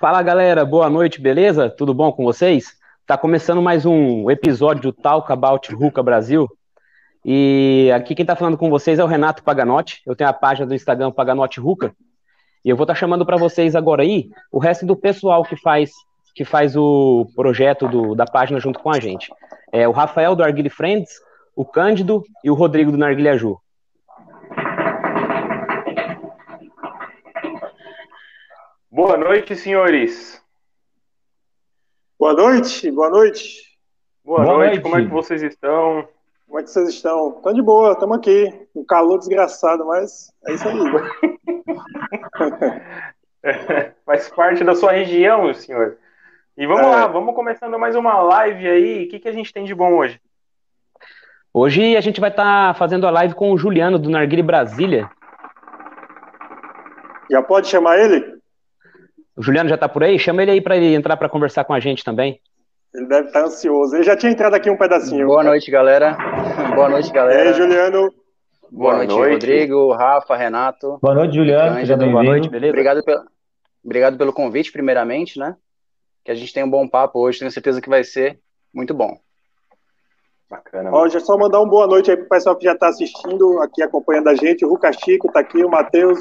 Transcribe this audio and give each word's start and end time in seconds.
Fala 0.00 0.22
galera, 0.22 0.64
boa 0.64 0.88
noite, 0.88 1.20
beleza? 1.20 1.68
Tudo 1.68 1.92
bom 1.92 2.12
com 2.12 2.22
vocês? 2.22 2.66
Tá 3.04 3.18
começando 3.18 3.60
mais 3.60 3.84
um 3.84 4.30
episódio 4.30 4.80
do 4.80 4.92
Talk 4.92 5.32
About 5.32 5.74
Ruka 5.74 6.00
Brasil. 6.04 6.48
E 7.24 7.90
aqui 7.92 8.14
quem 8.14 8.24
tá 8.24 8.36
falando 8.36 8.56
com 8.56 8.70
vocês 8.70 9.00
é 9.00 9.02
o 9.02 9.08
Renato 9.08 9.42
Paganotti. 9.42 10.00
Eu 10.06 10.14
tenho 10.14 10.30
a 10.30 10.32
página 10.32 10.68
do 10.68 10.74
Instagram 10.74 11.10
Paganotti 11.10 11.58
Ruka. 11.58 11.92
E 12.64 12.70
eu 12.70 12.76
vou 12.76 12.84
estar 12.84 12.94
tá 12.94 13.00
chamando 13.00 13.26
para 13.26 13.36
vocês 13.36 13.74
agora 13.74 14.04
aí 14.04 14.30
o 14.52 14.60
resto 14.60 14.86
do 14.86 14.94
pessoal 14.94 15.42
que 15.42 15.56
faz 15.56 15.90
que 16.32 16.44
faz 16.44 16.76
o 16.76 17.26
projeto 17.34 17.88
do, 17.88 18.14
da 18.14 18.24
página 18.24 18.60
junto 18.60 18.78
com 18.78 18.92
a 18.92 19.00
gente. 19.00 19.32
É 19.72 19.88
o 19.88 19.92
Rafael 19.92 20.36
do 20.36 20.44
Arguile 20.44 20.70
Friends, 20.70 21.10
o 21.56 21.64
Cândido 21.64 22.22
e 22.44 22.50
o 22.52 22.54
Rodrigo 22.54 22.92
do 22.92 22.98
Narguilha 22.98 23.36
Ju. 23.36 23.58
Boa 28.90 29.18
noite, 29.18 29.54
senhores. 29.54 30.42
Boa 32.18 32.32
noite, 32.32 32.90
boa 32.90 33.10
noite. 33.10 33.60
Boa, 34.24 34.42
boa 34.42 34.56
noite. 34.56 34.68
noite, 34.68 34.82
como 34.82 34.96
é 34.96 35.02
que 35.02 35.10
vocês 35.10 35.42
estão? 35.42 36.08
Como 36.46 36.58
é 36.58 36.62
que 36.62 36.70
vocês 36.70 36.88
estão? 36.88 37.36
Estão 37.36 37.52
de 37.52 37.60
boa, 37.60 37.92
estamos 37.92 38.16
aqui. 38.16 38.50
Um 38.74 38.82
calor 38.82 39.18
desgraçado, 39.18 39.84
mas 39.84 40.32
é 40.46 40.54
isso 40.54 40.66
aí. 40.66 40.78
Faz 44.06 44.30
parte 44.30 44.64
da 44.64 44.74
sua 44.74 44.92
região, 44.92 45.52
senhor. 45.52 45.98
E 46.56 46.66
vamos 46.66 46.86
é. 46.86 46.86
lá, 46.86 47.06
vamos 47.06 47.34
começando 47.34 47.78
mais 47.78 47.94
uma 47.94 48.22
live 48.22 48.66
aí. 48.66 49.04
O 49.04 49.08
que, 49.10 49.18
que 49.18 49.28
a 49.28 49.32
gente 49.32 49.52
tem 49.52 49.64
de 49.64 49.74
bom 49.74 49.98
hoje? 49.98 50.18
Hoje 51.52 51.94
a 51.94 52.00
gente 52.00 52.22
vai 52.22 52.30
estar 52.30 52.68
tá 52.68 52.74
fazendo 52.78 53.06
a 53.06 53.10
live 53.10 53.34
com 53.34 53.52
o 53.52 53.58
Juliano 53.58 53.98
do 53.98 54.08
Narguile 54.08 54.42
Brasília. 54.42 55.10
Já 57.30 57.42
pode 57.42 57.68
chamar 57.68 57.98
ele? 57.98 58.37
O 59.38 59.42
Juliano 59.42 59.68
já 59.68 59.76
está 59.76 59.88
por 59.88 60.02
aí? 60.02 60.18
Chama 60.18 60.42
ele 60.42 60.50
aí 60.50 60.60
para 60.60 60.76
ele 60.76 60.94
entrar 60.94 61.16
para 61.16 61.28
conversar 61.28 61.64
com 61.64 61.72
a 61.72 61.80
gente 61.80 62.04
também. 62.04 62.40
Ele 62.94 63.06
deve 63.06 63.28
estar 63.28 63.40
tá 63.40 63.46
ansioso. 63.46 63.94
Ele 63.94 64.02
já 64.02 64.16
tinha 64.16 64.32
entrado 64.32 64.54
aqui 64.54 64.68
um 64.68 64.76
pedacinho. 64.76 65.26
Boa 65.26 65.44
noite, 65.44 65.70
galera. 65.70 66.16
Boa 66.74 66.88
noite, 66.88 67.12
galera. 67.12 67.44
E 67.44 67.48
aí, 67.48 67.54
Juliano? 67.54 68.12
Boa, 68.70 68.92
boa 68.92 68.96
noite, 68.96 69.14
noite, 69.14 69.32
Rodrigo, 69.32 69.92
Rafa, 69.92 70.36
Renato. 70.36 70.98
Boa 71.00 71.14
noite, 71.14 71.34
Juliano. 71.34 72.10
boa 72.10 72.22
noite, 72.22 72.50
beleza? 72.50 72.72
Obrigado 72.72 73.02
pelo, 73.02 73.22
obrigado 73.82 74.18
pelo 74.18 74.32
convite, 74.32 74.70
primeiramente, 74.70 75.38
né? 75.38 75.56
que 76.28 76.32
a 76.32 76.34
gente 76.34 76.52
tem 76.52 76.62
um 76.62 76.68
bom 76.68 76.86
papo 76.86 77.20
hoje, 77.20 77.38
tenho 77.38 77.50
certeza 77.50 77.80
que 77.80 77.88
vai 77.88 78.04
ser 78.04 78.38
muito 78.70 78.92
bom. 78.92 79.18
Bacana. 80.50 80.90
Ó, 80.92 81.08
já 81.08 81.20
só 81.20 81.38
mandar 81.38 81.58
uma 81.58 81.70
boa 81.70 81.86
noite 81.86 82.10
aí 82.10 82.18
pro 82.18 82.28
pessoal 82.28 82.54
que 82.54 82.64
já 82.64 82.74
está 82.74 82.88
assistindo, 82.88 83.58
aqui 83.62 83.82
acompanhando 83.82 84.28
a 84.28 84.34
gente. 84.34 84.62
O 84.62 84.68
Ruca 84.68 84.92
Chico 84.92 85.32
tá 85.32 85.40
aqui, 85.40 85.64
o 85.64 85.70
Matheus, 85.70 86.20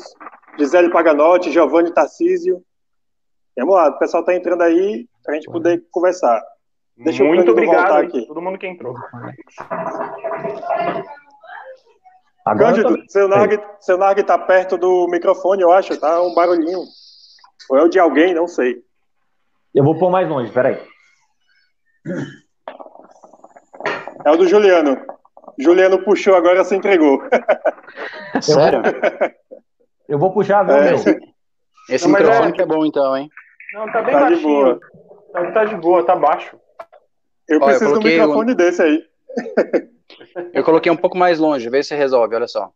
Gisele 0.58 0.92
Paganotti, 0.92 1.52
Giovanni 1.52 1.94
Tarcísio. 1.94 2.64
Vamos 3.58 3.75
lá, 3.75 3.89
o 3.89 3.97
pessoal 3.97 4.23
tá 4.23 4.36
entrando 4.36 4.61
aí 4.61 5.08
para 5.23 5.33
a 5.33 5.36
gente 5.36 5.52
poder 5.52 5.83
conversar. 5.91 6.41
Deixa 6.95 7.23
Muito 7.23 7.52
obrigado 7.52 7.97
aqui. 7.97 8.25
todo 8.25 8.41
mundo 8.41 8.58
que 8.58 8.67
entrou. 8.67 8.95
Agora 12.45 12.73
Cândido, 12.73 12.97
tô... 12.97 13.09
seu, 13.09 13.28
Narg, 13.28 13.59
seu 13.81 13.97
Narg 13.97 14.23
tá 14.23 14.38
perto 14.38 14.78
do 14.78 15.08
microfone, 15.09 15.61
eu 15.61 15.72
acho, 15.72 16.00
tá 16.00 16.22
um 16.22 16.33
barulhinho. 16.33 16.80
Ou 17.69 17.78
é 17.78 17.83
o 17.83 17.89
de 17.89 18.00
alguém, 18.00 18.33
não 18.33 18.47
sei. 18.47 18.78
Eu 19.75 19.83
vou 19.83 19.97
pôr 19.97 20.09
mais 20.09 20.30
longe, 20.30 20.52
peraí. 20.52 20.80
É 24.25 24.31
o 24.31 24.38
do 24.38 24.47
Juliano. 24.47 24.97
Juliano 25.59 26.03
puxou, 26.03 26.35
agora 26.35 26.63
se 26.63 26.75
entregou. 26.75 27.22
Sério? 28.41 28.81
Eu 30.08 30.17
vou 30.17 30.31
puxar 30.31 30.61
agora, 30.61 30.85
é. 30.85 30.91
meu. 30.91 31.19
Esse 31.89 32.08
não, 32.08 32.17
microfone 32.17 32.53
é... 32.58 32.61
é 32.61 32.66
bom 32.66 32.85
então, 32.85 33.17
hein? 33.17 33.30
Não, 33.73 33.92
tá 33.92 34.02
bem 34.02 34.14
tá 34.14 34.20
baixinho. 34.22 34.38
De 34.38 34.44
boa. 34.44 34.80
Tá, 35.34 35.52
tá, 35.52 35.66
de 35.66 35.76
boa, 35.76 36.06
tá 36.06 36.16
baixo. 36.16 36.58
Eu 37.48 37.60
preciso 37.60 37.96
eu 37.96 38.00
de 38.00 38.08
um 38.08 38.12
microfone 38.12 38.56
desse 38.56 38.82
aí. 38.82 39.06
Eu 40.53 40.64
coloquei 40.64 40.91
um 40.91 40.97
pouco 40.97 41.18
mais 41.18 41.40
longe, 41.40 41.69
vê 41.69 41.84
se 41.84 41.96
resolve, 41.96 42.36
olha 42.36 42.47
só. 42.47 42.72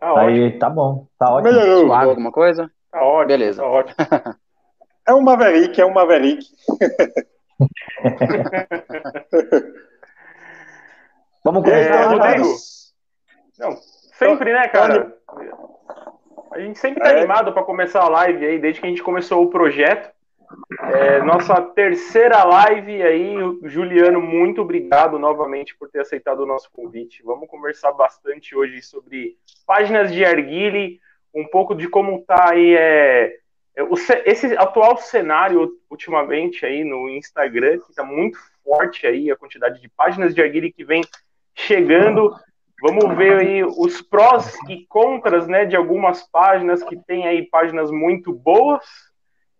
Tá 0.00 0.20
aí, 0.20 0.58
tá 0.58 0.70
bom. 0.70 1.06
Tá 1.18 1.30
ótimo. 1.30 1.52
Melhorou. 1.52 1.86
Suave 1.86 2.08
alguma 2.08 2.32
coisa? 2.32 2.70
Tá 2.90 3.02
ótimo. 3.02 3.28
Beleza. 3.28 3.62
Tá 3.62 3.68
ótimo. 3.68 3.96
É 5.08 5.14
um 5.14 5.22
Maverick, 5.22 5.80
é 5.80 5.84
um 5.84 5.92
Maverick. 5.92 6.46
Vamos 11.42 11.64
começar, 11.64 11.94
é, 11.94 12.04
Rodrigo. 12.04 12.46
Não, 13.58 13.76
sempre, 14.16 14.52
né, 14.52 14.68
cara? 14.68 15.12
A 16.52 16.58
gente 16.58 16.78
sempre 16.78 17.00
tá 17.00 17.10
é. 17.10 17.18
animado 17.18 17.52
para 17.52 17.62
começar 17.62 18.00
a 18.00 18.08
live 18.08 18.44
aí, 18.44 18.58
desde 18.58 18.80
que 18.80 18.86
a 18.86 18.90
gente 18.90 19.02
começou 19.02 19.42
o 19.42 19.50
projeto. 19.50 20.10
É, 20.80 21.22
nossa 21.22 21.60
terceira 21.62 22.42
live 22.42 23.02
aí, 23.02 23.36
Juliano, 23.64 24.20
muito 24.20 24.62
obrigado 24.62 25.16
novamente 25.16 25.76
por 25.76 25.88
ter 25.88 26.00
aceitado 26.00 26.40
o 26.40 26.46
nosso 26.46 26.70
convite. 26.72 27.22
Vamos 27.22 27.48
conversar 27.48 27.92
bastante 27.92 28.56
hoje 28.56 28.82
sobre 28.82 29.36
páginas 29.64 30.12
de 30.12 30.24
Arguile, 30.24 31.00
um 31.32 31.46
pouco 31.46 31.72
de 31.72 31.88
como 31.88 32.22
tá 32.22 32.50
aí 32.50 32.74
é, 32.74 33.36
esse 34.26 34.56
atual 34.56 34.96
cenário 34.96 35.70
ultimamente 35.88 36.66
aí 36.66 36.82
no 36.82 37.08
Instagram, 37.08 37.78
que 37.78 37.90
está 37.90 38.02
muito 38.02 38.38
forte 38.64 39.06
aí 39.06 39.30
a 39.30 39.36
quantidade 39.36 39.80
de 39.80 39.88
páginas 39.88 40.34
de 40.34 40.42
Arguile 40.42 40.72
que 40.72 40.84
vem 40.84 41.02
chegando. 41.54 42.34
Vamos 42.82 43.16
ver 43.16 43.38
aí 43.38 43.64
os 43.64 44.00
prós 44.00 44.56
e 44.68 44.86
contras, 44.86 45.46
né, 45.46 45.66
de 45.66 45.76
algumas 45.76 46.22
páginas 46.30 46.82
que 46.82 46.96
tem 46.96 47.26
aí 47.26 47.46
páginas 47.46 47.90
muito 47.90 48.32
boas 48.32 48.82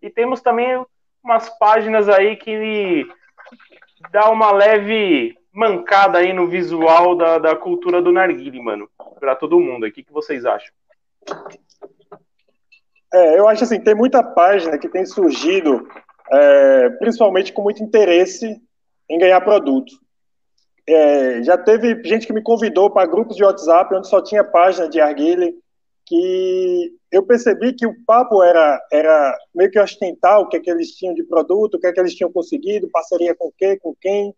e 0.00 0.08
temos 0.08 0.40
também 0.40 0.82
umas 1.22 1.50
páginas 1.58 2.08
aí 2.08 2.36
que 2.36 3.06
dá 4.10 4.30
uma 4.30 4.50
leve 4.50 5.36
mancada 5.52 6.18
aí 6.18 6.32
no 6.32 6.46
visual 6.46 7.14
da, 7.14 7.38
da 7.38 7.56
cultura 7.56 8.00
do 8.00 8.12
narguile, 8.12 8.62
mano, 8.62 8.88
para 9.18 9.36
todo 9.36 9.60
mundo. 9.60 9.86
O 9.86 9.92
que, 9.92 10.02
que 10.02 10.12
vocês 10.12 10.46
acham? 10.46 10.72
É, 13.12 13.38
eu 13.38 13.48
acho 13.48 13.64
assim, 13.64 13.80
tem 13.80 13.94
muita 13.94 14.22
página 14.22 14.78
que 14.78 14.88
tem 14.88 15.04
surgido, 15.04 15.86
é, 16.30 16.90
principalmente 16.90 17.52
com 17.52 17.62
muito 17.62 17.82
interesse 17.82 18.56
em 19.08 19.18
ganhar 19.18 19.40
produto. 19.40 19.92
É, 20.86 21.42
já 21.42 21.56
teve 21.56 22.02
gente 22.04 22.26
que 22.26 22.32
me 22.32 22.42
convidou 22.42 22.90
para 22.90 23.06
grupos 23.08 23.36
de 23.36 23.44
WhatsApp 23.44 23.94
onde 23.94 24.08
só 24.08 24.20
tinha 24.20 24.42
página 24.42 24.88
de 24.88 25.00
arguile, 25.00 25.54
que 26.06 26.92
eu 27.12 27.22
percebi 27.22 27.72
que 27.72 27.86
o 27.86 27.94
papo 28.04 28.42
era, 28.42 28.80
era 28.90 29.38
meio 29.54 29.70
que 29.70 29.78
ostentar 29.78 30.40
o 30.40 30.48
que, 30.48 30.56
é 30.56 30.60
que 30.60 30.70
eles 30.70 30.90
tinham 30.92 31.14
de 31.14 31.22
produto, 31.22 31.74
o 31.74 31.80
que, 31.80 31.86
é 31.86 31.92
que 31.92 32.00
eles 32.00 32.14
tinham 32.14 32.32
conseguido, 32.32 32.90
parceria 32.90 33.34
com 33.34 33.52
quem, 33.56 33.78
com 33.78 33.94
quem. 34.00 34.34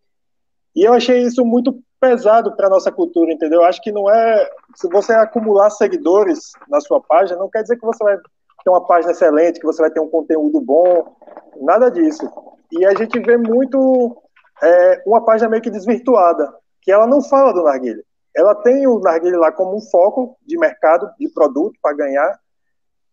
E 0.75 0.83
eu 0.83 0.93
achei 0.93 1.23
isso 1.23 1.45
muito 1.45 1.83
pesado 2.01 2.57
para 2.57 2.69
nossa 2.69 2.91
cultura, 2.91 3.33
entendeu? 3.33 3.61
Eu 3.61 3.67
acho 3.67 3.81
que 3.81 3.93
não 3.93 4.11
é. 4.11 4.51
Se 4.75 4.89
você 4.89 5.13
acumular 5.13 5.71
seguidores 5.71 6.53
na 6.69 6.81
sua 6.81 7.01
página, 7.01 7.39
não 7.39 7.49
quer 7.49 7.63
dizer 7.63 7.77
que 7.77 7.87
você 7.87 8.03
vai 8.03 8.17
ter 8.17 8.71
uma 8.71 8.87
página 8.87 9.13
excelente, 9.13 9.61
que 9.61 9.67
você 9.67 9.81
vai 9.81 9.91
ter 9.91 10.01
um 10.01 10.09
conteúdo 10.09 10.61
bom, 10.61 11.17
nada 11.61 11.91
disso. 11.91 12.29
E 12.71 12.85
a 12.85 12.95
gente 12.95 13.19
vê 13.21 13.37
muito 13.37 14.17
é, 14.63 15.03
uma 15.07 15.25
página 15.25 15.49
meio 15.49 15.63
que 15.63 15.71
desvirtuada, 15.71 16.53
que 16.81 16.91
ela 16.91 17.07
não 17.07 17.23
fala 17.23 17.53
do 17.53 17.63
narguilha. 17.63 18.03
Ela 18.35 18.55
tem 18.55 18.87
o 18.87 18.99
narguilha 18.99 19.39
lá 19.39 19.53
como 19.53 19.77
um 19.77 19.81
foco 19.81 20.37
de 20.47 20.59
mercado, 20.59 21.11
de 21.19 21.29
produto 21.29 21.79
para 21.81 21.97
ganhar, 21.97 22.41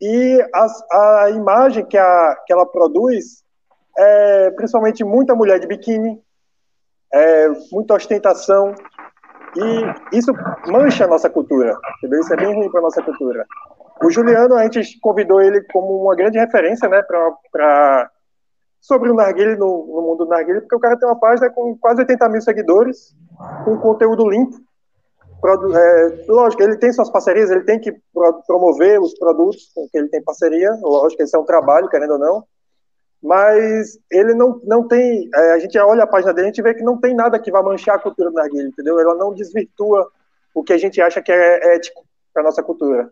e 0.02 0.48
as, 0.54 0.84
a 0.92 1.30
imagem 1.32 1.86
que, 1.86 1.98
a, 1.98 2.38
que 2.46 2.54
ela 2.54 2.66
produz 2.66 3.44
é 3.98 4.52
principalmente 4.52 5.04
muita 5.04 5.36
mulher 5.36 5.60
de 5.60 5.68
biquíni, 5.68 6.22
é, 7.14 7.50
muita 7.72 7.96
ostentação, 7.96 8.74
e 9.56 10.18
isso 10.18 10.32
mancha 10.68 11.06
a 11.06 11.08
nossa 11.08 11.30
cultura, 11.30 11.76
entendeu? 11.98 12.22
Isso 12.22 12.34
é 12.34 12.38
bem 12.38 12.54
ruim 12.56 12.70
para 12.70 12.80
a 12.80 12.84
nossa 12.84 13.02
cultura. 13.02 13.46
O 14.02 14.10
Juliano, 14.10 14.56
a 14.56 14.64
gente 14.64 14.98
convidou 15.02 15.42
ele 15.42 15.62
como 15.74 16.02
uma 16.02 16.16
grande 16.16 16.40
referência, 16.40 16.88
né, 16.88 17.02
para 17.52 18.10
sobre 18.80 19.10
o 19.10 19.14
narguile 19.14 19.56
no, 19.56 19.86
no, 19.86 20.02
mundo 20.02 20.26
do 20.26 20.30
narguile, 20.30 20.62
porque 20.62 20.76
o 20.76 20.80
cara 20.80 20.98
tem 20.98 21.08
uma 21.08 21.20
página 21.20 21.50
com 21.50 21.78
quase 21.78 22.02
80 22.02 22.30
mil 22.30 22.42
seguidores, 22.42 23.16
com 23.66 23.78
conteúdo 23.78 24.30
limpo. 24.30 24.58
É, 25.42 26.26
lógico, 26.28 26.62
ele 26.64 26.78
tem 26.78 26.92
suas 26.92 27.10
parcerias, 27.10 27.50
ele 27.50 27.64
tem 27.64 27.80
que 27.80 27.96
promover 28.46 29.00
os 29.00 29.18
produtos 29.18 29.72
com 29.74 29.88
que 29.90 29.98
ele 29.98 30.10
tem 30.10 30.22
parceria, 30.22 30.78
lógico, 30.82 31.22
esse 31.22 31.36
é 31.36 31.40
um 31.40 31.46
trabalho, 31.46 31.88
querendo 31.88 32.14
ou 32.14 32.20
não, 32.20 32.44
mas 33.22 33.98
ele 34.12 34.34
não, 34.34 34.60
não 34.64 34.88
tem, 34.88 35.30
é, 35.34 35.52
a 35.52 35.60
gente 35.60 35.78
olha 35.78 36.04
a 36.04 36.08
página 36.08 36.34
dele, 36.34 36.48
a 36.48 36.52
gente 36.52 36.62
vê 36.62 36.74
que 36.74 36.84
não 36.84 37.00
tem 37.00 37.14
nada 37.14 37.40
que 37.40 37.52
vá 37.52 37.62
manchar 37.62 37.96
a 37.96 38.00
cultura 38.00 38.30
do 38.30 38.36
narguile, 38.36 38.68
entendeu? 38.68 39.00
Ela 39.00 39.16
não 39.16 39.34
desvirtua 39.34 40.10
o 40.54 40.64
que 40.64 40.74
a 40.74 40.78
gente 40.78 41.02
acha 41.02 41.22
que 41.22 41.32
é 41.32 41.76
ético 41.76 42.06
para 42.34 42.44
nossa 42.44 42.62
cultura. 42.62 43.10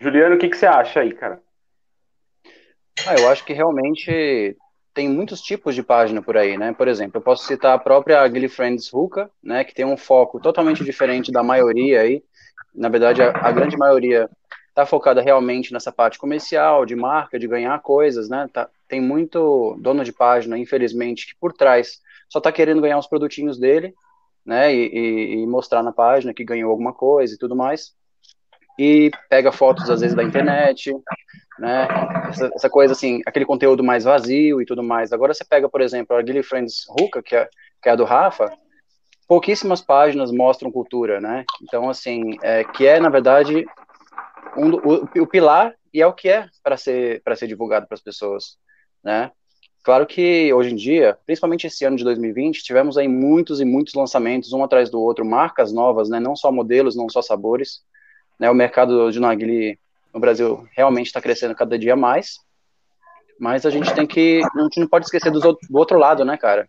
Juliano, 0.00 0.36
o 0.36 0.38
que, 0.38 0.48
que 0.48 0.56
você 0.56 0.66
acha 0.66 1.00
aí, 1.00 1.12
cara? 1.12 1.40
Ah, 3.06 3.14
eu 3.14 3.28
acho 3.28 3.44
que 3.44 3.52
realmente 3.52 4.56
tem 4.92 5.08
muitos 5.08 5.40
tipos 5.40 5.74
de 5.74 5.82
página 5.82 6.22
por 6.22 6.36
aí, 6.36 6.56
né? 6.56 6.72
Por 6.72 6.88
exemplo, 6.88 7.18
eu 7.18 7.22
posso 7.22 7.46
citar 7.46 7.74
a 7.74 7.78
própria 7.78 8.26
Gilly 8.28 8.48
Friends 8.48 8.88
Ruka, 8.90 9.30
né, 9.42 9.62
que 9.62 9.74
tem 9.74 9.84
um 9.84 9.96
foco 9.96 10.40
totalmente 10.40 10.82
diferente 10.82 11.30
da 11.30 11.42
maioria 11.42 12.00
aí. 12.00 12.22
Na 12.74 12.88
verdade, 12.88 13.22
a, 13.22 13.28
a 13.30 13.52
grande 13.52 13.76
maioria 13.76 14.28
tá 14.74 14.84
focada 14.84 15.20
realmente 15.22 15.72
nessa 15.72 15.92
parte 15.92 16.18
comercial, 16.18 16.84
de 16.84 16.96
marca, 16.96 17.38
de 17.38 17.46
ganhar 17.46 17.78
coisas, 17.80 18.28
né? 18.28 18.48
Tá, 18.52 18.68
tem 18.88 19.00
muito 19.00 19.76
dono 19.80 20.02
de 20.02 20.12
página, 20.12 20.58
infelizmente, 20.58 21.26
que 21.26 21.34
por 21.38 21.52
trás 21.52 22.00
só 22.28 22.40
tá 22.40 22.50
querendo 22.50 22.80
ganhar 22.80 22.98
os 22.98 23.06
produtinhos 23.06 23.58
dele, 23.58 23.94
né? 24.44 24.74
E, 24.74 24.88
e, 24.88 25.42
e 25.42 25.46
mostrar 25.46 25.82
na 25.82 25.92
página 25.92 26.34
que 26.34 26.44
ganhou 26.44 26.70
alguma 26.70 26.92
coisa 26.92 27.34
e 27.34 27.38
tudo 27.38 27.54
mais. 27.54 27.94
E 28.78 29.10
pega 29.30 29.50
fotos, 29.52 29.88
às 29.88 30.00
vezes, 30.00 30.14
da 30.14 30.22
internet, 30.22 30.92
né? 31.58 31.88
Essa, 32.28 32.50
essa, 32.54 32.70
coisa 32.70 32.92
assim, 32.92 33.20
aquele 33.26 33.46
conteúdo 33.46 33.82
mais 33.82 34.04
vazio 34.04 34.60
e 34.60 34.66
tudo 34.66 34.82
mais. 34.82 35.12
Agora 35.12 35.32
você 35.32 35.44
pega, 35.44 35.68
por 35.68 35.80
exemplo, 35.80 36.14
a 36.14 36.24
Gilly 36.24 36.42
Friends 36.42 36.84
Ruka, 36.88 37.22
que 37.22 37.34
é, 37.34 37.48
que 37.82 37.88
é 37.88 37.92
a 37.92 37.96
do 37.96 38.04
Rafa, 38.04 38.52
pouquíssimas 39.26 39.80
páginas 39.80 40.30
mostram 40.30 40.70
cultura, 40.70 41.20
né? 41.20 41.44
Então, 41.62 41.88
assim, 41.88 42.36
é, 42.42 42.64
que 42.64 42.86
é, 42.86 43.00
na 43.00 43.08
verdade, 43.08 43.64
um, 44.56 44.74
o, 44.74 45.22
o 45.22 45.26
pilar 45.26 45.74
e 45.92 46.02
é 46.02 46.06
o 46.06 46.12
que 46.12 46.28
é 46.28 46.46
para 46.62 46.76
ser, 46.76 47.22
ser 47.36 47.46
divulgado 47.46 47.86
para 47.86 47.94
as 47.94 48.02
pessoas, 48.02 48.56
né? 49.02 49.30
Claro 49.82 50.04
que 50.04 50.52
hoje 50.52 50.72
em 50.72 50.74
dia, 50.74 51.16
principalmente 51.24 51.68
esse 51.68 51.84
ano 51.84 51.96
de 51.96 52.02
2020, 52.02 52.62
tivemos 52.64 52.98
aí 52.98 53.06
muitos 53.06 53.60
e 53.60 53.64
muitos 53.64 53.94
lançamentos, 53.94 54.52
um 54.52 54.64
atrás 54.64 54.90
do 54.90 55.00
outro, 55.00 55.24
marcas 55.24 55.72
novas, 55.72 56.08
né? 56.08 56.18
Não 56.18 56.34
só 56.34 56.50
modelos, 56.50 56.96
não 56.96 57.08
só 57.08 57.22
sabores. 57.22 57.82
Né? 58.38 58.50
O 58.50 58.54
mercado 58.54 59.10
de 59.10 59.20
narguilé 59.20 59.78
no 60.12 60.20
Brasil 60.20 60.66
realmente 60.72 61.06
está 61.06 61.20
crescendo 61.20 61.54
cada 61.54 61.78
dia 61.78 61.96
mais. 61.96 62.36
Mas 63.38 63.66
a 63.66 63.70
gente 63.70 63.92
tem 63.94 64.06
que, 64.06 64.42
a 64.42 64.62
gente 64.62 64.80
não 64.80 64.88
pode 64.88 65.04
esquecer 65.04 65.30
do, 65.30 65.58
outro 65.72 65.98
lado, 65.98 66.24
né, 66.24 66.36
cara? 66.36 66.66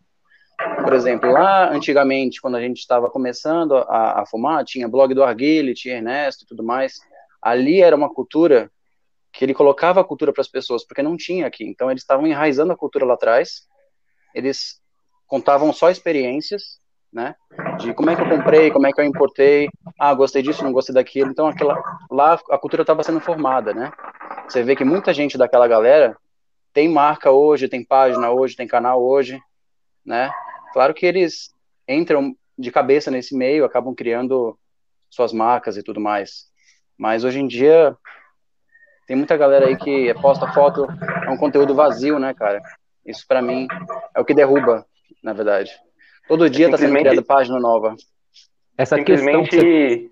Por 0.83 0.93
exemplo, 0.93 1.31
lá 1.31 1.71
antigamente, 1.71 2.41
quando 2.41 2.55
a 2.55 2.61
gente 2.61 2.79
estava 2.79 3.09
começando 3.09 3.77
a, 3.77 4.21
a, 4.21 4.25
fumar, 4.25 4.65
tinha 4.65 4.87
blog 4.87 5.13
do 5.13 5.23
Arguile, 5.23 5.73
tinha 5.73 5.95
Ernesto 5.95 6.43
e 6.43 6.47
tudo 6.47 6.63
mais. 6.63 6.93
Ali 7.41 7.79
era 7.81 7.95
uma 7.95 8.13
cultura 8.13 8.69
que 9.31 9.45
ele 9.45 9.53
colocava 9.53 10.01
a 10.01 10.03
cultura 10.03 10.33
para 10.33 10.41
as 10.41 10.47
pessoas, 10.47 10.83
porque 10.85 11.03
não 11.03 11.15
tinha 11.15 11.45
aqui. 11.45 11.63
Então 11.63 11.91
eles 11.91 12.01
estavam 12.01 12.25
enraizando 12.25 12.73
a 12.73 12.77
cultura 12.77 13.05
lá 13.05 13.13
atrás. 13.13 13.67
Eles 14.33 14.81
contavam 15.27 15.71
só 15.71 15.89
experiências, 15.89 16.79
né? 17.11 17.35
De 17.79 17.93
como 17.93 18.09
é 18.09 18.15
que 18.15 18.21
eu 18.21 18.29
comprei, 18.29 18.71
como 18.71 18.87
é 18.87 18.91
que 18.91 18.99
eu 18.99 19.05
importei, 19.05 19.69
ah, 19.99 20.13
gostei 20.13 20.41
disso, 20.41 20.63
não 20.63 20.71
gostei 20.71 20.93
daquilo. 20.93 21.31
Então 21.31 21.47
aquela 21.47 21.81
lá 22.09 22.39
a 22.49 22.57
cultura 22.57 22.83
estava 22.83 23.03
sendo 23.03 23.19
formada, 23.19 23.73
né? 23.73 23.91
Você 24.47 24.63
vê 24.63 24.75
que 24.75 24.83
muita 24.83 25.13
gente 25.13 25.37
daquela 25.37 25.67
galera 25.67 26.15
tem 26.73 26.87
marca 26.87 27.31
hoje, 27.31 27.67
tem 27.67 27.83
página 27.83 28.29
hoje, 28.31 28.55
tem 28.55 28.67
canal 28.67 29.03
hoje, 29.03 29.41
né? 30.05 30.31
Claro 30.73 30.93
que 30.93 31.05
eles 31.05 31.49
entram 31.87 32.35
de 32.57 32.71
cabeça 32.71 33.09
nesse 33.09 33.35
meio, 33.35 33.65
acabam 33.65 33.95
criando 33.95 34.57
suas 35.09 35.31
marcas 35.33 35.77
e 35.77 35.83
tudo 35.83 35.99
mais. 35.99 36.45
Mas 36.97 37.23
hoje 37.23 37.39
em 37.39 37.47
dia 37.47 37.95
tem 39.07 39.15
muita 39.15 39.37
galera 39.37 39.67
aí 39.67 39.77
que 39.77 40.13
posta 40.15 40.51
foto, 40.51 40.85
é 41.25 41.29
um 41.29 41.37
conteúdo 41.37 41.73
vazio, 41.73 42.19
né, 42.19 42.33
cara? 42.33 42.61
Isso 43.05 43.25
para 43.25 43.41
mim 43.41 43.67
é 44.13 44.19
o 44.19 44.25
que 44.25 44.33
derruba, 44.33 44.85
na 45.23 45.33
verdade. 45.33 45.71
Todo 46.27 46.49
dia 46.49 46.65
está 46.65 46.77
sendo 46.77 46.97
criada 46.97 47.21
página 47.21 47.59
nova. 47.59 47.95
Essa 48.77 48.95
Simplesmente 48.95 49.55
você... 49.55 50.09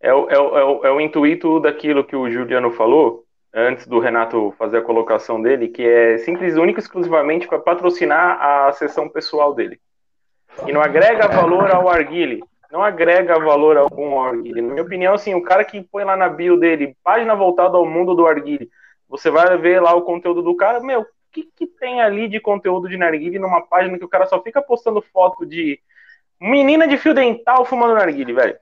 é, 0.00 0.12
o, 0.12 0.30
é, 0.30 0.38
o, 0.38 0.58
é, 0.58 0.64
o, 0.64 0.86
é 0.86 0.92
o 0.92 1.00
intuito 1.00 1.60
daquilo 1.60 2.04
que 2.04 2.16
o 2.16 2.30
Juliano 2.30 2.70
falou, 2.72 3.24
antes 3.54 3.86
do 3.86 3.98
Renato 3.98 4.54
fazer 4.58 4.78
a 4.78 4.82
colocação 4.82 5.40
dele, 5.40 5.68
que 5.68 5.82
é 5.82 6.18
simples, 6.18 6.56
único 6.56 6.80
exclusivamente 6.80 7.46
para 7.46 7.58
patrocinar 7.58 8.40
a 8.40 8.72
sessão 8.72 9.08
pessoal 9.08 9.54
dele. 9.54 9.78
E 10.66 10.72
não 10.72 10.80
agrega 10.80 11.28
valor 11.28 11.70
ao 11.70 11.88
Arguile 11.88 12.42
não 12.70 12.82
agrega 12.82 13.38
valor 13.38 13.76
algum 13.76 14.12
ao 14.12 14.26
Arguile. 14.26 14.62
Na 14.62 14.72
minha 14.72 14.82
opinião, 14.82 15.14
assim, 15.14 15.34
o 15.34 15.42
cara 15.42 15.64
que 15.64 15.82
põe 15.82 16.04
lá 16.04 16.16
na 16.16 16.28
bio 16.28 16.56
dele, 16.56 16.96
página 17.02 17.34
voltada 17.34 17.76
ao 17.76 17.84
mundo 17.84 18.14
do 18.14 18.26
Arguile, 18.26 18.70
você 19.08 19.28
vai 19.30 19.56
ver 19.58 19.80
lá 19.80 19.94
o 19.94 20.02
conteúdo 20.02 20.40
do 20.40 20.56
cara, 20.56 20.80
meu, 20.80 21.04
que, 21.32 21.48
que 21.56 21.66
tem 21.66 22.00
ali 22.00 22.28
de 22.28 22.40
conteúdo 22.40 22.88
de 22.88 22.96
narguile 22.96 23.38
numa 23.38 23.62
página 23.62 23.98
que 23.98 24.04
o 24.04 24.08
cara 24.08 24.26
só 24.26 24.42
fica 24.42 24.60
postando 24.60 25.00
foto 25.00 25.46
de 25.46 25.80
menina 26.40 26.86
de 26.86 26.96
fio 26.96 27.14
dental 27.14 27.64
fumando 27.64 27.94
narguile, 27.94 28.32
velho? 28.32 28.56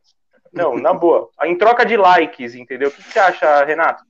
Não, 0.52 0.76
na 0.76 0.92
boa. 0.94 1.28
Em 1.44 1.56
troca 1.56 1.84
de 1.84 1.96
likes, 1.96 2.54
entendeu? 2.54 2.88
O 2.88 2.92
que, 2.92 3.02
que 3.02 3.12
você 3.12 3.18
acha, 3.18 3.64
Renato? 3.64 4.04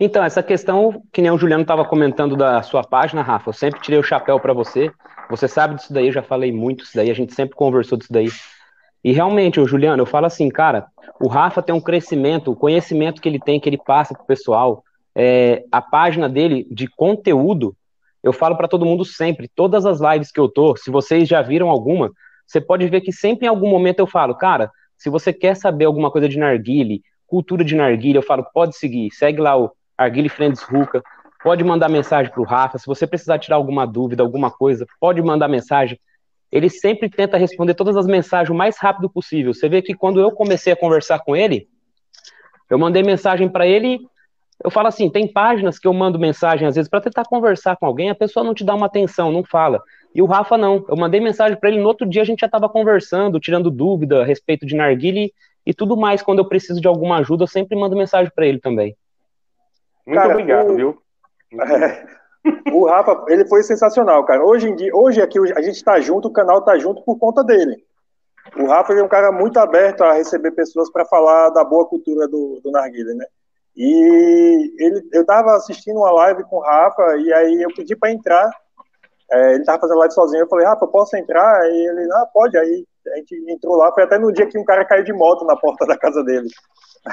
Então, 0.00 0.22
essa 0.22 0.42
questão, 0.42 1.02
que 1.12 1.20
nem 1.20 1.30
o 1.30 1.38
Juliano 1.38 1.62
estava 1.62 1.84
comentando 1.84 2.36
da 2.36 2.62
sua 2.62 2.84
página, 2.84 3.20
Rafa, 3.20 3.48
eu 3.48 3.52
sempre 3.52 3.80
tirei 3.80 3.98
o 3.98 4.02
chapéu 4.02 4.38
para 4.38 4.52
você. 4.52 4.92
Você 5.28 5.48
sabe 5.48 5.74
disso 5.74 5.92
daí, 5.92 6.06
eu 6.06 6.12
já 6.12 6.22
falei 6.22 6.52
muito 6.52 6.84
disso 6.84 6.96
daí, 6.96 7.10
a 7.10 7.14
gente 7.14 7.34
sempre 7.34 7.56
conversou 7.56 7.98
disso 7.98 8.12
daí. 8.12 8.28
E 9.02 9.12
realmente, 9.12 9.60
o 9.60 9.66
Juliano, 9.66 10.02
eu 10.02 10.06
falo 10.06 10.26
assim, 10.26 10.48
cara, 10.48 10.86
o 11.20 11.28
Rafa 11.28 11.62
tem 11.62 11.74
um 11.74 11.80
crescimento, 11.80 12.52
o 12.52 12.56
conhecimento 12.56 13.20
que 13.20 13.28
ele 13.28 13.40
tem, 13.40 13.58
que 13.58 13.68
ele 13.68 13.78
passa 13.78 14.14
pro 14.14 14.24
pessoal, 14.24 14.84
é, 15.14 15.64
a 15.72 15.82
página 15.82 16.28
dele 16.28 16.66
de 16.70 16.86
conteúdo, 16.86 17.74
eu 18.22 18.32
falo 18.32 18.56
para 18.56 18.68
todo 18.68 18.84
mundo 18.84 19.04
sempre, 19.04 19.48
todas 19.54 19.86
as 19.86 20.00
lives 20.00 20.30
que 20.30 20.40
eu 20.40 20.48
tô, 20.48 20.76
se 20.76 20.90
vocês 20.90 21.28
já 21.28 21.42
viram 21.42 21.68
alguma, 21.70 22.10
você 22.46 22.60
pode 22.60 22.86
ver 22.88 23.00
que 23.00 23.12
sempre 23.12 23.46
em 23.46 23.48
algum 23.48 23.68
momento 23.68 24.00
eu 24.00 24.06
falo, 24.06 24.34
cara, 24.34 24.70
se 24.96 25.08
você 25.10 25.32
quer 25.32 25.54
saber 25.54 25.84
alguma 25.84 26.10
coisa 26.10 26.28
de 26.28 26.38
narguile, 26.38 27.02
cultura 27.26 27.64
de 27.64 27.74
narguile, 27.76 28.18
eu 28.18 28.22
falo, 28.22 28.44
pode 28.52 28.76
seguir, 28.76 29.10
segue 29.12 29.40
lá 29.40 29.56
o 29.56 29.70
Arguile 29.96 30.28
Friends 30.28 30.62
Ruka, 30.62 31.02
pode 31.42 31.62
mandar 31.62 31.88
mensagem 31.88 32.32
pro 32.32 32.42
Rafa, 32.42 32.78
se 32.78 32.86
você 32.86 33.06
precisar 33.06 33.38
tirar 33.38 33.56
alguma 33.56 33.86
dúvida, 33.86 34.22
alguma 34.22 34.50
coisa, 34.50 34.86
pode 35.00 35.22
mandar 35.22 35.48
mensagem 35.48 35.98
ele 36.50 36.70
sempre 36.70 37.10
tenta 37.10 37.36
responder 37.36 37.74
todas 37.74 37.96
as 37.96 38.06
mensagens 38.06 38.50
o 38.50 38.54
mais 38.54 38.78
rápido 38.78 39.08
possível. 39.10 39.52
Você 39.52 39.68
vê 39.68 39.82
que 39.82 39.94
quando 39.94 40.20
eu 40.20 40.30
comecei 40.32 40.72
a 40.72 40.76
conversar 40.76 41.18
com 41.20 41.36
ele, 41.36 41.68
eu 42.70 42.78
mandei 42.78 43.02
mensagem 43.02 43.48
para 43.48 43.66
ele. 43.66 44.00
Eu 44.62 44.70
falo 44.70 44.88
assim: 44.88 45.10
tem 45.10 45.30
páginas 45.30 45.78
que 45.78 45.86
eu 45.86 45.92
mando 45.92 46.18
mensagem 46.18 46.66
às 46.66 46.74
vezes 46.74 46.88
para 46.88 47.00
tentar 47.00 47.24
conversar 47.24 47.76
com 47.76 47.86
alguém, 47.86 48.10
a 48.10 48.14
pessoa 48.14 48.44
não 48.44 48.54
te 48.54 48.64
dá 48.64 48.74
uma 48.74 48.86
atenção, 48.86 49.30
não 49.30 49.44
fala. 49.44 49.82
E 50.14 50.20
o 50.20 50.26
Rafa 50.26 50.58
não. 50.58 50.84
Eu 50.88 50.96
mandei 50.96 51.20
mensagem 51.20 51.58
para 51.58 51.68
ele 51.68 51.80
no 51.80 51.88
outro 51.88 52.08
dia, 52.08 52.22
a 52.22 52.24
gente 52.24 52.40
já 52.40 52.46
estava 52.46 52.68
conversando, 52.68 53.38
tirando 53.38 53.70
dúvida 53.70 54.22
a 54.22 54.24
respeito 54.24 54.66
de 54.66 54.74
narguile 54.74 55.32
e 55.64 55.72
tudo 55.72 55.96
mais. 55.96 56.22
Quando 56.22 56.40
eu 56.40 56.48
preciso 56.48 56.80
de 56.80 56.88
alguma 56.88 57.18
ajuda, 57.18 57.44
eu 57.44 57.48
sempre 57.48 57.78
mando 57.78 57.96
mensagem 57.96 58.32
para 58.34 58.46
ele 58.46 58.58
também. 58.58 58.96
Muito 60.06 60.20
Cara, 60.20 60.32
obrigado, 60.32 60.70
o... 60.70 60.76
viu? 60.76 61.02
o 62.72 62.86
Rafa, 62.86 63.24
ele 63.28 63.46
foi 63.46 63.62
sensacional, 63.62 64.24
cara. 64.24 64.44
Hoje 64.44 64.68
em 64.68 64.74
dia, 64.74 64.90
hoje 64.94 65.20
aqui 65.20 65.38
a 65.38 65.60
gente 65.60 65.76
está 65.76 66.00
junto, 66.00 66.28
o 66.28 66.32
canal 66.32 66.58
está 66.58 66.78
junto 66.78 67.02
por 67.02 67.18
conta 67.18 67.44
dele. 67.44 67.76
O 68.56 68.66
Rafa 68.66 68.94
é 68.94 69.02
um 69.02 69.08
cara 69.08 69.30
muito 69.30 69.58
aberto 69.58 70.02
a 70.02 70.14
receber 70.14 70.52
pessoas 70.52 70.90
para 70.90 71.04
falar 71.04 71.50
da 71.50 71.62
boa 71.62 71.86
cultura 71.86 72.26
do, 72.26 72.60
do 72.62 72.70
né? 72.70 73.26
E 73.78 74.74
ele, 74.76 75.08
eu 75.12 75.20
estava 75.20 75.54
assistindo 75.54 75.98
uma 75.98 76.10
live 76.10 76.42
com 76.44 76.56
o 76.56 76.62
Rafa 76.62 77.16
e 77.18 77.32
aí 77.32 77.62
eu 77.62 77.72
pedi 77.72 77.94
para 77.94 78.10
entrar. 78.10 78.50
É, 79.30 79.52
ele 79.52 79.60
estava 79.60 79.78
fazendo 79.78 79.98
live 79.98 80.14
sozinho. 80.14 80.40
Eu 80.40 80.48
falei, 80.48 80.66
Rafa, 80.66 80.84
eu 80.84 80.88
posso 80.88 81.16
entrar? 81.16 81.64
E 81.70 81.86
ele, 81.86 82.12
ah, 82.12 82.26
pode. 82.34 82.58
Aí 82.58 82.84
a 83.12 83.16
gente 83.18 83.36
entrou 83.48 83.76
lá. 83.76 83.92
Foi 83.92 84.02
até 84.02 84.18
no 84.18 84.32
dia 84.32 84.46
que 84.46 84.58
um 84.58 84.64
cara 84.64 84.84
caiu 84.84 85.04
de 85.04 85.12
moto 85.12 85.44
na 85.44 85.56
porta 85.56 85.86
da 85.86 85.96
casa 85.96 86.24
dele. 86.24 86.48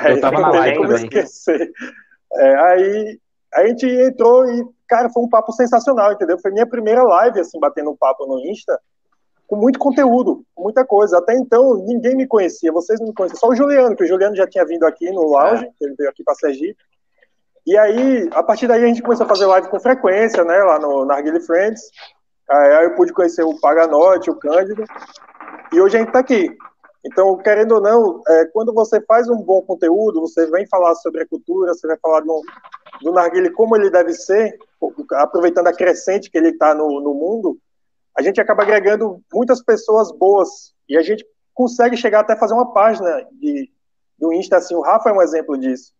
Eu 0.05 0.15
estava 0.15 0.39
na 0.41 0.49
live. 0.49 0.95
Esquecer. 0.95 1.71
É, 2.33 2.55
aí 2.55 3.19
a 3.53 3.67
gente 3.67 3.85
entrou 3.85 4.49
e 4.49 4.65
cara, 4.87 5.09
foi 5.09 5.23
um 5.23 5.29
papo 5.29 5.51
sensacional, 5.51 6.13
entendeu? 6.13 6.39
Foi 6.39 6.51
minha 6.51 6.67
primeira 6.67 7.03
live, 7.03 7.39
assim, 7.39 7.59
batendo 7.59 7.91
um 7.91 7.95
papo 7.95 8.25
no 8.25 8.39
Insta, 8.39 8.79
com 9.47 9.55
muito 9.55 9.79
conteúdo, 9.79 10.43
muita 10.57 10.85
coisa. 10.85 11.17
Até 11.17 11.35
então, 11.35 11.75
ninguém 11.85 12.15
me 12.15 12.27
conhecia, 12.27 12.71
vocês 12.71 12.99
não 12.99 13.07
me 13.07 13.13
conheciam, 13.13 13.39
só 13.39 13.47
o 13.47 13.55
Juliano, 13.55 13.95
que 13.95 14.03
o 14.03 14.07
Juliano 14.07 14.35
já 14.35 14.47
tinha 14.47 14.65
vindo 14.65 14.85
aqui 14.85 15.09
no 15.11 15.23
lounge, 15.23 15.65
é. 15.65 15.85
ele 15.85 15.95
veio 15.95 16.09
aqui 16.09 16.23
para 16.23 16.35
Sergipe. 16.35 16.81
E 17.65 17.77
aí, 17.77 18.29
a 18.31 18.43
partir 18.43 18.67
daí, 18.67 18.83
a 18.83 18.87
gente 18.87 19.01
começou 19.01 19.25
a 19.25 19.29
fazer 19.29 19.45
live 19.45 19.69
com 19.69 19.79
frequência, 19.79 20.43
né, 20.43 20.57
lá 20.59 20.77
no 20.79 21.03
Narguile 21.03 21.39
Friends. 21.41 21.81
Aí 22.47 22.85
eu 22.85 22.95
pude 22.95 23.11
conhecer 23.11 23.43
o 23.43 23.59
Paganote, 23.59 24.29
o 24.29 24.35
Cândido, 24.35 24.83
e 25.73 25.81
hoje 25.81 25.95
a 25.95 25.99
gente 25.99 26.09
está 26.09 26.19
aqui. 26.19 26.55
Então, 27.03 27.37
querendo 27.37 27.73
ou 27.73 27.81
não, 27.81 28.21
é, 28.27 28.45
quando 28.45 28.73
você 28.73 28.99
faz 29.01 29.29
um 29.29 29.37
bom 29.37 29.61
conteúdo, 29.61 30.21
você 30.21 30.45
vem 30.47 30.67
falar 30.67 30.95
sobre 30.95 31.21
a 31.21 31.27
cultura, 31.27 31.73
você 31.73 31.87
vai 31.87 31.97
falar 31.97 32.21
do, 32.21 32.41
do 33.01 33.11
narguile 33.11 33.51
como 33.51 33.75
ele 33.75 33.91
deve 33.91 34.13
ser, 34.13 34.57
aproveitando 35.13 35.67
a 35.67 35.73
crescente 35.73 36.31
que 36.31 36.37
ele 36.37 36.49
está 36.49 36.73
no, 36.73 36.99
no 37.01 37.13
mundo, 37.13 37.57
a 38.17 38.21
gente 38.21 38.39
acaba 38.39 38.63
agregando 38.63 39.21
muitas 39.33 39.61
pessoas 39.61 40.11
boas 40.11 40.73
e 40.87 40.97
a 40.97 41.01
gente 41.01 41.25
consegue 41.53 41.97
chegar 41.97 42.21
até 42.21 42.35
fazer 42.35 42.53
uma 42.53 42.73
página 42.73 43.25
de, 43.33 43.69
do 44.17 44.33
Insta, 44.33 44.57
assim, 44.57 44.75
o 44.75 44.81
Rafa 44.81 45.09
é 45.09 45.13
um 45.13 45.21
exemplo 45.21 45.57
disso. 45.57 45.93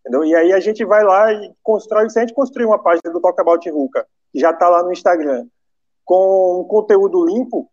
Entendeu? 0.00 0.24
E 0.24 0.34
aí 0.34 0.52
a 0.52 0.60
gente 0.60 0.84
vai 0.84 1.04
lá 1.04 1.32
e 1.32 1.52
constrói, 1.62 2.08
se 2.08 2.18
a 2.18 2.22
gente 2.22 2.34
construir 2.34 2.64
uma 2.64 2.82
página 2.82 3.12
do 3.12 3.20
Talk 3.20 3.38
About 3.40 3.68
Ruka, 3.70 4.06
que 4.32 4.40
já 4.40 4.50
está 4.50 4.68
lá 4.68 4.82
no 4.82 4.92
Instagram, 4.92 5.46
com 6.04 6.60
um 6.60 6.64
conteúdo 6.64 7.24
limpo, 7.26 7.70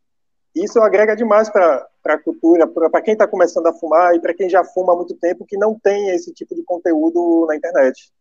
isso 0.53 0.81
agrega 0.81 1.15
demais 1.15 1.49
para 1.49 1.87
a 2.05 2.17
cultura, 2.17 2.67
para 2.67 3.01
quem 3.01 3.13
está 3.13 3.27
começando 3.27 3.67
a 3.67 3.73
fumar 3.73 4.15
e 4.15 4.19
para 4.19 4.33
quem 4.33 4.49
já 4.49 4.63
fuma 4.63 4.93
há 4.93 4.95
muito 4.95 5.15
tempo 5.15 5.45
que 5.45 5.57
não 5.57 5.77
tem 5.79 6.09
esse 6.09 6.33
tipo 6.33 6.53
de 6.53 6.63
conteúdo 6.63 7.45
na 7.47 7.55
internet. 7.55 8.11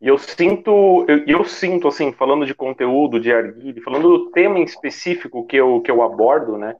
E 0.00 0.08
eu 0.08 0.16
sinto, 0.16 1.04
eu, 1.06 1.24
eu, 1.26 1.44
sinto, 1.44 1.88
assim, 1.88 2.10
falando 2.12 2.46
de 2.46 2.54
conteúdo, 2.54 3.20
de 3.20 3.30
arguile, 3.32 3.82
falando 3.82 4.08
do 4.08 4.30
tema 4.30 4.58
em 4.58 4.64
específico 4.64 5.46
que 5.46 5.56
eu, 5.56 5.80
que 5.82 5.90
eu 5.90 6.02
abordo, 6.02 6.56
né? 6.56 6.74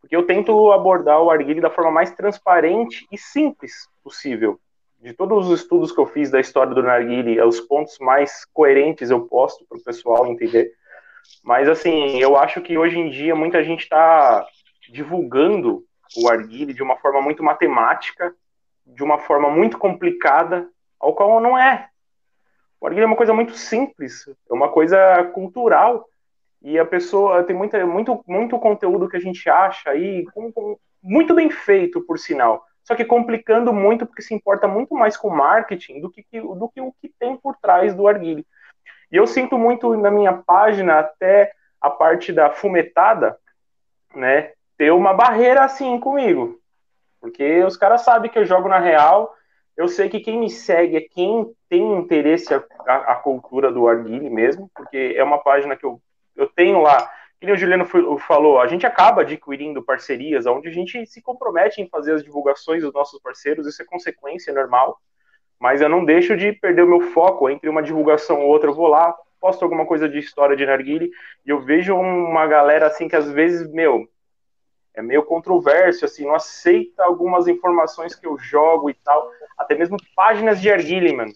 Porque 0.00 0.14
eu 0.14 0.26
tento 0.26 0.70
abordar 0.72 1.22
o 1.22 1.30
arguile 1.30 1.60
da 1.60 1.70
forma 1.70 1.90
mais 1.90 2.10
transparente 2.12 3.06
e 3.10 3.16
simples 3.16 3.88
possível. 4.02 4.58
de 5.00 5.14
todos 5.14 5.48
os 5.48 5.60
estudos 5.60 5.90
que 5.92 5.98
eu 5.98 6.06
fiz 6.06 6.30
da 6.30 6.40
história 6.40 6.74
do 6.74 6.82
narguile, 6.82 7.40
os 7.40 7.60
pontos 7.60 7.98
mais 7.98 8.44
coerentes 8.52 9.10
eu 9.10 9.26
posto 9.26 9.64
para 9.66 9.78
o 9.78 9.82
pessoal 9.82 10.26
entender. 10.26 10.72
Mas 11.42 11.68
assim, 11.68 12.18
eu 12.18 12.36
acho 12.36 12.60
que 12.60 12.76
hoje 12.76 12.98
em 12.98 13.08
dia 13.08 13.34
muita 13.34 13.64
gente 13.64 13.84
está 13.84 14.46
divulgando 14.92 15.82
o 16.16 16.28
arguile 16.28 16.74
de 16.74 16.82
uma 16.82 16.96
forma 16.98 17.22
muito 17.22 17.42
matemática, 17.42 18.34
de 18.86 19.02
uma 19.02 19.18
forma 19.18 19.48
muito 19.48 19.78
complicada, 19.78 20.68
ao 20.98 21.14
qual 21.14 21.40
não 21.40 21.56
é. 21.56 21.89
O 22.80 22.86
arguile 22.86 23.04
é 23.04 23.06
uma 23.06 23.16
coisa 23.16 23.34
muito 23.34 23.52
simples, 23.52 24.26
é 24.28 24.54
uma 24.54 24.70
coisa 24.70 25.24
cultural. 25.34 26.06
E 26.62 26.78
a 26.78 26.84
pessoa 26.84 27.42
tem 27.44 27.54
muita, 27.54 27.84
muito, 27.86 28.22
muito 28.26 28.58
conteúdo 28.58 29.08
que 29.08 29.16
a 29.16 29.20
gente 29.20 29.48
acha 29.48 29.90
aí, 29.90 30.24
com, 30.32 30.52
com, 30.52 30.78
muito 31.02 31.34
bem 31.34 31.50
feito, 31.50 32.00
por 32.02 32.18
sinal. 32.18 32.64
Só 32.84 32.94
que 32.94 33.04
complicando 33.04 33.72
muito, 33.72 34.06
porque 34.06 34.22
se 34.22 34.34
importa 34.34 34.66
muito 34.66 34.94
mais 34.94 35.16
com 35.16 35.30
marketing 35.30 36.00
do 36.00 36.10
que, 36.10 36.24
do 36.32 36.68
que 36.68 36.80
o 36.80 36.92
que 37.00 37.12
tem 37.18 37.36
por 37.36 37.56
trás 37.56 37.94
do 37.94 38.08
arguile. 38.08 38.46
E 39.12 39.16
eu 39.16 39.26
sinto 39.26 39.58
muito 39.58 39.96
na 39.96 40.10
minha 40.10 40.32
página, 40.32 41.00
até 41.00 41.52
a 41.80 41.90
parte 41.90 42.32
da 42.32 42.50
fumetada, 42.50 43.36
né, 44.14 44.52
ter 44.76 44.92
uma 44.92 45.14
barreira 45.14 45.64
assim 45.64 45.98
comigo. 45.98 46.58
Porque 47.20 47.62
os 47.64 47.76
caras 47.76 48.02
sabem 48.02 48.30
que 48.30 48.38
eu 48.38 48.46
jogo 48.46 48.68
na 48.68 48.78
real, 48.78 49.34
eu 49.76 49.88
sei 49.88 50.08
que 50.08 50.20
quem 50.20 50.38
me 50.38 50.50
segue 50.50 50.96
é 50.96 51.00
quem 51.00 51.50
tem 51.68 51.96
interesse 51.96 52.52
a, 52.54 53.14
cultura 53.16 53.72
do 53.72 53.88
arguile 53.88 54.28
mesmo, 54.28 54.70
porque 54.74 55.14
é 55.16 55.24
uma 55.24 55.38
página 55.38 55.76
que 55.76 55.84
eu, 55.84 56.00
eu 56.36 56.48
tenho 56.48 56.80
lá. 56.80 57.10
Que 57.40 57.50
o 57.50 57.56
Juliano 57.56 57.86
falou, 58.18 58.60
a 58.60 58.66
gente 58.66 58.84
acaba 58.84 59.22
adquirindo 59.22 59.82
parcerias 59.82 60.44
onde 60.44 60.68
a 60.68 60.72
gente 60.72 61.06
se 61.06 61.22
compromete 61.22 61.80
em 61.80 61.88
fazer 61.88 62.12
as 62.12 62.22
divulgações 62.22 62.82
dos 62.82 62.92
nossos 62.92 63.18
parceiros, 63.22 63.66
isso 63.66 63.80
é 63.80 63.84
consequência 63.86 64.52
normal, 64.52 65.00
mas 65.58 65.80
eu 65.80 65.88
não 65.88 66.04
deixo 66.04 66.36
de 66.36 66.52
perder 66.52 66.82
o 66.82 66.88
meu 66.88 67.00
foco 67.12 67.48
entre 67.48 67.68
uma 67.70 67.82
divulgação 67.82 68.42
ou 68.42 68.48
outra, 68.48 68.68
eu 68.68 68.74
vou 68.74 68.88
lá, 68.88 69.16
posto 69.40 69.62
alguma 69.62 69.86
coisa 69.86 70.06
de 70.06 70.18
história 70.18 70.54
de 70.54 70.66
narguile, 70.66 71.10
e 71.46 71.48
eu 71.48 71.62
vejo 71.62 71.96
uma 71.96 72.46
galera 72.46 72.86
assim 72.86 73.08
que 73.08 73.16
às 73.16 73.30
vezes, 73.30 73.66
meu, 73.72 74.06
é 74.94 75.02
meio 75.02 75.24
controverso, 75.24 76.04
assim, 76.04 76.24
não 76.24 76.34
aceita 76.34 77.04
algumas 77.04 77.46
informações 77.46 78.14
que 78.14 78.26
eu 78.26 78.36
jogo 78.38 78.90
e 78.90 78.94
tal, 78.94 79.30
até 79.56 79.74
mesmo 79.74 79.96
páginas 80.14 80.60
de 80.60 80.70
arguile, 80.70 81.14
mano 81.14 81.32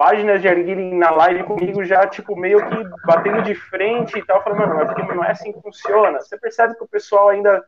páginas 0.00 0.40
de 0.40 0.48
Arguile 0.48 0.94
na 0.94 1.10
live 1.10 1.44
comigo 1.44 1.84
já, 1.84 2.06
tipo, 2.06 2.34
meio 2.34 2.58
que 2.70 3.06
batendo 3.06 3.42
de 3.42 3.54
frente 3.54 4.18
e 4.18 4.24
tal, 4.24 4.42
falando, 4.42 4.60
mano, 4.60 4.80
é 4.80 4.86
porque 4.86 5.14
não 5.14 5.22
é 5.22 5.32
assim 5.32 5.52
que 5.52 5.60
funciona. 5.60 6.18
Você 6.20 6.38
percebe 6.38 6.74
que 6.74 6.82
o 6.82 6.88
pessoal 6.88 7.28
ainda 7.28 7.62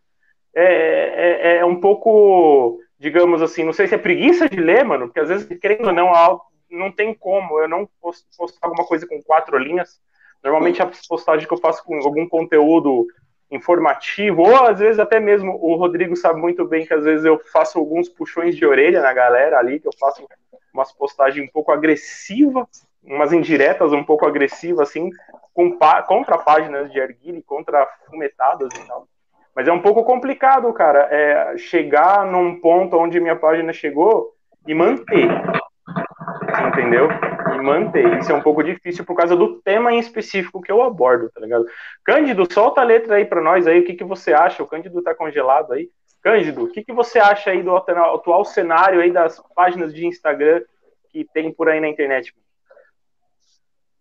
é, 0.55 0.65
é, 0.65 1.57
é, 1.59 1.65
um 1.67 1.79
pouco, 1.79 2.81
digamos 2.99 3.43
assim, 3.43 3.63
não 3.63 3.75
sei 3.75 3.87
se 3.87 3.95
é 3.95 3.99
preguiça 3.99 4.49
de 4.49 4.59
ler, 4.59 4.83
mano, 4.83 5.09
porque 5.09 5.21
às 5.21 5.29
vezes, 5.29 5.59
querendo 5.59 5.89
ou 5.89 5.93
não, 5.93 6.41
não 6.71 6.91
tem 6.91 7.13
como, 7.13 7.59
eu 7.59 7.69
não 7.69 7.87
posso 8.01 8.25
postar 8.35 8.67
alguma 8.67 8.87
coisa 8.87 9.07
com 9.07 9.23
quatro 9.23 9.59
linhas. 9.59 10.01
Normalmente 10.43 10.81
a 10.81 10.91
postagem 11.07 11.47
que 11.47 11.53
eu 11.53 11.61
faço 11.61 11.85
com 11.85 11.97
algum 11.99 12.27
conteúdo 12.27 13.07
informativo, 13.53 14.43
ou 14.43 14.67
às 14.67 14.79
vezes 14.79 14.99
até 14.99 15.21
mesmo 15.21 15.59
o 15.61 15.77
Rodrigo 15.77 16.17
sabe 16.17 16.41
muito 16.41 16.65
bem 16.65 16.87
que 16.87 16.95
às 16.95 17.05
vezes 17.05 17.25
eu 17.25 17.39
faço 17.53 17.79
alguns 17.79 18.09
puxões 18.09 18.57
de 18.57 18.65
orelha 18.65 19.03
na 19.03 19.13
galera 19.13 19.59
ali, 19.59 19.79
que 19.79 19.87
eu 19.87 19.93
faço 20.01 20.27
umas 20.73 20.91
postagens 20.91 21.47
um 21.47 21.53
pouco 21.53 21.71
agressivas, 21.71 22.67
umas 23.05 23.31
indiretas 23.31 23.93
um 23.93 24.03
pouco 24.03 24.27
agressivas, 24.27 24.89
assim, 24.89 25.11
com, 25.53 25.79
contra 26.07 26.39
páginas 26.39 26.91
de 26.91 27.01
Arguile, 27.01 27.43
contra 27.43 27.87
fumetadas 28.09 28.71
e 28.75 28.87
tal. 28.87 29.07
Mas 29.55 29.69
é 29.69 29.73
um 29.73 29.83
pouco 29.83 30.03
complicado, 30.03 30.73
cara, 30.73 31.09
é 31.11 31.59
chegar 31.59 32.25
num 32.25 32.59
ponto 32.59 32.97
onde 32.97 33.21
minha 33.21 33.37
página 33.37 33.71
chegou 33.71 34.33
e 34.67 34.75
manter. 34.75 35.29
Entendeu? 36.69 37.09
Manter. 37.63 38.19
Isso 38.19 38.33
é 38.33 38.35
um 38.35 38.43
pouco 38.43 38.63
difícil 38.63 39.05
por 39.05 39.17
causa 39.17 39.37
do 39.37 39.61
tema 39.61 39.93
em 39.93 39.99
específico 39.99 40.61
que 40.61 40.71
eu 40.71 40.83
abordo, 40.83 41.31
tá 41.31 41.41
ligado? 41.41 41.65
Cândido, 42.05 42.53
solta 42.53 42.81
a 42.81 42.85
letra 42.85 43.17
aí 43.17 43.25
para 43.25 43.41
nós 43.41 43.67
aí, 43.67 43.81
o 43.81 43.85
que, 43.85 43.95
que 43.95 44.05
você 44.05 44.33
acha? 44.33 44.63
O 44.63 44.67
Cândido 44.67 45.03
tá 45.03 45.15
congelado 45.15 45.73
aí. 45.73 45.89
Cândido, 46.23 46.65
o 46.65 46.69
que, 46.69 46.85
que 46.85 46.93
você 46.93 47.19
acha 47.19 47.51
aí 47.51 47.63
do 47.63 47.75
atual 47.75 48.45
cenário 48.45 49.01
aí 49.01 49.11
das 49.11 49.43
páginas 49.55 49.93
de 49.93 50.07
Instagram 50.07 50.63
que 51.11 51.27
tem 51.33 51.53
por 51.53 51.69
aí 51.69 51.81
na 51.81 51.89
internet? 51.89 52.33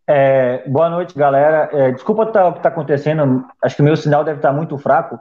É, 0.07 0.67
boa 0.67 0.89
noite, 0.89 1.17
galera. 1.17 1.69
É, 1.71 1.91
desculpa 1.91 2.25
tá, 2.25 2.47
o 2.47 2.53
que 2.53 2.59
está 2.59 2.69
acontecendo, 2.69 3.45
acho 3.63 3.75
que 3.75 3.81
o 3.81 3.85
meu 3.85 3.95
sinal 3.95 4.23
deve 4.23 4.39
estar 4.39 4.49
tá 4.49 4.55
muito 4.55 4.77
fraco. 4.77 5.19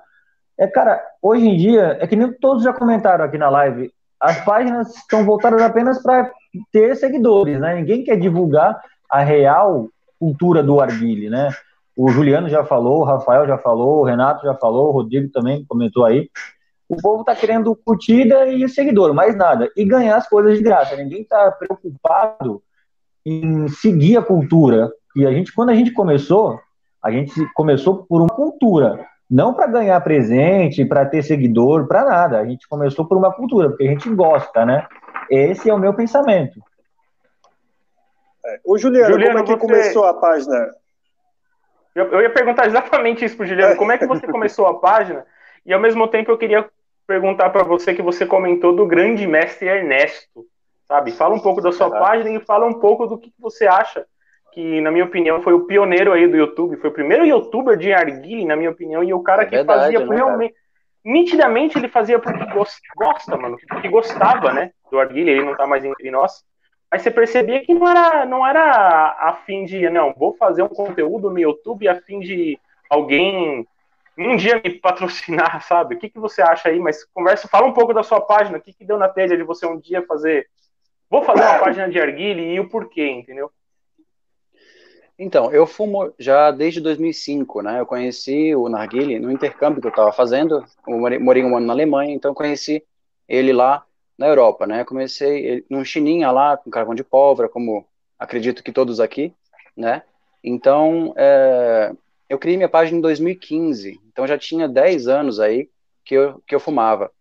É, 0.58 0.66
cara, 0.66 1.02
hoje 1.22 1.46
em 1.46 1.56
dia, 1.56 1.96
é 2.00 2.06
que 2.06 2.16
nem 2.16 2.32
todos 2.32 2.62
já 2.62 2.72
comentaram 2.72 3.24
aqui 3.24 3.38
na 3.38 3.48
live, 3.48 3.92
as 4.20 4.44
páginas 4.44 4.94
estão 4.94 5.24
voltadas 5.24 5.62
apenas 5.62 6.02
para 6.02 6.30
ter 6.70 6.94
seguidores, 6.96 7.58
né? 7.58 7.76
Ninguém 7.76 8.04
quer 8.04 8.16
divulgar 8.16 8.80
a 9.08 9.20
real 9.22 9.88
cultura 10.18 10.62
do 10.62 10.80
arguile, 10.80 11.30
né? 11.30 11.50
O 11.96 12.08
Juliano 12.10 12.48
já 12.48 12.64
falou, 12.64 13.00
o 13.00 13.04
Rafael 13.04 13.46
já 13.46 13.58
falou, 13.58 14.00
o 14.00 14.04
Renato 14.04 14.44
já 14.44 14.54
falou, 14.54 14.88
o 14.88 14.92
Rodrigo 14.92 15.30
também 15.32 15.64
comentou 15.66 16.04
aí. 16.04 16.30
O 16.88 16.96
povo 16.96 17.24
tá 17.24 17.34
querendo 17.34 17.74
curtida 17.76 18.48
e 18.48 18.68
seguidor, 18.68 19.14
mais 19.14 19.36
nada. 19.36 19.70
E 19.76 19.84
ganhar 19.84 20.16
as 20.16 20.28
coisas 20.28 20.56
de 20.56 20.62
graça. 20.62 20.96
Ninguém 20.96 21.24
tá 21.24 21.50
preocupado 21.52 22.62
em 23.24 23.68
seguir 23.68 24.16
a 24.16 24.22
cultura. 24.22 24.92
E 25.14 25.26
a 25.26 25.32
gente, 25.32 25.52
quando 25.52 25.70
a 25.70 25.74
gente 25.74 25.92
começou, 25.92 26.58
a 27.02 27.10
gente 27.10 27.32
começou 27.54 28.04
por 28.08 28.20
uma 28.20 28.30
cultura, 28.30 29.06
não 29.30 29.54
para 29.54 29.68
ganhar 29.68 30.00
presente, 30.00 30.84
para 30.84 31.06
ter 31.06 31.22
seguidor, 31.22 31.86
para 31.86 32.04
nada. 32.04 32.40
A 32.40 32.44
gente 32.44 32.66
começou 32.66 33.06
por 33.06 33.16
uma 33.16 33.32
cultura, 33.32 33.68
porque 33.68 33.84
a 33.84 33.90
gente 33.90 34.10
gosta, 34.10 34.66
né? 34.66 34.86
Esse 35.30 35.70
é 35.70 35.74
o 35.74 35.78
meu 35.78 35.94
pensamento. 35.94 36.60
É. 38.44 38.60
O 38.64 38.76
Juliano, 38.76 39.12
Juliano, 39.12 39.44
como 39.44 39.52
é 39.52 39.56
que 39.56 39.66
você... 39.66 39.72
começou 39.72 40.04
a 40.04 40.14
página? 40.14 40.74
Eu, 41.94 42.06
eu 42.12 42.20
ia 42.22 42.30
perguntar 42.30 42.66
exatamente 42.66 43.24
isso 43.24 43.36
pro 43.36 43.46
Juliano. 43.46 43.76
Como 43.76 43.92
é 43.92 43.98
que 43.98 44.06
você 44.06 44.26
começou 44.26 44.66
a 44.66 44.80
página? 44.80 45.24
E 45.64 45.72
ao 45.72 45.80
mesmo 45.80 46.08
tempo 46.08 46.32
eu 46.32 46.38
queria 46.38 46.68
perguntar 47.06 47.50
para 47.50 47.62
você 47.62 47.94
que 47.94 48.02
você 48.02 48.26
comentou 48.26 48.74
do 48.74 48.86
grande 48.86 49.26
mestre 49.26 49.68
Ernesto, 49.68 50.44
sabe? 50.88 51.12
Fala 51.12 51.34
um 51.34 51.40
pouco 51.40 51.60
da 51.60 51.70
sua 51.70 51.90
página 51.90 52.30
e 52.30 52.40
fala 52.40 52.66
um 52.66 52.80
pouco 52.80 53.06
do 53.06 53.18
que 53.18 53.32
você 53.38 53.66
acha 53.66 54.06
que, 54.52 54.80
na 54.80 54.90
minha 54.90 55.04
opinião, 55.04 55.40
foi 55.42 55.52
o 55.52 55.66
pioneiro 55.66 56.12
aí 56.12 56.26
do 56.26 56.36
YouTube, 56.36 56.76
foi 56.76 56.90
o 56.90 56.92
primeiro 56.94 57.24
youtuber 57.24 57.76
de 57.76 57.92
arguile, 57.92 58.44
na 58.44 58.56
minha 58.56 58.70
opinião, 58.70 59.02
e 59.02 59.12
o 59.12 59.22
cara 59.22 59.42
é 59.42 59.46
que 59.46 59.56
verdade, 59.56 59.80
fazia 59.80 60.06
né, 60.06 60.16
realmente 60.16 60.54
nitidamente 61.04 61.78
ele 61.78 61.88
fazia 61.88 62.18
porque 62.18 62.44
gosta, 62.96 63.36
mano, 63.36 63.56
porque 63.68 63.88
gostava, 63.88 64.52
né, 64.52 64.72
do 64.90 64.98
Arguilha, 64.98 65.30
ele 65.30 65.44
não 65.44 65.56
tá 65.56 65.66
mais 65.66 65.84
entre 65.84 66.10
nós. 66.10 66.44
Mas 66.90 67.02
você 67.02 67.10
percebia 67.10 67.64
que 67.64 67.72
não 67.72 67.88
era, 67.88 68.26
não 68.26 68.46
era 68.46 69.16
a 69.18 69.38
fim 69.46 69.64
de, 69.64 69.88
não, 69.88 70.12
vou 70.12 70.34
fazer 70.34 70.62
um 70.62 70.68
conteúdo 70.68 71.30
no 71.30 71.38
YouTube 71.38 71.88
a 71.88 72.00
fim 72.00 72.18
de 72.18 72.58
alguém 72.88 73.66
um 74.18 74.36
dia 74.36 74.60
me 74.62 74.70
patrocinar, 74.70 75.62
sabe? 75.66 75.94
O 75.94 75.98
que, 75.98 76.10
que 76.10 76.18
você 76.18 76.42
acha 76.42 76.68
aí? 76.68 76.78
Mas 76.78 77.04
conversa, 77.04 77.48
fala 77.48 77.66
um 77.66 77.72
pouco 77.72 77.94
da 77.94 78.02
sua 78.02 78.20
página, 78.20 78.58
o 78.58 78.60
que, 78.60 78.72
que 78.72 78.84
deu 78.84 78.98
na 78.98 79.08
telha 79.08 79.36
de 79.36 79.44
você 79.44 79.66
um 79.66 79.78
dia 79.78 80.04
fazer, 80.06 80.46
vou 81.08 81.22
fazer 81.22 81.42
uma 81.42 81.58
página 81.58 81.88
de 81.88 81.98
Arguile 82.00 82.42
e 82.42 82.60
o 82.60 82.68
porquê, 82.68 83.08
entendeu? 83.08 83.50
Então, 85.22 85.52
eu 85.52 85.66
fumo 85.66 86.14
já 86.18 86.50
desde 86.50 86.80
2005, 86.80 87.60
né? 87.60 87.78
Eu 87.78 87.84
conheci 87.84 88.56
o 88.56 88.70
Narguile 88.70 89.18
no 89.18 89.30
intercâmbio 89.30 89.78
que 89.78 89.86
eu 89.86 89.90
estava 89.90 90.10
fazendo. 90.10 90.64
Eu 90.88 91.20
morei 91.20 91.44
um 91.44 91.54
ano 91.54 91.66
na 91.66 91.74
Alemanha, 91.74 92.14
então 92.14 92.32
conheci 92.32 92.82
ele 93.28 93.52
lá 93.52 93.84
na 94.16 94.26
Europa, 94.26 94.66
né? 94.66 94.82
Comecei 94.82 95.62
num 95.68 95.84
chininha 95.84 96.30
lá, 96.30 96.56
com 96.56 96.70
carvão 96.70 96.94
de 96.94 97.04
pólvora, 97.04 97.50
como 97.50 97.84
acredito 98.18 98.64
que 98.64 98.72
todos 98.72 98.98
aqui, 98.98 99.34
né? 99.76 100.02
Então, 100.42 101.12
é, 101.14 101.92
eu 102.26 102.38
criei 102.38 102.56
minha 102.56 102.68
página 102.70 102.96
em 102.96 103.02
2015, 103.02 104.00
então 104.08 104.26
já 104.26 104.38
tinha 104.38 104.66
10 104.66 105.06
anos 105.06 105.38
aí 105.38 105.68
que 106.02 106.14
eu, 106.14 106.42
que 106.46 106.54
eu 106.54 106.60
fumava. 106.60 107.12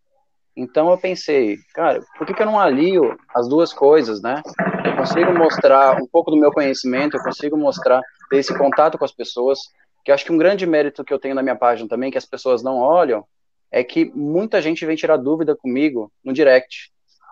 Então 0.60 0.92
eu 0.92 0.98
pensei, 0.98 1.58
cara, 1.74 2.02
por 2.18 2.28
que, 2.28 2.34
que 2.34 2.42
eu 2.42 2.46
não 2.46 2.60
alio 2.60 3.18
as 3.34 3.48
duas 3.48 3.72
coisas, 3.72 4.22
né? 4.22 4.42
Eu 4.84 4.98
consigo 4.98 5.34
mostrar 5.34 5.96
um 6.02 6.06
pouco 6.06 6.30
do 6.30 6.36
meu 6.36 6.52
conhecimento, 6.52 7.16
eu 7.16 7.24
consigo 7.24 7.56
mostrar 7.56 8.02
esse 8.34 8.56
contato 8.58 8.98
com 8.98 9.06
as 9.06 9.12
pessoas, 9.14 9.58
que 10.04 10.12
acho 10.12 10.26
que 10.26 10.34
um 10.34 10.38
grande 10.38 10.68
mérito 10.68 11.06
que 11.06 11.14
eu 11.14 11.20
tenho 11.20 11.34
na 11.34 11.42
minha 11.42 11.56
página 11.56 11.88
também, 11.88 12.12
que 12.12 12.18
as 12.18 12.26
pessoas 12.26 12.62
não 12.62 12.78
olham, 12.78 13.24
é 13.72 13.86
que 13.86 14.12
muita 14.14 14.62
gente 14.62 14.86
vem 14.86 14.98
tirar 14.98 15.16
dúvida 15.16 15.56
comigo 15.56 16.12
no 16.22 16.34
direct, 16.34 16.92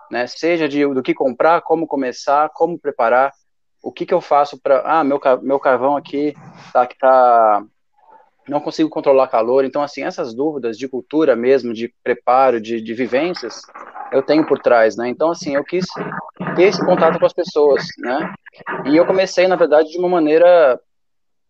né? 0.10 0.26
Seja 0.26 0.70
de 0.70 0.88
do 0.88 1.04
que 1.04 1.14
comprar, 1.14 1.62
como 1.64 1.86
começar, 1.86 2.50
como 2.54 2.80
preparar, 2.80 3.34
o 3.84 3.92
que 3.92 4.06
que 4.06 4.14
eu 4.14 4.22
faço 4.22 4.58
para, 4.58 4.82
ah, 4.86 5.04
meu 5.04 5.20
meu 5.42 5.60
carvão 5.60 5.98
aqui 5.98 6.34
tá 6.72 6.88
que 6.88 6.98
tá 6.98 7.62
não 8.48 8.60
consigo 8.60 8.89
controlar 8.89 9.27
calor. 9.27 9.66
Então, 9.66 9.82
assim, 9.82 10.04
essas 10.04 10.34
dúvidas 10.34 10.77
de 10.77 10.88
cultura 10.88 11.36
mesmo, 11.36 11.74
de 11.74 11.94
preparo, 12.04 12.62
de, 12.62 12.82
de 12.82 12.94
vivências, 12.94 13.62
eu 14.12 14.22
tenho 14.22 14.46
por 14.46 14.60
trás, 14.60 14.96
né? 14.96 15.10
Então, 15.10 15.32
assim, 15.32 15.56
eu 15.56 15.63
quis 15.63 15.86
ter 16.56 16.63
esse 16.63 16.84
contato 16.86 17.20
com 17.20 17.25
as 17.25 17.34
pessoas, 17.34 17.86
né? 17.98 18.34
E 18.86 18.96
eu 18.96 19.06
comecei, 19.06 19.48
na 19.48 19.56
verdade, 19.56 19.89
de 19.89 19.98
uma 19.98 20.10
maneira 20.10 20.80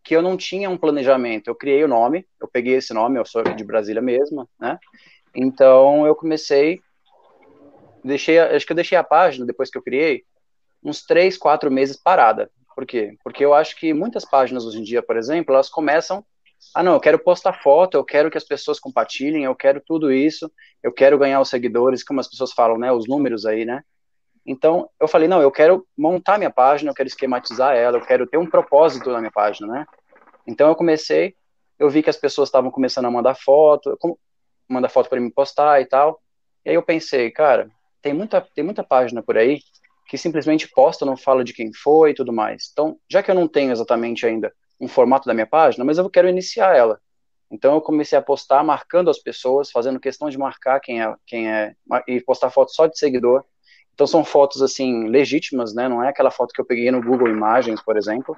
que 0.04 0.16
eu 0.16 0.22
não 0.22 0.38
tinha 0.38 0.70
um 0.70 0.78
planejamento. 0.78 1.48
Eu 1.48 1.56
criei 1.56 1.84
o 1.84 1.88
nome, 1.88 2.26
eu 2.42 2.48
peguei 2.48 2.76
esse 2.76 2.94
nome, 2.94 3.20
eu 3.20 3.26
sou 3.26 3.44
de 3.44 3.64
Brasília 3.64 4.02
mesmo, 4.02 4.48
né? 4.60 4.78
Então, 5.36 6.08
eu 6.08 6.16
comecei 6.16 6.80
deixei, 8.08 8.40
acho 8.40 8.66
que 8.66 8.72
eu 8.72 8.76
deixei 8.76 8.98
a 8.98 9.04
página 9.04 9.46
depois 9.46 9.70
que 9.70 9.78
eu 9.78 9.84
criei 9.84 10.24
uns 10.84 11.04
três, 11.04 11.38
quatro 11.38 11.70
meses 11.70 11.98
parada. 11.98 12.50
Por 12.76 12.86
quê? 12.86 13.18
Porque 13.24 13.44
eu 13.44 13.54
acho 13.54 13.76
que 13.76 13.94
muitas 13.94 14.24
páginas 14.24 14.66
hoje 14.66 14.80
em 14.80 14.84
dia, 14.84 15.02
por 15.02 15.18
exemplo, 15.18 15.54
elas 15.54 15.70
começam 15.70 16.24
ah, 16.74 16.84
não, 16.84 16.94
eu 16.94 17.00
quero 17.00 17.20
postar 17.20 17.54
foto, 17.54 17.96
eu 17.96 18.04
quero 18.04 18.30
que 18.30 18.38
as 18.38 18.44
pessoas 18.44 18.80
compartilhem, 18.80 19.44
eu 19.44 19.56
quero 19.56 19.82
tudo 19.86 20.12
isso, 20.12 20.52
eu 20.84 20.92
quero 20.92 21.18
ganhar 21.18 21.42
os 21.42 21.50
seguidores, 21.50 22.04
como 22.04 22.20
as 22.20 22.28
pessoas 22.28 22.52
falam, 22.52 22.78
né, 22.78 22.92
os 22.92 23.08
números 23.08 23.46
aí, 23.46 23.66
né? 23.66 23.84
Então, 24.46 24.90
eu 25.00 25.08
falei, 25.08 25.28
não, 25.28 25.42
eu 25.42 25.52
quero 25.52 25.86
montar 25.98 26.38
minha 26.38 26.52
página, 26.52 26.90
eu 26.90 26.96
quero 26.96 27.08
esquematizar 27.08 27.76
ela, 27.76 27.98
eu 27.98 28.06
quero 28.06 28.26
ter 28.26 28.38
um 28.38 28.50
propósito 28.50 29.12
na 29.12 29.20
minha 29.20 29.32
página, 29.32 29.68
né? 29.68 29.86
Então, 30.46 30.70
eu 30.70 30.76
comecei, 30.76 31.36
eu 31.78 31.90
vi 31.90 32.02
que 32.02 32.10
as 32.10 32.18
pessoas 32.18 32.48
estavam 32.48 32.72
começando 32.72 33.06
a 33.06 33.12
mandar 33.12 33.36
foto, 33.36 33.98
mandar 34.70 34.90
foto 34.90 35.10
para 35.10 35.20
me 35.20 35.32
postar 35.32 35.82
e 35.82 35.86
tal, 35.86 36.22
e 36.66 36.70
aí 36.70 36.76
eu 36.76 36.84
pensei, 36.84 37.30
cara, 37.32 37.70
tem 38.02 38.14
muita, 38.14 38.42
tem 38.56 38.64
muita 38.64 38.84
página 38.84 39.22
por 39.22 39.38
aí 39.38 39.60
que 40.08 40.18
simplesmente 40.18 40.70
posta, 40.70 41.06
não 41.06 41.18
fala 41.18 41.44
de 41.44 41.54
quem 41.54 41.74
foi 41.74 42.12
e 42.12 42.14
tudo 42.14 42.32
mais. 42.32 42.70
Então, 42.72 42.98
já 43.10 43.22
que 43.22 43.30
eu 43.30 43.36
não 43.36 43.48
tenho 43.48 43.72
exatamente 43.72 44.26
ainda 44.26 44.54
um 44.80 44.88
formato 44.88 45.28
da 45.28 45.34
minha 45.34 45.48
página, 45.48 45.84
mas 45.84 45.98
eu 45.98 46.10
quero 46.10 46.30
iniciar 46.30 46.76
ela. 46.76 47.00
Então 47.50 47.76
eu 47.76 47.82
comecei 47.82 48.18
a 48.18 48.22
postar 48.22 48.64
marcando 48.64 49.10
as 49.10 49.20
pessoas, 49.20 49.72
fazendo 49.72 50.00
questão 50.00 50.30
de 50.30 50.38
marcar 50.38 50.80
quem 50.80 51.02
é, 51.02 51.16
quem 51.26 51.50
é 51.50 51.76
e 52.08 52.20
postar 52.20 52.50
fotos 52.50 52.76
só 52.76 52.88
de 52.88 52.98
seguidor. 52.98 53.44
Então 53.94 54.06
são 54.06 54.24
fotos 54.24 54.62
assim 54.62 55.08
legítimas, 55.08 55.74
né? 55.74 55.88
Não 55.88 56.04
é 56.04 56.10
aquela 56.10 56.30
foto 56.30 56.54
que 56.54 56.62
eu 56.62 56.66
peguei 56.66 56.92
no 56.92 57.02
Google 57.02 57.30
Imagens, 57.30 57.82
por 57.82 57.98
exemplo. 57.98 58.38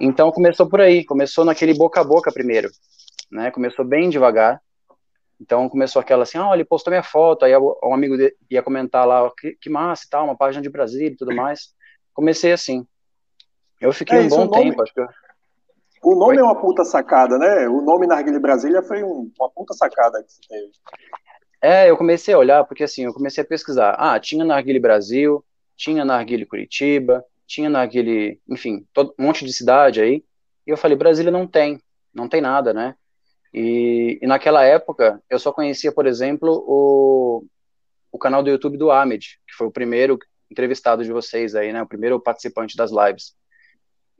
Então 0.00 0.30
começou 0.30 0.68
por 0.68 0.80
aí, 0.80 1.04
começou 1.04 1.44
naquele 1.44 1.74
boca 1.74 2.00
a 2.00 2.04
boca 2.04 2.32
primeiro, 2.32 2.70
né? 3.30 3.50
Começou 3.50 3.84
bem 3.84 4.08
devagar. 4.08 4.62
Então 5.40 5.68
começou 5.68 6.00
aquela 6.00 6.22
assim, 6.22 6.38
ah, 6.38 6.52
ele 6.54 6.64
postou 6.64 6.92
minha 6.92 7.02
foto, 7.02 7.44
aí 7.44 7.52
um 7.56 7.92
amigo 7.92 8.14
ia 8.48 8.62
comentar 8.62 9.06
lá, 9.06 9.28
que, 9.36 9.58
que 9.60 9.68
massa 9.68 10.04
e 10.06 10.08
tal, 10.08 10.24
uma 10.24 10.36
página 10.36 10.62
de 10.62 10.70
Brasília 10.70 11.08
e 11.08 11.16
tudo 11.16 11.34
mais. 11.34 11.74
Comecei 12.14 12.52
assim. 12.52 12.86
Eu 13.80 13.92
fiquei 13.92 14.18
é, 14.18 14.20
um 14.22 14.28
bom 14.28 14.48
tempo, 14.48 14.80
acho 14.80 14.94
que 14.94 15.00
eu... 15.00 15.08
O 16.02 16.16
nome 16.16 16.36
Oi? 16.36 16.38
é 16.38 16.42
uma 16.42 16.60
puta 16.60 16.84
sacada, 16.84 17.38
né? 17.38 17.68
O 17.68 17.80
nome 17.80 18.08
Narguile 18.08 18.40
Brasília 18.40 18.82
foi 18.82 19.04
um, 19.04 19.30
uma 19.38 19.48
puta 19.48 19.72
sacada 19.72 20.22
que 20.22 20.32
você 20.32 20.40
teve. 20.48 20.72
É, 21.62 21.88
eu 21.88 21.96
comecei 21.96 22.34
a 22.34 22.38
olhar, 22.38 22.64
porque 22.64 22.82
assim, 22.82 23.04
eu 23.04 23.14
comecei 23.14 23.44
a 23.44 23.46
pesquisar. 23.46 23.94
Ah, 23.96 24.18
tinha 24.18 24.44
Narguile 24.44 24.80
Brasil, 24.80 25.44
tinha 25.76 26.04
Narguile 26.04 26.44
Curitiba, 26.44 27.24
tinha 27.46 27.70
Narguile, 27.70 28.40
enfim, 28.48 28.84
todo, 28.92 29.14
um 29.16 29.26
monte 29.26 29.44
de 29.44 29.52
cidade 29.52 30.00
aí. 30.00 30.24
E 30.66 30.70
eu 30.70 30.76
falei, 30.76 30.96
Brasília 30.96 31.30
não 31.30 31.46
tem, 31.46 31.80
não 32.12 32.28
tem 32.28 32.40
nada, 32.40 32.74
né? 32.74 32.96
E, 33.54 34.18
e 34.20 34.26
naquela 34.26 34.64
época, 34.64 35.22
eu 35.30 35.38
só 35.38 35.52
conhecia, 35.52 35.92
por 35.92 36.06
exemplo, 36.06 36.64
o, 36.66 37.44
o 38.10 38.18
canal 38.18 38.42
do 38.42 38.50
YouTube 38.50 38.76
do 38.76 38.90
Ahmed, 38.90 39.38
que 39.46 39.54
foi 39.54 39.68
o 39.68 39.72
primeiro 39.72 40.18
entrevistado 40.50 41.04
de 41.04 41.12
vocês 41.12 41.54
aí, 41.54 41.72
né? 41.72 41.80
O 41.80 41.86
primeiro 41.86 42.18
participante 42.18 42.76
das 42.76 42.90
lives. 42.90 43.36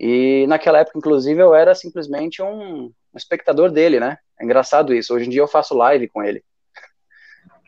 E 0.02 0.48
naquela 0.48 0.80
época, 0.80 0.98
inclusive, 0.98 1.40
eu 1.40 1.54
era 1.54 1.76
simplesmente 1.76 2.42
um, 2.42 2.92
espectador 3.14 3.70
dele, 3.70 4.00
né? 4.00 4.18
É 4.36 4.44
engraçado 4.44 4.92
isso. 4.92 5.14
Hoje 5.14 5.26
em 5.26 5.28
dia 5.28 5.40
eu 5.40 5.46
faço 5.46 5.76
live 5.76 6.08
com 6.08 6.22
ele. 6.24 6.42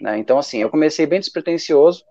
Né? 0.00 0.18
Então, 0.18 0.36
assim, 0.36 0.60
eu 0.60 0.68
comecei 0.68 1.06
bem 1.06 1.20
despretensioso, 1.20 2.02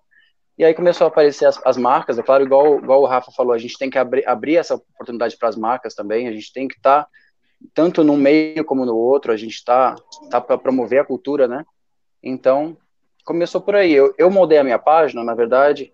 e 0.58 0.64
aí 0.64 0.74
começou 0.74 1.04
a 1.04 1.10
aparecer 1.10 1.46
as, 1.46 1.60
as 1.66 1.76
marcas, 1.76 2.18
é 2.18 2.24
claro, 2.24 2.42
igual, 2.42 2.78
igual 2.78 3.02
o 3.02 3.06
Rafa 3.06 3.30
falou, 3.34 3.52
a 3.52 3.58
gente 3.58 3.78
tem 3.78 3.90
que 3.90 3.98
abrir, 3.98 4.26
abrir 4.26 4.56
essa 4.56 4.76
oportunidade 4.76 5.36
para 5.38 5.50
as 5.50 5.58
marcas 5.58 5.94
também, 5.94 6.30
a 6.30 6.32
gente 6.32 6.54
tem 6.54 6.66
que 6.66 6.76
estar, 6.76 7.04
tá, 7.04 7.10
tanto 7.74 8.02
num 8.02 8.16
meio 8.16 8.64
como 8.64 8.86
no 8.86 8.96
outro, 8.96 9.34
a 9.34 9.38
gente 9.38 9.56
está 9.56 9.96
tá, 9.96 10.02
tá 10.32 10.42
para 10.42 10.58
promover 10.58 11.02
a 11.02 11.06
cultura, 11.06 11.46
né? 11.46 11.66
Então, 12.24 12.78
começou 13.26 13.60
por 13.60 13.76
aí. 13.76 13.92
Eu, 13.92 14.16
eu 14.18 14.32
moldei 14.32 14.58
a 14.58 14.64
minha 14.64 14.80
página, 14.80 15.24
na 15.26 15.36
verdade, 15.36 15.92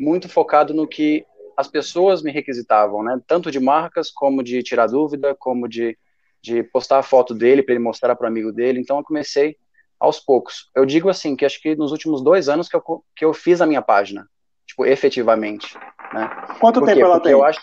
muito 0.00 0.26
focado 0.26 0.72
no 0.72 0.88
que 0.88 1.26
as 1.56 1.68
pessoas 1.68 2.22
me 2.22 2.30
requisitavam, 2.30 3.02
né? 3.02 3.20
Tanto 3.26 3.50
de 3.50 3.58
marcas, 3.58 4.10
como 4.10 4.42
de 4.42 4.62
tirar 4.62 4.86
dúvida, 4.88 5.34
como 5.34 5.68
de, 5.68 5.96
de 6.42 6.62
postar 6.62 6.98
a 6.98 7.02
foto 7.02 7.34
dele 7.34 7.62
para 7.62 7.74
ele 7.74 7.82
mostrar 7.82 8.14
para 8.14 8.24
o 8.24 8.28
amigo 8.28 8.52
dele. 8.52 8.80
Então 8.80 8.98
eu 8.98 9.04
comecei 9.04 9.56
aos 9.98 10.20
poucos. 10.20 10.70
Eu 10.74 10.84
digo 10.84 11.08
assim, 11.08 11.34
que 11.34 11.46
acho 11.46 11.60
que 11.60 11.74
nos 11.74 11.92
últimos 11.92 12.22
dois 12.22 12.48
anos 12.48 12.68
que 12.68 12.76
eu, 12.76 13.04
que 13.16 13.24
eu 13.24 13.32
fiz 13.32 13.60
a 13.60 13.66
minha 13.66 13.80
página, 13.80 14.28
tipo, 14.66 14.84
efetivamente. 14.84 15.74
Né? 16.12 16.28
Quanto 16.60 16.80
Por 16.80 16.86
tempo 16.86 17.00
ela 17.00 17.14
Porque 17.14 17.28
tem? 17.28 17.32
Eu 17.32 17.44
acho 17.44 17.60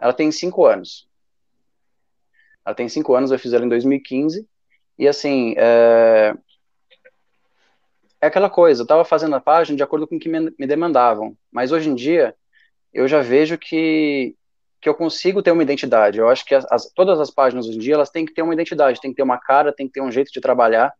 ela 0.00 0.12
tem 0.12 0.32
cinco 0.32 0.64
anos. 0.64 1.08
Ela 2.64 2.74
tem 2.74 2.88
cinco 2.88 3.14
anos, 3.14 3.30
eu 3.30 3.38
fiz 3.38 3.52
ela 3.52 3.66
em 3.66 3.68
2015. 3.68 4.48
E 4.98 5.08
assim, 5.08 5.54
é, 5.56 6.34
é 8.20 8.26
aquela 8.26 8.48
coisa, 8.48 8.82
eu 8.82 8.84
estava 8.84 9.04
fazendo 9.04 9.34
a 9.34 9.40
página 9.40 9.76
de 9.76 9.82
acordo 9.82 10.06
com 10.06 10.16
o 10.16 10.20
que 10.20 10.28
me, 10.28 10.54
me 10.58 10.66
demandavam. 10.66 11.36
Mas 11.50 11.72
hoje 11.72 11.90
em 11.90 11.94
dia, 11.94 12.34
eu 12.92 13.06
já 13.06 13.20
vejo 13.20 13.56
que, 13.58 14.34
que 14.80 14.88
eu 14.88 14.94
consigo 14.94 15.42
ter 15.42 15.50
uma 15.50 15.62
identidade. 15.62 16.18
Eu 16.18 16.28
acho 16.28 16.44
que 16.44 16.54
as, 16.54 16.64
as, 16.70 16.92
todas 16.92 17.20
as 17.20 17.30
páginas 17.30 17.66
hoje 17.66 17.76
em 17.76 17.80
dia, 17.80 17.94
elas 17.94 18.10
têm 18.10 18.24
que 18.24 18.34
ter 18.34 18.42
uma 18.42 18.54
identidade, 18.54 19.00
tem 19.00 19.10
que 19.10 19.16
ter 19.16 19.22
uma 19.22 19.38
cara, 19.38 19.72
tem 19.72 19.86
que 19.86 19.92
ter 19.92 20.00
um 20.00 20.10
jeito 20.10 20.32
de 20.32 20.40
trabalhar. 20.40 20.92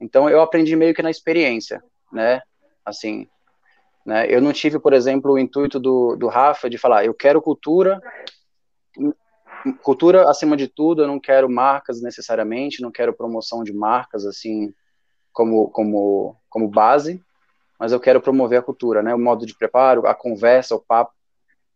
Então, 0.00 0.28
eu 0.28 0.40
aprendi 0.40 0.74
meio 0.76 0.94
que 0.94 1.02
na 1.02 1.10
experiência, 1.10 1.82
né? 2.12 2.40
Assim, 2.84 3.28
né? 4.04 4.26
Eu 4.28 4.40
não 4.40 4.52
tive, 4.52 4.78
por 4.78 4.92
exemplo, 4.92 5.32
o 5.32 5.38
intuito 5.38 5.78
do, 5.78 6.16
do 6.16 6.28
Rafa 6.28 6.70
de 6.70 6.78
falar, 6.78 7.04
eu 7.04 7.14
quero 7.14 7.42
cultura, 7.42 8.00
cultura 9.82 10.28
acima 10.28 10.56
de 10.56 10.68
tudo, 10.68 11.02
eu 11.02 11.06
não 11.06 11.20
quero 11.20 11.50
marcas 11.50 12.00
necessariamente, 12.00 12.82
não 12.82 12.90
quero 12.90 13.12
promoção 13.12 13.62
de 13.62 13.72
marcas, 13.72 14.24
assim, 14.24 14.72
como, 15.32 15.70
como, 15.70 16.36
como 16.48 16.68
base, 16.68 17.22
mas 17.78 17.92
eu 17.92 18.00
quero 18.00 18.20
promover 18.20 18.58
a 18.58 18.62
cultura, 18.62 19.02
né? 19.02 19.14
O 19.14 19.18
modo 19.18 19.46
de 19.46 19.54
preparo, 19.54 20.06
a 20.06 20.14
conversa, 20.14 20.74
o 20.74 20.80
papo. 20.80 21.12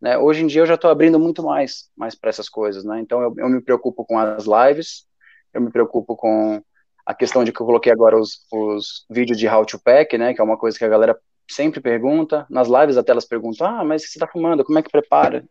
Né? 0.04 0.18
Hoje 0.18 0.42
em 0.42 0.46
dia 0.46 0.60
eu 0.60 0.66
já 0.66 0.74
estou 0.74 0.90
abrindo 0.90 1.18
muito 1.18 1.42
mais, 1.42 1.88
mais 1.96 2.14
para 2.14 2.28
essas 2.28 2.46
coisas, 2.46 2.84
né? 2.84 3.00
Então 3.00 3.22
eu, 3.22 3.34
eu, 3.38 3.48
me 3.48 3.62
preocupo 3.62 4.04
com 4.04 4.18
as 4.18 4.44
lives, 4.44 5.06
eu 5.50 5.62
me 5.62 5.70
preocupo 5.70 6.14
com 6.14 6.62
a 7.06 7.14
questão 7.14 7.42
de 7.42 7.50
que 7.50 7.58
eu 7.58 7.64
coloquei 7.64 7.90
agora 7.90 8.14
os, 8.14 8.46
os 8.52 9.06
vídeos 9.08 9.38
de 9.38 9.48
how 9.48 9.64
to 9.64 9.80
pack, 9.82 10.18
né? 10.18 10.34
Que 10.34 10.42
é 10.42 10.44
uma 10.44 10.58
coisa 10.58 10.76
que 10.76 10.84
a 10.84 10.90
galera 10.90 11.18
sempre 11.50 11.80
pergunta. 11.80 12.46
Nas 12.50 12.68
lives 12.68 12.98
até 12.98 13.12
elas 13.12 13.24
perguntam, 13.24 13.66
ah, 13.66 13.82
mas 13.82 14.02
você 14.02 14.18
está 14.18 14.26
fumando, 14.26 14.62
como 14.62 14.78
é 14.78 14.82
que 14.82 14.90
prepara? 14.90 15.42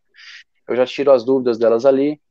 Eu 0.68 0.76
já 0.76 0.86
tiro 0.86 1.12
as 1.12 1.26
dúvidas 1.26 1.58
delas 1.58 1.84
ali. 1.84 2.22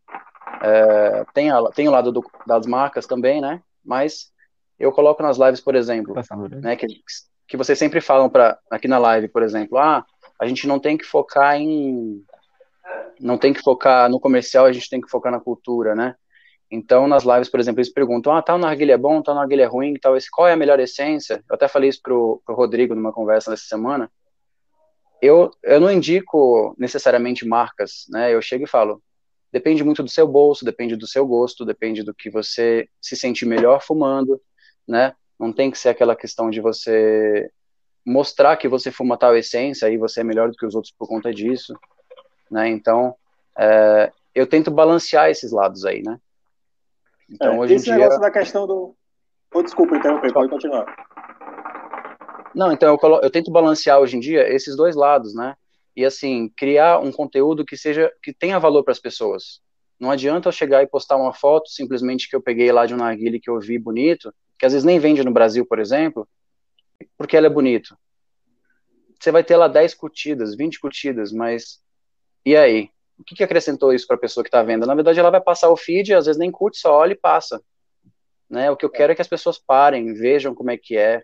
É, 0.62 1.24
tem, 1.34 1.50
a, 1.50 1.60
tem 1.74 1.88
o 1.88 1.90
lado 1.90 2.12
do, 2.12 2.24
das 2.46 2.68
marcas 2.68 3.04
também, 3.04 3.40
né? 3.40 3.60
Mas 3.84 4.30
eu 4.78 4.92
coloco 4.92 5.24
nas 5.24 5.38
lives, 5.38 5.60
por 5.60 5.74
exemplo, 5.74 6.14
né, 6.60 6.76
que, 6.76 6.86
que 7.48 7.56
vocês 7.56 7.76
sempre 7.76 8.00
falam 8.00 8.30
para 8.30 8.60
aqui 8.70 8.86
na 8.86 8.98
live, 8.98 9.26
por 9.26 9.42
exemplo, 9.42 9.76
ah, 9.76 10.06
a 10.42 10.46
gente 10.46 10.66
não 10.66 10.80
tem 10.80 10.96
que 10.96 11.04
focar 11.04 11.56
em 11.56 12.24
não 13.20 13.38
tem 13.38 13.52
que 13.52 13.62
focar 13.62 14.10
no 14.10 14.18
comercial, 14.18 14.66
a 14.66 14.72
gente 14.72 14.90
tem 14.90 15.00
que 15.00 15.08
focar 15.08 15.30
na 15.30 15.38
cultura, 15.38 15.94
né? 15.94 16.16
Então, 16.68 17.06
nas 17.06 17.22
lives, 17.22 17.48
por 17.48 17.60
exemplo, 17.60 17.80
eles 17.80 17.92
perguntam, 17.92 18.34
ah, 18.34 18.42
tal 18.42 18.58
narguilha 18.58 18.94
é 18.94 18.98
bom, 18.98 19.22
tal 19.22 19.36
narguilha 19.36 19.62
é 19.62 19.66
ruim, 19.66 19.94
tal, 19.94 20.16
qual 20.32 20.48
é 20.48 20.52
a 20.52 20.56
melhor 20.56 20.80
essência? 20.80 21.44
Eu 21.48 21.54
até 21.54 21.68
falei 21.68 21.90
isso 21.90 22.00
pro, 22.02 22.42
pro 22.44 22.56
Rodrigo 22.56 22.92
numa 22.92 23.12
conversa 23.12 23.52
dessa 23.52 23.66
semana. 23.66 24.10
Eu, 25.20 25.52
eu 25.62 25.78
não 25.78 25.92
indico 25.92 26.74
necessariamente 26.76 27.46
marcas, 27.46 28.06
né? 28.10 28.34
Eu 28.34 28.42
chego 28.42 28.64
e 28.64 28.68
falo, 28.68 29.00
depende 29.52 29.84
muito 29.84 30.02
do 30.02 30.10
seu 30.10 30.26
bolso, 30.26 30.64
depende 30.64 30.96
do 30.96 31.06
seu 31.06 31.24
gosto, 31.24 31.64
depende 31.64 32.02
do 32.02 32.12
que 32.12 32.28
você 32.28 32.88
se 33.00 33.14
sente 33.14 33.46
melhor 33.46 33.80
fumando, 33.80 34.40
né? 34.88 35.14
Não 35.38 35.52
tem 35.52 35.70
que 35.70 35.78
ser 35.78 35.90
aquela 35.90 36.16
questão 36.16 36.50
de 36.50 36.60
você 36.60 37.48
mostrar 38.04 38.56
que 38.56 38.68
você 38.68 38.90
fuma 38.90 39.16
tal 39.16 39.36
essência 39.36 39.88
e 39.90 39.96
você 39.96 40.20
é 40.20 40.24
melhor 40.24 40.50
do 40.50 40.56
que 40.56 40.66
os 40.66 40.74
outros 40.74 40.92
por 40.96 41.08
conta 41.08 41.32
disso, 41.32 41.74
né? 42.50 42.68
Então, 42.68 43.14
é, 43.56 44.12
eu 44.34 44.46
tento 44.46 44.70
balancear 44.70 45.30
esses 45.30 45.52
lados 45.52 45.84
aí, 45.84 46.02
né? 46.02 46.18
Então, 47.30 47.54
é, 47.54 47.58
hoje 47.58 47.74
esse 47.74 47.90
em 47.90 47.94
dia... 47.94 48.02
negócio 48.02 48.20
da 48.20 48.30
questão 48.30 48.66
do... 48.66 48.94
Oh, 49.54 49.62
desculpa, 49.62 49.96
interromper, 49.96 50.32
pode 50.32 50.50
continuar. 50.50 50.86
Não, 52.54 52.72
então 52.72 52.88
eu, 52.88 52.98
colo... 52.98 53.20
eu 53.22 53.30
tento 53.30 53.50
balancear 53.50 53.98
hoje 53.98 54.16
em 54.16 54.20
dia 54.20 54.52
esses 54.52 54.76
dois 54.76 54.96
lados, 54.96 55.34
né? 55.34 55.54
E 55.94 56.04
assim, 56.04 56.50
criar 56.56 56.98
um 57.00 57.12
conteúdo 57.12 57.64
que 57.64 57.76
seja 57.76 58.10
que 58.22 58.32
tenha 58.32 58.58
valor 58.58 58.82
para 58.82 58.92
as 58.92 58.98
pessoas. 58.98 59.60
Não 60.00 60.10
adianta 60.10 60.48
eu 60.48 60.52
chegar 60.52 60.82
e 60.82 60.86
postar 60.86 61.16
uma 61.16 61.32
foto 61.32 61.68
simplesmente 61.68 62.28
que 62.28 62.34
eu 62.34 62.42
peguei 62.42 62.72
lá 62.72 62.86
de 62.86 62.94
um 62.94 62.98
narguile 62.98 63.38
que 63.38 63.48
eu 63.48 63.60
vi 63.60 63.78
bonito, 63.78 64.34
que 64.58 64.66
às 64.66 64.72
vezes 64.72 64.84
nem 64.84 64.98
vende 64.98 65.22
no 65.22 65.30
Brasil, 65.30 65.64
por 65.66 65.78
exemplo, 65.78 66.26
porque 67.16 67.36
ela 67.36 67.46
é 67.46 67.50
bonito. 67.50 67.96
Você 69.18 69.30
vai 69.30 69.44
ter 69.44 69.56
lá 69.56 69.68
10 69.68 69.94
curtidas, 69.94 70.56
20 70.56 70.80
curtidas, 70.80 71.32
mas 71.32 71.80
e 72.44 72.56
aí? 72.56 72.90
O 73.18 73.24
que, 73.24 73.36
que 73.36 73.44
acrescentou 73.44 73.92
isso 73.92 74.06
para 74.06 74.16
a 74.16 74.20
pessoa 74.20 74.42
que 74.42 74.48
está 74.48 74.62
vendo? 74.62 74.86
Na 74.86 74.94
verdade, 74.94 75.20
ela 75.20 75.30
vai 75.30 75.40
passar 75.40 75.70
o 75.70 75.76
feed, 75.76 76.12
às 76.12 76.26
vezes 76.26 76.38
nem 76.38 76.50
curte, 76.50 76.78
só 76.78 76.92
olha 76.92 77.12
e 77.12 77.16
passa. 77.16 77.62
Né? 78.50 78.70
O 78.70 78.76
que 78.76 78.84
eu 78.84 78.90
quero 78.90 79.12
é 79.12 79.14
que 79.14 79.22
as 79.22 79.28
pessoas 79.28 79.58
parem, 79.58 80.12
vejam 80.12 80.54
como 80.54 80.70
é 80.70 80.76
que 80.76 80.96
é, 80.96 81.22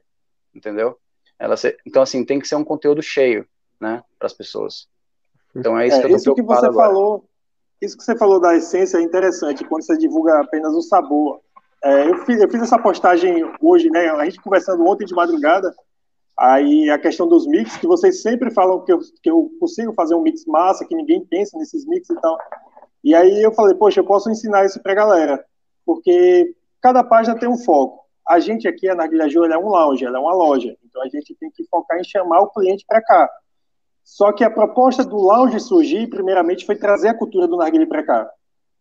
entendeu? 0.55 0.97
Ela 1.38 1.57
se... 1.57 1.77
Então, 1.85 2.03
assim, 2.03 2.25
tem 2.25 2.38
que 2.38 2.47
ser 2.47 2.55
um 2.55 2.64
conteúdo 2.64 3.03
cheio, 3.03 3.47
né, 3.81 4.03
para 4.19 4.27
as 4.27 4.33
pessoas. 4.33 4.88
Então 5.55 5.79
é 5.79 5.87
isso 5.87 5.97
é, 5.97 6.01
que 6.03 6.12
eu 6.12 6.17
isso 6.17 6.35
que 6.35 6.43
você 6.43 6.67
agora. 6.67 6.88
falou, 6.88 7.29
isso 7.81 7.97
que 7.97 8.05
você 8.05 8.17
falou 8.17 8.41
da 8.41 8.55
essência 8.55 8.99
é 8.99 9.03
interessante 9.03 9.64
quando 9.64 9.83
você 9.83 9.97
divulga 9.97 10.41
apenas 10.41 10.73
o 10.75 10.83
sabor. 10.83 11.41
É, 11.85 12.09
eu, 12.09 12.19
fiz, 12.25 12.41
eu 12.41 12.51
fiz 12.51 12.62
essa 12.62 12.79
postagem 12.79 13.45
hoje, 13.61 13.88
né? 13.91 14.09
A 14.09 14.25
gente 14.25 14.41
conversando 14.41 14.85
ontem 14.87 15.05
de 15.05 15.14
madrugada. 15.14 15.73
Aí 16.38 16.88
a 16.88 16.99
questão 16.99 17.27
dos 17.29 17.47
mix, 17.47 17.77
que 17.77 17.87
vocês 17.87 18.23
sempre 18.23 18.51
falam 18.53 18.85
que 18.85 18.93
eu, 18.93 19.01
que 19.23 19.29
eu 19.31 19.51
consigo 19.59 19.93
fazer 19.93 20.14
um 20.14 20.23
mix 20.23 20.45
massa, 20.47 20.85
que 20.85 20.95
ninguém 20.95 21.25
pensa 21.25 21.59
nesses 21.59 21.85
mix 21.85 22.09
e 22.09 22.14
tal. 22.21 22.38
E 23.03 23.14
aí 23.14 23.43
eu 23.43 23.53
falei, 23.53 23.75
poxa, 23.75 24.01
eu 24.01 24.05
posso 24.05 24.31
ensinar 24.31 24.64
isso 24.64 24.81
pra 24.81 24.95
galera, 24.95 25.45
porque 25.85 26.55
cada 26.81 27.03
página 27.03 27.38
tem 27.38 27.49
um 27.49 27.59
foco. 27.59 28.05
A 28.29 28.38
gente 28.38 28.69
aqui, 28.69 28.88
a 28.88 28.95
Narguilha 28.95 29.29
Ju, 29.29 29.45
é 29.45 29.59
um 29.59 29.69
lounge, 29.69 30.05
ela 30.05 30.19
é 30.19 30.21
uma 30.21 30.35
loja, 30.35 30.77
então 30.85 31.03
a 31.03 31.09
gente 31.09 31.35
tem 31.41 31.51
que 31.51 31.64
focar 31.69 31.99
em 31.99 32.05
chamar 32.05 32.41
o 32.41 32.51
cliente 32.51 32.85
para 32.87 33.03
cá. 33.03 33.29
Só 34.05 34.33
que 34.33 34.45
a 34.45 34.51
proposta 34.51 35.05
do 35.05 35.17
lounge 35.17 35.59
surgir, 35.61 36.09
primeiramente, 36.09 36.64
foi 36.64 36.77
trazer 36.77 37.09
a 37.09 37.14
cultura 37.14 37.49
do 37.49 37.57
narguilé 37.57 37.87
para 37.87 38.05
cá. 38.05 38.31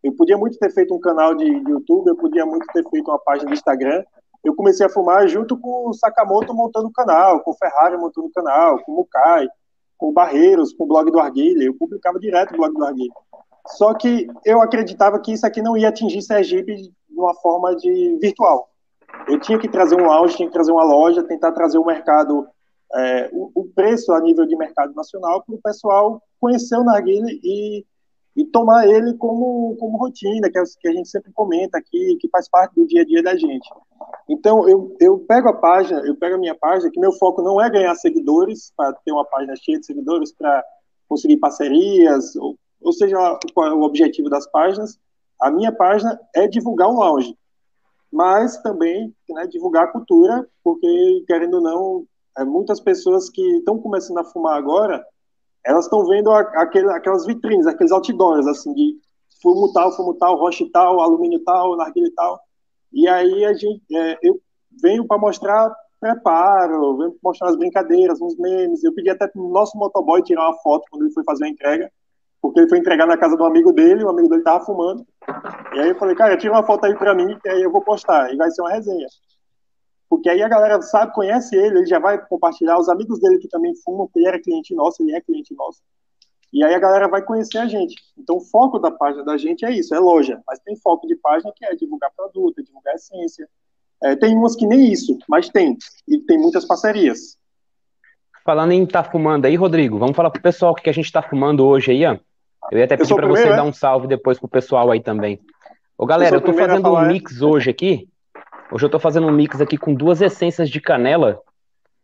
Eu 0.02 0.12
podia 0.14 0.36
muito 0.36 0.58
ter 0.58 0.70
feito 0.72 0.94
um 0.94 1.00
canal 1.00 1.34
de, 1.34 1.44
YouTube, 1.44 2.08
eu 2.08 2.16
podia 2.16 2.46
muito 2.46 2.66
ter 2.72 2.88
feito 2.88 3.10
uma 3.10 3.18
página 3.18 3.48
do 3.48 3.54
Instagram, 3.54 4.04
eu 4.44 4.54
comecei 4.54 4.86
a 4.86 4.88
fumar 4.88 5.26
junto 5.28 5.58
com 5.58 5.88
o 5.88 5.92
Sakamoto 5.92 6.54
montando 6.54 6.88
o 6.88 6.92
canal, 6.92 7.40
com 7.40 7.50
o 7.50 7.56
Ferrari 7.56 7.96
montando 7.96 8.28
o 8.28 8.32
canal, 8.32 8.78
com 8.84 8.92
o 8.92 8.96
Mukai, 8.96 9.48
com 9.96 10.10
o 10.10 10.12
Barreiros, 10.12 10.72
com 10.72 10.84
o 10.84 10.86
blog 10.86 11.10
do 11.10 11.18
Arguilha. 11.18 11.64
Eu 11.64 11.74
publicava 11.74 12.18
direto 12.20 12.54
o 12.54 12.56
blog 12.56 12.72
do 12.72 12.84
Arguilha. 12.84 13.12
Só 13.66 13.92
que 13.94 14.28
eu 14.44 14.62
acreditava 14.62 15.18
que 15.18 15.32
isso 15.32 15.46
aqui 15.46 15.60
não 15.60 15.76
ia 15.76 15.88
atingir 15.88 16.22
Sergipe 16.22 16.74
de 16.74 16.92
uma 17.10 17.34
forma 17.34 17.74
de 17.76 18.16
virtual. 18.20 18.70
Eu 19.26 19.38
tinha 19.40 19.58
que 19.58 19.68
trazer 19.68 19.96
um 19.96 20.06
lounge, 20.06 20.36
tinha 20.36 20.48
que 20.48 20.54
trazer 20.54 20.72
uma 20.72 20.84
loja, 20.84 21.22
tentar 21.22 21.52
trazer 21.52 21.78
o 21.78 21.84
mercado, 21.84 22.46
é, 22.94 23.28
o, 23.32 23.50
o, 23.54 23.64
preço 23.74 24.12
a 24.12 24.20
nível 24.20 24.46
de 24.46 24.56
mercado 24.56 24.94
nacional 24.94 25.42
para 25.44 25.54
o 25.54 25.60
pessoal 25.60 26.22
conhecer 26.40 26.76
o 26.76 26.84
narguile 26.84 27.40
e 27.42 27.84
e 28.38 28.44
tomar 28.44 28.86
ele 28.86 29.14
como, 29.14 29.76
como 29.80 29.98
rotina, 29.98 30.48
que, 30.48 30.56
é, 30.56 30.62
que 30.80 30.86
a 30.86 30.92
gente 30.92 31.08
sempre 31.08 31.32
comenta 31.32 31.76
aqui, 31.76 32.16
que 32.20 32.28
faz 32.28 32.48
parte 32.48 32.72
do 32.76 32.86
dia 32.86 33.02
a 33.02 33.04
dia 33.04 33.20
da 33.20 33.34
gente. 33.34 33.68
Então, 34.28 34.68
eu, 34.68 34.96
eu 35.00 35.18
pego 35.18 35.48
a 35.48 35.54
página, 35.54 35.98
eu 36.06 36.14
pego 36.14 36.36
a 36.36 36.38
minha 36.38 36.54
página, 36.54 36.88
que 36.88 37.00
meu 37.00 37.10
foco 37.10 37.42
não 37.42 37.60
é 37.60 37.68
ganhar 37.68 37.92
seguidores, 37.96 38.72
para 38.76 38.92
ter 38.92 39.10
uma 39.10 39.24
página 39.24 39.56
cheia 39.56 39.80
de 39.80 39.86
seguidores, 39.86 40.32
para 40.32 40.64
conseguir 41.08 41.38
parcerias, 41.38 42.36
ou, 42.36 42.56
ou 42.80 42.92
seja, 42.92 43.16
qual 43.52 43.66
é 43.66 43.74
o 43.74 43.82
objetivo 43.82 44.30
das 44.30 44.48
páginas. 44.48 44.96
A 45.40 45.50
minha 45.50 45.72
página 45.72 46.16
é 46.32 46.46
divulgar 46.46 46.88
um 46.88 46.98
lounge, 47.00 47.36
mas 48.12 48.56
também 48.58 49.12
né, 49.30 49.48
divulgar 49.48 49.86
a 49.86 49.92
cultura, 49.92 50.46
porque, 50.62 51.24
querendo 51.26 51.54
ou 51.54 51.60
não, 51.60 52.04
é, 52.38 52.44
muitas 52.44 52.78
pessoas 52.78 53.28
que 53.28 53.42
estão 53.56 53.80
começando 53.80 54.18
a 54.18 54.24
fumar 54.24 54.56
agora 54.56 55.04
elas 55.68 55.84
estão 55.84 56.06
vendo 56.06 56.32
aquele, 56.32 56.90
aquelas 56.90 57.26
vitrines, 57.26 57.66
aqueles 57.66 57.92
outdoors, 57.92 58.46
assim, 58.46 58.72
de 58.72 58.96
fumo 59.42 59.70
tal, 59.70 59.92
fumo 59.92 60.14
tal, 60.14 60.36
roche 60.38 60.66
tal, 60.70 60.98
alumínio 60.98 61.44
tal, 61.44 61.76
narguilha 61.76 62.10
tal. 62.16 62.40
E 62.90 63.06
aí 63.06 63.44
a 63.44 63.52
gente, 63.52 63.82
é, 63.94 64.18
eu 64.22 64.40
venho 64.82 65.06
para 65.06 65.18
mostrar 65.18 65.70
preparo, 66.00 66.96
venho 66.96 67.10
para 67.10 67.20
mostrar 67.22 67.50
as 67.50 67.56
brincadeiras, 67.56 68.18
uns 68.18 68.34
memes. 68.38 68.82
Eu 68.82 68.94
pedi 68.94 69.10
até 69.10 69.26
para 69.26 69.42
o 69.42 69.50
nosso 69.50 69.76
motoboy 69.76 70.22
tirar 70.22 70.48
uma 70.48 70.58
foto 70.60 70.86
quando 70.90 71.02
ele 71.02 71.12
foi 71.12 71.22
fazer 71.22 71.44
a 71.44 71.48
entrega, 71.48 71.92
porque 72.40 72.60
ele 72.60 72.68
foi 72.70 72.78
entregar 72.78 73.06
na 73.06 73.18
casa 73.18 73.36
do 73.36 73.44
amigo 73.44 73.70
dele, 73.70 74.04
o 74.04 74.08
amigo 74.08 74.30
dele 74.30 74.40
estava 74.40 74.64
fumando. 74.64 75.04
E 75.74 75.80
aí 75.80 75.90
eu 75.90 75.98
falei, 75.98 76.16
cara, 76.16 76.38
tira 76.38 76.54
uma 76.54 76.64
foto 76.64 76.86
aí 76.86 76.94
para 76.94 77.14
mim, 77.14 77.38
que 77.42 77.48
aí 77.50 77.60
eu 77.60 77.70
vou 77.70 77.82
postar, 77.82 78.32
e 78.32 78.38
vai 78.38 78.50
ser 78.50 78.62
uma 78.62 78.70
resenha 78.70 79.06
porque 80.08 80.28
aí 80.28 80.42
a 80.42 80.48
galera 80.48 80.80
sabe, 80.80 81.12
conhece 81.12 81.54
ele, 81.54 81.78
ele 81.78 81.86
já 81.86 81.98
vai 81.98 82.18
compartilhar, 82.26 82.78
os 82.78 82.88
amigos 82.88 83.20
dele 83.20 83.38
que 83.38 83.48
também 83.48 83.74
fumam, 83.84 84.06
porque 84.06 84.20
ele 84.20 84.28
era 84.28 84.40
cliente 84.40 84.74
nosso, 84.74 85.02
ele 85.02 85.14
é 85.14 85.20
cliente 85.20 85.54
nosso, 85.54 85.80
e 86.52 86.64
aí 86.64 86.74
a 86.74 86.78
galera 86.78 87.08
vai 87.08 87.22
conhecer 87.22 87.58
a 87.58 87.66
gente. 87.66 87.94
Então 88.16 88.36
o 88.36 88.40
foco 88.40 88.78
da 88.78 88.90
página 88.90 89.24
da 89.24 89.36
gente 89.36 89.64
é 89.64 89.70
isso, 89.70 89.94
é 89.94 89.98
loja, 89.98 90.40
mas 90.46 90.58
tem 90.60 90.76
foco 90.76 91.06
de 91.06 91.16
página 91.16 91.52
que 91.54 91.64
é 91.64 91.74
divulgar 91.74 92.10
produto, 92.16 92.62
divulgar 92.62 92.94
essência, 92.94 93.48
é, 94.02 94.16
tem 94.16 94.36
umas 94.36 94.54
que 94.54 94.66
nem 94.66 94.92
isso, 94.92 95.18
mas 95.28 95.48
tem, 95.48 95.76
e 96.06 96.18
tem 96.20 96.38
muitas 96.38 96.64
parcerias. 96.64 97.36
Falando 98.44 98.72
em 98.72 98.84
estar 98.84 99.02
tá 99.02 99.10
fumando 99.10 99.44
aí, 99.44 99.56
Rodrigo, 99.56 99.98
vamos 99.98 100.16
falar 100.16 100.30
pro 100.30 100.40
pessoal 100.40 100.72
o 100.72 100.74
que 100.74 100.88
a 100.88 100.92
gente 100.92 101.04
está 101.04 101.20
fumando 101.20 101.66
hoje 101.66 101.90
aí, 101.90 102.06
ó. 102.06 102.16
Eu 102.70 102.78
ia 102.78 102.84
até 102.84 102.96
pedir 102.96 103.14
para 103.14 103.26
você 103.26 103.48
é? 103.48 103.56
dar 103.56 103.64
um 103.64 103.72
salve 103.72 104.06
depois 104.06 104.38
pro 104.38 104.48
pessoal 104.48 104.90
aí 104.90 105.00
também. 105.00 105.40
Ô 105.96 106.06
galera, 106.06 106.36
eu, 106.36 106.40
eu 106.40 106.44
tô 106.44 106.52
fazendo 106.52 106.92
um 106.92 107.06
mix 107.06 107.42
hoje 107.42 107.70
aqui, 107.70 108.08
Hoje 108.70 108.84
eu 108.84 108.90
tô 108.90 108.98
fazendo 108.98 109.26
um 109.26 109.32
mix 109.32 109.62
aqui 109.62 109.78
com 109.78 109.94
duas 109.94 110.20
essências 110.20 110.68
de 110.68 110.78
canela 110.78 111.40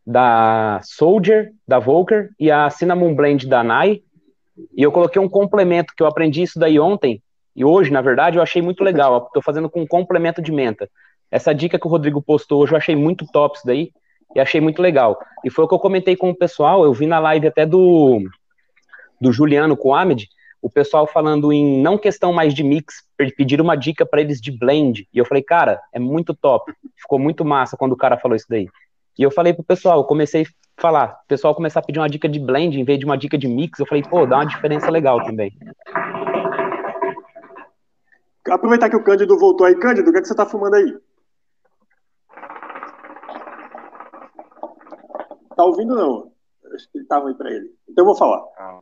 da 0.05 0.79
Soldier, 0.83 1.51
da 1.67 1.77
Volker, 1.77 2.31
e 2.39 2.49
a 2.49 2.67
Cinnamon 2.71 3.13
Blend 3.13 3.47
da 3.47 3.63
Nai. 3.63 4.01
E 4.75 4.81
eu 4.81 4.91
coloquei 4.91 5.21
um 5.21 5.29
complemento, 5.29 5.93
que 5.95 6.01
eu 6.01 6.07
aprendi 6.07 6.41
isso 6.41 6.57
daí 6.57 6.79
ontem, 6.79 7.21
e 7.55 7.63
hoje, 7.63 7.91
na 7.91 8.01
verdade, 8.01 8.37
eu 8.37 8.41
achei 8.41 8.63
muito 8.63 8.83
legal. 8.83 9.25
Estou 9.27 9.43
fazendo 9.43 9.69
com 9.69 9.83
um 9.83 9.87
complemento 9.87 10.41
de 10.41 10.51
menta. 10.51 10.89
Essa 11.29 11.53
dica 11.53 11.77
que 11.77 11.85
o 11.85 11.89
Rodrigo 11.89 12.21
postou 12.21 12.63
hoje, 12.63 12.73
eu 12.73 12.77
achei 12.77 12.95
muito 12.95 13.27
top 13.31 13.57
isso 13.57 13.67
daí, 13.67 13.91
e 14.35 14.39
achei 14.39 14.59
muito 14.59 14.81
legal. 14.81 15.19
E 15.43 15.51
foi 15.51 15.65
o 15.65 15.67
que 15.67 15.73
eu 15.75 15.79
comentei 15.79 16.15
com 16.15 16.31
o 16.31 16.35
pessoal, 16.35 16.83
eu 16.83 16.93
vi 16.93 17.05
na 17.05 17.19
live 17.19 17.47
até 17.47 17.63
do, 17.65 18.21
do 19.21 19.31
Juliano 19.31 19.77
com 19.77 19.89
o 19.89 19.95
Ahmed, 19.95 20.27
o 20.61 20.69
pessoal 20.69 21.05
falando 21.05 21.53
em 21.53 21.81
não 21.81 21.97
questão 21.97 22.33
mais 22.33 22.53
de 22.53 22.63
mix, 22.63 23.03
pedir 23.37 23.61
uma 23.61 23.75
dica 23.75 24.05
para 24.05 24.21
eles 24.21 24.41
de 24.41 24.51
blend. 24.51 25.07
E 25.13 25.17
eu 25.17 25.25
falei, 25.25 25.43
cara, 25.43 25.79
é 25.93 25.99
muito 25.99 26.33
top. 26.33 26.73
Ficou 26.95 27.19
muito 27.19 27.45
massa 27.45 27.77
quando 27.77 27.91
o 27.91 27.97
cara 27.97 28.17
falou 28.17 28.35
isso 28.35 28.47
daí. 28.49 28.67
E 29.17 29.23
eu 29.23 29.31
falei 29.31 29.53
pro 29.53 29.63
pessoal, 29.63 29.99
eu 29.99 30.03
comecei 30.03 30.43
a 30.43 30.81
falar, 30.81 31.19
o 31.23 31.27
pessoal 31.27 31.55
começar 31.55 31.79
a 31.79 31.83
pedir 31.83 31.99
uma 31.99 32.09
dica 32.09 32.27
de 32.27 32.39
blend 32.39 32.79
em 32.79 32.83
vez 32.83 32.99
de 32.99 33.05
uma 33.05 33.17
dica 33.17 33.37
de 33.37 33.47
mix. 33.47 33.79
Eu 33.79 33.85
falei, 33.85 34.03
pô, 34.03 34.25
dá 34.25 34.37
uma 34.37 34.45
diferença 34.45 34.89
legal 34.89 35.23
também. 35.23 35.51
Aproveitar 38.49 38.89
que 38.89 38.95
o 38.95 39.03
Cândido 39.03 39.37
voltou 39.37 39.65
aí. 39.65 39.75
Cândido, 39.75 40.09
o 40.09 40.11
que, 40.11 40.19
é 40.19 40.21
que 40.21 40.27
você 40.27 40.35
tá 40.35 40.45
fumando 40.45 40.75
aí? 40.75 40.97
Tá 45.55 45.63
ouvindo 45.63 45.95
não? 45.95 46.31
Acho 46.73 46.91
que 46.91 46.97
ele 46.97 47.05
tava 47.05 47.29
aí 47.29 47.33
para 47.33 47.51
ele. 47.51 47.73
Então 47.87 48.03
eu 48.03 48.05
vou 48.05 48.15
falar. 48.15 48.43
Ah. 48.57 48.79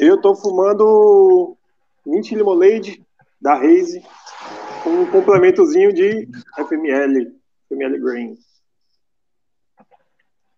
Eu 0.00 0.16
estou 0.16 0.34
fumando 0.34 1.56
Mint 2.04 2.32
Limonade 2.32 3.04
da 3.40 3.54
Raze 3.54 4.02
com 4.82 4.90
um 4.90 5.10
complementozinho 5.10 5.92
de 5.92 6.28
FML, 6.56 7.32
FML 7.68 8.00
Green. 8.00 8.36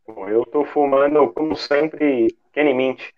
Bom, 0.06 0.28
eu 0.28 0.42
estou 0.42 0.66
fumando, 0.66 1.32
como 1.32 1.56
sempre, 1.56 2.28
Kenny 2.52 2.74
Mint. 2.74 3.00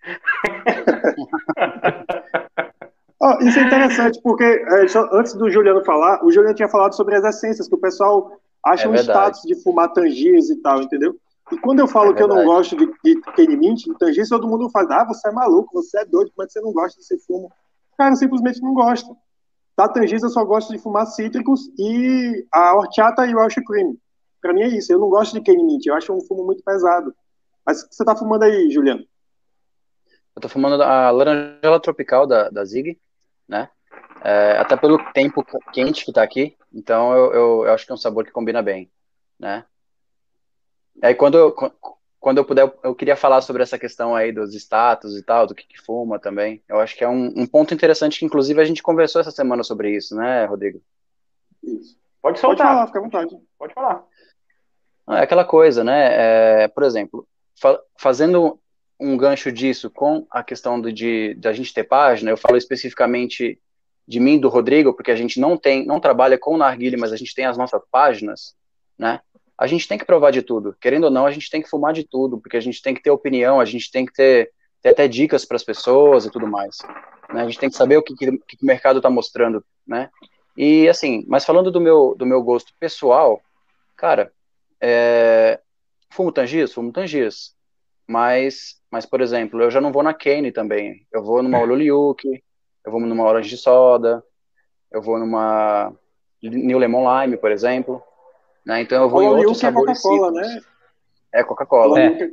oh, 3.19 3.37
isso 3.41 3.59
é 3.59 3.63
interessante, 3.63 4.21
porque 4.21 4.43
é, 4.43 4.85
antes 5.11 5.33
do 5.33 5.49
Juliano 5.49 5.83
falar, 5.83 6.23
o 6.25 6.31
Juliano 6.31 6.55
tinha 6.55 6.69
falado 6.69 6.95
sobre 6.95 7.15
as 7.15 7.25
essências, 7.25 7.67
que 7.67 7.75
o 7.75 7.79
pessoal 7.79 8.39
acha 8.65 8.85
é 8.85 8.89
um 8.89 8.95
status 8.95 9.41
de 9.43 9.61
fumar 9.61 9.91
tangias 9.91 10.49
e 10.49 10.55
tal, 10.61 10.81
entendeu? 10.81 11.17
E 11.51 11.57
quando 11.57 11.79
eu 11.79 11.87
falo 11.87 12.11
é 12.11 12.13
que 12.13 12.21
eu 12.21 12.27
não 12.27 12.43
gosto 12.43 12.75
de, 12.75 12.85
de 13.03 13.57
Mint, 13.57 13.85
de 13.85 13.97
Tangier, 13.97 14.27
todo 14.27 14.47
mundo 14.47 14.69
fala, 14.69 15.01
ah, 15.01 15.05
você 15.05 15.29
é 15.29 15.31
maluco, 15.31 15.73
você 15.73 15.99
é 15.99 16.05
doido, 16.05 16.31
como 16.35 16.43
é 16.43 16.47
que 16.47 16.53
você 16.53 16.61
não 16.61 16.73
gosta 16.73 16.99
desse 16.99 17.17
fumo? 17.25 17.51
Cara, 17.97 18.11
eu 18.11 18.17
simplesmente 18.17 18.61
não 18.61 18.73
gosto. 18.73 19.15
Da 19.77 19.87
Tangier 19.87 20.19
eu 20.21 20.29
só 20.29 20.43
gosto 20.43 20.73
de 20.73 20.79
fumar 20.79 21.05
cítricos 21.05 21.69
e 21.77 22.45
a 22.51 22.75
horchata 22.75 23.25
e 23.25 23.33
o 23.33 23.37
Welsh 23.37 23.61
Cream. 23.65 23.95
Pra 24.41 24.53
mim 24.53 24.61
é 24.61 24.67
isso, 24.67 24.91
eu 24.91 24.99
não 24.99 25.09
gosto 25.09 25.33
de 25.33 25.41
Kenny 25.41 25.63
Mint, 25.63 25.85
eu 25.85 25.95
acho 25.95 26.13
um 26.13 26.21
fumo 26.21 26.43
muito 26.43 26.63
pesado. 26.63 27.13
Mas 27.65 27.81
o 27.81 27.89
que 27.89 27.95
você 27.95 28.03
tá 28.03 28.15
fumando 28.15 28.43
aí, 28.43 28.69
Juliano? 28.69 29.03
Eu 30.35 30.41
tô 30.41 30.49
fumando 30.49 30.81
a 30.81 31.09
laranjela 31.09 31.79
tropical 31.79 32.27
da, 32.27 32.49
da 32.49 32.63
Zig, 32.63 32.99
né? 33.47 33.69
É, 34.23 34.57
até 34.57 34.75
pelo 34.75 34.97
tempo 35.11 35.45
quente 35.71 36.03
que 36.03 36.11
tá 36.11 36.23
aqui, 36.23 36.55
então 36.73 37.13
eu, 37.13 37.33
eu, 37.33 37.65
eu 37.65 37.73
acho 37.73 37.85
que 37.85 37.91
é 37.91 37.95
um 37.95 37.97
sabor 37.97 38.23
que 38.23 38.31
combina 38.31 38.61
bem, 38.61 38.91
né? 39.39 39.65
Aí 41.01 41.13
quando 41.13 41.37
eu, 41.37 41.55
quando 42.19 42.39
eu 42.39 42.45
puder, 42.45 42.73
eu 42.83 42.95
queria 42.95 43.15
falar 43.15 43.41
sobre 43.41 43.63
essa 43.63 43.77
questão 43.77 44.15
aí 44.15 44.31
dos 44.31 44.53
status 44.53 45.15
e 45.15 45.23
tal, 45.23 45.47
do 45.47 45.55
que, 45.55 45.65
que 45.67 45.81
fuma 45.81 46.19
também. 46.19 46.61
Eu 46.67 46.79
acho 46.79 46.95
que 46.95 47.03
é 47.03 47.09
um, 47.09 47.27
um, 47.35 47.45
ponto 47.45 47.73
interessante 47.73 48.19
que, 48.19 48.25
inclusive, 48.25 48.59
a 48.59 48.65
gente 48.65 48.83
conversou 48.83 49.21
essa 49.21 49.31
semana 49.31 49.63
sobre 49.63 49.95
isso, 49.95 50.15
né, 50.15 50.45
Rodrigo? 50.45 50.81
Isso. 51.63 51.97
Pode 52.21 52.39
soltar. 52.39 52.67
Pode 52.67 52.75
falar, 52.75 52.87
fica 52.87 52.99
à 52.99 53.01
vontade. 53.01 53.37
Pode 53.57 53.73
falar. 53.73 54.03
É 55.09 55.21
aquela 55.21 55.45
coisa, 55.45 55.83
né? 55.83 56.63
É, 56.63 56.67
por 56.67 56.83
exemplo, 56.83 57.27
fa 57.59 57.79
fazendo 57.97 58.59
um 58.99 59.15
gancho 59.15 59.51
disso 59.51 59.89
com 59.89 60.25
a 60.29 60.43
questão 60.43 60.81
de, 60.81 60.91
de, 60.91 61.35
de 61.35 61.47
a 61.47 61.53
gente 61.53 61.73
ter 61.73 61.83
página, 61.83 62.31
eu 62.31 62.37
falo 62.37 62.57
especificamente 62.57 63.59
de 64.07 64.19
mim, 64.19 64.39
do 64.39 64.49
Rodrigo, 64.49 64.93
porque 64.93 65.11
a 65.11 65.15
gente 65.15 65.39
não 65.39 65.57
tem, 65.57 65.85
não 65.85 65.99
trabalha 65.99 66.37
com 66.37 66.57
narguile, 66.57 66.97
mas 66.97 67.11
a 67.11 67.17
gente 67.17 67.35
tem 67.35 67.45
as 67.45 67.57
nossas 67.57 67.81
páginas, 67.91 68.55
né? 68.97 69.19
A 69.57 69.65
gente 69.65 69.87
tem 69.87 69.97
que 69.97 70.05
provar 70.05 70.31
de 70.31 70.41
tudo. 70.41 70.75
Querendo 70.79 71.05
ou 71.05 71.11
não, 71.11 71.25
a 71.25 71.31
gente 71.31 71.49
tem 71.49 71.61
que 71.61 71.69
fumar 71.69 71.93
de 71.93 72.03
tudo, 72.03 72.39
porque 72.39 72.57
a 72.57 72.61
gente 72.61 72.81
tem 72.81 72.93
que 72.93 73.01
ter 73.01 73.09
opinião, 73.09 73.59
a 73.59 73.65
gente 73.65 73.91
tem 73.91 74.05
que 74.05 74.13
ter, 74.13 74.51
ter 74.81 74.89
até 74.89 75.07
dicas 75.07 75.45
para 75.45 75.55
as 75.55 75.63
pessoas 75.63 76.25
e 76.25 76.31
tudo 76.31 76.47
mais. 76.47 76.77
Né? 77.33 77.41
A 77.41 77.45
gente 77.45 77.59
tem 77.59 77.69
que 77.69 77.75
saber 77.75 77.97
o 77.97 78.03
que, 78.03 78.15
que, 78.15 78.37
que 78.37 78.63
o 78.63 78.65
mercado 78.65 78.97
está 78.97 79.09
mostrando, 79.09 79.63
né? 79.85 80.09
E 80.55 80.87
assim, 80.87 81.23
mas 81.27 81.45
falando 81.45 81.71
do 81.71 81.79
meu, 81.79 82.15
do 82.17 82.25
meu 82.25 82.41
gosto 82.41 82.73
pessoal, 82.79 83.41
cara, 83.95 84.31
é, 84.81 85.59
fumo 86.09 86.31
tangias, 86.31 86.73
fumo 86.73 86.91
tangias. 86.91 87.55
Mas, 88.07 88.81
mas, 88.89 89.05
por 89.05 89.21
exemplo, 89.21 89.61
eu 89.61 89.69
já 89.69 89.81
não 89.81 89.91
vou 89.91 90.01
na 90.01 90.13
Kane 90.13 90.51
também. 90.51 91.05
Eu 91.11 91.23
vou 91.23 91.43
numa 91.43 91.59
Ololiuki, 91.59 92.43
eu 92.85 92.91
vou 92.91 93.01
numa 93.01 93.25
Orange 93.25 93.49
de 93.49 93.57
Soda, 93.57 94.23
eu 94.91 95.01
vou 95.01 95.19
numa 95.19 95.93
New 96.41 96.77
Lemon 96.77 97.05
Lime, 97.21 97.37
por 97.37 97.51
exemplo. 97.51 98.01
Né? 98.67 98.81
Então 98.81 99.01
eu 99.01 99.09
vou 99.09 99.23
em 99.23 99.27
outros 99.27 99.59
sabores 99.59 100.03
né? 100.33 100.61
É 101.33 101.41
Coca-Cola. 101.41 102.01
É. 102.01 102.29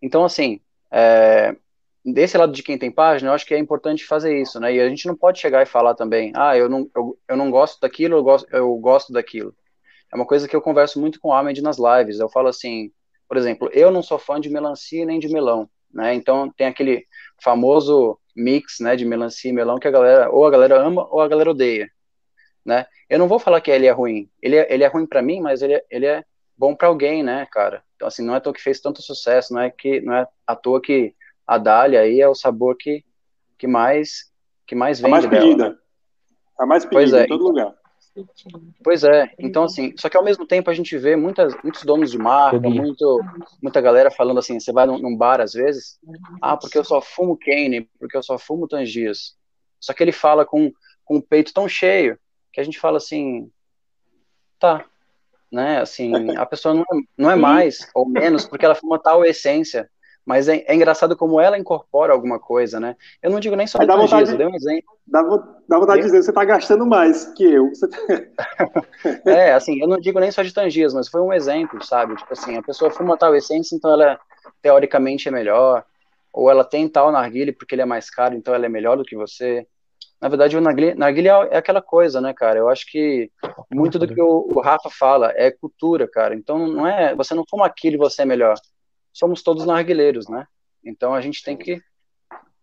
Então, 0.00 0.24
assim, 0.24 0.60
é, 0.92 1.56
desse 2.04 2.38
lado 2.38 2.52
de 2.52 2.62
quem 2.62 2.78
tem 2.78 2.88
página, 2.88 3.30
eu 3.30 3.34
acho 3.34 3.44
que 3.44 3.52
é 3.52 3.58
importante 3.58 4.06
fazer 4.06 4.40
isso, 4.40 4.60
né? 4.60 4.72
E 4.72 4.80
a 4.80 4.88
gente 4.88 5.08
não 5.08 5.16
pode 5.16 5.40
chegar 5.40 5.62
e 5.62 5.66
falar 5.66 5.96
também, 5.96 6.30
ah, 6.36 6.56
eu 6.56 6.68
não, 6.68 6.88
eu, 6.94 7.18
eu 7.26 7.36
não 7.36 7.50
gosto 7.50 7.80
daquilo, 7.80 8.14
eu 8.14 8.22
gosto, 8.22 8.46
eu 8.54 8.72
gosto 8.76 9.12
daquilo. 9.12 9.52
É 10.12 10.14
uma 10.14 10.24
coisa 10.24 10.46
que 10.46 10.54
eu 10.54 10.62
converso 10.62 11.00
muito 11.00 11.18
com 11.18 11.30
o 11.30 11.32
Ahmed 11.32 11.60
nas 11.60 11.76
lives. 11.76 12.20
Eu 12.20 12.28
falo 12.28 12.46
assim, 12.46 12.92
por 13.26 13.36
exemplo, 13.36 13.68
eu 13.72 13.90
não 13.90 14.04
sou 14.04 14.20
fã 14.20 14.40
de 14.40 14.48
melancia 14.48 15.04
nem 15.04 15.18
de 15.18 15.28
melão, 15.28 15.68
né? 15.92 16.14
Então 16.14 16.48
tem 16.56 16.68
aquele 16.68 17.04
famoso 17.42 18.16
mix, 18.36 18.78
né, 18.78 18.94
de 18.94 19.04
melancia 19.04 19.50
e 19.50 19.54
melão 19.54 19.80
que 19.80 19.88
a 19.88 19.90
galera 19.90 20.30
ou 20.30 20.46
a 20.46 20.50
galera 20.50 20.80
ama 20.80 21.08
ou 21.10 21.20
a 21.20 21.26
galera 21.26 21.50
odeia, 21.50 21.90
né? 22.68 22.86
Eu 23.08 23.18
não 23.18 23.26
vou 23.26 23.38
falar 23.38 23.62
que 23.62 23.70
ele 23.70 23.86
é 23.86 23.90
ruim. 23.90 24.28
Ele 24.42 24.56
é, 24.56 24.72
ele 24.72 24.84
é 24.84 24.86
ruim 24.86 25.06
para 25.06 25.22
mim, 25.22 25.40
mas 25.40 25.62
ele 25.62 25.72
é, 25.72 25.84
ele 25.90 26.04
é 26.04 26.22
bom 26.56 26.74
para 26.74 26.88
alguém, 26.88 27.22
né, 27.22 27.48
cara? 27.50 27.82
Então 27.96 28.06
assim, 28.06 28.22
não 28.22 28.34
é 28.34 28.36
à 28.36 28.40
toa 28.40 28.52
que 28.52 28.62
fez 28.62 28.78
tanto 28.78 29.00
sucesso, 29.00 29.54
não 29.54 29.62
é 29.62 29.70
que 29.70 30.02
não 30.02 30.14
é 30.14 30.28
à 30.46 30.54
toa 30.54 30.80
que 30.80 31.14
a 31.46 31.56
Dália 31.56 32.00
aí 32.00 32.20
é 32.20 32.28
o 32.28 32.34
sabor 32.34 32.76
que 32.76 33.02
que 33.56 33.66
mais 33.66 34.30
que 34.66 34.74
mais 34.74 35.00
vende 35.00 35.08
a 35.08 35.10
mais 35.10 35.26
pedida. 35.26 35.62
Dela. 35.64 35.78
A 36.58 36.66
mais 36.66 36.84
pedida 36.84 37.00
pois 37.00 37.12
é, 37.14 37.24
em 37.24 37.26
todo 37.26 37.44
lugar. 37.44 37.74
Pois 38.84 39.04
é, 39.04 39.30
então 39.38 39.64
assim, 39.64 39.94
só 39.96 40.10
que 40.10 40.16
ao 40.16 40.24
mesmo 40.24 40.44
tempo 40.44 40.68
a 40.68 40.74
gente 40.74 40.98
vê 40.98 41.16
muitas, 41.16 41.54
muitos 41.62 41.84
donos 41.84 42.10
de 42.10 42.18
marca, 42.18 42.68
muito, 42.68 43.20
muita 43.62 43.80
galera 43.80 44.10
falando 44.10 44.38
assim, 44.38 44.60
você 44.60 44.72
vai 44.72 44.86
num, 44.86 44.98
num, 44.98 45.16
bar 45.16 45.40
às 45.40 45.52
vezes, 45.52 45.98
ah, 46.42 46.56
porque 46.56 46.76
eu 46.76 46.84
só 46.84 47.00
fumo 47.00 47.38
Kane, 47.38 47.88
porque 47.98 48.16
eu 48.16 48.22
só 48.22 48.36
fumo 48.36 48.66
Tangias. 48.66 49.36
Só 49.80 49.94
que 49.94 50.02
ele 50.02 50.10
fala 50.10 50.44
com, 50.44 50.72
com 51.04 51.18
o 51.18 51.22
peito 51.22 51.54
tão 51.54 51.68
cheio 51.68 52.18
que 52.58 52.62
a 52.62 52.64
gente 52.64 52.80
fala 52.80 52.96
assim, 52.96 53.48
tá, 54.58 54.84
né, 55.50 55.80
assim, 55.80 56.36
a 56.36 56.44
pessoa 56.44 56.74
não 56.74 56.82
é, 56.82 57.00
não 57.16 57.30
é 57.30 57.36
mais 57.36 57.88
ou 57.94 58.04
menos 58.08 58.48
porque 58.48 58.64
ela 58.64 58.74
fuma 58.74 58.98
tal 58.98 59.24
essência, 59.24 59.88
mas 60.26 60.48
é, 60.48 60.64
é, 60.66 60.74
engraçado 60.74 61.16
como 61.16 61.40
ela 61.40 61.56
incorpora 61.56 62.12
alguma 62.12 62.40
coisa, 62.40 62.80
né? 62.80 62.96
Eu 63.22 63.30
não 63.30 63.38
digo 63.38 63.54
nem 63.54 63.66
só 63.68 63.78
de 63.78 63.86
vontade, 63.86 64.32
eu 64.32 64.36
dei 64.36 64.46
um 64.46 64.54
exemplo. 64.56 64.98
Dá, 65.06 65.22
dá 65.68 65.78
vontade 65.78 66.00
de 66.00 66.06
dizer 66.06 66.22
você 66.22 66.30
está 66.32 66.44
gastando 66.44 66.84
mais 66.84 67.32
que 67.32 67.44
eu. 67.44 67.70
é, 69.24 69.52
assim, 69.54 69.80
eu 69.80 69.86
não 69.86 69.98
digo 69.98 70.18
nem 70.18 70.32
só 70.32 70.42
de 70.42 70.52
tangias, 70.52 70.92
mas 70.92 71.08
foi 71.08 71.20
um 71.22 71.32
exemplo, 71.32 71.82
sabe? 71.82 72.16
Tipo 72.16 72.32
assim, 72.32 72.56
a 72.56 72.62
pessoa 72.62 72.90
fuma 72.90 73.16
tal 73.16 73.36
essência, 73.36 73.76
então 73.76 73.92
ela 73.92 74.20
teoricamente 74.60 75.28
é 75.28 75.30
melhor, 75.30 75.84
ou 76.32 76.50
ela 76.50 76.64
tem 76.64 76.88
tal 76.88 77.12
narguile 77.12 77.52
porque 77.52 77.76
ele 77.76 77.82
é 77.82 77.86
mais 77.86 78.10
caro, 78.10 78.34
então 78.34 78.52
ela 78.52 78.66
é 78.66 78.68
melhor 78.68 78.96
do 78.96 79.04
que 79.04 79.16
você. 79.16 79.64
Na 80.20 80.28
verdade, 80.28 80.56
o 80.56 80.60
narguile 80.60 81.28
é 81.28 81.56
aquela 81.56 81.80
coisa, 81.80 82.20
né, 82.20 82.34
cara? 82.34 82.58
Eu 82.58 82.68
acho 82.68 82.84
que 82.90 83.30
muito 83.70 83.98
do 83.98 84.08
que 84.08 84.20
o, 84.20 84.48
o 84.52 84.60
Rafa 84.60 84.90
fala 84.90 85.32
é 85.36 85.50
cultura, 85.50 86.08
cara. 86.08 86.34
Então 86.34 86.66
não 86.66 86.86
é, 86.86 87.14
você 87.14 87.34
não 87.34 87.44
fuma 87.48 87.66
aquilo 87.66 87.94
e 87.94 87.98
você 87.98 88.22
é 88.22 88.24
melhor 88.24 88.56
somos 89.18 89.42
todos 89.42 89.66
narguilheiros, 89.66 90.28
né? 90.28 90.46
Então 90.84 91.12
a 91.12 91.20
gente 91.20 91.42
tem 91.42 91.56
que 91.56 91.82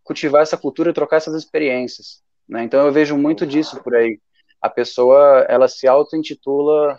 cultivar 0.03 0.41
essa 0.41 0.57
cultura 0.57 0.89
e 0.89 0.93
trocar 0.93 1.17
essas 1.17 1.35
experiências, 1.35 2.23
né? 2.47 2.63
Então 2.63 2.85
eu 2.85 2.93
vejo 2.93 3.17
muito 3.17 3.45
disso 3.45 3.81
por 3.83 3.93
aí. 3.93 4.19
A 4.61 4.69
pessoa, 4.69 5.45
ela 5.49 5.67
se 5.67 5.85
auto-intitula 5.85 6.97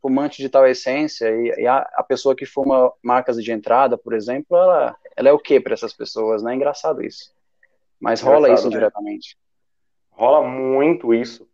fumante 0.00 0.42
de 0.42 0.48
tal 0.48 0.66
essência 0.66 1.30
e, 1.30 1.62
e 1.62 1.66
a, 1.66 1.78
a, 1.94 2.02
pessoa 2.02 2.34
que 2.34 2.44
fuma 2.44 2.92
marcas 3.00 3.36
de 3.36 3.52
entrada, 3.52 3.96
por 3.96 4.14
exemplo, 4.14 4.56
ela, 4.56 4.96
ela 5.16 5.28
é 5.28 5.32
o 5.32 5.38
que 5.38 5.60
para 5.60 5.74
essas 5.74 5.92
pessoas, 5.92 6.42
né? 6.42 6.52
É 6.52 6.56
engraçado 6.56 7.04
isso. 7.04 7.32
Mas 8.00 8.20
rola 8.20 8.52
isso 8.52 8.64
né? 8.64 8.70
diretamente. 8.70 9.38
Rola 10.12 10.46
muito 10.46 11.14
isso. 11.14 11.48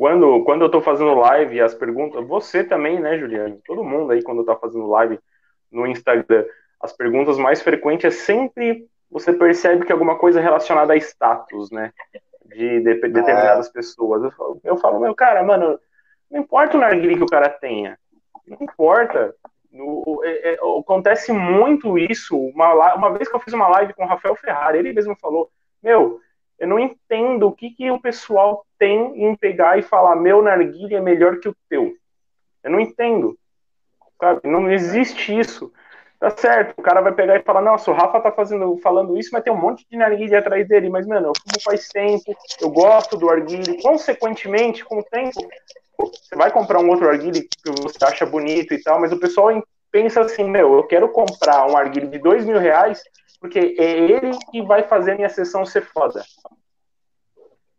Quando, 0.00 0.44
quando 0.44 0.62
eu 0.62 0.70
tô 0.70 0.80
fazendo 0.80 1.14
live, 1.14 1.60
as 1.60 1.74
perguntas, 1.74 2.26
você 2.26 2.64
também, 2.64 3.00
né, 3.00 3.18
Juliano? 3.18 3.60
Todo 3.66 3.84
mundo 3.84 4.12
aí, 4.12 4.22
quando 4.22 4.44
tá 4.44 4.56
fazendo 4.56 4.86
live, 4.86 5.18
no 5.70 5.86
Instagram, 5.86 6.44
as 6.80 6.92
perguntas 6.92 7.36
mais 7.36 7.60
frequentes 7.60 8.04
é 8.04 8.10
sempre 8.10 8.88
você 9.10 9.32
percebe 9.32 9.86
que 9.86 9.92
alguma 9.92 10.16
coisa 10.18 10.40
relacionada 10.40 10.92
a 10.92 10.96
status, 10.96 11.70
né? 11.70 11.92
De, 12.44 12.80
de 12.80 12.80
determinadas 12.80 13.68
é. 13.68 13.72
pessoas. 13.72 14.22
Eu 14.22 14.30
falo, 14.30 14.60
eu 14.64 14.76
falo, 14.76 15.00
meu 15.00 15.14
cara, 15.14 15.42
mano, 15.42 15.78
não 16.30 16.40
importa 16.40 16.76
o 16.76 16.80
narguilé 16.80 17.14
que 17.14 17.22
o 17.22 17.26
cara 17.28 17.48
tenha, 17.48 17.98
não 18.46 18.58
importa. 18.60 19.34
É, 20.22 20.54
é, 20.54 20.58
acontece 20.78 21.32
muito 21.32 21.98
isso. 21.98 22.38
Uma, 22.38 22.94
uma 22.94 23.12
vez 23.12 23.28
que 23.28 23.36
eu 23.36 23.40
fiz 23.40 23.52
uma 23.52 23.68
live 23.68 23.94
com 23.94 24.04
o 24.04 24.08
Rafael 24.08 24.34
Ferrari, 24.34 24.78
ele 24.78 24.92
mesmo 24.92 25.16
falou: 25.16 25.50
Meu, 25.82 26.20
eu 26.58 26.66
não 26.66 26.78
entendo 26.78 27.46
o 27.46 27.52
que, 27.52 27.70
que 27.70 27.90
o 27.90 28.00
pessoal 28.00 28.64
tem 28.78 29.24
em 29.24 29.36
pegar 29.36 29.78
e 29.78 29.82
falar: 29.82 30.16
Meu 30.16 30.42
narguilé 30.42 30.96
é 30.96 31.00
melhor 31.00 31.38
que 31.38 31.48
o 31.48 31.56
teu. 31.68 31.94
Eu 32.62 32.70
não 32.70 32.80
entendo. 32.80 33.38
Sabe? 34.20 34.40
Não 34.44 34.70
existe 34.70 35.38
isso. 35.38 35.72
Tá 36.18 36.30
certo, 36.30 36.74
o 36.76 36.82
cara 36.82 37.00
vai 37.00 37.12
pegar 37.12 37.36
e 37.36 37.44
falar, 37.44 37.62
nossa, 37.62 37.92
o 37.92 37.94
Rafa 37.94 38.18
tá 38.18 38.32
fazendo, 38.32 38.76
falando 38.78 39.16
isso, 39.16 39.30
mas 39.32 39.44
tem 39.44 39.52
um 39.52 39.56
monte 39.56 39.86
de 39.88 39.96
narguilha 39.96 40.40
atrás 40.40 40.66
dele. 40.66 40.88
Mas, 40.88 41.06
mano, 41.06 41.28
eu 41.28 41.32
fumo 41.32 41.62
faz 41.62 41.86
tempo, 41.88 42.36
eu 42.60 42.70
gosto 42.70 43.16
do 43.16 43.30
arguile. 43.30 43.80
Consequentemente, 43.80 44.84
com 44.84 44.98
o 44.98 45.04
tempo, 45.04 45.48
você 45.96 46.34
vai 46.34 46.50
comprar 46.50 46.80
um 46.80 46.88
outro 46.88 47.08
arguile 47.08 47.42
que 47.42 47.70
você 47.82 48.04
acha 48.04 48.26
bonito 48.26 48.74
e 48.74 48.82
tal, 48.82 49.00
mas 49.00 49.12
o 49.12 49.20
pessoal 49.20 49.50
pensa 49.92 50.20
assim, 50.20 50.42
meu, 50.42 50.74
eu 50.74 50.82
quero 50.84 51.08
comprar 51.08 51.70
um 51.70 51.76
arguile 51.76 52.08
de 52.08 52.18
dois 52.18 52.44
mil 52.44 52.58
reais, 52.58 53.00
porque 53.40 53.76
é 53.78 53.98
ele 53.98 54.30
que 54.50 54.62
vai 54.62 54.82
fazer 54.82 55.12
a 55.12 55.16
minha 55.16 55.28
sessão 55.28 55.64
ser 55.64 55.82
foda. 55.82 56.22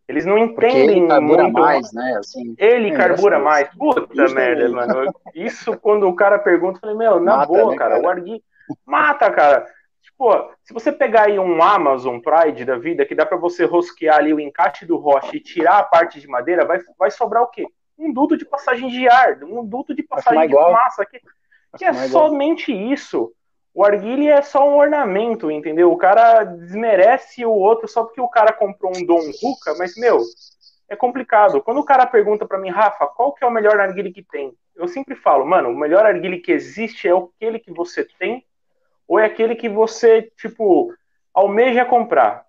Eles 0.08 0.26
não 0.26 0.40
entendem 0.40 1.02
ele 1.02 1.08
carbura 1.08 1.44
muito. 1.44 1.60
mais, 1.60 1.94
né? 1.94 2.16
Assim, 2.18 2.56
ele 2.58 2.90
é 2.90 2.96
carbura 2.96 3.38
mais. 3.38 3.70
Puta 3.76 4.08
Isso 4.12 4.34
merda, 4.34 4.68
mano. 4.70 5.14
Isso 5.36 5.78
quando 5.78 6.08
o 6.08 6.16
cara 6.16 6.40
pergunta, 6.40 6.78
eu 6.78 6.82
falei, 6.82 6.96
meu, 6.96 7.20
na 7.20 7.38
Mata, 7.38 7.48
boa, 7.48 7.72
né, 7.72 7.78
cara, 7.78 7.96
cara, 7.96 8.04
o 8.04 8.10
Argui 8.10 8.42
mata, 8.86 9.30
cara. 9.32 9.66
Tipo, 10.02 10.52
se 10.64 10.74
você 10.74 10.92
pegar 10.92 11.28
aí 11.28 11.38
um 11.38 11.62
Amazon 11.62 12.20
Pride 12.20 12.66
da 12.66 12.78
vida, 12.78 13.06
que 13.06 13.16
dá 13.16 13.26
para 13.26 13.38
você 13.38 13.66
rosquear 13.66 14.18
ali 14.18 14.34
o 14.34 14.40
encaixe 14.40 14.86
do 14.86 14.98
rocha 14.98 15.36
e 15.36 15.40
tirar 15.40 15.78
a 15.78 15.84
parte 15.84 16.20
de 16.20 16.28
madeira, 16.28 16.66
vai, 16.66 16.80
vai 16.98 17.12
sobrar 17.12 17.44
o 17.44 17.48
quê? 17.48 17.66
Um 17.98 18.12
duto 18.12 18.36
de 18.36 18.46
passagem 18.46 18.90
de 18.90 19.08
ar, 19.08 19.44
um 19.44 19.64
duto 19.66 19.94
de 19.94 20.04
passagem 20.04 20.48
de 20.48 20.56
fumaça, 20.56 21.06
que, 21.06 21.22
que 21.78 21.86
é 21.86 21.94
somente 21.94 22.72
isso. 22.72 23.32
O 23.80 23.86
arguile 23.86 24.28
é 24.28 24.42
só 24.42 24.70
um 24.70 24.76
ornamento, 24.76 25.50
entendeu? 25.50 25.90
O 25.90 25.96
cara 25.96 26.44
desmerece 26.44 27.46
o 27.46 27.52
outro 27.52 27.88
só 27.88 28.04
porque 28.04 28.20
o 28.20 28.28
cara 28.28 28.52
comprou 28.52 28.92
um 28.94 29.06
Dom 29.06 29.32
Ruka, 29.42 29.74
mas, 29.78 29.96
meu, 29.96 30.20
é 30.90 30.98
complicado. 30.98 31.62
Quando 31.62 31.78
o 31.78 31.86
cara 31.86 32.06
pergunta 32.06 32.46
para 32.46 32.58
mim, 32.58 32.70
Rafa, 32.70 33.08
qual 33.08 33.32
que 33.32 33.42
é 33.42 33.48
o 33.48 33.50
melhor 33.50 33.80
arguile 33.80 34.12
que 34.12 34.22
tem? 34.22 34.54
Eu 34.76 34.86
sempre 34.90 35.16
falo, 35.16 35.46
mano, 35.46 35.70
o 35.70 35.78
melhor 35.78 36.06
arguile 36.06 36.42
que 36.42 36.52
existe 36.52 37.08
é 37.08 37.14
aquele 37.16 37.58
que 37.58 37.72
você 37.72 38.04
tem 38.04 38.44
ou 39.08 39.18
é 39.18 39.24
aquele 39.24 39.56
que 39.56 39.70
você, 39.70 40.30
tipo, 40.36 40.94
almeja 41.34 41.86
comprar. 41.86 42.44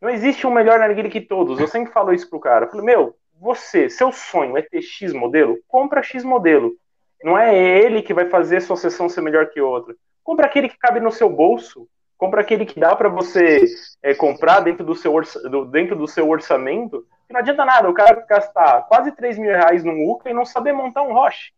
Não 0.00 0.10
existe 0.10 0.48
um 0.48 0.52
melhor 0.52 0.80
narguile 0.80 1.10
que 1.10 1.20
todos. 1.20 1.60
Eu 1.60 1.68
sempre 1.68 1.92
falo 1.92 2.12
isso 2.12 2.28
pro 2.28 2.40
cara. 2.40 2.64
Eu 2.64 2.70
falo, 2.72 2.82
meu, 2.82 3.14
você, 3.38 3.88
seu 3.88 4.10
sonho 4.10 4.58
é 4.58 4.62
ter 4.62 4.82
X 4.82 5.12
modelo? 5.12 5.60
Compra 5.68 6.02
X 6.02 6.24
modelo. 6.24 6.72
Não 7.22 7.38
é 7.38 7.56
ele 7.56 8.02
que 8.02 8.12
vai 8.12 8.28
fazer 8.28 8.60
sua 8.62 8.76
sessão 8.76 9.08
ser 9.08 9.20
melhor 9.20 9.48
que 9.48 9.60
outra. 9.60 9.94
Compra 10.22 10.46
aquele 10.46 10.68
que 10.68 10.78
cabe 10.78 11.00
no 11.00 11.10
seu 11.10 11.28
bolso. 11.28 11.88
Compra 12.16 12.40
aquele 12.40 12.64
que 12.64 12.78
dá 12.78 12.94
para 12.94 13.08
você 13.08 13.64
é, 14.02 14.14
comprar 14.14 14.60
dentro 14.60 14.84
do, 14.84 14.94
seu 14.94 15.12
orça, 15.12 15.40
do, 15.48 15.64
dentro 15.64 15.96
do 15.96 16.06
seu 16.06 16.28
orçamento. 16.28 17.04
não 17.28 17.40
adianta 17.40 17.64
nada 17.64 17.90
o 17.90 17.94
cara 17.94 18.24
gastar 18.28 18.82
quase 18.82 19.10
3 19.12 19.38
mil 19.38 19.50
reais 19.50 19.82
num 19.82 20.08
UCA 20.08 20.30
e 20.30 20.34
não 20.34 20.44
saber 20.44 20.72
montar 20.72 21.02
um 21.02 21.12
roche. 21.12 21.52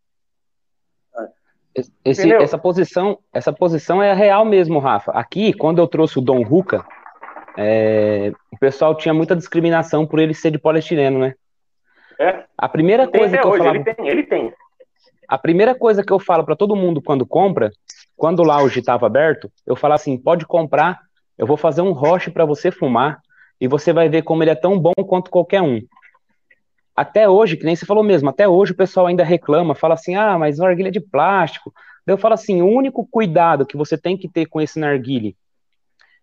Esse, 2.04 2.32
essa 2.32 2.56
posição 2.56 3.18
essa 3.32 3.52
posição 3.52 4.00
é 4.00 4.14
real 4.14 4.44
mesmo, 4.44 4.78
Rafa. 4.78 5.10
Aqui, 5.12 5.52
quando 5.52 5.80
eu 5.80 5.88
trouxe 5.88 6.18
o 6.18 6.22
Dom 6.22 6.42
Ruca, 6.42 6.86
é, 7.58 8.32
o 8.50 8.56
pessoal 8.56 8.96
tinha 8.96 9.12
muita 9.12 9.34
discriminação 9.34 10.06
por 10.06 10.20
ele 10.20 10.34
ser 10.34 10.52
de 10.52 10.58
poliestireno, 10.58 11.18
né? 11.18 11.34
É. 12.18 12.44
A 12.56 12.68
primeira 12.68 13.08
coisa 13.08 13.36
que 13.36 13.44
eu 13.44 13.50
hoje, 13.50 13.58
falava... 13.58 13.76
Ele 13.76 13.94
tem, 13.94 14.08
ele 14.08 14.22
tem. 14.22 14.52
A 15.28 15.36
primeira 15.36 15.74
coisa 15.74 16.04
que 16.04 16.12
eu 16.12 16.20
falo 16.20 16.44
para 16.44 16.54
todo 16.54 16.76
mundo 16.76 17.02
quando 17.02 17.26
compra, 17.26 17.72
quando 18.16 18.40
o 18.40 18.44
lounge 18.44 18.80
estava 18.80 19.06
aberto, 19.06 19.50
eu 19.66 19.76
falo 19.76 19.94
assim: 19.94 20.16
pode 20.16 20.46
comprar, 20.46 21.00
eu 21.36 21.46
vou 21.46 21.56
fazer 21.56 21.82
um 21.82 21.92
roche 21.92 22.30
para 22.30 22.44
você 22.44 22.70
fumar 22.70 23.20
e 23.60 23.68
você 23.68 23.92
vai 23.92 24.08
ver 24.08 24.22
como 24.22 24.42
ele 24.42 24.50
é 24.50 24.54
tão 24.54 24.78
bom 24.78 24.92
quanto 25.06 25.30
qualquer 25.30 25.62
um. 25.62 25.80
Até 26.96 27.28
hoje, 27.28 27.56
que 27.56 27.64
nem 27.64 27.74
você 27.74 27.84
falou 27.84 28.04
mesmo, 28.04 28.28
até 28.28 28.48
hoje 28.48 28.72
o 28.72 28.76
pessoal 28.76 29.06
ainda 29.06 29.24
reclama, 29.24 29.74
fala 29.74 29.94
assim: 29.94 30.14
ah, 30.14 30.38
mas 30.38 30.58
narguilha 30.58 30.88
é 30.88 30.92
de 30.92 31.00
plástico. 31.00 31.72
Eu 32.06 32.16
falo 32.16 32.34
assim: 32.34 32.62
o 32.62 32.68
único 32.68 33.06
cuidado 33.06 33.66
que 33.66 33.76
você 33.76 33.98
tem 33.98 34.16
que 34.16 34.28
ter 34.28 34.46
com 34.46 34.60
esse 34.60 34.78
narguile 34.78 35.36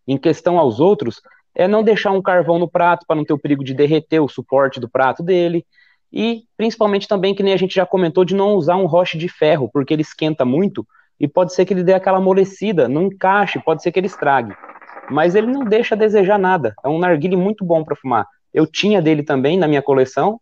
em 0.08 0.18
questão 0.18 0.58
aos 0.58 0.80
outros 0.80 1.22
é 1.54 1.68
não 1.68 1.84
deixar 1.84 2.12
um 2.12 2.22
carvão 2.22 2.58
no 2.58 2.70
prato 2.70 3.06
para 3.06 3.16
não 3.16 3.26
ter 3.26 3.34
o 3.34 3.40
perigo 3.40 3.64
de 3.64 3.74
derreter 3.74 4.20
o 4.20 4.30
suporte 4.30 4.80
do 4.80 4.90
prato 4.90 5.22
dele 5.22 5.66
e 6.12 6.44
principalmente 6.58 7.08
também, 7.08 7.34
que 7.34 7.44
nem 7.44 7.54
a 7.54 7.58
gente 7.58 7.76
já 7.76 7.86
comentou, 7.86 8.26
de 8.26 8.36
não 8.36 8.56
usar 8.56 8.76
um 8.76 8.86
roche 8.86 9.18
de 9.18 9.30
ferro, 9.30 9.70
porque 9.72 9.94
ele 9.94 10.02
esquenta 10.02 10.44
muito 10.44 10.86
e 11.22 11.28
pode 11.28 11.54
ser 11.54 11.66
que 11.66 11.74
ele 11.74 11.84
dê 11.84 11.94
aquela 11.94 12.18
amolecida, 12.18 12.90
não 12.90 13.04
encaixe, 13.04 13.60
pode 13.60 13.84
ser 13.84 13.92
que 13.92 14.00
ele 14.00 14.08
estrague. 14.08 14.56
Mas 15.08 15.36
ele 15.36 15.46
não 15.46 15.64
deixa 15.64 15.94
a 15.94 15.98
desejar 15.98 16.40
nada. 16.40 16.74
É 16.84 16.90
um 16.90 16.98
narguile 16.98 17.36
muito 17.36 17.64
bom 17.64 17.84
para 17.84 17.96
fumar. 17.96 18.26
Eu 18.52 18.66
tinha 18.66 19.00
dele 19.00 19.22
também 19.22 19.56
na 19.56 19.68
minha 19.68 19.84
coleção. 19.84 20.42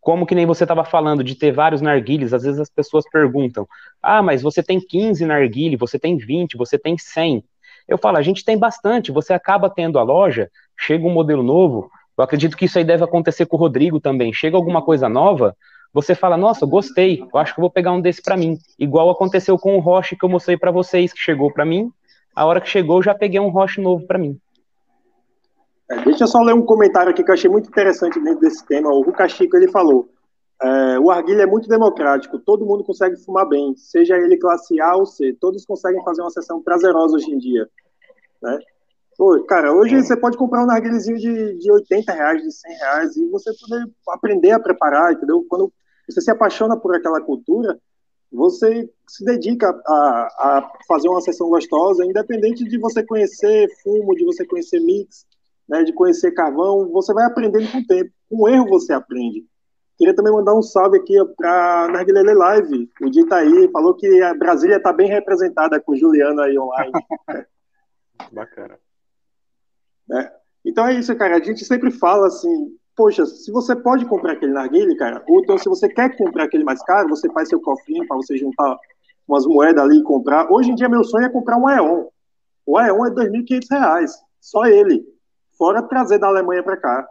como 0.00 0.24
que 0.24 0.34
nem 0.34 0.46
você 0.46 0.64
estava 0.64 0.84
falando 0.84 1.22
de 1.22 1.34
ter 1.34 1.52
vários 1.52 1.82
narguilhos, 1.82 2.32
às 2.32 2.42
vezes 2.42 2.58
as 2.58 2.70
pessoas 2.70 3.04
perguntam: 3.10 3.66
"Ah, 4.02 4.22
mas 4.22 4.42
você 4.42 4.62
tem 4.62 4.80
15 4.80 5.24
narguilhos, 5.26 5.78
você 5.78 5.98
tem 5.98 6.16
20, 6.16 6.56
você 6.56 6.78
tem 6.78 6.96
100". 6.98 7.44
Eu 7.86 7.98
falo: 7.98 8.16
"A 8.16 8.22
gente 8.22 8.44
tem 8.44 8.56
bastante, 8.58 9.12
você 9.12 9.32
acaba 9.32 9.68
tendo 9.68 9.98
a 9.98 10.02
loja, 10.02 10.50
chega 10.76 11.06
um 11.06 11.12
modelo 11.12 11.42
novo, 11.42 11.90
eu 12.16 12.24
acredito 12.24 12.56
que 12.56 12.64
isso 12.64 12.78
aí 12.78 12.84
deve 12.84 13.04
acontecer 13.04 13.46
com 13.46 13.56
o 13.56 13.60
Rodrigo 13.60 14.00
também. 14.00 14.32
Chega 14.32 14.56
alguma 14.56 14.82
coisa 14.82 15.08
nova, 15.08 15.54
você 15.92 16.14
fala: 16.14 16.36
"Nossa, 16.36 16.66
gostei, 16.66 17.22
eu 17.32 17.38
acho 17.38 17.54
que 17.54 17.60
vou 17.60 17.70
pegar 17.70 17.92
um 17.92 18.00
desse 18.00 18.22
para 18.22 18.36
mim". 18.36 18.58
Igual 18.78 19.10
aconteceu 19.10 19.58
com 19.58 19.76
o 19.76 19.80
Roche 19.80 20.16
que 20.16 20.24
eu 20.24 20.28
mostrei 20.28 20.56
para 20.56 20.70
vocês, 20.70 21.12
que 21.12 21.18
chegou 21.18 21.52
para 21.52 21.64
mim. 21.64 21.90
A 22.34 22.44
hora 22.44 22.60
que 22.60 22.68
chegou, 22.68 22.98
eu 22.98 23.02
já 23.02 23.14
peguei 23.14 23.40
um 23.40 23.48
Roche 23.48 23.80
novo 23.80 24.06
para 24.06 24.18
mim. 24.18 24.38
É, 25.90 26.04
deixa 26.04 26.24
eu 26.24 26.28
só 26.28 26.40
ler 26.40 26.54
um 26.54 26.62
comentário 26.62 27.10
aqui 27.10 27.24
que 27.24 27.30
eu 27.30 27.34
achei 27.34 27.50
muito 27.50 27.68
interessante 27.68 28.20
dentro 28.20 28.40
desse 28.40 28.64
tema. 28.66 28.90
O 28.90 29.02
Ruka 29.02 29.26
Chico, 29.28 29.56
ele 29.56 29.70
falou, 29.70 30.08
é, 30.60 30.98
o 30.98 31.10
arguilha 31.10 31.42
é 31.42 31.46
muito 31.46 31.68
democrático, 31.68 32.38
todo 32.38 32.66
mundo 32.66 32.84
consegue 32.84 33.16
fumar 33.16 33.48
bem, 33.48 33.74
seja 33.76 34.16
ele 34.16 34.36
classe 34.36 34.80
A 34.80 34.96
ou 34.96 35.06
C, 35.06 35.32
todos 35.40 35.64
conseguem 35.64 36.02
fazer 36.04 36.20
uma 36.20 36.30
sessão 36.30 36.62
prazerosa 36.62 37.16
hoje 37.16 37.30
em 37.30 37.38
dia. 37.38 37.68
Né? 38.42 38.58
Pô, 39.18 39.42
cara, 39.42 39.74
hoje 39.74 40.00
você 40.00 40.16
pode 40.16 40.36
comprar 40.36 40.62
um 40.62 40.66
narguilhezinho 40.66 41.18
de, 41.18 41.58
de 41.58 41.72
80 41.72 42.12
reais, 42.12 42.40
de 42.40 42.52
100 42.52 42.76
reais, 42.76 43.16
e 43.16 43.28
você 43.28 43.50
poder 43.60 43.84
aprender 44.10 44.52
a 44.52 44.60
preparar, 44.60 45.12
entendeu? 45.12 45.44
Quando 45.48 45.72
você 46.08 46.20
se 46.20 46.30
apaixona 46.30 46.76
por 46.76 46.94
aquela 46.94 47.20
cultura, 47.20 47.76
você 48.30 48.88
se 49.08 49.24
dedica 49.24 49.70
a, 49.70 50.28
a 50.38 50.72
fazer 50.86 51.08
uma 51.08 51.20
sessão 51.20 51.48
gostosa, 51.48 52.04
independente 52.04 52.62
de 52.62 52.78
você 52.78 53.02
conhecer 53.02 53.68
fumo, 53.82 54.14
de 54.14 54.24
você 54.24 54.46
conhecer 54.46 54.78
mix, 54.78 55.26
né, 55.68 55.82
de 55.82 55.92
conhecer 55.92 56.30
carvão, 56.30 56.88
você 56.92 57.12
vai 57.12 57.24
aprendendo 57.24 57.72
com 57.72 57.78
o 57.78 57.86
tempo. 57.86 58.12
Com 58.30 58.48
erro 58.48 58.68
você 58.68 58.92
aprende. 58.92 59.44
Queria 59.96 60.14
também 60.14 60.32
mandar 60.32 60.54
um 60.54 60.62
salve 60.62 60.96
aqui 60.96 61.16
para 61.36 61.88
Narguilele 61.88 62.34
Live. 62.34 62.88
O 63.02 63.10
Di 63.10 63.26
tá 63.26 63.38
aí, 63.38 63.68
falou 63.72 63.94
que 63.94 64.22
a 64.22 64.32
Brasília 64.32 64.76
está 64.76 64.92
bem 64.92 65.08
representada 65.08 65.80
com 65.80 65.90
o 65.90 65.96
Juliano 65.96 66.40
aí 66.40 66.56
online. 66.56 66.92
Bacana. 68.30 68.78
É. 70.12 70.32
Então 70.64 70.86
é 70.86 70.94
isso, 70.94 71.14
cara. 71.16 71.36
A 71.36 71.42
gente 71.42 71.64
sempre 71.64 71.90
fala 71.90 72.26
assim, 72.26 72.76
poxa, 72.96 73.24
se 73.26 73.50
você 73.50 73.76
pode 73.76 74.04
comprar 74.06 74.32
aquele 74.32 74.52
narguilé, 74.52 74.94
cara, 74.96 75.22
ou 75.28 75.40
então 75.40 75.56
se 75.56 75.68
você 75.68 75.88
quer 75.88 76.16
comprar 76.16 76.44
aquele 76.44 76.64
mais 76.64 76.82
caro, 76.82 77.08
você 77.08 77.30
faz 77.30 77.48
seu 77.48 77.60
cofrinho 77.60 78.06
para 78.06 78.16
você 78.16 78.36
juntar 78.36 78.76
umas 79.26 79.46
moedas 79.46 79.84
ali 79.84 79.98
e 79.98 80.02
comprar. 80.02 80.50
Hoje 80.50 80.70
em 80.70 80.74
dia 80.74 80.88
meu 80.88 81.04
sonho 81.04 81.26
é 81.26 81.28
comprar 81.28 81.56
um 81.56 81.68
Aeon. 81.68 82.06
O 82.66 82.76
Aeon 82.76 83.06
é 83.06 83.08
R$ 83.08 83.14
2.500, 83.14 84.10
só 84.40 84.66
ele 84.66 85.06
fora 85.56 85.82
trazer 85.82 86.18
da 86.18 86.28
Alemanha 86.28 86.62
para 86.62 86.76
cá, 86.76 87.06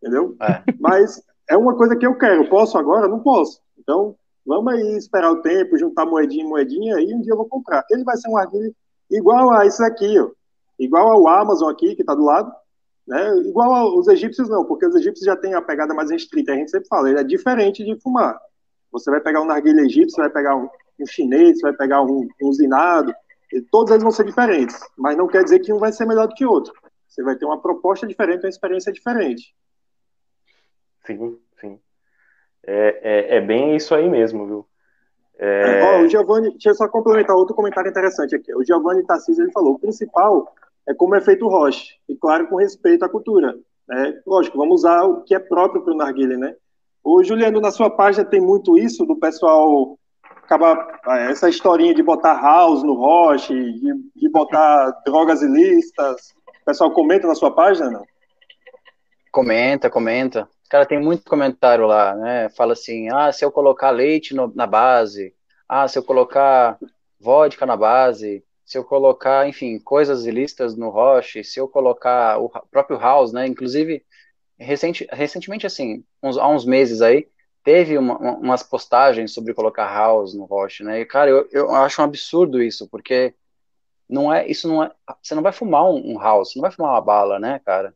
entendeu? 0.00 0.36
É. 0.40 0.62
Mas 0.78 1.22
é 1.48 1.56
uma 1.56 1.76
coisa 1.76 1.96
que 1.96 2.06
eu 2.06 2.16
quero. 2.16 2.48
Posso 2.48 2.78
agora? 2.78 3.08
Não 3.08 3.20
posso. 3.20 3.60
Então, 3.78 4.14
vamos 4.46 4.72
aí 4.72 4.96
esperar 4.96 5.30
o 5.30 5.42
tempo, 5.42 5.78
juntar 5.78 6.06
moedinha 6.06 6.44
em 6.44 6.48
moedinha, 6.48 7.00
e 7.00 7.14
um 7.14 7.20
dia 7.20 7.32
eu 7.32 7.36
vou 7.36 7.48
comprar. 7.48 7.84
Ele 7.90 8.04
vai 8.04 8.16
ser 8.16 8.28
um 8.28 8.36
arguilho 8.36 8.74
igual 9.10 9.52
a 9.52 9.66
isso 9.66 9.82
aqui, 9.82 10.18
ó. 10.18 10.30
Igual 10.84 11.10
ao 11.10 11.28
Amazon 11.28 11.70
aqui, 11.70 11.94
que 11.94 12.02
está 12.02 12.14
do 12.14 12.24
lado, 12.24 12.52
né? 13.06 13.36
igual 13.46 13.72
aos 13.72 14.08
egípcios 14.08 14.48
não, 14.48 14.64
porque 14.64 14.86
os 14.86 14.94
egípcios 14.94 15.24
já 15.24 15.36
têm 15.36 15.54
a 15.54 15.62
pegada 15.62 15.94
mais 15.94 16.10
restrita, 16.10 16.52
a 16.52 16.56
gente 16.56 16.70
sempre 16.70 16.88
fala, 16.88 17.10
ele 17.10 17.20
é 17.20 17.24
diferente 17.24 17.84
de 17.84 17.98
fumar. 18.00 18.38
Você 18.90 19.10
vai 19.10 19.20
pegar 19.20 19.40
um 19.40 19.46
narguilha 19.46 19.80
egípcio, 19.80 20.16
você 20.16 20.22
vai 20.22 20.30
pegar 20.30 20.56
um, 20.56 20.68
um 21.00 21.06
chinês, 21.06 21.58
você 21.58 21.62
vai 21.62 21.72
pegar 21.72 22.02
um, 22.02 22.28
um 22.42 22.48
usinado, 22.48 23.14
todos 23.70 23.90
eles 23.90 24.02
vão 24.02 24.12
ser 24.12 24.24
diferentes, 24.24 24.78
mas 24.96 25.16
não 25.16 25.26
quer 25.26 25.44
dizer 25.44 25.60
que 25.60 25.72
um 25.72 25.78
vai 25.78 25.92
ser 25.92 26.06
melhor 26.06 26.26
do 26.26 26.34
que 26.34 26.44
o 26.44 26.50
outro. 26.50 26.72
Você 27.08 27.22
vai 27.22 27.36
ter 27.36 27.44
uma 27.44 27.60
proposta 27.60 28.06
diferente, 28.06 28.44
uma 28.44 28.48
experiência 28.48 28.92
diferente. 28.92 29.54
Sim, 31.06 31.38
sim. 31.60 31.78
É, 32.64 33.34
é, 33.34 33.36
é 33.36 33.40
bem 33.40 33.76
isso 33.76 33.94
aí 33.94 34.08
mesmo, 34.08 34.46
viu? 34.46 34.66
É... 35.38 36.00
o 36.00 36.08
Giovanni, 36.08 36.50
deixa 36.52 36.70
eu 36.70 36.74
só 36.74 36.86
complementar 36.88 37.34
outro 37.34 37.54
comentário 37.54 37.90
interessante 37.90 38.34
aqui. 38.34 38.54
O 38.54 38.64
Giovanni 38.64 39.04
Tarcísio, 39.04 39.42
ele 39.42 39.52
falou, 39.52 39.74
o 39.74 39.78
principal 39.78 40.54
é 40.88 40.94
como 40.94 41.14
é 41.14 41.20
feito 41.20 41.46
o 41.46 41.48
Roche, 41.48 41.94
e 42.08 42.16
claro, 42.16 42.48
com 42.48 42.56
respeito 42.56 43.04
à 43.04 43.08
cultura. 43.08 43.54
Né? 43.88 44.20
Lógico, 44.26 44.58
vamos 44.58 44.80
usar 44.80 45.04
o 45.04 45.22
que 45.22 45.34
é 45.34 45.38
próprio 45.38 45.82
para 45.82 45.92
o 45.92 45.96
narguilé, 45.96 46.36
né? 46.36 46.54
O 47.04 47.22
Juliano, 47.24 47.60
na 47.60 47.72
sua 47.72 47.90
página 47.90 48.24
tem 48.24 48.40
muito 48.40 48.78
isso 48.78 49.04
do 49.04 49.16
pessoal 49.16 49.98
acaba 50.52 50.86
é, 51.08 51.30
essa 51.30 51.48
historinha 51.48 51.94
de 51.94 52.02
botar 52.02 52.40
house 52.40 52.82
no 52.82 52.94
Roche, 52.94 53.54
de, 53.54 53.92
de 54.14 54.28
botar 54.30 54.90
drogas 55.06 55.42
ilícitas, 55.42 56.34
o 56.60 56.64
pessoal 56.64 56.90
comenta 56.90 57.26
na 57.26 57.34
sua 57.34 57.50
página, 57.50 57.90
não? 57.90 58.04
Comenta, 59.30 59.88
comenta. 59.88 60.48
Cara, 60.68 60.86
tem 60.86 61.00
muito 61.00 61.24
comentário 61.24 61.86
lá, 61.86 62.14
né? 62.14 62.48
Fala 62.50 62.74
assim, 62.74 63.08
ah, 63.10 63.32
se 63.32 63.44
eu 63.44 63.50
colocar 63.50 63.90
leite 63.90 64.34
no, 64.34 64.52
na 64.54 64.66
base, 64.66 65.34
ah, 65.68 65.88
se 65.88 65.98
eu 65.98 66.02
colocar 66.02 66.78
vodka 67.18 67.64
na 67.64 67.76
base, 67.76 68.44
se 68.64 68.78
eu 68.78 68.84
colocar, 68.84 69.48
enfim, 69.48 69.78
coisas 69.78 70.26
ilícitas 70.26 70.76
no 70.76 70.88
roche, 70.90 71.44
se 71.44 71.58
eu 71.60 71.68
colocar 71.68 72.38
o 72.38 72.48
próprio 72.70 72.98
house, 72.98 73.32
né? 73.32 73.46
Inclusive, 73.46 74.04
recente, 74.58 75.06
recentemente, 75.10 75.66
assim, 75.66 76.04
uns, 76.22 76.38
há 76.38 76.48
uns 76.48 76.64
meses 76.64 77.02
aí, 77.02 77.28
teve 77.64 77.98
uma, 77.98 78.18
umas 78.18 78.62
postagens 78.62 79.32
sobre 79.32 79.54
colocar 79.54 79.86
house 79.92 80.34
no 80.34 80.44
roche, 80.44 80.82
né? 80.84 81.00
E, 81.00 81.06
cara, 81.06 81.30
eu, 81.30 81.48
eu 81.52 81.74
acho 81.74 82.00
um 82.00 82.04
absurdo 82.04 82.62
isso, 82.62 82.88
porque 82.88 83.34
não 84.08 84.32
é, 84.32 84.46
isso 84.46 84.68
não 84.68 84.82
é, 84.82 84.92
você 85.22 85.34
não 85.34 85.42
vai 85.42 85.52
fumar 85.52 85.84
um, 85.84 86.14
um 86.14 86.18
house, 86.18 86.52
você 86.52 86.58
não 86.58 86.62
vai 86.62 86.70
fumar 86.70 86.92
uma 86.92 87.00
bala, 87.00 87.38
né, 87.38 87.60
cara? 87.64 87.94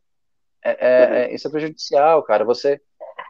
É, 0.63 0.71
é, 0.71 1.23
é, 1.31 1.35
isso 1.35 1.47
é 1.47 1.51
prejudicial, 1.51 2.23
cara. 2.23 2.43
Você 2.43 2.81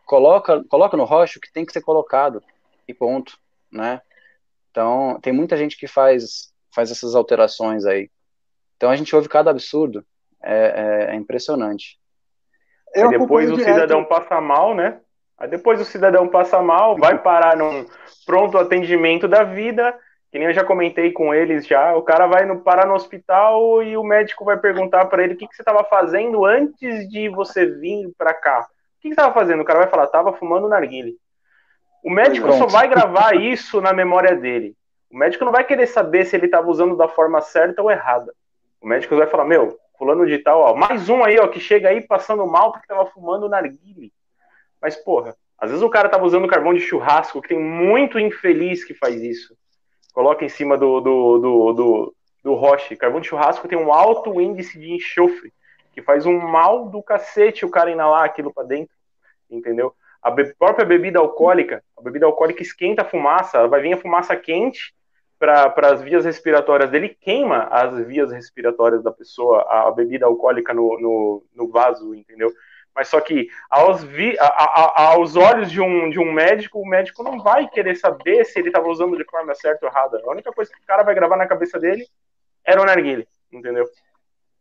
coloca, 0.05 0.63
coloca 0.65 0.97
no 0.97 1.03
rocha 1.03 1.37
o 1.37 1.41
que 1.41 1.51
tem 1.51 1.65
que 1.65 1.73
ser 1.73 1.81
colocado 1.81 2.43
e 2.87 2.93
ponto, 2.93 3.37
né? 3.71 4.01
Então, 4.71 5.19
tem 5.21 5.33
muita 5.33 5.57
gente 5.57 5.77
que 5.77 5.87
faz, 5.87 6.53
faz 6.77 6.91
essas 6.91 7.15
alterações 7.15 7.85
aí. 7.85 8.07
Então, 8.75 8.91
a 8.91 8.95
gente 8.95 9.15
ouve 9.15 9.27
cada 9.27 9.49
absurdo. 9.49 10.05
É, 10.43 11.07
é, 11.09 11.13
é 11.13 11.15
impressionante. 11.15 11.97
Eu 12.93 13.09
depois 13.09 13.51
o 13.51 13.57
cidadão 13.57 14.05
passa 14.05 14.39
mal, 14.39 14.75
né? 14.75 14.99
Aí 15.35 15.49
depois 15.49 15.81
o 15.81 15.85
cidadão 15.85 16.27
passa 16.27 16.61
mal, 16.61 16.95
vai 16.95 17.17
parar 17.17 17.57
num 17.57 17.87
pronto 18.25 18.57
atendimento 18.57 19.27
da 19.27 19.43
vida 19.43 19.97
que 20.31 20.37
nem 20.37 20.47
eu 20.47 20.53
já 20.53 20.63
comentei 20.63 21.11
com 21.11 21.33
eles 21.33 21.65
já, 21.65 21.95
o 21.95 22.01
cara 22.01 22.27
vai 22.27 22.45
no, 22.45 22.59
parar 22.59 22.85
no 22.85 22.93
hospital 22.93 23.81
e 23.81 23.97
o 23.97 24.03
médico 24.03 24.45
vai 24.45 24.57
perguntar 24.57 25.05
para 25.05 25.23
ele 25.23 25.33
o 25.33 25.37
que, 25.37 25.47
que 25.47 25.55
você 25.55 25.63
estava 25.63 25.83
fazendo 25.83 26.45
antes 26.45 27.09
de 27.09 27.29
você 27.29 27.65
vir 27.65 28.11
para 28.17 28.33
cá. 28.33 28.59
O 28.59 29.01
que, 29.01 29.09
que 29.09 29.15
você 29.15 29.21
estava 29.21 29.33
fazendo? 29.33 29.61
O 29.61 29.65
cara 29.65 29.79
vai 29.79 29.87
falar, 29.87 30.07
tava 30.07 30.33
fumando 30.33 30.67
narguile. 30.67 31.15
O 32.03 32.11
médico 32.11 32.51
só 32.53 32.67
vai 32.67 32.87
gravar 32.87 33.35
isso 33.35 33.81
na 33.81 33.93
memória 33.93 34.35
dele. 34.35 34.75
O 35.09 35.17
médico 35.17 35.45
não 35.45 35.51
vai 35.51 35.63
querer 35.63 35.87
saber 35.87 36.25
se 36.25 36.35
ele 36.35 36.45
estava 36.45 36.69
usando 36.69 36.95
da 36.95 37.07
forma 37.07 37.41
certa 37.41 37.81
ou 37.81 37.89
errada. 37.89 38.33
O 38.81 38.87
médico 38.87 39.15
vai 39.15 39.27
falar, 39.27 39.45
meu, 39.45 39.77
fulano 39.97 40.25
de 40.25 40.37
tal, 40.39 40.61
ó, 40.61 40.75
mais 40.75 41.09
um 41.09 41.23
aí, 41.23 41.39
ó, 41.39 41.47
que 41.47 41.59
chega 41.59 41.89
aí 41.89 42.01
passando 42.01 42.45
mal 42.45 42.71
porque 42.71 42.85
estava 42.85 43.09
fumando 43.09 43.49
narguile. 43.49 44.13
Mas, 44.81 44.95
porra, 44.95 45.35
às 45.57 45.69
vezes 45.69 45.83
o 45.83 45.89
cara 45.89 46.09
tava 46.09 46.25
usando 46.25 46.47
carvão 46.47 46.73
de 46.73 46.81
churrasco, 46.81 47.41
que 47.41 47.49
tem 47.49 47.59
muito 47.59 48.19
infeliz 48.19 48.83
que 48.83 48.93
faz 48.93 49.21
isso 49.21 49.57
coloca 50.17 50.43
em 50.43 50.49
cima 50.49 50.75
do, 50.75 50.99
do, 50.99 51.37
do, 51.37 51.73
do, 51.73 52.15
do 52.43 52.55
roche. 52.55 52.95
Carvão 52.95 53.21
de 53.21 53.27
churrasco 53.27 53.67
tem 53.67 53.77
um 53.77 53.93
alto 53.93 54.41
índice 54.41 54.79
de 54.79 54.91
enxofre, 54.91 55.53
que 55.93 56.01
faz 56.01 56.25
um 56.25 56.39
mal 56.39 56.89
do 56.89 57.03
cacete 57.03 57.63
o 57.63 57.69
cara 57.69 57.91
inalar 57.91 58.23
aquilo 58.23 58.51
para 58.51 58.63
dentro, 58.63 58.95
entendeu? 59.47 59.93
A 60.27 60.31
be 60.31 60.53
própria 60.55 60.85
bebida 60.85 61.19
alcoólica, 61.19 61.81
a 61.97 62.01
bebida 62.01 62.25
alcoólica 62.25 62.61
esquenta 62.61 63.01
a 63.01 63.05
fumaça, 63.05 63.65
vai 63.65 63.79
vir 63.79 63.93
a 63.93 63.97
fumaça 63.97 64.35
quente 64.35 64.93
para 65.39 65.73
as 65.89 66.01
vias 66.01 66.25
respiratórias 66.25 66.89
dele, 66.89 67.15
queima 67.21 67.63
as 67.71 68.05
vias 68.05 68.29
respiratórias 68.29 69.01
da 69.01 69.09
pessoa, 69.09 69.65
a 69.69 69.89
bebida 69.89 70.25
alcoólica 70.25 70.73
no, 70.73 70.99
no, 70.99 71.43
no 71.55 71.71
vaso, 71.71 72.13
entendeu? 72.13 72.51
Mas 72.93 73.07
só 73.07 73.21
que 73.21 73.47
aos, 73.69 74.03
vi, 74.03 74.37
a, 74.37 74.47
a, 74.47 75.03
aos 75.13 75.37
olhos 75.37 75.71
de 75.71 75.79
um, 75.79 76.09
de 76.09 76.19
um 76.19 76.29
médico, 76.29 76.77
o 76.77 76.85
médico 76.85 77.23
não 77.23 77.39
vai 77.41 77.69
querer 77.69 77.95
saber 77.95 78.43
se 78.43 78.59
ele 78.59 78.67
estava 78.67 78.89
usando 78.89 79.15
de 79.15 79.23
forma 79.23 79.55
certa 79.55 79.85
ou 79.85 79.89
errada. 79.89 80.21
A 80.25 80.31
única 80.31 80.51
coisa 80.51 80.69
que 80.69 80.83
o 80.83 80.85
cara 80.85 81.03
vai 81.03 81.15
gravar 81.15 81.37
na 81.37 81.47
cabeça 81.47 81.79
dele 81.79 82.05
era 82.65 82.81
o 82.81 82.85
narguile, 82.85 83.25
entendeu? 83.49 83.87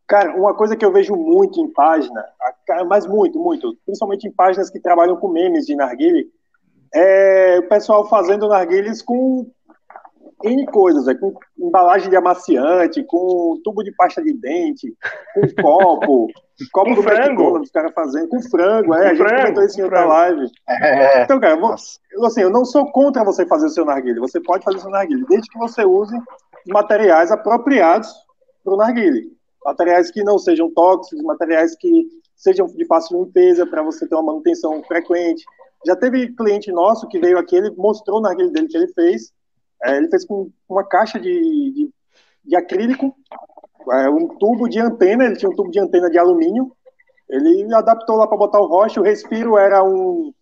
Cara, 0.07 0.37
uma 0.37 0.55
coisa 0.55 0.77
que 0.77 0.85
eu 0.85 0.93
vejo 0.93 1.17
muito 1.17 1.61
em 1.61 1.73
página, 1.73 2.25
mas 2.89 3.07
muito, 3.07 3.39
muito, 3.39 3.77
principalmente 3.85 4.29
em 4.29 4.33
páginas 4.33 4.71
que 4.71 4.79
trabalham 4.79 5.17
com 5.17 5.29
memes 5.29 5.67
de 5.67 5.75
narguile, 5.75 6.31
é 6.95 7.59
o 7.59 7.69
pessoal 7.69 8.09
fazendo 8.09 8.49
narguiles 8.49 9.03
com 9.03 9.51
N 10.45 10.67
coisas, 10.67 11.09
é, 11.09 11.15
com 11.15 11.35
embalagem 11.59 12.11
de 12.11 12.17
amaciante, 12.17 13.03
com 13.05 13.61
tubo 13.65 13.83
de 13.83 13.93
pasta 13.93 14.23
de 14.23 14.33
dente, 14.35 14.95
com 15.35 15.41
copo, 15.63 16.29
copo 16.73 16.91
com 16.91 16.95
do 16.95 17.03
frango. 17.03 17.23
McDonald's, 17.23 17.69
os 17.69 17.73
caras 17.73 17.93
fazendo, 17.95 18.29
com 18.29 18.43
frango, 18.43 18.95
é, 18.95 18.99
com 18.99 19.05
a 19.05 19.09
gente 19.09 19.19
frango, 19.19 19.41
comentou 19.41 19.65
isso 19.65 19.81
em 19.81 19.85
outra 19.85 20.05
live. 20.05 20.51
É. 20.69 21.23
Então, 21.23 21.41
cara, 21.41 21.57
vou, 21.57 21.75
assim, 22.27 22.43
eu 22.43 22.51
não 22.51 22.65
sou 22.65 22.91
contra 22.93 23.25
você 23.25 23.47
fazer 23.47 23.67
o 23.67 23.71
seu 23.71 23.85
narguilé, 23.85 24.21
você 24.21 24.41
pode 24.41 24.63
fazer 24.63 24.77
o 24.77 24.81
seu 24.81 24.91
narguilé, 24.91 25.25
desde 25.29 25.49
que 25.49 25.59
você 25.59 25.85
use 25.85 26.17
materiais 26.69 27.33
apropriados 27.33 28.13
para 28.63 28.75
o 28.75 28.77
narguilé. 28.77 29.23
Materiais 29.65 30.11
que 30.11 30.23
não 30.23 30.39
sejam 30.39 30.71
tóxicos, 30.73 31.25
materiais 31.25 31.77
que 31.77 32.09
sejam 32.37 32.67
de 32.67 32.87
fácil 32.87 33.25
limpeza 33.25 33.67
para 33.67 33.83
você 33.83 34.07
ter 34.07 34.15
uma 34.15 34.25
manutenção 34.25 34.83
frequente. 34.85 35.45
já 35.85 35.97
teve 35.97 36.35
cliente 36.35 36.71
nosso 36.71 37.09
que 37.09 37.19
veio 37.19 37.39
aqui, 37.39 37.57
ele 37.57 37.71
mostrou 37.77 38.21
na 38.21 38.29
narguilha 38.29 38.51
dele 38.51 38.69
que 38.69 38.77
ele 38.77 38.89
fez. 38.89 39.33
É, 39.83 39.97
ele 39.97 40.09
fez 40.09 40.25
com 40.27 40.51
uma 40.69 40.85
caixa 40.85 41.19
de, 41.19 41.31
de, 41.31 41.91
de 42.45 42.57
acrílico, 42.57 43.15
é, 43.93 44.09
um 44.09 44.29
tubo 44.39 44.69
de 44.69 44.81
antena, 44.81 45.25
ele 45.25 45.37
tinha 45.37 45.51
um 45.51 45.55
tubo 45.55 45.71
de 45.71 45.81
antena 45.81 46.11
de 46.11 46.19
alumínio. 46.19 46.73
Ele 47.29 47.75
adaptou 47.75 48.17
lá 48.17 48.27
para 48.27 48.37
botar 48.37 48.61
o 48.61 48.67
rocha. 48.67 49.01
O 49.01 49.05
respiro 49.05 49.59
era 49.59 49.83
um, 49.83 50.33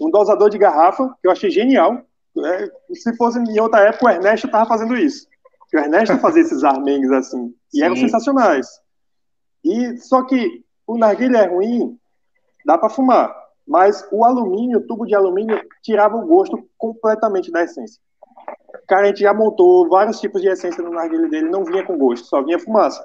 um 0.00 0.10
dosador 0.10 0.48
de 0.50 0.58
garrafa, 0.58 1.08
que 1.20 1.28
eu 1.28 1.30
achei 1.30 1.50
genial. 1.50 2.02
É, 2.38 2.70
se 2.94 3.14
fosse 3.16 3.38
em 3.38 3.60
outra 3.60 3.80
época, 3.80 4.06
o 4.06 4.10
Ernesto 4.10 4.46
estava 4.46 4.66
fazendo 4.66 4.96
isso. 4.96 5.26
O 5.72 5.78
Ernesto 5.78 6.18
fazia 6.18 6.42
esses 6.42 6.62
armengues 6.64 7.10
assim. 7.10 7.54
E 7.72 7.78
Sim. 7.78 7.84
eram 7.84 7.96
sensacionais. 7.96 8.66
E 9.64 9.96
só 9.98 10.22
que 10.24 10.64
o 10.86 10.98
narguilha 10.98 11.38
é 11.38 11.46
ruim, 11.46 11.98
dá 12.66 12.76
para 12.76 12.90
fumar. 12.90 13.34
Mas 13.66 14.06
o 14.10 14.24
alumínio, 14.24 14.78
o 14.78 14.86
tubo 14.86 15.06
de 15.06 15.14
alumínio, 15.14 15.60
tirava 15.82 16.16
o 16.16 16.26
gosto 16.26 16.68
completamente 16.76 17.50
da 17.50 17.62
essência. 17.62 18.00
Cara, 18.88 19.02
a 19.02 19.06
gente 19.06 19.20
já 19.20 19.32
montou 19.32 19.88
vários 19.88 20.20
tipos 20.20 20.42
de 20.42 20.48
essência 20.48 20.82
no 20.82 20.90
narguilha 20.90 21.28
dele, 21.28 21.48
não 21.48 21.64
vinha 21.64 21.84
com 21.84 21.96
gosto, 21.96 22.26
só 22.26 22.42
vinha 22.42 22.58
fumaça. 22.58 23.04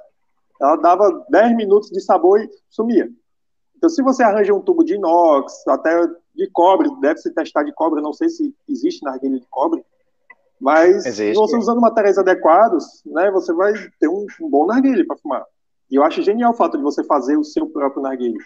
Ela 0.60 0.76
dava 0.78 1.26
10 1.30 1.56
minutos 1.56 1.90
de 1.90 2.02
sabor 2.02 2.42
e 2.42 2.50
sumia. 2.70 3.08
Então, 3.76 3.90
se 3.90 4.02
você 4.02 4.24
arranja 4.24 4.54
um 4.54 4.62
tubo 4.62 4.84
de 4.84 4.96
inox, 4.96 5.66
até 5.68 5.96
de 6.34 6.50
cobre, 6.52 6.90
deve 7.00 7.20
se 7.20 7.32
testar 7.32 7.64
de 7.64 7.72
cobre, 7.74 8.02
não 8.02 8.12
sei 8.12 8.28
se 8.28 8.56
existe 8.68 9.04
narguilha 9.04 9.40
de 9.40 9.48
cobre, 9.50 9.86
mas 10.60 11.06
existe. 11.06 11.34
se 11.34 11.40
você 11.40 11.58
usando 11.58 11.82
materiais 11.82 12.18
adequados, 12.18 13.04
né, 13.06 13.30
você 13.32 13.54
vai 13.54 13.74
ter 14.00 14.08
um, 14.08 14.26
um 14.42 14.50
bom 14.50 14.66
narguilha 14.66 15.06
para 15.06 15.18
fumar. 15.18 15.46
E 15.90 15.96
eu 15.96 16.04
acho 16.04 16.22
genial 16.22 16.52
o 16.52 16.56
fato 16.56 16.78
de 16.78 16.84
você 16.84 17.04
fazer 17.04 17.38
o 17.38 17.44
seu 17.44 17.68
próprio 17.68 18.02
narguilha. 18.02 18.40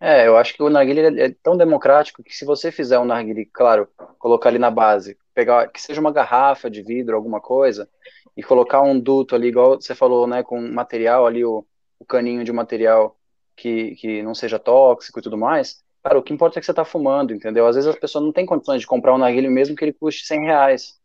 É, 0.00 0.28
eu 0.28 0.36
acho 0.36 0.54
que 0.54 0.62
o 0.62 0.70
narguilé 0.70 1.24
é 1.24 1.34
tão 1.42 1.56
democrático 1.56 2.22
que 2.22 2.34
se 2.34 2.44
você 2.44 2.70
fizer 2.70 2.98
um 2.98 3.04
narguilé, 3.04 3.46
claro, 3.52 3.88
colocar 4.18 4.48
ali 4.48 4.58
na 4.58 4.70
base, 4.70 5.18
pegar 5.34 5.68
que 5.68 5.80
seja 5.80 6.00
uma 6.00 6.12
garrafa 6.12 6.70
de 6.70 6.82
vidro, 6.82 7.16
alguma 7.16 7.40
coisa, 7.40 7.88
e 8.36 8.42
colocar 8.42 8.80
um 8.80 8.98
duto 8.98 9.34
ali, 9.34 9.48
igual 9.48 9.80
você 9.80 9.96
falou, 9.96 10.26
né, 10.26 10.44
com 10.44 10.60
material 10.60 11.26
ali, 11.26 11.44
o, 11.44 11.66
o 11.98 12.04
caninho 12.04 12.44
de 12.44 12.52
material 12.52 13.16
que, 13.56 13.96
que 13.96 14.22
não 14.22 14.36
seja 14.36 14.58
tóxico 14.58 15.18
e 15.18 15.22
tudo 15.22 15.36
mais, 15.36 15.82
cara, 16.02 16.18
o 16.18 16.22
que 16.22 16.32
importa 16.32 16.58
é 16.58 16.60
que 16.60 16.66
você 16.66 16.72
está 16.72 16.84
fumando, 16.84 17.32
entendeu? 17.32 17.66
Às 17.66 17.76
vezes 17.76 17.94
a 17.94 17.98
pessoa 17.98 18.24
não 18.24 18.32
tem 18.32 18.46
condições 18.46 18.80
de 18.80 18.86
comprar 18.86 19.14
um 19.14 19.18
narguilé 19.18 19.48
mesmo 19.48 19.76
que 19.76 19.84
ele 19.84 19.92
custe 19.92 20.26
100 20.26 20.44
reais. 20.44 20.98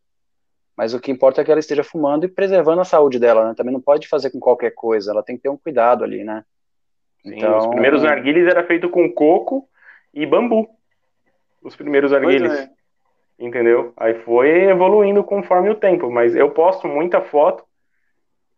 Mas 0.76 0.94
o 0.94 1.00
que 1.00 1.12
importa 1.12 1.42
é 1.42 1.44
que 1.44 1.52
ela 1.52 1.60
esteja 1.60 1.84
fumando 1.84 2.26
e 2.26 2.28
preservando 2.28 2.82
a 2.82 2.86
saúde 2.86 3.20
dela, 3.20 3.48
né? 3.48 3.54
Também 3.56 3.74
não 3.74 3.82
pode 3.82 4.08
fazer 4.08 4.32
com 4.32 4.40
qualquer 4.40 4.72
coisa, 4.72 5.12
ela 5.12 5.24
tem 5.24 5.36
que 5.36 5.44
ter 5.44 5.50
um 5.50 5.58
cuidado 5.58 6.04
ali, 6.04 6.24
né? 6.24 6.44
Sim, 7.22 7.36
então... 7.38 7.58
Os 7.58 7.68
primeiros 7.68 8.02
narguilhos 8.02 8.48
era 8.48 8.64
feito 8.66 8.90
com 8.90 9.12
coco 9.12 9.68
e 10.14 10.26
bambu. 10.26 10.68
Os 11.62 11.76
primeiros 11.76 12.12
narguilhos. 12.12 12.52
É. 12.52 12.70
Entendeu? 13.40 13.94
Aí 13.98 14.14
foi 14.22 14.66
evoluindo 14.66 15.24
conforme 15.24 15.70
o 15.70 15.76
tempo. 15.76 16.10
Mas 16.12 16.36
eu 16.36 16.52
posto 16.52 16.88
muita 16.88 17.22
foto. 17.22 17.64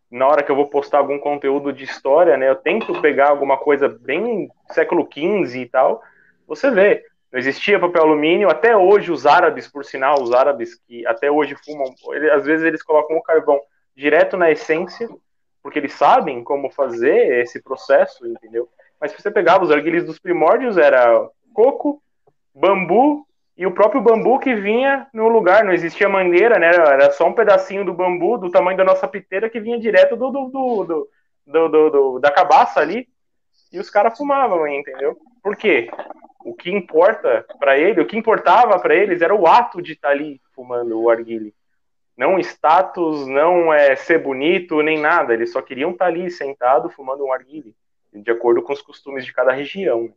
Na 0.09 0.27
hora 0.27 0.43
que 0.43 0.51
eu 0.51 0.55
vou 0.55 0.67
postar 0.67 0.99
algum 0.99 1.19
conteúdo 1.19 1.73
de 1.73 1.83
história, 1.83 2.37
né? 2.37 2.49
Eu 2.49 2.55
tento 2.55 3.01
pegar 3.01 3.29
alguma 3.29 3.57
coisa 3.57 3.87
bem 3.87 4.49
século 4.71 5.07
XV 5.11 5.59
e 5.59 5.65
tal. 5.65 6.01
Você 6.47 6.69
vê. 6.71 7.03
Não 7.31 7.39
existia 7.39 7.79
papel 7.79 8.03
alumínio. 8.03 8.49
Até 8.49 8.77
hoje, 8.77 9.11
os 9.11 9.25
árabes, 9.25 9.67
por 9.67 9.83
sinal, 9.83 10.21
os 10.21 10.31
árabes 10.31 10.75
que 10.87 11.05
até 11.05 11.29
hoje 11.29 11.55
fumam, 11.65 11.93
ele, 12.13 12.29
às 12.31 12.45
vezes 12.45 12.65
eles 12.65 12.81
colocam 12.81 13.17
o 13.17 13.23
carvão 13.23 13.59
direto 13.95 14.37
na 14.37 14.51
essência 14.51 15.09
porque 15.65 15.79
eles 15.79 15.93
sabem 15.93 16.43
como 16.43 16.69
fazer 16.69 17.41
esse 17.41 17.59
processo, 17.59 18.23
entendeu? 18.27 18.69
Mas 19.01 19.11
se 19.11 19.19
você 19.19 19.31
pegava 19.31 19.63
os 19.63 19.71
arguilhos 19.71 20.03
dos 20.03 20.19
primórdios, 20.19 20.77
era 20.77 21.27
coco, 21.55 21.99
bambu 22.53 23.25
e 23.57 23.65
o 23.65 23.71
próprio 23.71 23.99
bambu 23.99 24.37
que 24.37 24.53
vinha 24.53 25.07
no 25.11 25.27
lugar, 25.27 25.63
não 25.63 25.73
existia 25.73 26.07
mangueira, 26.07 26.59
né? 26.59 26.67
Era 26.67 27.09
só 27.09 27.27
um 27.27 27.33
pedacinho 27.33 27.83
do 27.83 27.95
bambu 27.95 28.37
do 28.37 28.51
tamanho 28.51 28.77
da 28.77 28.83
nossa 28.83 29.07
piteira 29.07 29.49
que 29.49 29.59
vinha 29.59 29.79
direto 29.79 30.15
do, 30.15 30.29
do, 30.29 30.49
do, 30.49 31.09
do, 31.47 31.89
do, 31.89 32.19
da 32.19 32.31
cabaça 32.31 32.79
ali 32.79 33.07
e 33.71 33.79
os 33.79 33.89
caras 33.89 34.15
fumavam, 34.15 34.67
entendeu? 34.67 35.17
Por 35.41 35.55
quê? 35.55 35.89
O 36.45 36.53
que 36.53 36.69
importa 36.69 37.43
para 37.59 37.75
ele, 37.75 37.99
o 37.99 38.05
que 38.05 38.15
importava 38.15 38.77
para 38.79 38.93
eles 38.93 39.19
era 39.19 39.33
o 39.33 39.47
ato 39.47 39.81
de 39.81 39.93
estar 39.93 40.09
tá 40.09 40.13
ali 40.13 40.39
fumando 40.53 41.01
o 41.01 41.09
arguile. 41.09 41.55
Não 42.15 42.37
status, 42.37 43.25
não 43.25 43.73
é 43.73 43.95
ser 43.95 44.19
bonito, 44.19 44.79
nem 44.83 45.01
nada. 45.01 45.33
Eles 45.33 45.51
só 45.51 45.59
queriam 45.59 45.89
estar 45.89 46.05
tá 46.05 46.11
ali 46.11 46.29
sentado 46.29 46.87
fumando 46.87 47.25
um 47.25 47.33
arguile, 47.33 47.75
de 48.13 48.29
acordo 48.29 48.61
com 48.61 48.71
os 48.71 48.81
costumes 48.81 49.25
de 49.25 49.33
cada 49.33 49.51
região. 49.51 50.13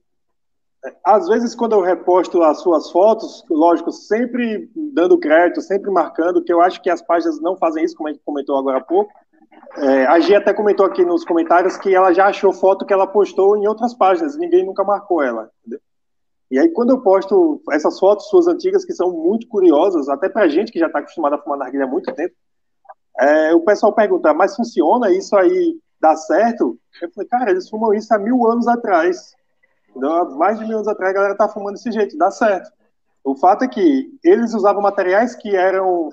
Às 1.03 1.27
vezes, 1.29 1.55
quando 1.55 1.73
eu 1.73 1.81
reposto 1.81 2.43
as 2.43 2.61
suas 2.61 2.93
fotos, 2.93 3.43
lógico, 3.49 3.91
sempre 3.91 4.71
dando 4.77 5.19
crédito, 5.19 5.63
sempre 5.63 5.91
marcando, 5.91 6.45
que 6.45 6.53
eu 6.53 6.61
acho 6.61 6.83
que 6.83 6.91
as 6.91 7.01
páginas 7.01 7.41
não 7.41 7.57
fazem 7.57 7.83
isso, 7.83 7.97
como 7.97 8.11
a 8.11 8.13
gente 8.13 8.23
comentou 8.23 8.59
agora 8.59 8.77
há 8.77 8.85
pouco. 8.85 9.11
É, 9.79 10.05
a 10.05 10.21
Gia 10.21 10.39
até 10.39 10.53
comentou 10.53 10.85
aqui 10.85 11.07
nos 11.07 11.25
comentários 11.25 11.79
que 11.79 11.95
ela 11.95 12.13
já 12.13 12.27
achou 12.27 12.53
foto 12.53 12.85
que 12.85 12.93
ela 12.93 13.07
postou 13.07 13.57
em 13.57 13.67
outras 13.67 13.95
páginas, 13.95 14.37
ninguém 14.37 14.65
nunca 14.67 14.85
marcou 14.85 15.23
ela. 15.23 15.51
Entendeu? 15.61 15.81
E 16.51 16.59
aí, 16.59 16.69
quando 16.71 16.91
eu 16.91 17.01
posto 17.03 17.63
essas 17.71 17.99
fotos 17.99 18.29
suas 18.29 18.49
antigas, 18.49 18.85
que 18.85 18.95
são 18.95 19.11
muito 19.11 19.47
curiosas, 19.49 20.09
até 20.09 20.29
pra 20.29 20.49
gente 20.49 20.73
que 20.73 20.79
já 20.79 20.87
está 20.87 21.01
acostumado 21.01 21.35
a 21.35 21.39
fumar 21.39 21.59
narguilha 21.59 21.85
há 21.85 21.89
muito 21.89 22.13
tempo, 22.15 22.35
é, 23.21 23.55
o 23.55 23.61
pessoal 23.61 23.93
pergunta, 23.93 24.33
mas 24.33 24.57
funciona 24.57 25.11
isso 25.11 25.37
aí, 25.37 25.79
dá 26.01 26.17
certo? 26.17 26.79
Eu 27.03 27.11
falei, 27.13 27.29
cara, 27.29 27.51
eles 27.51 27.69
fumam 27.69 27.93
isso 27.93 28.13
há 28.15 28.19
mil 28.19 28.47
anos 28.47 28.67
atrás. 28.67 29.35
Então, 29.95 30.11
há 30.11 30.25
mais 30.37 30.59
de 30.59 30.65
mil 30.65 30.77
anos 30.77 30.89
atrás 30.89 31.11
a 31.11 31.15
galera 31.15 31.37
tá 31.37 31.49
fumando 31.49 31.75
desse 31.75 31.91
jeito, 31.93 32.17
dá 32.17 32.31
certo. 32.31 32.71
O 33.23 33.37
fato 33.37 33.65
é 33.65 33.69
que 33.69 34.11
eles 34.25 34.55
usavam 34.55 34.81
materiais 34.81 35.35
que 35.35 35.55
eram 35.55 36.09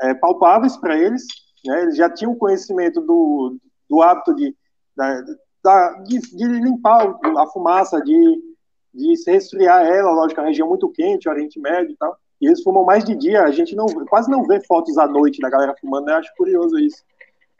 é, 0.00 0.14
palpáveis 0.14 0.76
para 0.76 0.96
eles, 0.96 1.26
né? 1.66 1.82
eles 1.82 1.96
já 1.96 2.08
tinham 2.08 2.34
conhecimento 2.34 3.00
do, 3.00 3.58
do 3.90 4.00
hábito 4.00 4.34
de, 4.34 4.56
da, 4.96 5.90
de, 6.04 6.20
de 6.20 6.46
limpar 6.46 7.18
a 7.36 7.46
fumaça, 7.48 8.00
de 8.00 8.53
de 8.94 9.16
se 9.16 9.30
resfriar 9.30 9.84
ela, 9.84 10.12
lógico, 10.12 10.40
a 10.40 10.44
região 10.44 10.68
muito 10.68 10.88
quente, 10.88 11.28
Oriente 11.28 11.58
Médio 11.58 11.92
e 11.92 11.96
tal. 11.96 12.16
E 12.40 12.46
eles 12.46 12.62
fumam 12.62 12.84
mais 12.84 13.04
de 13.04 13.14
dia, 13.14 13.42
a 13.42 13.50
gente 13.50 13.74
não 13.74 13.86
quase 14.08 14.30
não 14.30 14.44
vê 14.44 14.60
fotos 14.60 14.96
à 14.98 15.06
noite 15.06 15.40
da 15.40 15.50
galera 15.50 15.74
fumando, 15.80 16.06
né? 16.06 16.12
eu 16.12 16.18
acho 16.18 16.34
curioso 16.36 16.78
isso. 16.78 17.02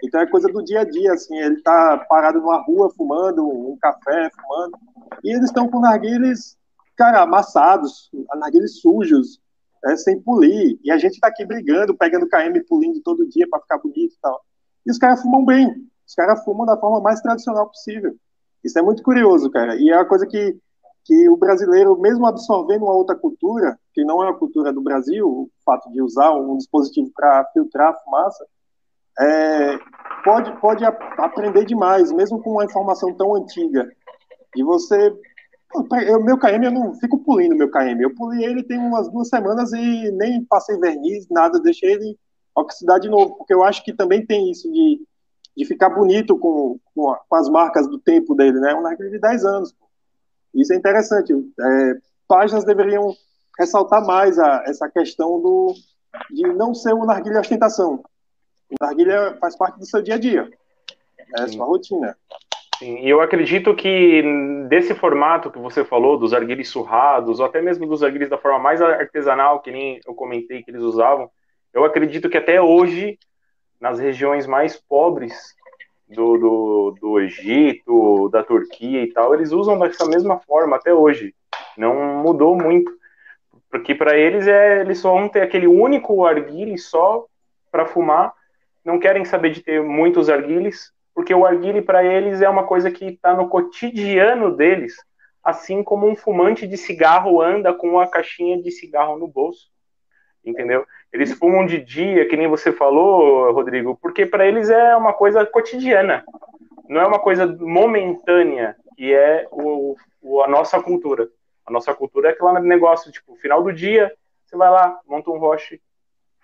Então 0.03 0.21
é 0.21 0.27
coisa 0.27 0.49
do 0.49 0.63
dia 0.63 0.81
a 0.81 0.85
dia, 0.85 1.13
assim, 1.13 1.37
ele 1.37 1.63
tá 1.63 2.05
parado 2.09 2.41
numa 2.41 2.63
rua 2.63 2.91
fumando, 2.95 3.49
um 3.49 3.77
café 3.81 4.31
fumando, 4.31 4.77
e 5.23 5.31
eles 5.31 5.45
estão 5.45 5.69
com 5.69 5.81
narguilhos, 5.81 6.57
cara, 6.97 7.23
amassados, 7.23 8.11
narguilhos 8.37 8.81
sujos, 8.81 9.41
é, 9.87 9.97
sem 9.97 10.21
polir, 10.21 10.79
e 10.83 10.91
a 10.91 10.99
gente 10.99 11.21
tá 11.21 11.29
aqui 11.29 11.45
brigando, 11.45 11.97
pegando 11.97 12.29
KM 12.29 12.61
pulindo 12.69 13.01
todo 13.01 13.29
dia 13.29 13.47
para 13.49 13.61
ficar 13.61 13.79
bonito 13.79 14.15
e 14.15 14.19
tal. 14.21 14.43
E 14.87 14.91
os 14.91 14.99
caras 14.99 15.23
fumam 15.23 15.45
bem, 15.45 15.73
os 16.07 16.15
caras 16.15 16.45
fumam 16.45 16.67
da 16.67 16.77
forma 16.77 17.01
mais 17.01 17.21
tradicional 17.21 17.67
possível. 17.69 18.15
Isso 18.63 18.79
é 18.79 18.83
muito 18.83 19.03
curioso, 19.03 19.51
cara, 19.51 19.77
e 19.77 19.91
é 19.91 19.97
uma 19.97 20.05
coisa 20.05 20.27
que 20.27 20.59
que 21.05 21.29
o 21.29 21.37
brasileiro, 21.37 21.99
mesmo 22.01 22.27
absorvendo 22.27 22.85
uma 22.85 22.95
outra 22.95 23.15
cultura, 23.15 23.79
que 23.93 24.05
não 24.05 24.25
é 24.25 24.31
a 24.31 24.35
cultura 24.35 24.73
do 24.73 24.81
Brasil, 24.81 25.29
o 25.29 25.51
fato 25.65 25.91
de 25.93 26.01
usar 26.01 26.33
um 26.33 26.57
dispositivo 26.57 27.11
para 27.15 27.45
filtrar 27.53 27.91
a 27.91 27.99
fumaça, 27.99 28.47
é, 29.21 29.79
pode, 30.25 30.51
pode 30.61 30.85
aprender 30.85 31.65
demais, 31.67 32.11
mesmo 32.11 32.43
com 32.43 32.53
uma 32.53 32.65
informação 32.65 33.15
tão 33.15 33.35
antiga. 33.35 33.89
E 34.57 34.63
você. 34.63 35.15
O 35.77 36.23
meu 36.23 36.39
KM, 36.39 36.65
eu 36.65 36.71
não 36.71 36.95
fico 36.95 37.19
pulindo 37.19 37.57
meu 37.57 37.69
KM. 37.69 38.01
Eu 38.01 38.15
pulei 38.15 38.45
ele 38.45 38.63
tem 38.63 38.79
umas 38.79 39.11
duas 39.11 39.29
semanas 39.29 39.73
e 39.73 40.11
nem 40.13 40.45
passei 40.45 40.79
verniz, 40.79 41.27
nada, 41.29 41.59
deixei 41.61 41.95
ele 41.95 42.17
oxidar 42.55 43.01
de 43.01 43.09
novo, 43.09 43.37
porque 43.37 43.53
eu 43.53 43.65
acho 43.65 43.85
que 43.85 43.93
também 43.93 44.25
tem 44.25 44.53
isso 44.53 44.71
de, 44.71 45.05
de 45.57 45.65
ficar 45.65 45.91
bonito 45.91 46.39
com, 46.39 46.79
com 46.95 47.35
as 47.35 47.49
marcas 47.49 47.89
do 47.89 47.99
tempo 47.99 48.37
dele, 48.37 48.61
né? 48.61 48.73
Um 48.73 48.83
narguilé 48.83 49.11
de 49.11 49.19
10 49.19 49.45
anos. 49.45 49.75
Isso 50.55 50.73
é 50.73 50.77
interessante. 50.77 51.33
É, 51.33 51.95
páginas 52.29 52.65
deveriam 52.65 53.15
ressaltar 53.59 54.05
mais 54.05 54.39
a, 54.39 54.65
essa 54.67 54.89
questão 54.89 55.41
do, 55.41 55.75
de 56.31 56.43
não 56.55 56.75
ser 56.75 56.93
uma 56.93 57.07
narguilha 57.07 57.41
ostentação. 57.41 58.05
O 58.71 58.85
narguilha 58.85 59.37
faz 59.41 59.57
parte 59.57 59.79
do 59.79 59.87
seu 59.87 60.03
dia 60.03 60.15
a 60.15 60.19
dia, 60.19 60.49
é 61.37 61.43
a 61.43 61.49
sua 61.49 61.67
rotina. 61.67 62.17
Sim, 62.79 62.99
e 62.99 63.09
eu 63.09 63.21
acredito 63.21 63.75
que 63.75 64.23
desse 64.69 64.95
formato 64.95 65.51
que 65.51 65.59
você 65.59 65.85
falou, 65.85 66.19
dos 66.19 66.35
arguilhos 66.35 66.69
surrados, 66.69 67.39
ou 67.39 67.47
até 67.47 67.63
mesmo 67.63 67.87
dos 67.87 68.03
arguilhos 68.03 68.31
da 68.31 68.39
forma 68.39 68.59
mais 68.59 68.83
artesanal, 68.83 69.61
que 69.61 69.71
nem 69.71 70.01
eu 70.07 70.15
comentei 70.15 70.63
que 70.63 70.71
eles 70.71 70.83
usavam, 70.83 71.31
eu 71.73 71.85
acredito 71.85 72.29
que 72.29 72.37
até 72.37 72.61
hoje, 72.61 73.19
nas 73.81 73.99
regiões 73.99 74.47
mais 74.47 74.77
pobres 74.77 75.55
do, 76.09 76.37
do, 76.39 76.97
do 77.01 77.21
Egito, 77.21 78.29
da 78.31 78.43
Turquia 78.43 79.03
e 79.03 79.13
tal, 79.13 79.35
eles 79.35 79.53
usam 79.53 79.79
dessa 79.79 80.07
mesma 80.07 80.39
forma 80.39 80.77
até 80.77 80.93
hoje. 80.93 81.35
Não 81.77 82.23
mudou 82.23 82.57
muito. 82.57 82.93
Porque 83.71 83.95
para 83.95 84.17
eles 84.17 84.47
é, 84.47 84.81
eles 84.81 84.99
só 84.99 85.13
vão 85.13 85.29
ter 85.29 85.43
aquele 85.43 85.67
único 85.67 86.25
arguile 86.25 86.79
só 86.79 87.27
para 87.73 87.87
fumar. 87.87 88.33
Não 88.85 88.99
querem 88.99 89.25
saber 89.25 89.51
de 89.51 89.63
ter 89.63 89.83
muitos 89.83 90.29
arguiles, 90.29 90.93
porque 91.15 91.35
o 91.35 91.45
arguile 91.45 91.83
para 91.83 92.05
eles 92.05 92.43
é 92.43 92.49
uma 92.49 92.65
coisa 92.65 92.91
que 92.91 93.07
está 93.07 93.35
no 93.35 93.49
cotidiano 93.49 94.55
deles. 94.55 94.95
assim 95.43 95.83
como 95.83 96.09
um 96.09 96.17
fumante 96.17 96.67
de 96.67 96.77
cigarro 96.77 97.43
anda 97.43 97.75
com 97.75 98.01
a 98.01 98.07
caixinha 98.07 98.61
de 98.63 98.71
cigarro 98.71 99.19
no 99.19 99.29
bolso. 99.29 99.69
Entendeu? 100.45 100.87
Eles 101.13 101.33
fumam 101.33 101.65
de 101.65 101.79
dia, 101.79 102.29
que 102.29 102.37
nem 102.37 102.49
você 102.49 102.73
falou, 102.73 103.53
Rodrigo, 103.53 103.97
porque 104.01 104.27
para 104.27 104.47
eles 104.47 104.69
é 104.69 104.95
uma 104.97 105.13
coisa 105.13 105.47
cotidiana, 105.47 106.25
não 106.89 107.01
é 107.01 107.07
uma 107.07 107.19
coisa 107.19 107.47
momentânea, 107.47 108.77
que 108.97 109.15
é 109.15 109.47
o, 109.51 109.97
o, 110.23 110.43
a 110.43 110.49
nossa 110.49 110.81
cultura. 110.83 111.29
A 111.67 111.73
nossa 111.73 111.95
cultura 111.95 112.29
é 112.29 112.33
aquele 112.33 112.61
negócio, 112.61 113.11
tipo, 113.11 113.37
final 113.37 113.63
do 113.63 113.73
dia, 113.73 114.13
você 114.45 114.57
vai 114.57 114.71
lá, 114.71 115.01
monta 115.09 115.31
um 115.31 115.39
roche, 115.39 115.81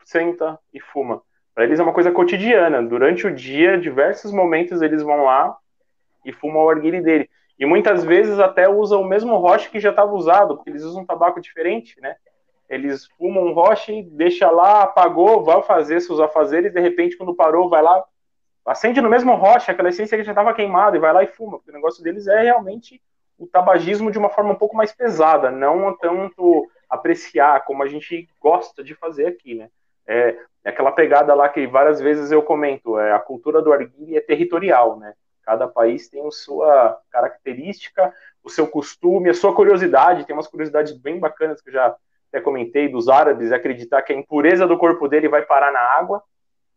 senta 0.04 0.58
e 0.72 0.80
fuma. 0.80 1.22
Para 1.54 1.64
eles 1.64 1.78
é 1.78 1.82
uma 1.82 1.92
coisa 1.92 2.10
cotidiana. 2.10 2.82
Durante 2.82 3.26
o 3.26 3.34
dia, 3.34 3.76
diversos 3.76 4.32
momentos 4.32 4.80
eles 4.80 5.02
vão 5.02 5.24
lá 5.24 5.56
e 6.24 6.32
fumam 6.32 6.64
o 6.64 6.70
arguile 6.70 7.02
dele. 7.02 7.28
E 7.58 7.66
muitas 7.66 8.02
vezes 8.02 8.38
até 8.38 8.66
usam 8.68 9.02
o 9.02 9.06
mesmo 9.06 9.36
roche 9.36 9.68
que 9.68 9.78
já 9.78 9.90
estava 9.90 10.12
usado, 10.12 10.56
porque 10.56 10.70
eles 10.70 10.82
usam 10.82 11.02
um 11.02 11.06
tabaco 11.06 11.40
diferente, 11.40 12.00
né? 12.00 12.16
Eles 12.70 13.06
fumam 13.18 13.48
um 13.48 13.52
roche, 13.52 14.02
deixa 14.02 14.48
lá, 14.48 14.82
apagou, 14.82 15.42
vai 15.42 15.60
fazer 15.64 16.00
seus 16.00 16.20
afazeres, 16.20 16.72
de 16.72 16.80
repente, 16.80 17.16
quando 17.16 17.34
parou, 17.34 17.68
vai 17.68 17.82
lá, 17.82 18.04
acende 18.64 19.00
no 19.00 19.10
mesmo 19.10 19.34
roche, 19.34 19.72
aquela 19.72 19.88
essência 19.88 20.16
que 20.16 20.22
já 20.22 20.30
estava 20.30 20.54
queimada, 20.54 20.96
e 20.96 21.00
vai 21.00 21.12
lá 21.12 21.24
e 21.24 21.26
fuma. 21.26 21.58
Porque 21.58 21.72
o 21.72 21.74
negócio 21.74 22.02
deles 22.02 22.28
é 22.28 22.42
realmente 22.42 23.02
o 23.36 23.44
tabagismo 23.44 24.12
de 24.12 24.18
uma 24.18 24.30
forma 24.30 24.52
um 24.52 24.56
pouco 24.56 24.76
mais 24.76 24.92
pesada, 24.92 25.50
não 25.50 25.96
tanto 25.96 26.70
apreciar 26.88 27.64
como 27.64 27.82
a 27.82 27.88
gente 27.88 28.28
gosta 28.40 28.84
de 28.84 28.94
fazer 28.94 29.26
aqui, 29.26 29.56
né? 29.56 29.68
É, 30.06 30.36
é 30.64 30.70
aquela 30.70 30.92
pegada 30.92 31.34
lá 31.34 31.48
que 31.48 31.66
várias 31.66 32.00
vezes 32.00 32.30
eu 32.30 32.42
comento, 32.42 32.98
é, 32.98 33.12
a 33.12 33.18
cultura 33.18 33.60
do 33.60 33.72
arguile 33.72 34.16
é 34.16 34.20
territorial, 34.20 34.96
né? 34.96 35.14
Cada 35.42 35.66
país 35.66 36.08
tem 36.08 36.24
a 36.24 36.30
sua 36.30 37.00
característica, 37.10 38.14
o 38.44 38.48
seu 38.48 38.68
costume, 38.68 39.30
a 39.30 39.34
sua 39.34 39.54
curiosidade. 39.54 40.24
Tem 40.24 40.36
umas 40.36 40.46
curiosidades 40.46 40.92
bem 40.92 41.18
bacanas 41.18 41.60
que 41.60 41.70
eu 41.70 41.72
já 41.72 41.96
até 42.30 42.40
comentei 42.40 42.88
dos 42.88 43.08
árabes, 43.08 43.52
acreditar 43.52 44.02
que 44.02 44.12
a 44.12 44.16
impureza 44.16 44.66
do 44.66 44.78
corpo 44.78 45.08
dele 45.08 45.28
vai 45.28 45.42
parar 45.42 45.72
na 45.72 45.80
água, 45.80 46.22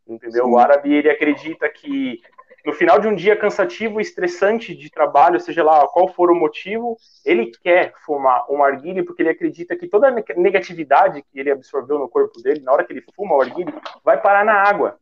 entendeu? 0.08 0.46
Sim. 0.46 0.52
O 0.52 0.58
árabe 0.58 0.94
ele 0.94 1.10
acredita 1.10 1.70
que 1.70 2.20
no 2.66 2.74
final 2.74 3.00
de 3.00 3.08
um 3.08 3.16
dia 3.16 3.36
cansativo 3.36 4.00
e 4.00 4.02
estressante 4.02 4.76
de 4.76 4.90
trabalho, 4.90 5.40
seja 5.40 5.64
lá 5.64 5.86
qual 5.88 6.08
for 6.08 6.32
o 6.32 6.36
motivo, 6.36 6.98
ele 7.26 7.52
quer 7.62 7.94
fumar 8.06 8.46
um 8.50 8.64
arguile 8.64 9.04
porque 9.04 9.22
ele 9.22 9.30
acredita 9.30 9.76
que 9.76 9.88
toda 9.88 10.08
a 10.08 10.12
negatividade 10.36 11.22
que 11.22 11.40
ele 11.40 11.52
absorveu 11.52 12.00
no 12.00 12.10
corpo 12.10 12.42
dele, 12.42 12.62
na 12.62 12.72
hora 12.72 12.84
que 12.84 12.94
ele 12.94 13.04
fuma 13.16 13.36
o 13.36 13.42
arguile, 13.42 13.74
vai 14.04 14.20
parar 14.20 14.46
na 14.46 14.54
água. 14.54 14.98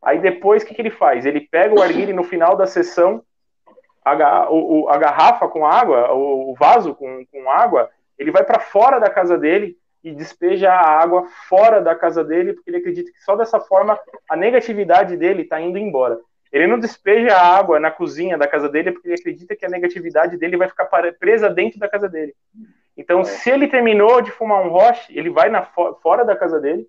Aí 0.00 0.18
depois, 0.18 0.62
o 0.62 0.66
que, 0.66 0.74
que 0.74 0.82
ele 0.82 0.90
faz? 0.90 1.26
Ele 1.26 1.40
pega 1.40 1.74
o 1.74 1.82
arguile 1.82 2.12
no 2.12 2.22
final 2.22 2.56
da 2.56 2.66
sessão, 2.66 3.22
a, 4.04 4.50
o, 4.50 4.88
a 4.88 4.98
garrafa 4.98 5.48
com 5.48 5.66
água, 5.66 6.12
o, 6.12 6.54
vaso 6.54 6.94
com, 6.94 7.24
com 7.26 7.50
água, 7.50 7.90
ele 8.18 8.30
vai 8.30 8.44
para 8.44 8.60
fora 8.60 8.98
da 8.98 9.10
casa 9.10 9.36
dele 9.36 9.76
e 10.02 10.12
despeja 10.12 10.70
a 10.70 11.00
água 11.00 11.26
fora 11.48 11.80
da 11.80 11.94
casa 11.94 12.22
dele, 12.22 12.52
porque 12.52 12.70
ele 12.70 12.76
acredita 12.76 13.10
que 13.10 13.22
só 13.22 13.34
dessa 13.34 13.58
forma 13.58 13.98
a 14.28 14.36
negatividade 14.36 15.16
dele 15.16 15.42
está 15.42 15.60
indo 15.60 15.78
embora. 15.78 16.18
Ele 16.52 16.66
não 16.66 16.78
despeja 16.78 17.34
a 17.34 17.56
água 17.56 17.80
na 17.80 17.90
cozinha 17.90 18.38
da 18.38 18.46
casa 18.46 18.68
dele 18.68 18.92
porque 18.92 19.08
ele 19.08 19.16
acredita 19.18 19.56
que 19.56 19.66
a 19.66 19.68
negatividade 19.68 20.36
dele 20.36 20.56
vai 20.56 20.68
ficar 20.68 20.84
presa 21.18 21.48
dentro 21.48 21.80
da 21.80 21.88
casa 21.88 22.08
dele. 22.08 22.34
Então, 22.96 23.20
é. 23.20 23.24
se 23.24 23.50
ele 23.50 23.66
terminou 23.66 24.20
de 24.20 24.30
fumar 24.30 24.64
um 24.64 24.68
roche, 24.68 25.16
ele 25.18 25.30
vai 25.30 25.48
na, 25.48 25.64
fora 25.64 26.24
da 26.24 26.36
casa 26.36 26.60
dele, 26.60 26.86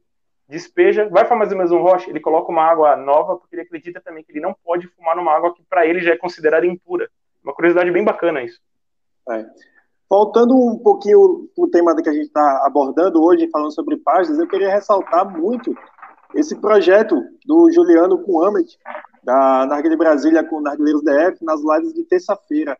despeja, 0.47 1.09
vai 1.09 1.25
fazer 1.25 1.55
mais 1.55 1.71
um 1.71 1.81
roche, 1.81 2.09
ele 2.09 2.19
coloca 2.19 2.51
uma 2.51 2.63
água 2.63 2.95
nova 2.95 3.37
porque 3.37 3.55
ele 3.55 3.63
acredita 3.63 3.99
também 3.99 4.23
que 4.23 4.31
ele 4.31 4.39
não 4.39 4.53
pode 4.53 4.87
fumar 4.89 5.15
numa 5.15 5.35
água 5.35 5.53
que 5.53 5.63
para 5.63 5.85
ele 5.87 6.01
já 6.01 6.13
é 6.13 6.17
considerada 6.17 6.65
impura. 6.65 7.09
Uma 7.43 7.53
curiosidade 7.53 7.89
bem 7.91 8.03
bacana 8.03 8.43
isso. 8.43 8.59
É. 9.29 9.45
Voltando 10.15 10.55
um 10.55 10.77
pouquinho 10.77 11.49
o 11.57 11.67
tema 11.67 11.93
que 11.93 12.07
a 12.07 12.13
gente 12.13 12.27
está 12.27 12.65
abordando 12.65 13.21
hoje, 13.21 13.49
falando 13.49 13.73
sobre 13.73 13.97
páginas, 13.97 14.39
eu 14.39 14.47
queria 14.47 14.71
ressaltar 14.71 15.29
muito 15.29 15.75
esse 16.33 16.55
projeto 16.55 17.21
do 17.45 17.69
Juliano 17.69 18.19
com 18.19 18.41
Amet, 18.41 18.79
da 19.21 19.65
Narguilha 19.65 19.97
Brasília 19.97 20.41
com 20.41 20.61
Narguileiros 20.61 21.03
DF, 21.03 21.43
nas 21.43 21.59
lives 21.61 21.93
de 21.93 22.05
terça-feira. 22.05 22.77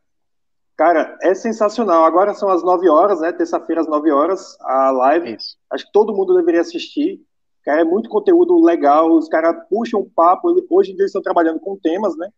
Cara, 0.78 1.18
é 1.22 1.36
sensacional. 1.36 2.06
Agora 2.06 2.34
são 2.34 2.48
as 2.48 2.64
9 2.64 2.88
horas, 2.88 3.20
né? 3.20 3.34
Terça-feira 3.34 3.82
às 3.82 3.88
9 3.90 4.10
horas, 4.12 4.56
a 4.62 4.92
live. 4.92 5.36
Isso. 5.36 5.58
Acho 5.70 5.86
que 5.88 5.92
todo 5.92 6.16
mundo 6.16 6.38
deveria 6.38 6.62
assistir. 6.62 7.20
Cara, 7.66 7.82
é 7.82 7.84
muito 7.84 8.08
conteúdo 8.08 8.64
legal. 8.64 9.12
Os 9.12 9.28
caras 9.28 9.58
puxam 9.70 10.00
o 10.00 10.10
papo. 10.10 10.56
Hoje 10.70 10.94
em 10.94 10.96
dia 10.96 11.02
eles 11.02 11.10
estão 11.10 11.22
trabalhando 11.22 11.60
com 11.60 11.76
temas, 11.76 12.16
né? 12.16 12.30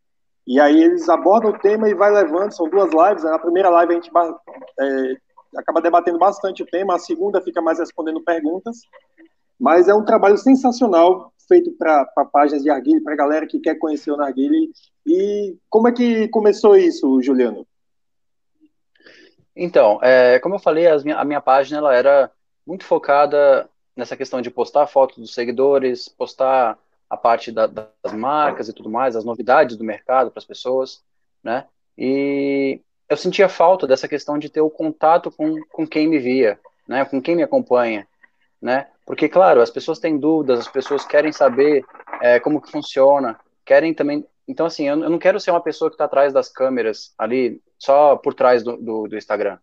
E 0.48 0.62
aí 0.62 0.82
eles 0.82 1.10
abordam 1.10 1.52
o 1.52 1.60
tema 1.60 1.90
e 1.90 1.94
vai 1.94 2.10
levando. 2.10 2.54
São 2.54 2.70
duas 2.70 2.90
lives. 2.92 3.24
Na 3.24 3.38
primeira 3.38 3.70
live 3.70 3.92
a 3.92 3.96
gente 3.96 4.10
é, 4.80 5.18
acaba 5.58 5.82
debatendo 5.82 6.18
bastante 6.18 6.64
o 6.64 6.66
tema. 6.66 6.96
A 6.96 7.00
segunda 7.00 7.42
fica 7.42 7.62
mais 7.62 7.80
respondendo 7.80 8.24
perguntas. 8.24 8.78
Mas 9.60 9.90
é 9.90 9.94
um 9.94 10.06
trabalho 10.06 10.38
sensacional 10.38 11.34
feito 11.48 11.72
para 11.72 12.06
páginas 12.32 12.64
de 12.64 12.70
Arguile, 12.70 13.04
para 13.04 13.14
a 13.14 13.18
galera 13.18 13.46
que 13.46 13.60
quer 13.60 13.76
conhecer 13.76 14.12
o 14.12 14.18
Narguile. 14.18 14.72
E 15.06 15.58
como 15.70 15.90
é 15.90 15.92
que 15.92 16.30
começou 16.30 16.78
isso, 16.78 17.22
Juliano? 17.22 17.68
Então, 19.54 20.00
é, 20.02 20.40
como 20.40 20.56
eu 20.56 20.60
falei, 20.60 20.86
minha, 21.04 21.18
a 21.18 21.26
minha 21.26 21.42
página 21.42 21.80
ela 21.80 21.94
era 21.94 22.32
muito 22.66 22.86
focada 22.86 23.70
nessa 23.96 24.16
questão 24.16 24.42
de 24.42 24.52
postar 24.52 24.88
fotos 24.88 25.18
dos 25.18 25.34
seguidores, 25.34 26.08
postar 26.08 26.78
a 27.10 27.16
parte 27.16 27.52
da, 27.52 27.68
das 27.68 28.14
marcas 28.14 28.68
e 28.68 28.74
tudo 28.74 28.90
mais, 28.90 29.16
as 29.16 29.24
novidades 29.24 29.78
do 29.78 29.84
mercado 29.84 30.32
para 30.32 30.40
as 30.40 30.46
pessoas, 30.46 31.02
né? 31.44 31.66
E 31.98 32.82
eu 33.10 33.16
sentia 33.18 33.48
falta 33.48 33.88
dessa 33.88 34.08
questão 34.08 34.38
de 34.38 34.50
ter 34.50 34.62
o 34.62 34.70
contato 34.70 35.32
com, 35.32 35.56
com 35.72 35.88
quem 35.88 36.08
me 36.08 36.20
via, 36.20 36.60
né? 36.88 37.06
Com 37.06 37.22
quem 37.22 37.36
me 37.36 37.44
acompanha, 37.44 38.08
né? 38.62 38.88
Porque, 39.06 39.30
claro, 39.30 39.62
as 39.62 39.70
pessoas 39.70 40.00
têm 40.00 40.18
dúvidas, 40.18 40.60
as 40.60 40.68
pessoas 40.68 41.06
querem 41.06 41.32
saber 41.32 41.84
é, 42.22 42.40
como 42.40 42.62
que 42.62 42.72
funciona, 42.72 43.40
querem 43.66 43.94
também... 43.94 44.26
Então, 44.46 44.66
assim, 44.66 44.88
eu, 44.88 44.96
não 44.96 45.18
quero 45.18 45.40
ser 45.40 45.52
uma 45.52 45.62
pessoa 45.62 45.90
que 45.90 45.96
está 45.96 46.06
atrás 46.06 46.34
das 46.34 46.50
câmeras 46.50 47.14
ali, 47.18 47.62
só 47.80 48.18
por 48.18 48.34
trás 48.34 48.64
do, 48.64 48.78
do, 48.78 49.08
do 49.08 49.18
Instagram. 49.18 49.58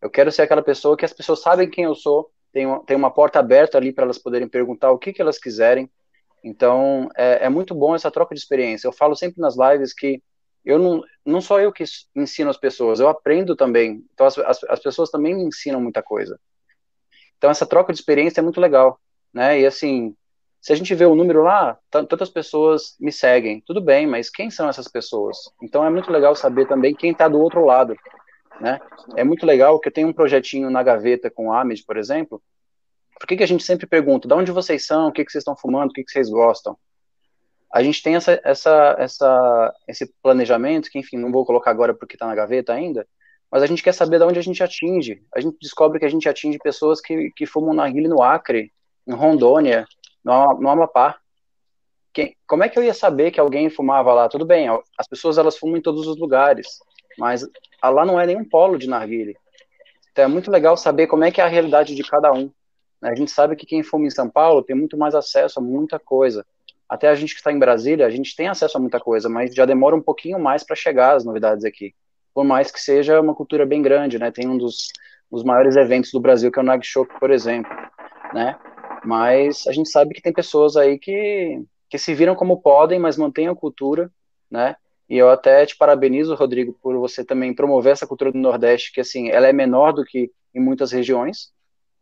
Eu 0.00 0.10
quero 0.10 0.32
ser 0.32 0.42
aquela 0.42 0.62
pessoa 0.62 0.96
que 0.96 1.04
as 1.04 1.12
pessoas 1.12 1.40
sabem 1.40 1.68
quem 1.68 1.84
eu 1.84 1.94
sou, 1.94 2.30
tem 2.52 2.64
uma, 2.64 2.80
tem 2.84 2.96
uma 2.96 3.10
porta 3.10 3.38
aberta 3.38 3.76
ali 3.76 3.92
para 3.92 4.04
elas 4.04 4.18
poderem 4.18 4.48
perguntar 4.48 4.90
o 4.90 4.98
que, 4.98 5.12
que 5.12 5.20
elas 5.20 5.38
quiserem. 5.38 5.90
Então, 6.46 7.08
é, 7.16 7.46
é, 7.46 7.48
muito 7.48 7.74
bom 7.74 7.92
essa 7.92 8.08
troca 8.08 8.32
de 8.32 8.40
experiência. 8.40 8.86
Eu 8.86 8.92
falo 8.92 9.16
sempre 9.16 9.40
nas 9.40 9.56
lives 9.56 9.92
que 9.92 10.22
eu 10.64 10.78
não, 10.78 11.02
não 11.24 11.40
sou 11.40 11.60
eu 11.60 11.72
que 11.72 11.82
ensino 12.14 12.48
as 12.48 12.56
pessoas, 12.56 13.00
eu 13.00 13.08
aprendo 13.08 13.56
também. 13.56 14.04
Então, 14.14 14.24
as, 14.24 14.38
as, 14.38 14.64
as 14.64 14.78
pessoas 14.78 15.10
também 15.10 15.34
me 15.34 15.42
ensinam 15.42 15.80
muita 15.80 16.04
coisa. 16.04 16.38
Então, 17.36 17.50
essa 17.50 17.66
troca 17.66 17.92
de 17.92 17.98
experiência 17.98 18.40
é 18.40 18.44
muito 18.44 18.60
legal, 18.60 19.00
né? 19.34 19.60
E 19.60 19.66
assim, 19.66 20.14
se 20.60 20.72
a 20.72 20.76
gente 20.76 20.94
vê 20.94 21.04
o 21.04 21.16
número 21.16 21.42
lá, 21.42 21.76
tantas 21.90 22.30
pessoas 22.30 22.94
me 23.00 23.10
seguem, 23.10 23.60
tudo 23.66 23.80
bem, 23.80 24.06
mas 24.06 24.30
quem 24.30 24.48
são 24.48 24.68
essas 24.68 24.86
pessoas? 24.86 25.36
Então, 25.60 25.84
é 25.84 25.90
muito 25.90 26.12
legal 26.12 26.36
saber 26.36 26.68
também 26.68 26.94
quem 26.94 27.10
está 27.10 27.26
do 27.26 27.40
outro 27.40 27.64
lado. 27.64 27.96
Né? 28.60 28.80
É 29.16 29.24
muito 29.24 29.44
legal 29.44 29.80
que 29.80 29.88
eu 29.88 29.92
tenho 29.92 30.06
um 30.06 30.12
projetinho 30.12 30.70
na 30.70 30.84
gaveta 30.84 31.28
com 31.28 31.48
o 31.48 31.52
Amed, 31.52 31.84
por 31.84 31.96
exemplo. 31.96 32.40
Por 33.18 33.26
que, 33.26 33.36
que 33.36 33.42
a 33.42 33.48
gente 33.48 33.64
sempre 33.64 33.86
pergunta, 33.86 34.28
de 34.28 34.34
onde 34.34 34.52
vocês 34.52 34.86
são, 34.86 35.08
o 35.08 35.12
que, 35.12 35.24
que 35.24 35.32
vocês 35.32 35.42
estão 35.42 35.56
fumando, 35.56 35.90
o 35.90 35.92
que, 35.92 36.04
que 36.04 36.10
vocês 36.10 36.28
gostam? 36.28 36.76
A 37.72 37.82
gente 37.82 38.02
tem 38.02 38.14
essa, 38.14 38.40
essa, 38.44 38.96
essa, 38.98 39.74
esse 39.88 40.14
planejamento, 40.22 40.90
que 40.90 40.98
enfim, 40.98 41.16
não 41.16 41.32
vou 41.32 41.44
colocar 41.44 41.70
agora 41.70 41.94
porque 41.94 42.14
está 42.14 42.26
na 42.26 42.34
gaveta 42.34 42.72
ainda, 42.72 43.06
mas 43.50 43.62
a 43.62 43.66
gente 43.66 43.82
quer 43.82 43.92
saber 43.92 44.18
de 44.18 44.24
onde 44.24 44.38
a 44.38 44.42
gente 44.42 44.62
atinge. 44.62 45.22
A 45.34 45.40
gente 45.40 45.56
descobre 45.60 45.98
que 45.98 46.04
a 46.04 46.08
gente 46.08 46.28
atinge 46.28 46.58
pessoas 46.58 47.00
que, 47.00 47.30
que 47.36 47.46
fumam 47.46 47.74
narguile 47.74 48.08
no 48.08 48.22
Acre, 48.22 48.72
em 49.06 49.12
Rondônia, 49.12 49.86
no, 50.24 50.60
no 50.60 50.68
Amapá. 50.68 51.16
Quem, 52.12 52.36
como 52.46 52.64
é 52.64 52.68
que 52.68 52.78
eu 52.78 52.82
ia 52.82 52.94
saber 52.94 53.30
que 53.30 53.40
alguém 53.40 53.70
fumava 53.70 54.12
lá? 54.12 54.28
Tudo 54.28 54.44
bem, 54.44 54.68
as 54.98 55.08
pessoas 55.08 55.38
elas 55.38 55.56
fumam 55.56 55.76
em 55.76 55.82
todos 55.82 56.06
os 56.06 56.18
lugares, 56.18 56.66
mas 57.18 57.42
lá 57.82 58.04
não 58.04 58.20
é 58.20 58.26
nenhum 58.26 58.44
polo 58.44 58.78
de 58.78 58.88
narguile. 58.88 59.36
Então 60.12 60.24
é 60.24 60.28
muito 60.28 60.50
legal 60.50 60.76
saber 60.76 61.06
como 61.06 61.24
é 61.24 61.30
que 61.30 61.40
é 61.40 61.44
a 61.44 61.48
realidade 61.48 61.94
de 61.94 62.02
cada 62.02 62.32
um. 62.32 62.50
A 63.02 63.14
gente 63.14 63.30
sabe 63.30 63.56
que 63.56 63.66
quem 63.66 63.82
fuma 63.82 64.06
em 64.06 64.10
São 64.10 64.28
Paulo 64.28 64.62
tem 64.62 64.74
muito 64.74 64.96
mais 64.96 65.14
acesso 65.14 65.58
a 65.58 65.62
muita 65.62 65.98
coisa. 65.98 66.44
Até 66.88 67.08
a 67.08 67.14
gente 67.14 67.34
que 67.34 67.40
está 67.40 67.52
em 67.52 67.58
Brasília, 67.58 68.06
a 68.06 68.10
gente 68.10 68.34
tem 68.34 68.48
acesso 68.48 68.76
a 68.76 68.80
muita 68.80 69.00
coisa, 69.00 69.28
mas 69.28 69.54
já 69.54 69.64
demora 69.64 69.96
um 69.96 70.02
pouquinho 70.02 70.38
mais 70.38 70.62
para 70.64 70.76
chegar 70.76 71.16
as 71.16 71.24
novidades 71.24 71.64
aqui. 71.64 71.94
Por 72.32 72.44
mais 72.44 72.70
que 72.70 72.80
seja 72.80 73.20
uma 73.20 73.34
cultura 73.34 73.66
bem 73.66 73.82
grande, 73.82 74.18
né? 74.18 74.30
Tem 74.30 74.48
um 74.48 74.56
dos, 74.56 74.88
dos 75.30 75.42
maiores 75.42 75.76
eventos 75.76 76.12
do 76.12 76.20
Brasil, 76.20 76.50
que 76.50 76.58
é 76.58 76.62
o 76.62 76.64
Nag 76.64 76.84
Show, 76.86 77.06
por 77.18 77.30
exemplo, 77.30 77.70
né? 78.32 78.56
Mas 79.04 79.66
a 79.66 79.72
gente 79.72 79.88
sabe 79.88 80.14
que 80.14 80.22
tem 80.22 80.32
pessoas 80.32 80.76
aí 80.76 80.98
que, 80.98 81.62
que 81.88 81.98
se 81.98 82.14
viram 82.14 82.34
como 82.34 82.60
podem, 82.60 82.98
mas 82.98 83.16
mantêm 83.16 83.48
a 83.48 83.54
cultura, 83.54 84.10
né? 84.50 84.76
E 85.08 85.16
eu 85.16 85.30
até 85.30 85.64
te 85.64 85.76
parabenizo, 85.76 86.34
Rodrigo, 86.34 86.76
por 86.82 86.96
você 86.96 87.24
também 87.24 87.54
promover 87.54 87.92
essa 87.92 88.06
cultura 88.06 88.32
do 88.32 88.38
Nordeste, 88.38 88.92
que 88.92 89.00
assim, 89.00 89.28
ela 89.28 89.46
é 89.46 89.52
menor 89.52 89.92
do 89.92 90.04
que 90.04 90.30
em 90.54 90.60
muitas 90.60 90.90
regiões, 90.90 91.52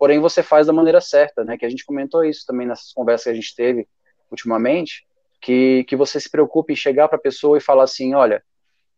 porém 0.04 0.20
você 0.20 0.42
faz 0.42 0.66
da 0.66 0.72
maneira 0.74 1.00
certa, 1.00 1.42
né? 1.44 1.56
Que 1.56 1.64
a 1.64 1.68
gente 1.70 1.82
comentou 1.82 2.22
isso 2.22 2.44
também 2.46 2.66
nessas 2.66 2.92
conversas 2.92 3.24
que 3.24 3.30
a 3.30 3.34
gente 3.34 3.56
teve 3.56 3.88
ultimamente, 4.30 5.06
que, 5.40 5.82
que 5.84 5.96
você 5.96 6.20
se 6.20 6.28
preocupe 6.28 6.74
em 6.74 6.76
chegar 6.76 7.08
para 7.08 7.16
a 7.16 7.20
pessoa 7.20 7.56
e 7.56 7.60
falar 7.62 7.84
assim, 7.84 8.12
olha, 8.12 8.44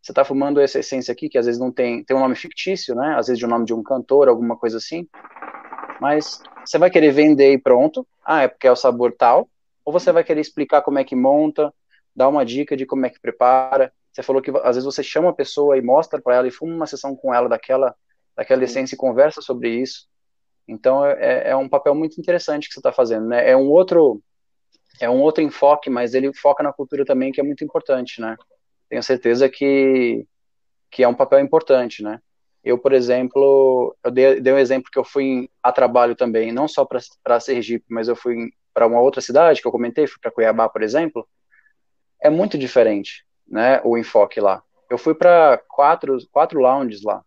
você 0.02 0.10
está 0.10 0.24
fumando 0.24 0.60
essa 0.60 0.80
essência 0.80 1.12
aqui, 1.12 1.28
que 1.28 1.38
às 1.38 1.46
vezes 1.46 1.60
não 1.60 1.70
tem, 1.70 2.02
tem 2.02 2.16
um 2.16 2.18
nome 2.18 2.34
fictício, 2.34 2.92
né? 2.96 3.14
Às 3.16 3.28
vezes 3.28 3.38
de 3.38 3.46
um 3.46 3.48
nome 3.48 3.64
de 3.64 3.72
um 3.72 3.84
cantor, 3.84 4.26
alguma 4.26 4.56
coisa 4.56 4.78
assim. 4.78 5.06
Mas 6.00 6.42
você 6.64 6.76
vai 6.76 6.90
querer 6.90 7.12
vender 7.12 7.52
e 7.52 7.58
pronto. 7.58 8.04
Ah, 8.24 8.42
é 8.42 8.48
porque 8.48 8.66
é 8.66 8.72
o 8.72 8.74
sabor 8.74 9.14
tal. 9.16 9.48
Ou 9.84 9.92
você 9.92 10.10
vai 10.10 10.24
querer 10.24 10.40
explicar 10.40 10.82
como 10.82 10.98
é 10.98 11.04
que 11.04 11.14
monta, 11.14 11.72
dar 12.16 12.28
uma 12.28 12.44
dica 12.44 12.76
de 12.76 12.84
como 12.84 13.06
é 13.06 13.10
que 13.10 13.20
prepara. 13.20 13.92
Você 14.12 14.24
falou 14.24 14.42
que 14.42 14.50
às 14.50 14.74
vezes 14.74 14.84
você 14.84 15.04
chama 15.04 15.30
a 15.30 15.32
pessoa 15.32 15.78
e 15.78 15.82
mostra 15.82 16.20
para 16.20 16.34
ela 16.34 16.48
e 16.48 16.50
fuma 16.50 16.74
uma 16.74 16.86
sessão 16.88 17.14
com 17.14 17.32
ela 17.32 17.48
daquela, 17.48 17.94
daquela 18.36 18.64
essência 18.64 18.96
e 18.96 18.98
conversa 18.98 19.40
sobre 19.40 19.68
isso. 19.70 20.08
Então 20.68 21.04
é, 21.04 21.12
é, 21.20 21.50
é 21.50 21.56
um 21.56 21.68
papel 21.68 21.94
muito 21.94 22.20
interessante 22.20 22.68
que 22.68 22.74
você 22.74 22.80
está 22.80 22.92
fazendo, 22.92 23.26
né? 23.26 23.48
É 23.48 23.56
um 23.56 23.68
outro 23.68 24.22
é 25.00 25.10
um 25.10 25.20
outro 25.20 25.42
enfoque, 25.42 25.90
mas 25.90 26.14
ele 26.14 26.32
foca 26.32 26.62
na 26.62 26.72
cultura 26.72 27.04
também, 27.04 27.30
que 27.30 27.40
é 27.40 27.44
muito 27.44 27.62
importante, 27.64 28.20
né? 28.20 28.36
Tenho 28.88 29.02
certeza 29.02 29.48
que 29.48 30.26
que 30.90 31.02
é 31.02 31.08
um 31.08 31.14
papel 31.14 31.40
importante, 31.40 32.02
né? 32.02 32.20
Eu, 32.64 32.78
por 32.78 32.92
exemplo, 32.92 33.96
eu 34.02 34.10
dei, 34.10 34.40
dei 34.40 34.52
um 34.52 34.58
exemplo 34.58 34.90
que 34.90 34.98
eu 34.98 35.04
fui 35.04 35.48
a 35.62 35.70
trabalho 35.70 36.16
também, 36.16 36.50
não 36.50 36.66
só 36.66 36.84
para 36.84 37.38
Sergipe, 37.38 37.84
mas 37.88 38.08
eu 38.08 38.16
fui 38.16 38.50
para 38.74 38.86
uma 38.86 39.00
outra 39.00 39.20
cidade 39.20 39.60
que 39.60 39.68
eu 39.68 39.72
comentei, 39.72 40.06
fui 40.06 40.18
para 40.20 40.32
Cuiabá, 40.32 40.68
por 40.68 40.82
exemplo. 40.82 41.28
É 42.20 42.28
muito 42.28 42.58
diferente, 42.58 43.24
né? 43.46 43.80
O 43.84 43.96
enfoque 43.96 44.40
lá. 44.40 44.62
Eu 44.90 44.98
fui 44.98 45.14
para 45.14 45.62
quatro, 45.68 46.16
quatro 46.32 46.60
lounges 46.60 47.02
lá, 47.02 47.22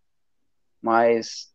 mas 0.80 1.49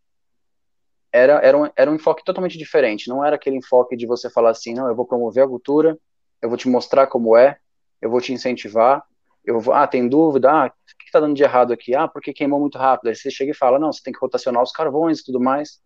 era, 1.16 1.39
era, 1.39 1.57
um, 1.57 1.70
era 1.78 1.89
um 1.89 1.95
enfoque 1.95 2.26
totalmente 2.26 2.57
diferente. 2.57 3.07
Não 3.07 3.24
era 3.24 3.38
aquele 3.38 3.55
enfoque 3.55 3.95
de 3.95 4.05
você 4.05 4.30
falar 4.30 4.49
assim, 4.49 4.74
não, 4.74 4.89
eu 4.89 4.95
vou 4.95 5.05
promover 5.05 5.45
a 5.45 5.47
cultura, 5.47 5.97
eu 6.41 6.49
vou 6.49 6.57
te 6.57 6.68
mostrar 6.68 7.07
como 7.07 7.38
é, 7.38 7.57
eu 8.01 8.09
vou 8.09 8.20
te 8.20 8.34
incentivar, 8.34 9.01
eu 9.45 9.57
vou, 9.61 9.74
ah, 9.74 9.88
tem 9.88 10.09
dúvida, 10.09 10.51
ah, 10.51 10.66
o 10.68 10.97
que 10.97 11.05
está 11.05 11.22
dando 11.22 11.34
de 11.34 11.41
errado 11.41 11.72
aqui? 11.72 11.95
Ah, 11.95 12.05
porque 12.05 12.34
queimou 12.34 12.59
muito 12.59 12.78
rápido. 12.78 13.07
Aí 13.07 13.16
você 13.16 13.32
chega 13.32 13.51
e 13.51 13.55
fala, 13.55 13.80
não, 13.80 13.93
você 13.93 14.03
tem 14.03 14.11
que 14.11 14.20
rotacionar 14.20 14.61
os 14.61 14.74
carvões 14.74 15.20
e 15.20 15.24
tudo 15.24 15.39
mais. 15.39 15.80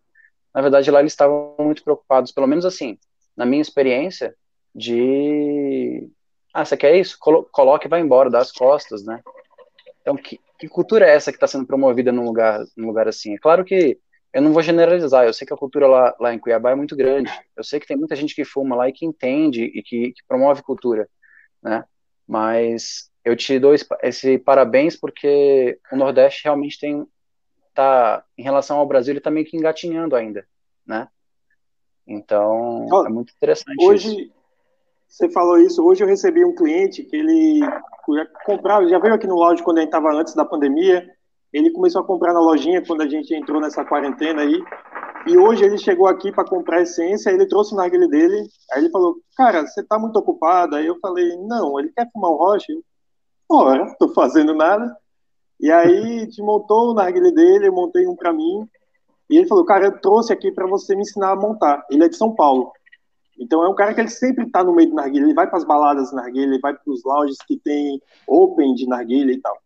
Na 0.51 0.61
verdade, 0.61 0.89
lá 0.89 0.99
eles 0.99 1.13
estavam 1.13 1.55
muito 1.59 1.84
preocupados, 1.84 2.32
pelo 2.32 2.47
menos 2.47 2.65
assim, 2.65 2.97
na 3.38 3.45
minha 3.45 3.61
experiência, 3.61 4.34
de, 4.73 6.09
ah, 6.55 6.65
você 6.65 6.75
quer 6.75 6.95
isso? 6.95 7.17
Coloque 7.19 7.86
e 7.86 7.89
vai 7.89 8.01
embora, 8.01 8.32
dá 8.32 8.39
as 8.39 8.51
costas, 8.51 9.03
né? 9.03 9.21
Então, 10.01 10.15
que, 10.15 10.39
que 10.57 10.67
cultura 10.67 11.05
é 11.05 11.13
essa 11.13 11.32
que 11.32 11.38
está 11.38 11.45
sendo 11.45 11.67
promovida 11.67 12.11
num 12.11 12.25
lugar, 12.25 12.63
num 12.75 12.88
lugar 12.88 13.07
assim? 13.07 13.36
É 13.36 13.38
claro 13.38 13.63
que 13.63 13.99
eu 14.34 14.41
não 14.41 14.53
vou 14.53 14.61
generalizar, 14.61 15.25
eu 15.25 15.34
sei 15.34 15.45
que 15.47 15.53
a 15.53 15.57
cultura 15.57 15.88
lá, 15.88 16.15
lá 16.19 16.34
em 16.34 16.39
Cuiabá 16.39 16.71
é 16.71 16.75
muito 16.75 16.95
grande, 16.95 17.32
eu 17.55 17.63
sei 17.63 17.80
que 17.80 17.88
tem 17.88 17.97
muita 17.97 18.15
gente 18.15 18.36
que 18.36 18.45
fuma 18.45 18.75
lá 18.75 18.88
e 18.88 18.93
que 18.93 19.05
entende 19.05 19.63
e 19.63 19.82
que, 19.82 20.11
que 20.11 20.21
promove 20.27 20.61
cultura, 20.61 21.09
né? 21.61 21.84
Mas 22.27 23.09
eu 23.25 23.36
te 23.36 23.57
dou 23.59 23.73
esse 24.03 24.38
parabéns 24.39 24.95
porque 24.95 25.80
o 25.91 25.95
Nordeste 25.95 26.43
realmente 26.43 26.80
tem 26.80 27.07
tá 27.73 28.23
em 28.38 28.43
relação 28.43 28.77
ao 28.77 28.88
Brasil 28.88 29.13
ele 29.13 29.21
tá 29.21 29.32
meio 29.32 29.45
que 29.45 29.57
engatinhando 29.57 30.15
ainda, 30.15 30.45
né? 30.86 31.07
Então 32.05 32.88
é 33.05 33.09
muito 33.09 33.34
interessante. 33.36 33.84
Hoje 33.84 34.09
isso. 34.09 34.34
você 35.07 35.30
falou 35.30 35.57
isso. 35.57 35.86
Hoje 35.86 36.03
eu 36.03 36.07
recebi 36.07 36.43
um 36.43 36.55
cliente 36.55 37.03
que 37.03 37.15
ele 37.15 37.59
já 37.61 38.25
comprava, 38.45 38.88
já 38.88 38.97
veio 38.99 39.13
aqui 39.13 39.27
no 39.27 39.36
lounge 39.36 39.63
quando 39.63 39.77
a 39.77 39.82
gente 39.82 39.89
estava 39.89 40.11
antes 40.11 40.34
da 40.34 40.43
pandemia 40.43 41.07
ele 41.51 41.71
começou 41.71 42.01
a 42.01 42.05
comprar 42.05 42.33
na 42.33 42.39
lojinha 42.39 42.83
quando 42.85 43.01
a 43.01 43.07
gente 43.07 43.33
entrou 43.33 43.59
nessa 43.59 43.83
quarentena 43.83 44.41
aí. 44.41 44.61
E 45.27 45.37
hoje 45.37 45.63
ele 45.63 45.77
chegou 45.77 46.07
aqui 46.07 46.31
para 46.31 46.47
comprar 46.47 46.81
essência, 46.81 47.29
ele 47.29 47.47
trouxe 47.47 47.73
o 47.73 47.77
narguilé 47.77 48.07
dele. 48.07 48.47
Aí 48.71 48.81
ele 48.81 48.89
falou: 48.89 49.17
Cara, 49.35 49.65
você 49.65 49.81
está 49.81 49.97
muito 49.99 50.17
ocupado? 50.17 50.75
Aí 50.75 50.85
eu 50.85 50.97
falei: 50.99 51.35
Não, 51.37 51.79
ele 51.79 51.89
quer 51.89 52.09
fumar 52.11 52.31
um 52.31 52.35
rocha? 52.35 52.73
Ora, 53.49 53.95
tô 53.99 54.13
fazendo 54.13 54.53
nada. 54.53 54.95
E 55.59 55.71
aí 55.71 56.27
te 56.27 56.41
montou 56.41 56.91
o 56.91 56.93
narguilé 56.93 57.31
dele, 57.31 57.67
eu 57.67 57.73
montei 57.73 58.07
um 58.07 58.15
para 58.15 58.31
mim. 58.31 58.67
E 59.29 59.37
ele 59.37 59.47
falou: 59.47 59.65
Cara, 59.65 59.85
eu 59.85 59.99
trouxe 59.99 60.31
aqui 60.31 60.51
para 60.51 60.67
você 60.67 60.95
me 60.95 61.01
ensinar 61.01 61.31
a 61.31 61.35
montar. 61.35 61.85
Ele 61.89 62.03
é 62.05 62.09
de 62.09 62.15
São 62.15 62.33
Paulo. 62.33 62.71
Então 63.39 63.63
é 63.63 63.69
um 63.69 63.75
cara 63.75 63.93
que 63.93 64.01
ele 64.01 64.09
sempre 64.09 64.45
está 64.45 64.63
no 64.63 64.73
meio 64.73 64.89
do 64.89 64.95
narguilé. 64.95 65.25
Ele 65.25 65.33
vai 65.33 65.47
para 65.47 65.57
as 65.57 65.65
baladas 65.65 66.09
de 66.09 66.15
narguilé, 66.15 66.45
ele 66.45 66.59
vai 66.59 66.73
para 66.73 66.91
os 66.91 67.03
lounges 67.03 67.37
que 67.47 67.57
tem 67.57 68.01
open 68.27 68.73
de 68.75 68.87
narguilé 68.87 69.33
e 69.33 69.41
tal. 69.41 69.57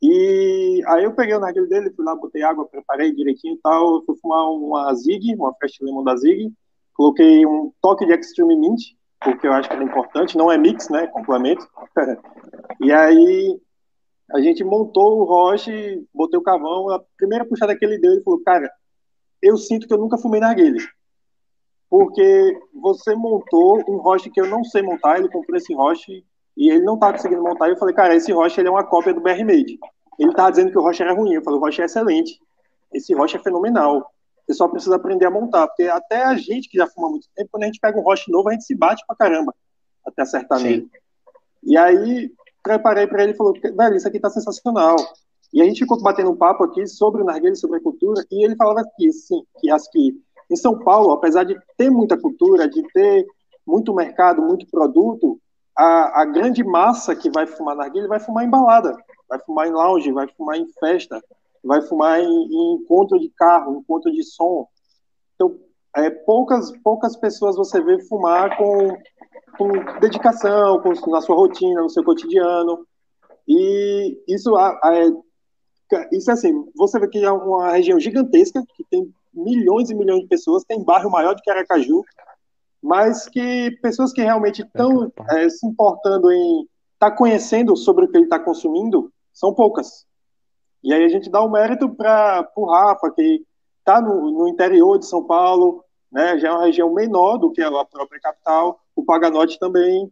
E 0.00 0.82
aí 0.86 1.04
eu 1.04 1.12
peguei 1.12 1.34
o 1.34 1.40
narguilé 1.40 1.66
dele, 1.66 1.92
fui 1.94 2.04
lá, 2.04 2.14
botei 2.14 2.42
água, 2.42 2.68
preparei 2.68 3.12
direitinho 3.12 3.54
e 3.54 3.58
tal, 3.58 4.04
fui 4.04 4.16
fumar 4.16 4.48
uma 4.48 4.94
Zig, 4.94 5.34
uma 5.34 5.52
Fresh 5.54 5.80
Lemon 5.80 6.04
da 6.04 6.16
Zig, 6.16 6.52
coloquei 6.94 7.44
um 7.44 7.72
toque 7.82 8.06
de 8.06 8.12
Extreme 8.12 8.56
Mint, 8.56 8.80
porque 9.20 9.46
eu 9.46 9.52
acho 9.52 9.68
que 9.68 9.74
é 9.74 9.82
importante, 9.82 10.36
não 10.36 10.52
é 10.52 10.56
mix, 10.56 10.88
né, 10.88 11.08
complemento. 11.08 11.66
e 12.80 12.92
aí 12.92 13.60
a 14.32 14.40
gente 14.40 14.62
montou 14.62 15.18
o 15.18 15.24
roche, 15.24 16.06
botei 16.14 16.38
o 16.38 16.42
cavão, 16.42 16.90
a 16.90 17.02
primeira 17.16 17.44
puxada 17.44 17.76
que 17.76 17.84
ele 17.84 17.98
deu, 17.98 18.12
ele 18.12 18.22
falou, 18.22 18.40
cara, 18.44 18.70
eu 19.42 19.56
sinto 19.56 19.88
que 19.88 19.94
eu 19.94 19.98
nunca 19.98 20.18
fumei 20.18 20.40
narguilé. 20.40 20.78
Porque 21.90 22.60
você 22.74 23.16
montou 23.16 23.82
um 23.88 23.96
roche 23.96 24.30
que 24.30 24.40
eu 24.40 24.46
não 24.46 24.62
sei 24.62 24.82
montar, 24.82 25.18
ele 25.18 25.28
comprou 25.28 25.56
esse 25.56 25.74
roche 25.74 26.24
e 26.58 26.70
ele 26.70 26.84
não 26.84 26.94
estava 26.94 27.12
conseguindo 27.12 27.40
montar. 27.40 27.68
E 27.68 27.70
eu 27.70 27.76
falei, 27.76 27.94
cara, 27.94 28.16
esse 28.16 28.32
Rocha 28.32 28.60
ele 28.60 28.68
é 28.68 28.70
uma 28.70 28.82
cópia 28.82 29.14
do 29.14 29.20
BR 29.20 29.44
Made. 29.44 29.78
Ele 30.18 30.30
estava 30.30 30.50
dizendo 30.50 30.72
que 30.72 30.76
o 30.76 30.82
Rocha 30.82 31.04
era 31.04 31.14
ruim. 31.14 31.32
Eu 31.32 31.42
falei, 31.42 31.56
o 31.56 31.62
Rocha 31.62 31.82
é 31.82 31.84
excelente. 31.84 32.40
Esse 32.92 33.14
Rocha 33.14 33.38
é 33.38 33.40
fenomenal. 33.40 34.12
Você 34.44 34.54
só 34.54 34.66
precisa 34.66 34.96
aprender 34.96 35.24
a 35.24 35.30
montar. 35.30 35.68
Porque 35.68 35.84
até 35.84 36.24
a 36.24 36.34
gente 36.34 36.68
que 36.68 36.76
já 36.76 36.88
fuma 36.88 37.10
muito 37.10 37.28
tempo, 37.36 37.48
quando 37.52 37.62
a 37.62 37.66
gente 37.66 37.78
pega 37.78 37.96
um 37.96 38.02
Rocha 38.02 38.24
novo, 38.28 38.48
a 38.48 38.52
gente 38.52 38.64
se 38.64 38.74
bate 38.74 39.04
pra 39.06 39.14
caramba 39.14 39.54
até 40.04 40.22
acertar 40.22 40.58
Sim. 40.58 40.64
nele. 40.64 40.90
E 41.62 41.76
aí, 41.76 42.32
preparei 42.60 43.06
para 43.06 43.22
ele 43.22 43.32
e 43.32 43.36
falou, 43.36 43.52
velho, 43.52 43.94
isso 43.94 44.08
aqui 44.08 44.18
tá 44.18 44.28
sensacional. 44.28 44.96
E 45.52 45.62
a 45.62 45.64
gente 45.64 45.78
ficou 45.78 46.02
batendo 46.02 46.32
um 46.32 46.36
papo 46.36 46.64
aqui 46.64 46.88
sobre 46.88 47.22
o 47.22 47.24
narguilé, 47.24 47.54
sobre 47.54 47.78
a 47.78 47.82
cultura, 47.82 48.24
e 48.32 48.44
ele 48.44 48.56
falava 48.56 48.84
que, 48.96 49.08
assim, 49.08 49.42
que, 49.60 49.70
as 49.70 49.88
que 49.88 50.12
em 50.50 50.56
São 50.56 50.76
Paulo, 50.76 51.12
apesar 51.12 51.44
de 51.44 51.56
ter 51.76 51.88
muita 51.88 52.18
cultura, 52.18 52.68
de 52.68 52.82
ter 52.92 53.26
muito 53.64 53.94
mercado, 53.94 54.42
muito 54.42 54.66
produto, 54.66 55.38
a, 55.78 56.22
a 56.22 56.24
grande 56.24 56.64
massa 56.64 57.14
que 57.14 57.30
vai 57.30 57.46
fumar 57.46 57.76
narguilha 57.76 58.08
vai 58.08 58.18
fumar 58.18 58.44
em 58.44 58.50
balada, 58.50 58.96
vai 59.28 59.38
fumar 59.38 59.68
em 59.68 59.70
lounge, 59.70 60.10
vai 60.10 60.26
fumar 60.36 60.56
em 60.56 60.66
festa, 60.80 61.22
vai 61.62 61.80
fumar 61.82 62.18
em, 62.18 62.26
em 62.26 62.74
encontro 62.74 63.16
de 63.16 63.28
carro, 63.28 63.78
encontro 63.78 64.10
de 64.10 64.24
som. 64.24 64.66
Então, 65.36 65.56
é, 65.96 66.10
poucas, 66.10 66.76
poucas 66.82 67.16
pessoas 67.16 67.54
você 67.54 67.80
vê 67.80 68.00
fumar 68.06 68.58
com, 68.58 68.88
com 69.56 69.68
dedicação, 70.00 70.80
com, 70.80 71.10
na 71.12 71.20
sua 71.20 71.36
rotina, 71.36 71.80
no 71.80 71.88
seu 71.88 72.02
cotidiano. 72.02 72.84
E 73.46 74.20
isso, 74.26 74.58
é, 74.58 75.06
isso 76.10 76.28
é 76.28 76.34
assim, 76.34 76.64
você 76.74 76.98
vê 76.98 77.06
que 77.06 77.24
é 77.24 77.30
uma 77.30 77.70
região 77.70 78.00
gigantesca, 78.00 78.64
que 78.76 78.84
tem 78.90 79.08
milhões 79.32 79.90
e 79.90 79.94
milhões 79.94 80.22
de 80.22 80.26
pessoas, 80.26 80.64
tem 80.64 80.82
bairro 80.82 81.08
maior 81.08 81.36
do 81.36 81.40
que 81.40 81.50
Aracaju, 81.50 82.02
mas 82.82 83.28
que 83.28 83.70
pessoas 83.82 84.12
que 84.12 84.22
realmente 84.22 84.62
estão 84.62 85.12
é, 85.30 85.48
se 85.48 85.66
importando 85.66 86.30
em 86.30 86.62
estar 86.94 87.10
tá 87.10 87.16
conhecendo 87.16 87.76
sobre 87.76 88.04
o 88.04 88.08
que 88.08 88.16
ele 88.16 88.24
está 88.24 88.38
consumindo 88.38 89.12
são 89.32 89.54
poucas. 89.54 90.06
E 90.82 90.92
aí 90.92 91.04
a 91.04 91.08
gente 91.08 91.30
dá 91.30 91.42
o 91.42 91.46
um 91.46 91.50
mérito 91.50 91.88
para 91.88 92.48
o 92.56 92.66
Rafa, 92.66 93.10
que 93.10 93.44
está 93.80 94.00
no, 94.00 94.30
no, 94.30 94.48
interior 94.48 94.98
de 94.98 95.06
São 95.06 95.24
Paulo, 95.24 95.84
né, 96.10 96.38
já 96.38 96.48
é 96.48 96.52
uma 96.52 96.64
região 96.64 96.92
menor 96.92 97.38
do 97.38 97.50
que 97.50 97.62
a 97.62 97.84
própria 97.84 98.20
capital, 98.20 98.80
o 98.94 99.04
Paganote 99.04 99.58
também, 99.58 100.10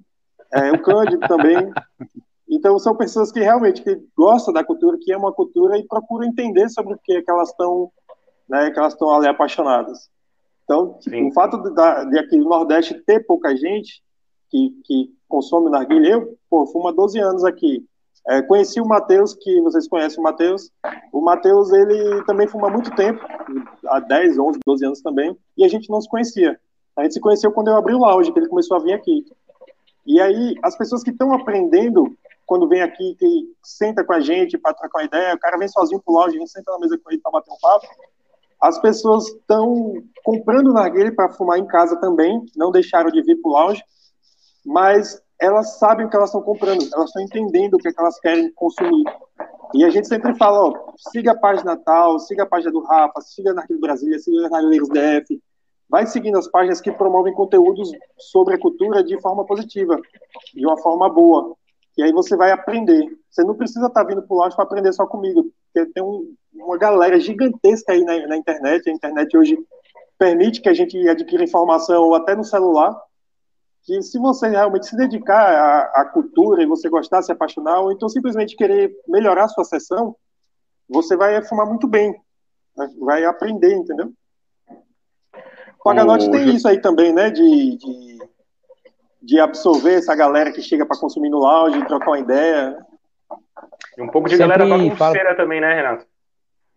é, 0.52 0.72
o 0.72 0.82
Cândido 0.82 1.20
também. 1.28 1.72
Então 2.48 2.78
são 2.78 2.96
pessoas 2.96 3.32
que 3.32 3.40
realmente 3.40 3.82
que 3.82 4.00
gostam 4.16 4.52
da 4.52 4.64
cultura, 4.64 4.98
que 5.00 5.12
amam 5.12 5.28
a 5.28 5.34
cultura 5.34 5.78
e 5.78 5.86
procuram 5.86 6.26
entender 6.26 6.68
sobre 6.68 6.94
o 6.94 6.98
que, 7.02 7.14
é 7.14 7.22
que 7.22 7.30
elas 7.30 7.50
estão 7.50 7.90
né, 8.48 8.70
que 8.70 8.78
elas 8.78 8.92
estão 8.92 9.10
ali 9.10 9.28
apaixonadas. 9.28 10.08
Então, 10.66 10.98
Sim. 11.00 11.28
o 11.28 11.32
fato 11.32 11.56
de, 11.58 11.70
de, 12.10 12.18
aqui 12.18 12.36
no 12.36 12.48
Nordeste 12.48 12.94
ter 13.06 13.24
pouca 13.24 13.56
gente 13.56 14.02
que, 14.50 14.70
que 14.84 15.14
consome 15.28 15.70
narguilha, 15.70 16.08
eu 16.08 16.36
pô, 16.50 16.66
fumo 16.66 16.88
há 16.88 16.92
12 16.92 17.20
anos 17.20 17.44
aqui. 17.44 17.86
É, 18.28 18.42
conheci 18.42 18.80
o 18.80 18.86
Matheus, 18.86 19.34
que 19.34 19.60
vocês 19.60 19.86
conhecem 19.86 20.18
o 20.18 20.22
Matheus. 20.24 20.72
O 21.12 21.20
Matheus, 21.20 21.72
ele 21.72 22.24
também 22.24 22.48
fuma 22.48 22.66
há 22.66 22.70
muito 22.70 22.90
tempo, 22.96 23.24
há 23.86 24.00
10, 24.00 24.36
11, 24.36 24.58
12 24.66 24.84
anos 24.84 25.00
também, 25.00 25.36
e 25.56 25.64
a 25.64 25.68
gente 25.68 25.88
não 25.88 26.00
se 26.00 26.08
conhecia. 26.08 26.58
A 26.96 27.02
gente 27.02 27.14
se 27.14 27.20
conheceu 27.20 27.52
quando 27.52 27.68
eu 27.68 27.76
abri 27.76 27.94
o 27.94 27.98
lounge, 27.98 28.32
que 28.32 28.38
ele 28.38 28.48
começou 28.48 28.76
a 28.76 28.80
vir 28.80 28.94
aqui. 28.94 29.24
E 30.04 30.20
aí, 30.20 30.56
as 30.64 30.76
pessoas 30.76 31.04
que 31.04 31.10
estão 31.10 31.32
aprendendo, 31.32 32.16
quando 32.44 32.68
vem 32.68 32.82
aqui, 32.82 33.14
que 33.16 33.54
senta 33.62 34.02
com 34.02 34.12
a 34.12 34.20
gente 34.20 34.58
para 34.58 34.74
trocar 34.74 34.98
uma 34.98 35.04
ideia, 35.04 35.34
o 35.34 35.38
cara 35.38 35.56
vem 35.56 35.68
sozinho 35.68 36.02
pro 36.04 36.14
lounge, 36.14 36.36
a 36.36 36.40
gente 36.40 36.50
senta 36.50 36.72
na 36.72 36.80
mesa 36.80 36.98
com 36.98 37.10
ele 37.10 37.20
para 37.20 37.30
bater 37.30 37.52
um 37.52 37.58
papo, 37.60 37.86
as 38.60 38.78
pessoas 38.80 39.26
estão 39.28 40.02
comprando 40.24 40.72
narguilé 40.72 41.10
para 41.10 41.32
fumar 41.32 41.58
em 41.58 41.66
casa 41.66 41.96
também, 41.96 42.44
não 42.56 42.70
deixaram 42.70 43.10
de 43.10 43.22
vir 43.22 43.40
para 43.40 43.50
o 43.50 43.52
lounge, 43.52 43.82
mas 44.64 45.22
elas 45.40 45.78
sabem 45.78 46.06
o 46.06 46.10
que 46.10 46.16
elas 46.16 46.30
estão 46.30 46.42
comprando, 46.42 46.82
elas 46.92 47.08
estão 47.08 47.22
entendendo 47.22 47.74
o 47.74 47.78
que, 47.78 47.88
é 47.88 47.92
que, 47.92 48.00
elas 48.00 48.18
querem 48.18 48.50
consumir. 48.54 49.04
E 49.74 49.84
a 49.84 49.90
gente 49.90 50.08
sempre 50.08 50.34
fala, 50.36 50.68
ó, 50.68 50.92
siga 51.12 51.32
a 51.32 51.38
página 51.38 51.76
tal, 51.76 52.18
siga 52.18 52.44
a 52.44 52.46
página 52.46 52.72
do 52.72 52.82
Rafa, 52.82 53.20
siga 53.20 53.50
a 53.50 53.54
Narguilé 53.54 53.80
Brasília, 53.80 54.18
siga 54.18 54.46
a 54.46 54.50
Narguilheiros 54.50 54.88
DF, 54.88 55.40
vai 55.88 56.06
seguindo 56.06 56.38
as 56.38 56.48
páginas 56.48 56.80
que 56.80 56.90
promovem 56.90 57.34
conteúdos 57.34 57.90
sobre 58.18 58.54
a 58.54 58.58
cultura 58.58 59.04
de 59.04 59.20
forma 59.20 59.44
positiva, 59.44 60.00
de 60.54 60.66
uma 60.66 60.78
forma 60.78 61.08
boa. 61.08 61.54
E 61.96 62.02
aí 62.02 62.12
você 62.12 62.36
vai 62.36 62.50
aprender. 62.50 63.06
Você 63.30 63.42
não 63.44 63.54
precisa 63.54 63.86
estar 63.86 64.02
tá 64.02 64.06
vindo 64.06 64.22
para 64.22 64.34
o 64.34 64.38
lounge 64.38 64.56
para 64.56 64.64
aprender 64.64 64.92
só 64.92 65.06
comigo, 65.06 65.46
porque 65.72 65.90
tem 65.92 66.02
um, 66.02 66.34
uma 66.62 66.78
galera 66.78 67.18
gigantesca 67.20 67.92
aí 67.92 68.04
na, 68.04 68.26
na 68.26 68.36
internet. 68.36 68.88
A 68.88 68.92
internet 68.92 69.36
hoje 69.36 69.58
permite 70.18 70.60
que 70.60 70.68
a 70.68 70.74
gente 70.74 70.96
adquira 71.08 71.44
informação 71.44 72.14
até 72.14 72.34
no 72.34 72.44
celular, 72.44 72.98
que 73.84 74.02
se 74.02 74.18
você 74.18 74.48
realmente 74.48 74.86
se 74.86 74.96
dedicar 74.96 75.54
à, 75.54 76.00
à, 76.00 76.04
cultura 76.04 76.62
e 76.62 76.66
você 76.66 76.88
gostar, 76.88 77.22
se 77.22 77.30
apaixonar, 77.30 77.80
ou 77.80 77.92
então 77.92 78.08
simplesmente 78.08 78.56
querer 78.56 78.92
melhorar 79.06 79.44
a 79.44 79.48
sua 79.48 79.64
sessão, 79.64 80.16
você 80.88 81.16
vai 81.16 81.42
fumar 81.44 81.66
muito 81.66 81.86
bem, 81.86 82.14
vai 83.00 83.24
aprender, 83.24 83.74
entendeu? 83.74 84.12
O 85.78 85.84
Paganote 85.84 86.30
tem 86.30 86.54
isso 86.54 86.66
aí 86.66 86.80
também, 86.80 87.12
né, 87.12 87.30
de, 87.30 87.76
de, 87.76 88.18
de, 89.22 89.38
absorver 89.38 89.94
essa 89.94 90.16
galera 90.16 90.50
que 90.50 90.60
chega 90.60 90.84
para 90.84 90.98
consumir 90.98 91.28
no 91.28 91.38
lounge, 91.38 91.86
trocar 91.86 92.08
uma 92.08 92.18
ideia. 92.18 92.76
E 93.96 94.02
um 94.02 94.08
pouco 94.08 94.28
de 94.28 94.36
Sempre 94.36 94.58
galera 94.58 94.68
bagunceira 94.68 94.96
fala... 94.96 95.36
também, 95.36 95.60
né, 95.60 95.74
Renato? 95.74 96.06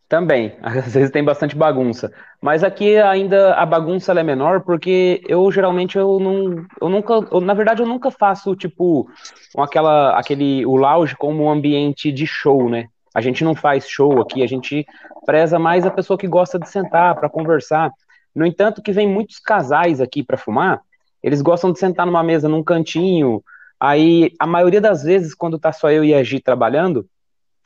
Também, 0.09 0.57
às 0.63 0.93
vezes 0.93 1.11
tem 1.11 1.23
bastante 1.23 1.55
bagunça. 1.55 2.11
Mas 2.41 2.63
aqui 2.63 2.97
ainda 2.97 3.53
a 3.53 3.65
bagunça 3.65 4.11
é 4.11 4.23
menor 4.23 4.61
porque 4.61 5.21
eu 5.27 5.49
geralmente 5.51 5.97
eu 5.97 6.19
não, 6.19 6.65
eu 6.81 6.89
nunca, 6.89 7.13
eu, 7.31 7.39
na 7.39 7.53
verdade 7.53 7.83
eu 7.83 7.87
nunca 7.87 8.09
faço 8.09 8.55
tipo 8.55 9.07
aquela, 9.55 10.17
aquele 10.17 10.65
o 10.65 10.75
lounge 10.75 11.15
como 11.15 11.43
um 11.43 11.51
ambiente 11.51 12.11
de 12.11 12.25
show, 12.25 12.67
né? 12.67 12.87
A 13.13 13.21
gente 13.21 13.43
não 13.43 13.53
faz 13.53 13.87
show 13.87 14.19
aqui, 14.19 14.41
a 14.43 14.47
gente 14.47 14.85
preza 15.25 15.59
mais 15.59 15.85
a 15.85 15.91
pessoa 15.91 16.17
que 16.17 16.27
gosta 16.27 16.57
de 16.59 16.67
sentar 16.69 17.15
para 17.15 17.29
conversar. 17.29 17.91
No 18.33 18.45
entanto, 18.45 18.81
que 18.81 18.91
vem 18.91 19.07
muitos 19.07 19.39
casais 19.39 19.99
aqui 19.99 20.23
para 20.23 20.37
fumar, 20.37 20.81
eles 21.21 21.41
gostam 21.41 21.71
de 21.71 21.79
sentar 21.79 22.05
numa 22.05 22.23
mesa 22.23 22.47
num 22.47 22.63
cantinho. 22.63 23.43
Aí 23.79 24.31
a 24.39 24.47
maioria 24.47 24.81
das 24.81 25.03
vezes 25.03 25.35
quando 25.35 25.59
tá 25.59 25.71
só 25.71 25.91
eu 25.91 26.03
e 26.03 26.13
a 26.13 26.23
Gi 26.23 26.39
trabalhando, 26.39 27.05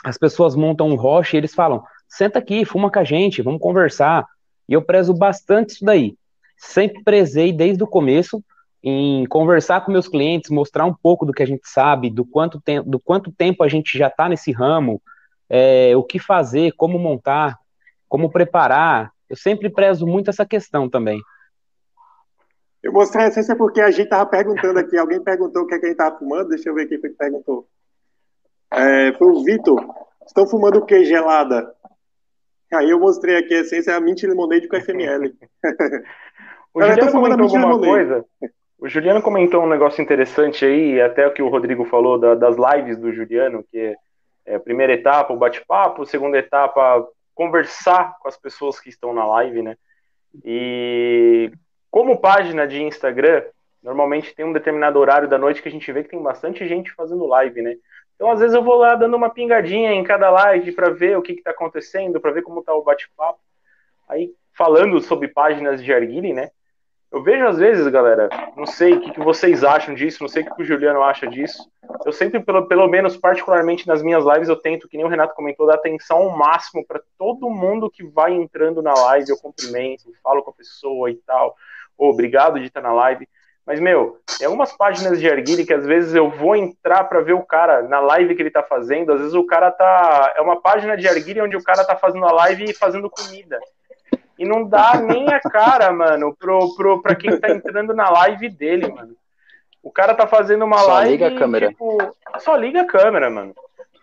as 0.03 0.17
pessoas 0.17 0.55
montam 0.55 0.89
um 0.89 0.95
roche 0.95 1.35
e 1.35 1.39
eles 1.39 1.53
falam: 1.53 1.83
senta 2.13 2.39
aqui, 2.39 2.63
fuma 2.63 2.91
com 2.91 2.99
a 2.99 3.03
gente, 3.03 3.41
vamos 3.41 3.59
conversar. 3.59 4.25
E 4.67 4.73
eu 4.73 4.81
prezo 4.81 5.13
bastante 5.13 5.71
isso 5.71 5.85
daí. 5.85 6.15
Sempre 6.57 7.03
prezei 7.03 7.51
desde 7.51 7.83
o 7.83 7.87
começo 7.87 8.43
em 8.83 9.25
conversar 9.25 9.81
com 9.81 9.91
meus 9.91 10.07
clientes, 10.07 10.51
mostrar 10.51 10.85
um 10.85 10.93
pouco 10.93 11.25
do 11.25 11.33
que 11.33 11.41
a 11.41 11.45
gente 11.45 11.67
sabe, 11.67 12.09
do 12.09 12.25
quanto, 12.25 12.61
do 12.85 12.99
quanto 12.99 13.31
tempo 13.31 13.63
a 13.63 13.67
gente 13.67 13.97
já 13.97 14.07
está 14.07 14.27
nesse 14.27 14.51
ramo, 14.51 15.01
é, 15.49 15.95
o 15.95 16.03
que 16.03 16.19
fazer, 16.19 16.73
como 16.73 16.99
montar, 16.99 17.57
como 18.09 18.29
preparar. 18.29 19.11
Eu 19.29 19.37
sempre 19.37 19.69
prezo 19.69 20.05
muito 20.05 20.29
essa 20.29 20.45
questão 20.45 20.89
também. 20.89 21.19
Eu 22.83 22.91
mostrei 22.91 23.25
a 23.25 23.27
essência 23.29 23.55
porque 23.55 23.79
a 23.79 23.89
gente 23.89 24.03
estava 24.03 24.25
perguntando 24.25 24.77
aqui, 24.77 24.97
alguém 24.97 25.23
perguntou 25.23 25.63
o 25.63 25.67
que, 25.67 25.75
é 25.75 25.79
que 25.79 25.85
a 25.85 25.89
gente 25.89 25.97
estava 25.97 26.17
fumando, 26.17 26.49
deixa 26.49 26.69
eu 26.69 26.75
ver 26.75 26.85
quem 26.85 26.99
foi 26.99 27.09
que 27.09 27.15
perguntou. 27.15 27.65
É, 28.71 29.13
foi 29.13 29.27
o 29.27 29.43
Vitor. 29.43 29.81
Estão 30.27 30.45
fumando 30.45 30.79
o 30.79 30.85
que 30.85 31.05
gelada? 31.05 31.73
Aí 32.73 32.89
eu 32.89 32.99
mostrei 32.99 33.37
aqui 33.37 33.53
a 33.53 33.59
essência, 33.59 33.91
é 33.91 33.95
a 33.95 33.99
Mint 33.99 34.23
Lemonade 34.23 34.67
com 34.67 34.79
FML. 34.79 35.33
o 36.73 36.81
Juliano 36.81 37.11
comentou 37.11 37.45
alguma 37.45 37.79
coisa. 37.79 38.25
O 38.79 38.89
Juliano 38.89 39.21
comentou 39.21 39.63
um 39.63 39.69
negócio 39.69 40.01
interessante 40.01 40.65
aí, 40.65 40.99
até 40.99 41.25
o 41.25 41.33
que 41.33 41.41
o 41.41 41.47
Rodrigo 41.47 41.85
falou 41.85 42.19
da, 42.19 42.35
das 42.35 42.55
lives 42.57 42.97
do 42.97 43.13
Juliano, 43.13 43.63
que 43.71 43.77
é, 43.77 43.95
é 44.45 44.55
a 44.55 44.59
primeira 44.59 44.93
etapa, 44.93 45.31
o 45.31 45.37
bate-papo, 45.37 46.05
segunda 46.05 46.37
etapa, 46.37 47.07
conversar 47.33 48.17
com 48.19 48.27
as 48.27 48.37
pessoas 48.37 48.79
que 48.79 48.89
estão 48.89 49.13
na 49.13 49.25
live, 49.25 49.61
né? 49.61 49.77
E 50.43 51.51
como 51.89 52.19
página 52.19 52.67
de 52.67 52.81
Instagram, 52.81 53.43
normalmente 53.81 54.33
tem 54.35 54.45
um 54.45 54.53
determinado 54.53 54.99
horário 54.99 55.29
da 55.29 55.37
noite 55.37 55.61
que 55.61 55.69
a 55.69 55.71
gente 55.71 55.91
vê 55.91 56.03
que 56.03 56.09
tem 56.09 56.21
bastante 56.21 56.67
gente 56.67 56.91
fazendo 56.91 57.25
live, 57.27 57.61
né? 57.61 57.75
Então, 58.15 58.31
às 58.31 58.39
vezes, 58.39 58.55
eu 58.55 58.63
vou 58.63 58.75
lá 58.75 58.95
dando 58.95 59.15
uma 59.15 59.29
pingadinha 59.29 59.91
em 59.91 60.03
cada 60.03 60.29
live 60.29 60.71
para 60.71 60.89
ver 60.89 61.17
o 61.17 61.21
que 61.21 61.33
está 61.33 61.51
acontecendo, 61.51 62.19
para 62.19 62.31
ver 62.31 62.43
como 62.43 62.59
está 62.59 62.73
o 62.73 62.83
bate-papo. 62.83 63.39
Aí, 64.07 64.33
falando 64.53 65.01
sobre 65.01 65.27
páginas 65.27 65.83
de 65.83 65.93
Arguile, 65.93 66.33
né? 66.33 66.51
Eu 67.13 67.21
vejo 67.21 67.45
às 67.45 67.59
vezes, 67.59 67.87
galera, 67.89 68.27
não 68.57 68.65
sei 68.65 68.93
o 68.93 68.99
que, 68.99 69.11
que 69.11 69.19
vocês 69.19 69.63
acham 69.63 69.93
disso, 69.93 70.23
não 70.23 70.27
sei 70.27 70.41
o 70.41 70.55
que 70.55 70.63
o 70.63 70.65
Juliano 70.65 71.03
acha 71.03 71.27
disso. 71.27 71.69
Eu 72.03 72.11
sempre, 72.11 72.39
pelo, 72.39 72.67
pelo 72.67 72.87
menos, 72.87 73.15
particularmente 73.15 73.87
nas 73.87 74.01
minhas 74.01 74.25
lives, 74.25 74.49
eu 74.49 74.55
tento, 74.55 74.87
que 74.89 74.97
nem 74.97 75.05
o 75.05 75.09
Renato 75.09 75.35
comentou, 75.35 75.67
dar 75.67 75.75
atenção 75.75 76.17
ao 76.17 76.35
máximo 76.35 76.83
para 76.83 76.99
todo 77.15 77.51
mundo 77.51 77.87
que 77.87 78.03
vai 78.03 78.33
entrando 78.33 78.81
na 78.81 78.95
live. 78.95 79.29
Eu 79.29 79.37
cumprimento, 79.37 80.11
falo 80.23 80.41
com 80.41 80.49
a 80.49 80.55
pessoa 80.55 81.11
e 81.11 81.15
tal. 81.17 81.55
Oh, 81.95 82.09
obrigado 82.09 82.59
de 82.59 82.65
estar 82.65 82.81
na 82.81 82.91
live. 82.91 83.29
Mas, 83.65 83.79
meu, 83.79 84.19
tem 84.37 84.45
algumas 84.45 84.75
páginas 84.75 85.19
de 85.19 85.29
Arguile 85.29 85.65
que 85.65 85.73
às 85.73 85.85
vezes 85.85 86.13
eu 86.13 86.29
vou 86.29 86.55
entrar 86.55 87.05
para 87.05 87.21
ver 87.21 87.33
o 87.33 87.45
cara 87.45 87.81
na 87.83 87.99
live 88.01 88.35
que 88.35 88.41
ele 88.41 88.51
tá 88.51 88.61
fazendo. 88.61 89.13
Às 89.13 89.19
vezes 89.19 89.33
o 89.33 89.45
cara 89.45 89.71
tá. 89.71 90.33
É 90.35 90.41
uma 90.41 90.59
página 90.59 90.97
de 90.97 91.07
Arguile 91.07 91.41
onde 91.41 91.55
o 91.55 91.63
cara 91.63 91.85
tá 91.85 91.95
fazendo 91.95 92.25
a 92.25 92.31
live 92.31 92.65
e 92.65 92.73
fazendo 92.73 93.09
comida. 93.09 93.59
E 94.37 94.45
não 94.45 94.67
dá 94.67 94.95
nem 94.95 95.27
a 95.29 95.39
cara, 95.39 95.91
mano, 95.93 96.35
pro, 96.37 96.75
pro, 96.75 97.01
pra 97.01 97.15
quem 97.15 97.39
tá 97.39 97.51
entrando 97.51 97.93
na 97.93 98.09
live 98.09 98.49
dele, 98.49 98.91
mano. 98.91 99.15
O 99.81 99.91
cara 99.91 100.13
tá 100.13 100.27
fazendo 100.27 100.65
uma 100.65 100.79
só 100.79 100.93
live. 100.93 101.05
Só 101.05 101.11
liga 101.11 101.27
a 101.27 101.39
câmera. 101.39 101.67
Tipo, 101.69 101.97
só 102.39 102.55
liga 102.55 102.81
a 102.81 102.85
câmera, 102.85 103.29
mano. 103.29 103.53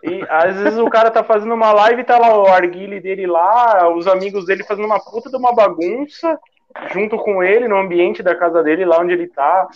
E 0.03 0.25
às 0.27 0.55
vezes 0.55 0.79
o 0.79 0.89
cara 0.89 1.11
tá 1.11 1.23
fazendo 1.23 1.53
uma 1.53 1.71
live 1.71 2.01
e 2.01 2.05
tá 2.05 2.17
lá 2.17 2.35
o 2.35 2.47
arguile 2.47 2.99
dele 2.99 3.27
lá, 3.27 3.87
os 3.95 4.07
amigos 4.07 4.45
dele 4.45 4.63
fazendo 4.63 4.85
uma 4.85 4.99
puta 4.99 5.29
de 5.29 5.37
uma 5.37 5.53
bagunça 5.53 6.39
junto 6.93 7.17
com 7.17 7.43
ele 7.43 7.67
no 7.67 7.77
ambiente 7.77 8.21
da 8.21 8.35
casa 8.35 8.63
dele, 8.63 8.85
lá 8.85 8.99
onde 8.99 9.13
ele 9.13 9.27
tá, 9.27 9.67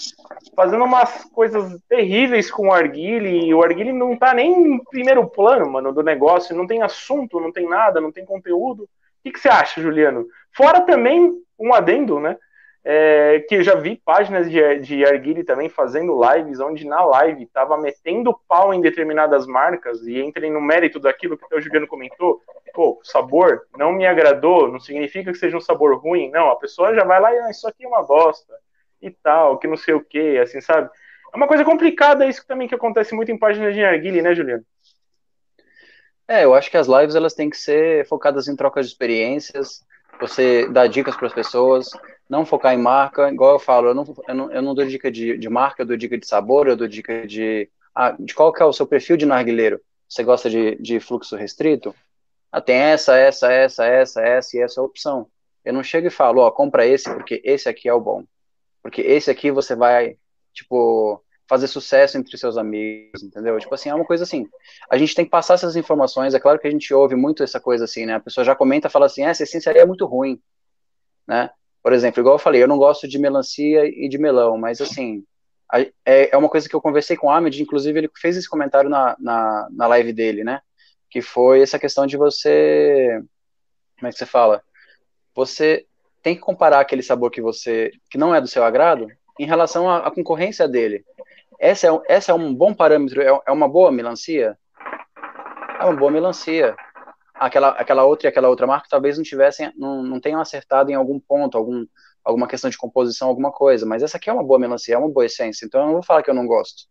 fazendo 0.56 0.84
umas 0.84 1.26
coisas 1.26 1.80
terríveis 1.88 2.50
com 2.52 2.68
o 2.68 2.74
Arguile, 2.74 3.48
e 3.48 3.54
o 3.54 3.64
Arguile 3.64 3.93
não 3.93 4.18
tá 4.18 4.34
nem 4.34 4.76
em 4.76 4.84
primeiro 4.86 5.28
plano, 5.28 5.70
mano, 5.70 5.93
do 5.93 6.04
negócio, 6.04 6.56
não 6.56 6.68
tem 6.68 6.82
assunto, 6.82 7.39
não 7.39 7.52
tem 7.52 7.68
nada, 7.68 8.02
não 8.02 8.12
tem 8.12 8.26
conteúdo. 8.26 8.84
O 8.84 8.88
que, 9.24 9.32
que 9.32 9.39
você 9.39 9.50
acha, 9.50 9.82
Juliano? 9.82 10.26
Fora 10.52 10.82
também 10.82 11.34
um 11.60 11.74
adendo, 11.74 12.20
né? 12.20 12.38
é, 12.86 13.43
que 13.50 13.56
eu 13.56 13.64
já 13.64 13.74
vi 13.74 14.00
páginas 14.06 14.50
de, 14.50 14.80
de 14.80 15.04
Arguile 15.04 15.43
também 15.43 15.68
fazendo 15.68 16.22
lives, 16.24 16.60
onde 16.60 16.86
na 16.86 17.04
live 17.04 17.43
estava 17.43 17.76
metendo 17.78 18.39
pau 18.48 18.72
em 18.72 18.80
determinadas 18.80 19.48
marcas, 19.48 20.06
e 20.06 20.22
entrem 20.22 20.52
no 20.52 20.62
mérito 20.62 21.00
daquilo 21.00 21.36
que 21.36 21.56
o 21.56 21.60
Juliano 21.60 21.88
comentou, 21.88 22.43
pô, 22.76 22.99
sabor 23.03 23.65
não 23.78 23.93
me 23.93 24.05
agradou, 24.05 24.69
não 24.69 24.82
significa 24.82 25.32
que 25.32 25.38
seja 25.38 25.55
um 25.55 25.61
sabor 25.61 25.97
ruim, 25.97 26.30
não, 26.30 26.49
a 26.49 26.57
pessoa 26.57 26.93
já 26.93 27.05
vai 27.05 27.21
lá 27.21 27.34
e, 27.34 27.39
ah, 27.39 27.49
isso 27.49 27.65
aqui 27.65 27.86
é 27.86 27.88
uma 27.88 28.03
bosta, 28.03 28.53
e 29.01 29.09
tal, 29.09 29.57
que 29.57 29.65
não 29.65 29.78
sei 29.78 29.93
o 29.93 30.03
que, 30.03 30.38
assim, 30.38 30.59
sabe? 30.59 30.89
É 31.34 31.38
uma 31.38 31.47
coisa 31.47 31.63
complicada 31.63 32.28
isso 32.28 32.45
também 32.45 32.67
que 32.67 32.76
acontece 32.76 33.15
muito 33.15 33.32
em 33.32 33.39
páginas 33.39 33.73
de 33.73 33.84
Arguile, 33.84 34.21
né, 34.21 34.36
Juliano? 34.36 34.65
É, 36.28 36.43
eu 36.43 36.53
acho 36.53 36.69
que 36.69 36.78
as 36.78 36.88
lives 36.88 37.15
elas 37.15 37.34
têm 37.34 37.49
que 37.49 37.57
ser 37.57 38.05
focadas 38.07 38.47
em 38.47 38.55
trocas 38.55 38.86
de 38.86 38.91
experiências, 38.91 39.86
você 40.19 40.67
dá 40.67 40.86
dicas 40.88 41.15
para 41.15 41.28
as 41.28 41.34
pessoas, 41.34 41.89
não 42.30 42.45
focar 42.45 42.73
em 42.73 42.82
marca, 42.82 43.30
igual 43.30 43.53
eu 43.53 43.59
falo, 43.59 43.89
eu 43.89 43.95
não, 43.95 44.15
eu 44.28 44.36
não, 44.36 44.51
eu 44.51 44.61
não 44.61 44.76
dou 44.76 44.86
dica 44.86 45.09
de, 45.09 45.38
de 45.38 45.49
marca, 45.49 45.84
eu 45.84 45.86
dou 45.86 45.95
dica 45.95 46.17
de 46.17 46.28
sabor, 46.28 46.67
eu 46.67 46.76
dou 46.76 46.88
dica 46.88 47.26
de, 47.26 47.69
ah, 47.93 48.15
de 48.17 48.34
qual 48.34 48.51
que 48.51 48.61
é 48.61 48.65
o 48.65 48.73
seu 48.73 48.88
perfil 48.88 49.15
de 49.15 49.26
narguileiro. 49.26 49.80
Você 50.09 50.23
gosta 50.23 50.49
de, 50.49 50.76
de 50.76 50.99
fluxo 50.99 51.36
restrito? 51.36 51.93
Ah, 52.56 52.62
tem 52.62 52.78
essa, 52.78 53.18
essa, 53.18 53.51
essa, 53.51 53.86
essa, 53.86 54.22
essa 54.22 54.58
e 54.58 54.62
essa 54.62 54.82
opção. 54.82 55.28
Eu 55.66 55.74
não 55.74 55.84
chego 55.84 56.08
e 56.08 56.10
falo, 56.10 56.39
ó, 56.39 56.49
compra 56.49 56.88
esse 56.88 57.14
porque 57.14 57.41
esse 57.43 57.68
aqui 57.68 57.89
é 57.89 57.93
o 57.93 57.99
bom. 57.99 58.24
Porque 58.82 59.01
esse 59.01 59.30
aqui 59.30 59.51
você 59.51 59.76
vai, 59.76 60.16
tipo, 60.53 61.22
fazer 61.49 61.68
sucesso 61.68 62.18
entre 62.18 62.38
seus 62.38 62.58
amigos, 62.58 63.22
entendeu? 63.22 63.60
Tipo 63.60 63.76
assim, 63.76 63.89
é 63.89 63.93
uma 63.93 64.06
coisa 64.06 64.24
assim. 64.24 64.47
A 64.89 64.97
gente 64.97 65.14
tem 65.14 65.26
que 65.26 65.32
passar 65.32 65.56
essas 65.56 65.76
informações. 65.76 66.34
É 66.34 66.39
claro 66.39 66.58
que 66.58 66.66
a 66.66 66.72
gente 66.72 66.93
ouve 66.93 67.14
muito 67.14 67.43
essa 67.43 67.60
coisa 67.60 67.84
assim, 67.84 68.06
né? 68.06 68.14
A 68.14 68.22
pessoa 68.22 68.45
já 68.45 68.56
comenta, 68.56 68.88
fala 68.88 69.08
assim, 69.08 69.26
essa 69.26 69.43
essência 69.43 69.72
é 69.72 69.86
muito 69.86 70.06
ruim, 70.06 70.41
né? 71.28 71.49
Por 71.84 71.91
exemplo, 71.91 72.22
igual 72.22 72.36
eu 72.36 72.39
falei, 72.39 72.64
eu 72.64 72.70
não 72.70 72.78
gosto 72.78 73.06
de 73.06 73.20
melancia 73.20 73.84
e 73.86 74.08
de 74.08 74.18
melão, 74.18 74.58
mas 74.58 74.80
assim, 74.80 75.26
é, 76.06 76.30
é 76.34 76.38
uma 76.38 76.47
coisa 76.47 76.70
que 76.70 76.76
eu 76.76 76.80
conversei 76.80 77.18
com 77.18 77.28
o 77.28 77.32
Ahmed, 77.32 77.62
inclusive 77.62 77.99
ele 77.99 78.10
fez 78.16 78.38
esse 78.38 78.49
comentário 78.49 78.89
na, 78.89 79.14
na, 79.20 79.68
na 79.70 79.88
live 79.88 80.14
dele, 80.14 80.45
né? 80.45 80.62
Que 81.16 81.22
foi 81.22 81.61
essa 81.61 81.80
questão 81.80 82.05
de 82.05 82.18
você. 82.18 83.24
Como 83.97 84.09
é 84.09 84.11
que 84.11 84.18
você 84.18 84.26
fala? 84.26 84.61
Você 85.34 85.86
tem 86.22 86.36
que 86.36 86.41
comparar 86.41 86.82
aquele 86.82 87.01
sabor 87.01 87.32
que 87.32 87.41
você. 87.41 87.89
que 88.09 88.18
não 88.18 88.36
é 88.36 88.41
do 88.41 88.49
seu 88.49 88.66
agrado 88.66 89.07
em 89.39 89.45
relação 89.45 89.89
à, 89.89 89.99
à 89.99 90.11
concorrência 90.11 90.68
dele. 90.68 91.05
Essa 91.57 91.88
é, 91.88 92.01
essa 92.09 92.34
é 92.34 92.36
um 92.36 92.53
bom 92.53 92.74
parâmetro, 92.74 93.22
é, 93.22 93.41
é 93.47 93.51
uma 93.53 93.66
boa 93.66 93.93
melancia? 93.93 94.57
É 95.80 95.86
uma 95.86 95.95
boa 95.95 96.11
melancia 96.11 96.76
aquela, 97.34 97.70
aquela 97.70 98.03
outra 98.03 98.28
e 98.28 98.30
aquela 98.30 98.49
outra 98.49 98.68
marca 98.68 98.89
talvez 98.89 99.16
não 99.16 99.24
tivessem, 99.24 99.72
não, 99.78 100.03
não 100.03 100.20
tenham 100.20 100.41
acertado 100.41 100.91
em 100.91 100.95
algum 100.95 101.18
ponto, 101.18 101.57
algum, 101.57 101.86
alguma 102.26 102.45
questão 102.45 102.70
de 102.70 102.78
composição, 102.78 103.30
alguma 103.30 103.53
coisa, 103.53 103.86
mas 103.86 104.03
essa 104.03 104.18
aqui 104.18 104.30
é 104.30 104.34
uma 104.34 104.43
boa 104.43 104.59
melancia, 104.59 104.95
é 104.95 104.97
uma 104.97 105.09
boa 105.09 105.26
essência, 105.26 105.66
então 105.66 105.80
eu 105.80 105.86
não 105.86 105.93
vou 105.93 106.03
falar 106.03 106.24
que 106.24 106.30
eu 106.30 106.36
não 106.36 106.45
gosto, 106.45 106.89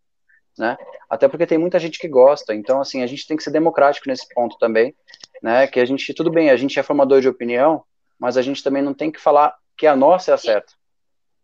né? 0.57 0.77
Até 1.09 1.27
porque 1.27 1.45
tem 1.45 1.57
muita 1.57 1.79
gente 1.79 1.99
que 1.99 2.07
gosta, 2.07 2.53
então 2.53 2.79
assim, 2.81 3.03
a 3.03 3.07
gente 3.07 3.27
tem 3.27 3.37
que 3.37 3.43
ser 3.43 3.51
democrático 3.51 4.07
nesse 4.07 4.27
ponto 4.33 4.57
também, 4.57 4.95
né? 5.41 5.67
Que 5.67 5.79
a 5.79 5.85
gente, 5.85 6.13
tudo 6.13 6.31
bem, 6.31 6.49
a 6.49 6.55
gente 6.55 6.79
é 6.79 6.83
formador 6.83 7.21
de 7.21 7.29
opinião, 7.29 7.83
mas 8.19 8.37
a 8.37 8.41
gente 8.41 8.63
também 8.63 8.81
não 8.81 8.93
tem 8.93 9.11
que 9.11 9.19
falar 9.19 9.55
que 9.77 9.87
a 9.87 9.95
nossa 9.95 10.31
é 10.31 10.33
a 10.33 10.37
certa, 10.37 10.73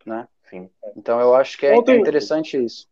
né? 0.06 0.28
Sim. 0.50 0.70
Então 0.96 1.20
eu 1.20 1.36
acho 1.36 1.58
que 1.58 1.66
é, 1.66 1.78
Ontem, 1.78 1.96
é 1.96 2.00
interessante 2.00 2.62
isso. 2.64 2.88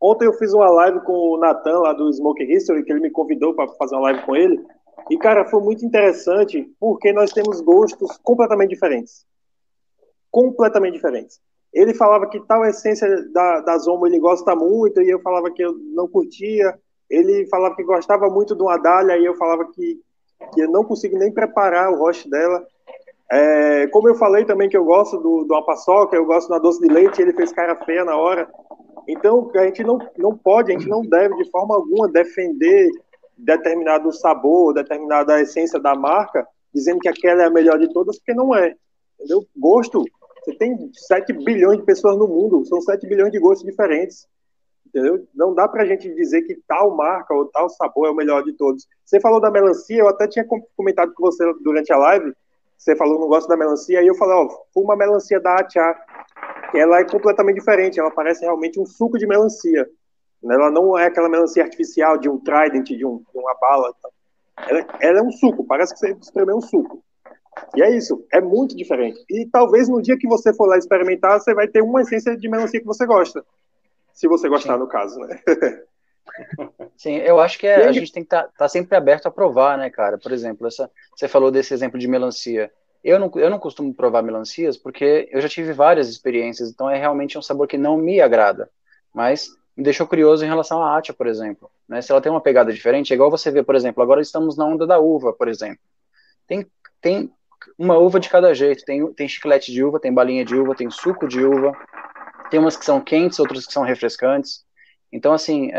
Ontem 0.00 0.26
eu 0.26 0.32
fiz 0.34 0.52
uma 0.52 0.68
live 0.70 1.00
com 1.00 1.12
o 1.12 1.38
Nathan, 1.38 1.78
lá 1.78 1.92
do 1.92 2.12
Smoke 2.12 2.42
History, 2.42 2.84
que 2.84 2.92
ele 2.92 3.00
me 3.00 3.10
convidou 3.10 3.54
para 3.54 3.68
fazer 3.68 3.94
uma 3.94 4.10
live 4.10 4.22
com 4.22 4.36
ele. 4.36 4.62
E, 5.10 5.16
cara, 5.18 5.46
foi 5.46 5.62
muito 5.62 5.84
interessante 5.84 6.70
porque 6.78 7.12
nós 7.12 7.32
temos 7.32 7.60
gostos 7.60 8.16
completamente 8.18 8.70
diferentes. 8.70 9.26
Completamente 10.30 10.94
diferentes. 10.94 11.40
Ele 11.74 11.92
falava 11.92 12.28
que 12.28 12.40
tal 12.46 12.64
essência 12.64 13.08
da, 13.32 13.60
da 13.60 13.78
Zomo 13.78 14.06
ele 14.06 14.20
gosta 14.20 14.54
muito, 14.54 15.02
e 15.02 15.10
eu 15.10 15.20
falava 15.20 15.50
que 15.50 15.62
eu 15.62 15.74
não 15.92 16.06
curtia. 16.06 16.78
Ele 17.10 17.46
falava 17.48 17.74
que 17.74 17.82
gostava 17.82 18.30
muito 18.30 18.54
do 18.54 18.68
Adalha, 18.68 19.18
e 19.18 19.24
eu 19.24 19.34
falava 19.34 19.64
que, 19.72 20.00
que 20.54 20.60
eu 20.62 20.70
não 20.70 20.84
consigo 20.84 21.18
nem 21.18 21.32
preparar 21.32 21.90
o 21.90 21.98
rosto 21.98 22.30
dela. 22.30 22.64
É, 23.30 23.88
como 23.88 24.08
eu 24.08 24.14
falei 24.14 24.44
também 24.44 24.68
que 24.68 24.76
eu 24.76 24.84
gosto 24.84 25.18
do, 25.18 25.44
do 25.44 25.64
paçoca, 25.64 26.14
eu 26.14 26.24
gosto 26.24 26.48
da 26.48 26.58
doce 26.58 26.80
de 26.80 26.86
leite, 26.86 27.20
ele 27.20 27.32
fez 27.32 27.52
cara 27.52 27.74
feia 27.84 28.04
na 28.04 28.16
hora. 28.16 28.48
Então, 29.08 29.50
a 29.56 29.64
gente 29.64 29.82
não, 29.82 29.98
não 30.16 30.36
pode, 30.36 30.70
a 30.70 30.78
gente 30.78 30.88
não 30.88 31.02
deve 31.02 31.34
de 31.36 31.50
forma 31.50 31.74
alguma 31.74 32.08
defender 32.08 32.88
determinado 33.36 34.12
sabor, 34.12 34.72
determinada 34.72 35.40
essência 35.40 35.80
da 35.80 35.96
marca, 35.96 36.46
dizendo 36.72 37.00
que 37.00 37.08
aquela 37.08 37.42
é 37.42 37.46
a 37.46 37.50
melhor 37.50 37.78
de 37.78 37.92
todas, 37.92 38.16
porque 38.16 38.32
não 38.32 38.54
é. 38.54 38.74
Entendeu? 39.18 39.44
Gosto, 39.56 40.04
você 40.44 40.54
tem 40.56 40.90
7 40.92 41.32
bilhões 41.32 41.78
de 41.78 41.84
pessoas 41.84 42.18
no 42.18 42.28
mundo, 42.28 42.64
são 42.66 42.80
7 42.80 43.06
bilhões 43.06 43.32
de 43.32 43.38
gostos 43.38 43.64
diferentes. 43.64 44.28
Entendeu? 44.86 45.26
Não 45.34 45.54
dá 45.54 45.66
pra 45.66 45.86
gente 45.86 46.14
dizer 46.14 46.42
que 46.42 46.54
tal 46.68 46.94
marca 46.94 47.34
ou 47.34 47.46
tal 47.46 47.68
sabor 47.68 48.06
é 48.06 48.10
o 48.10 48.14
melhor 48.14 48.44
de 48.44 48.52
todos. 48.52 48.86
Você 49.04 49.18
falou 49.18 49.40
da 49.40 49.50
melancia, 49.50 49.98
eu 49.98 50.08
até 50.08 50.28
tinha 50.28 50.46
comentado 50.76 51.12
com 51.14 51.22
você 51.24 51.44
durante 51.64 51.92
a 51.92 51.96
live, 51.96 52.32
você 52.76 52.94
falou 52.94 53.18
não 53.18 53.26
gosta 53.26 53.48
da 53.48 53.56
melancia, 53.56 54.02
e 54.02 54.06
eu 54.06 54.14
falei, 54.14 54.36
ó, 54.36 54.48
uma 54.76 54.94
melancia 54.94 55.40
da 55.40 55.64
que 55.64 55.78
ela 56.78 57.00
é 57.00 57.04
completamente 57.04 57.56
diferente, 57.56 57.98
ela 57.98 58.10
parece 58.10 58.42
realmente 58.42 58.78
um 58.78 58.86
suco 58.86 59.18
de 59.18 59.26
melancia. 59.26 59.88
Ela 60.44 60.70
não 60.70 60.96
é 60.96 61.06
aquela 61.06 61.28
melancia 61.28 61.62
artificial 61.62 62.18
de 62.18 62.28
um 62.28 62.38
trident, 62.38 62.86
de, 62.86 63.06
um, 63.06 63.18
de 63.18 63.38
uma 63.38 63.54
bala. 63.54 63.92
Ela, 64.68 64.86
ela, 65.00 65.18
é 65.18 65.22
um 65.22 65.32
suco, 65.32 65.64
parece 65.64 65.94
que 65.94 66.00
você 66.00 66.12
espremeu 66.20 66.56
um 66.56 66.60
suco. 66.60 67.02
E 67.76 67.82
é 67.82 67.96
isso, 67.96 68.24
é 68.32 68.40
muito 68.40 68.76
diferente. 68.76 69.24
E 69.28 69.46
talvez 69.46 69.88
no 69.88 70.02
dia 70.02 70.16
que 70.18 70.26
você 70.26 70.52
for 70.52 70.66
lá 70.66 70.76
experimentar, 70.76 71.40
você 71.40 71.54
vai 71.54 71.68
ter 71.68 71.82
uma 71.82 72.02
essência 72.02 72.36
de 72.36 72.48
melancia 72.48 72.80
que 72.80 72.86
você 72.86 73.06
gosta. 73.06 73.44
Se 74.12 74.28
você 74.28 74.48
gostar, 74.48 74.74
Sim. 74.74 74.78
no 74.80 74.86
caso, 74.86 75.18
né? 75.20 75.40
Sim, 76.96 77.16
eu 77.16 77.40
acho 77.40 77.58
que 77.58 77.66
é, 77.66 77.86
a 77.86 77.92
gente 77.92 78.12
tem 78.12 78.22
que 78.22 78.26
estar 78.26 78.44
tá, 78.44 78.52
tá 78.56 78.68
sempre 78.68 78.96
aberto 78.96 79.26
a 79.26 79.30
provar, 79.30 79.76
né, 79.76 79.90
cara? 79.90 80.18
Por 80.18 80.32
exemplo, 80.32 80.66
essa, 80.66 80.90
você 81.14 81.28
falou 81.28 81.50
desse 81.50 81.74
exemplo 81.74 81.98
de 81.98 82.08
melancia. 82.08 82.70
Eu 83.02 83.18
não, 83.18 83.30
eu 83.36 83.50
não 83.50 83.58
costumo 83.58 83.92
provar 83.92 84.22
melancias 84.22 84.76
porque 84.76 85.28
eu 85.30 85.40
já 85.40 85.48
tive 85.48 85.72
várias 85.72 86.08
experiências, 86.08 86.70
então 86.70 86.88
é 86.88 86.96
realmente 86.96 87.36
um 87.36 87.42
sabor 87.42 87.66
que 87.66 87.76
não 87.76 87.96
me 87.96 88.20
agrada. 88.20 88.70
Mas 89.12 89.50
me 89.76 89.82
deixou 89.82 90.06
curioso 90.06 90.44
em 90.44 90.48
relação 90.48 90.82
à 90.82 90.96
Atia, 90.96 91.12
por 91.12 91.26
exemplo. 91.26 91.70
Né? 91.88 92.00
Se 92.00 92.10
ela 92.10 92.20
tem 92.20 92.32
uma 92.32 92.40
pegada 92.40 92.72
diferente, 92.72 93.12
é 93.12 93.14
igual 93.14 93.30
você 93.30 93.50
vê, 93.50 93.62
por 93.62 93.74
exemplo, 93.74 94.02
agora 94.02 94.20
estamos 94.20 94.56
na 94.56 94.64
onda 94.64 94.86
da 94.86 94.98
uva, 94.98 95.32
por 95.32 95.48
exemplo. 95.48 95.80
Tem, 96.46 96.66
tem 97.00 97.32
uma 97.78 97.96
uva 97.96 98.20
de 98.20 98.28
cada 98.28 98.54
jeito. 98.54 98.84
Tem, 98.84 99.12
tem 99.12 99.28
chiclete 99.28 99.72
de 99.72 99.82
uva, 99.84 100.00
tem 100.00 100.12
balinha 100.12 100.44
de 100.44 100.54
uva, 100.54 100.74
tem 100.74 100.90
suco 100.90 101.26
de 101.26 101.44
uva. 101.44 101.72
Tem 102.50 102.60
umas 102.60 102.76
que 102.76 102.84
são 102.84 103.00
quentes, 103.00 103.38
outras 103.38 103.66
que 103.66 103.72
são 103.72 103.82
refrescantes. 103.82 104.64
Então, 105.12 105.32
assim, 105.32 105.70
é, 105.72 105.76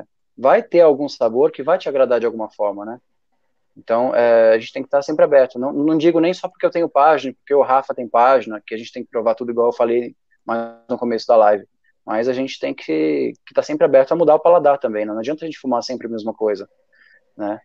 é, 0.00 0.04
vai 0.36 0.62
ter 0.62 0.80
algum 0.80 1.08
sabor 1.08 1.50
que 1.50 1.62
vai 1.62 1.78
te 1.78 1.88
agradar 1.88 2.20
de 2.20 2.26
alguma 2.26 2.50
forma, 2.50 2.84
né? 2.84 3.00
Então, 3.76 4.14
é, 4.14 4.54
a 4.54 4.58
gente 4.58 4.72
tem 4.72 4.82
que 4.82 4.86
estar 4.86 5.02
sempre 5.02 5.24
aberto. 5.24 5.58
Não, 5.58 5.72
não 5.72 5.96
digo 5.96 6.20
nem 6.20 6.34
só 6.34 6.48
porque 6.48 6.64
eu 6.64 6.70
tenho 6.70 6.88
página, 6.88 7.34
porque 7.34 7.54
o 7.54 7.62
Rafa 7.62 7.94
tem 7.94 8.08
página, 8.08 8.62
que 8.64 8.74
a 8.74 8.78
gente 8.78 8.92
tem 8.92 9.02
que 9.02 9.10
provar 9.10 9.34
tudo 9.34 9.50
igual 9.50 9.68
eu 9.68 9.72
falei 9.72 10.14
no 10.88 10.98
começo 10.98 11.26
da 11.26 11.36
live. 11.36 11.66
Mas 12.04 12.28
a 12.28 12.32
gente 12.32 12.58
tem 12.58 12.74
que 12.74 13.32
estar 13.48 13.60
tá 13.60 13.62
sempre 13.62 13.84
aberto 13.84 14.12
a 14.12 14.16
mudar 14.16 14.34
o 14.34 14.40
paladar 14.40 14.78
também. 14.78 15.06
Né? 15.06 15.12
Não 15.12 15.20
adianta 15.20 15.44
a 15.44 15.46
gente 15.46 15.58
fumar 15.58 15.82
sempre 15.82 16.06
a 16.06 16.10
mesma 16.10 16.34
coisa, 16.34 16.68
né? 17.36 17.60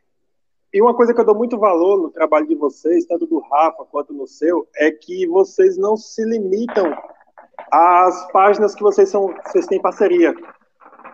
E 0.73 0.81
uma 0.81 0.93
coisa 0.95 1.13
que 1.13 1.19
eu 1.19 1.25
dou 1.25 1.35
muito 1.35 1.57
valor 1.57 2.01
no 2.01 2.09
trabalho 2.09 2.47
de 2.47 2.55
vocês, 2.55 3.05
tanto 3.05 3.25
do 3.25 3.39
Rafa 3.39 3.85
quanto 3.85 4.13
no 4.13 4.27
seu, 4.27 4.67
é 4.75 4.91
que 4.91 5.25
vocês 5.27 5.77
não 5.77 5.95
se 5.95 6.23
limitam 6.23 6.95
às 7.71 8.31
páginas 8.31 8.75
que 8.75 8.83
vocês 8.83 9.09
são, 9.09 9.33
vocês 9.45 9.65
têm 9.65 9.81
parceria. 9.81 10.35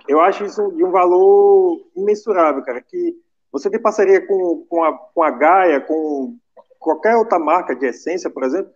Eu 0.08 0.20
acho 0.20 0.44
isso 0.44 0.72
de 0.72 0.84
um 0.84 0.92
valor 0.92 1.80
imensurável, 1.96 2.64
cara. 2.64 2.82
Que 2.82 3.16
você 3.52 3.70
tem 3.70 3.80
parceria 3.80 4.26
com, 4.26 4.66
com, 4.68 4.84
a, 4.84 4.94
com 4.94 5.24
a 5.24 5.30
Gaia, 5.30 5.80
com 5.82 6.36
qualquer 6.80 7.16
outra 7.16 7.40
marca 7.40 7.76
de 7.76 7.86
essência, 7.86 8.30
por 8.30 8.44
exemplo, 8.44 8.72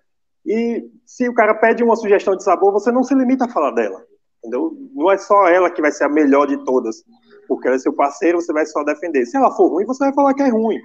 e 0.46 0.90
se 1.06 1.28
o 1.28 1.34
cara 1.34 1.54
pede 1.54 1.84
uma 1.84 1.98
sugestão 1.98 2.36
de 2.36 2.44
sabor, 2.44 2.72
você 2.72 2.90
não 2.90 3.04
se 3.04 3.14
limita 3.14 3.46
a 3.46 3.50
falar 3.50 3.72
dela. 3.72 4.02
Entendeu? 4.40 4.72
Não 4.94 5.12
é 5.12 5.18
só 5.18 5.48
ela 5.48 5.70
que 5.70 5.82
vai 5.82 5.92
ser 5.92 6.06
a 6.06 6.10
melhor 6.10 6.48
de 6.48 6.64
todas, 6.64 7.04
porque 7.48 7.68
ela 7.68 7.76
é 7.76 7.80
seu 7.80 7.94
parceiro, 7.94 8.42
você 8.42 8.54
vai 8.54 8.66
só 8.66 8.84
defender. 8.84 9.26
Se 9.26 9.38
ela 9.38 9.52
for 9.52 9.68
ruim, 9.68 9.86
você 9.86 10.06
vai 10.06 10.14
falar 10.14 10.34
que 10.34 10.44
é 10.44 10.50
ruim. 10.50 10.80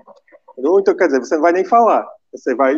Entendeu? 0.53 0.79
Então, 0.79 0.97
quer 0.97 1.07
dizer, 1.07 1.21
você 1.21 1.35
não 1.35 1.43
vai 1.43 1.53
nem 1.53 1.65
falar. 1.65 2.07
Você 2.33 2.55
vai. 2.55 2.75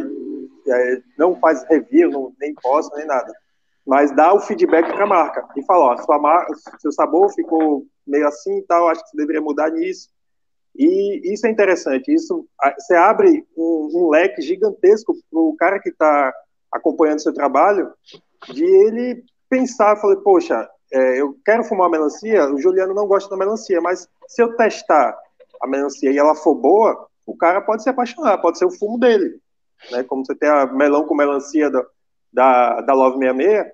É, 0.66 1.02
não 1.18 1.38
faz 1.38 1.62
review, 1.64 2.10
não, 2.10 2.32
nem 2.40 2.54
posta, 2.54 2.96
nem 2.96 3.06
nada. 3.06 3.32
Mas 3.86 4.14
dá 4.14 4.32
o 4.32 4.40
feedback 4.40 4.86
para 4.86 5.04
a 5.04 5.06
marca. 5.06 5.46
E 5.56 5.64
fala: 5.64 5.92
ó, 5.92 5.96
sua 5.98 6.18
marca, 6.18 6.52
seu 6.78 6.92
sabor 6.92 7.30
ficou 7.32 7.84
meio 8.06 8.26
assim 8.26 8.58
e 8.58 8.62
tal, 8.62 8.88
acho 8.88 9.02
que 9.02 9.10
você 9.10 9.16
deveria 9.16 9.42
mudar 9.42 9.70
nisso. 9.70 10.08
E 10.76 11.32
isso 11.32 11.46
é 11.46 11.50
interessante. 11.50 12.12
Isso 12.12 12.46
você 12.76 12.94
abre 12.94 13.46
um, 13.56 13.90
um 13.94 14.10
leque 14.10 14.42
gigantesco 14.42 15.14
para 15.30 15.40
o 15.40 15.54
cara 15.56 15.78
que 15.78 15.90
está 15.90 16.32
acompanhando 16.72 17.22
seu 17.22 17.32
trabalho, 17.32 17.92
de 18.52 18.64
ele 18.64 19.24
pensar, 19.48 19.96
falei, 19.96 20.16
poxa, 20.16 20.68
é, 20.94 21.20
eu 21.20 21.36
quero 21.44 21.64
fumar 21.64 21.90
melancia, 21.90 22.48
o 22.52 22.60
Juliano 22.60 22.94
não 22.94 23.08
gosta 23.08 23.28
da 23.28 23.36
melancia, 23.36 23.80
mas 23.80 24.08
se 24.28 24.40
eu 24.40 24.54
testar 24.56 25.18
a 25.60 25.66
melancia 25.66 26.12
e 26.12 26.16
ela 26.16 26.36
for 26.36 26.54
boa, 26.54 27.08
o 27.26 27.36
cara 27.36 27.60
pode 27.60 27.82
se 27.82 27.88
apaixonar, 27.88 28.38
pode 28.38 28.58
ser 28.58 28.64
o 28.64 28.70
fumo 28.70 28.96
dele. 28.96 29.40
Né? 29.90 30.04
Como 30.04 30.24
você 30.24 30.36
tem 30.36 30.48
a 30.48 30.66
melão 30.66 31.04
com 31.04 31.16
melancia 31.16 31.68
da, 31.68 31.84
da, 32.32 32.80
da 32.82 32.94
Love 32.94 33.18
66, 33.18 33.66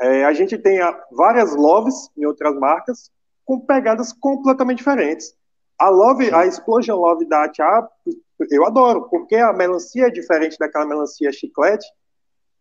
é, 0.00 0.24
a 0.24 0.32
gente 0.32 0.58
tem 0.58 0.80
a, 0.80 0.92
várias 1.12 1.54
Loves 1.54 2.10
em 2.16 2.26
outras 2.26 2.56
marcas 2.56 3.12
com 3.44 3.60
pegadas 3.60 4.12
completamente 4.12 4.78
diferentes. 4.78 5.36
A 5.78 5.88
Love, 5.88 6.34
a 6.34 6.46
Explosion 6.46 6.96
Love 6.96 7.26
da 7.26 7.44
ATA, 7.44 7.88
eu 8.50 8.66
adoro, 8.66 9.08
porque 9.08 9.36
a 9.36 9.52
melancia 9.52 10.08
é 10.08 10.10
diferente 10.10 10.58
daquela 10.58 10.84
melancia 10.84 11.32
chiclete 11.32 11.86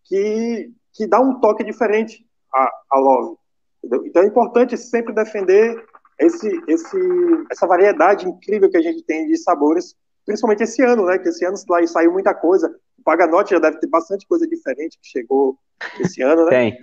que, 0.04 0.72
que 0.94 1.08
dá 1.08 1.20
um 1.20 1.40
toque 1.40 1.64
diferente 1.64 2.24
a, 2.54 2.70
a 2.92 3.00
Love. 3.00 3.36
Entendeu? 3.86 4.06
Então 4.06 4.24
é 4.24 4.26
importante 4.26 4.76
sempre 4.78 5.14
defender 5.14 5.86
esse, 6.20 6.50
esse, 6.68 6.98
essa 7.52 7.68
variedade 7.68 8.28
incrível 8.28 8.70
que 8.70 8.78
a 8.78 8.82
gente 8.82 9.04
tem 9.04 9.28
de 9.28 9.38
sabores, 9.38 9.96
principalmente 10.26 10.64
esse 10.64 10.82
ano, 10.82 11.06
né? 11.06 11.20
Que 11.20 11.30
esse 11.30 11.46
ano 11.46 11.56
lá 11.70 11.86
saiu 11.86 12.12
muita 12.12 12.34
coisa. 12.34 12.74
O 12.98 13.04
Paganote 13.04 13.52
já 13.52 13.60
deve 13.60 13.80
ter 13.80 13.88
bastante 13.88 14.28
coisa 14.28 14.48
diferente 14.48 14.98
que 15.00 15.08
chegou 15.08 15.58
esse 16.00 16.22
ano, 16.22 16.46
né? 16.46 16.50
Tem. 16.50 16.80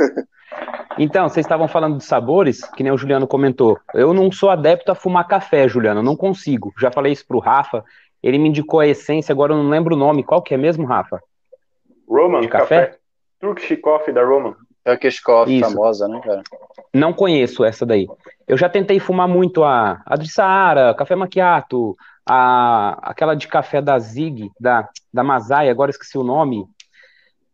Então, 0.98 1.26
vocês 1.26 1.46
estavam 1.46 1.66
falando 1.66 1.96
de 1.96 2.04
sabores, 2.04 2.62
que 2.72 2.82
nem 2.82 2.92
o 2.92 2.98
Juliano 2.98 3.26
comentou. 3.26 3.78
Eu 3.94 4.12
não 4.12 4.30
sou 4.30 4.50
adepto 4.50 4.92
a 4.92 4.94
fumar 4.94 5.26
café, 5.26 5.66
Juliano, 5.66 6.02
não 6.02 6.14
consigo. 6.14 6.72
Já 6.78 6.92
falei 6.92 7.12
isso 7.12 7.26
pro 7.26 7.38
Rafa, 7.38 7.82
ele 8.22 8.38
me 8.38 8.50
indicou 8.50 8.78
a 8.78 8.86
essência, 8.86 9.32
agora 9.32 9.54
eu 9.54 9.56
não 9.56 9.70
lembro 9.70 9.96
o 9.96 9.98
nome. 9.98 10.22
Qual 10.22 10.42
que 10.42 10.52
é 10.52 10.58
mesmo, 10.58 10.84
Rafa? 10.84 11.20
Roman, 12.06 12.42
de 12.42 12.48
café? 12.48 12.86
café. 12.86 12.98
Turkish 13.40 13.80
Coffee 13.80 14.12
da 14.12 14.22
Roman. 14.22 14.54
Turkish 14.84 15.20
Coffee, 15.20 15.60
Isso. 15.60 15.70
famosa, 15.70 16.08
né, 16.08 16.20
cara? 16.20 16.42
Não 16.92 17.12
conheço 17.12 17.64
essa 17.64 17.86
daí. 17.86 18.08
Eu 18.46 18.56
já 18.56 18.68
tentei 18.68 18.98
fumar 18.98 19.28
muito 19.28 19.62
a, 19.62 20.02
a 20.04 20.94
Café 20.94 21.14
Macchiato, 21.14 21.96
a, 22.26 22.98
aquela 23.02 23.34
de 23.34 23.48
café 23.48 23.80
da 23.80 23.98
Zig, 23.98 24.50
da, 24.58 24.88
da 25.12 25.22
Masai, 25.22 25.68
agora 25.68 25.90
esqueci 25.90 26.18
o 26.18 26.24
nome. 26.24 26.66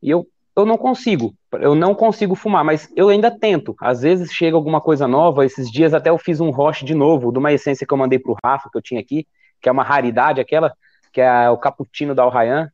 E 0.02 0.10
eu, 0.10 0.26
eu 0.56 0.66
não 0.66 0.76
consigo, 0.76 1.34
eu 1.52 1.74
não 1.74 1.94
consigo 1.94 2.34
fumar, 2.34 2.64
mas 2.64 2.88
eu 2.96 3.08
ainda 3.08 3.30
tento. 3.30 3.74
Às 3.80 4.02
vezes 4.02 4.32
chega 4.32 4.56
alguma 4.56 4.80
coisa 4.80 5.06
nova, 5.06 5.44
esses 5.44 5.70
dias 5.70 5.94
até 5.94 6.10
eu 6.10 6.18
fiz 6.18 6.40
um 6.40 6.50
roche 6.50 6.84
de 6.84 6.94
novo, 6.94 7.32
de 7.32 7.38
uma 7.38 7.52
essência 7.52 7.86
que 7.86 7.92
eu 7.92 7.98
mandei 7.98 8.18
pro 8.18 8.36
Rafa, 8.44 8.68
que 8.70 8.78
eu 8.78 8.82
tinha 8.82 9.00
aqui, 9.00 9.26
que 9.60 9.68
é 9.68 9.72
uma 9.72 9.82
raridade 9.82 10.40
aquela, 10.40 10.72
que 11.12 11.20
é 11.20 11.50
o 11.50 11.56
cappuccino 11.58 12.14
da 12.14 12.22
Alrayan. 12.22 12.70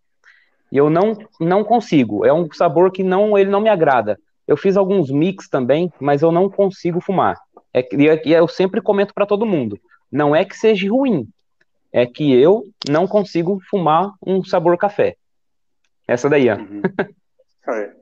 E 0.73 0.77
eu 0.77 0.91
não, 0.91 1.17
não 1.41 1.63
consigo. 1.63 2.25
É 2.25 2.33
um 2.33 2.51
sabor 2.53 2.91
que 2.91 3.03
não 3.03 3.39
ele 3.39 3.51
não 3.51 3.61
me 3.61 3.69
agrada. 3.69 4.19
Eu 4.47 4.57
fiz 4.57 4.77
alguns 4.77 5.11
mix 5.11 5.49
também, 5.49 5.93
mas 6.01 6.23
eu 6.23 6.31
não 6.31 6.51
consigo 6.51 7.01
fumar. 7.01 7.37
É, 7.73 7.87
e 7.93 8.33
eu 8.33 8.47
sempre 8.47 8.81
comento 8.81 9.15
para 9.15 9.27
todo 9.27 9.47
mundo: 9.47 9.79
não 10.11 10.35
é 10.35 10.45
que 10.45 10.57
seja 10.57 10.89
ruim, 10.89 11.29
é 11.93 12.07
que 12.07 12.33
eu 12.33 12.65
não 12.89 13.07
consigo 13.07 13.61
fumar 13.71 14.13
um 14.25 14.45
sabor 14.45 14.77
café. 14.77 15.17
Essa 16.07 16.29
daí, 16.29 16.51
ó. 16.51 16.57
Uhum. 16.57 16.83
é. 17.69 17.93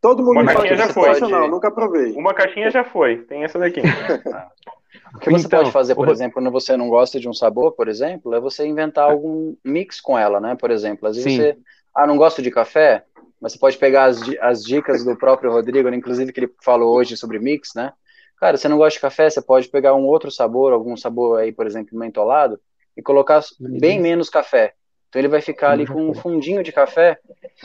Todo 0.00 0.22
mundo 0.22 0.40
Uma 0.40 0.54
caixinha 0.54 0.76
já 0.76 0.88
foi. 0.88 1.20
Nunca 1.48 1.70
provei. 1.70 2.12
Uma 2.12 2.32
caixinha 2.32 2.70
já 2.70 2.84
foi. 2.84 3.22
Tem 3.22 3.44
essa 3.44 3.58
daqui. 3.58 3.80
o 3.80 5.18
que 5.18 5.30
você 5.30 5.46
então, 5.46 5.60
pode 5.60 5.72
fazer, 5.72 5.94
por 5.94 6.08
o... 6.08 6.12
exemplo, 6.12 6.34
quando 6.34 6.50
você 6.50 6.76
não 6.76 6.88
gosta 6.88 7.18
de 7.18 7.28
um 7.28 7.32
sabor, 7.32 7.72
por 7.72 7.88
exemplo, 7.88 8.32
é 8.34 8.40
você 8.40 8.66
inventar 8.66 9.10
algum 9.10 9.56
mix 9.64 10.00
com 10.00 10.16
ela, 10.16 10.40
né? 10.40 10.54
Por 10.54 10.70
exemplo, 10.70 11.08
às 11.08 11.16
vezes 11.16 11.32
Sim. 11.32 11.38
você, 11.38 11.58
ah, 11.94 12.06
não 12.06 12.16
gosto 12.16 12.40
de 12.40 12.50
café, 12.50 13.04
mas 13.40 13.52
você 13.52 13.58
pode 13.58 13.76
pegar 13.78 14.04
as, 14.04 14.20
as 14.40 14.62
dicas 14.62 15.04
do 15.04 15.16
próprio 15.16 15.50
Rodrigo, 15.50 15.88
né, 15.90 15.96
inclusive 15.96 16.32
que 16.32 16.40
ele 16.40 16.54
falou 16.62 16.94
hoje 16.94 17.16
sobre 17.16 17.38
mix, 17.38 17.74
né? 17.74 17.92
Cara, 18.38 18.56
você 18.56 18.68
não 18.68 18.76
gosta 18.76 18.96
de 18.96 19.00
café, 19.00 19.30
você 19.30 19.40
pode 19.40 19.68
pegar 19.68 19.94
um 19.94 20.04
outro 20.04 20.30
sabor, 20.30 20.72
algum 20.72 20.96
sabor 20.96 21.40
aí, 21.40 21.52
por 21.52 21.66
exemplo, 21.66 21.98
mentolado, 21.98 22.60
e 22.96 23.02
colocar 23.02 23.42
bem 23.58 24.00
menos 24.00 24.28
café. 24.28 24.74
Então 25.08 25.20
ele 25.20 25.28
vai 25.28 25.40
ficar 25.40 25.70
ali 25.70 25.86
com 25.86 26.10
um 26.10 26.14
fundinho 26.14 26.62
de 26.62 26.72
café, 26.72 27.18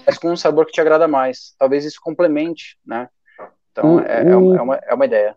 mas 0.05 0.17
com 0.17 0.29
um 0.29 0.37
sabor 0.37 0.65
que 0.65 0.71
te 0.71 0.79
agrada 0.79 1.07
mais. 1.07 1.53
Talvez 1.57 1.83
isso 1.83 1.99
complemente, 2.01 2.77
né? 2.85 3.09
Então 3.71 3.99
é, 3.99 4.21
é, 4.21 4.35
uma, 4.35 4.75
é 4.75 4.93
uma 4.93 5.05
ideia. 5.05 5.35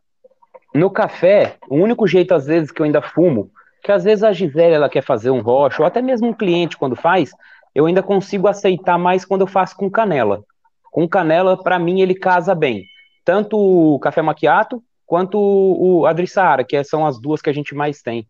No 0.75 0.91
café, 0.91 1.57
o 1.69 1.77
único 1.77 2.07
jeito, 2.07 2.35
às 2.35 2.47
vezes, 2.47 2.71
que 2.71 2.81
eu 2.81 2.85
ainda 2.85 3.01
fumo, 3.01 3.51
que 3.83 3.93
às 3.93 4.03
vezes 4.03 4.25
a 4.25 4.33
Gisele 4.33 4.75
ela 4.75 4.89
quer 4.89 5.03
fazer 5.03 5.31
um 5.31 5.41
rocha, 5.41 5.83
ou 5.83 5.87
até 5.87 6.01
mesmo 6.01 6.29
um 6.29 6.33
cliente 6.33 6.77
quando 6.77 6.97
faz, 6.97 7.31
eu 7.75 7.87
ainda 7.87 8.03
consigo 8.03 8.47
aceitar 8.47 8.99
mais 8.99 9.25
quando 9.25 9.41
eu 9.41 9.47
faço 9.47 9.77
com 9.77 9.91
canela. 9.91 10.45
Com 10.91 11.09
canela, 11.09 11.61
para 11.61 11.79
mim, 11.79 12.01
ele 12.01 12.15
casa 12.15 12.55
bem. 12.55 12.85
Tanto 13.25 13.59
o 13.59 13.99
café 13.99 14.23
maquiato 14.23 14.83
quanto 15.07 15.39
o 15.39 16.07
Adrissara, 16.07 16.65
que 16.65 16.83
são 16.85 17.07
as 17.07 17.21
duas 17.21 17.43
que 17.43 17.51
a 17.51 17.53
gente 17.53 17.75
mais 17.75 18.01
tem. 18.01 18.27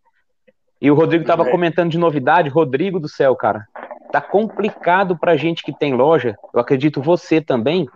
E 0.81 0.91
o 0.91 0.95
Rodrigo 0.95 1.23
estava 1.23 1.49
comentando 1.49 1.91
de 1.91 1.99
novidade. 1.99 2.49
Rodrigo 2.49 2.99
do 2.99 3.09
céu, 3.09 3.35
cara. 3.37 3.67
Tá 4.11 4.21
complicado 4.21 5.17
pra 5.19 5.37
gente 5.37 5.63
que 5.63 5.77
tem 5.77 5.95
loja, 5.95 6.37
eu 6.53 6.61
acredito 6.61 7.03
você 7.03 7.41
também, 7.41 7.89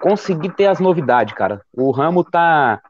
conseguir 0.00 0.50
ter 0.50 0.66
as 0.66 0.78
novidades, 0.78 1.34
cara. 1.34 1.62
O 1.72 1.90
ramo 1.90 2.22
tá, 2.22 2.80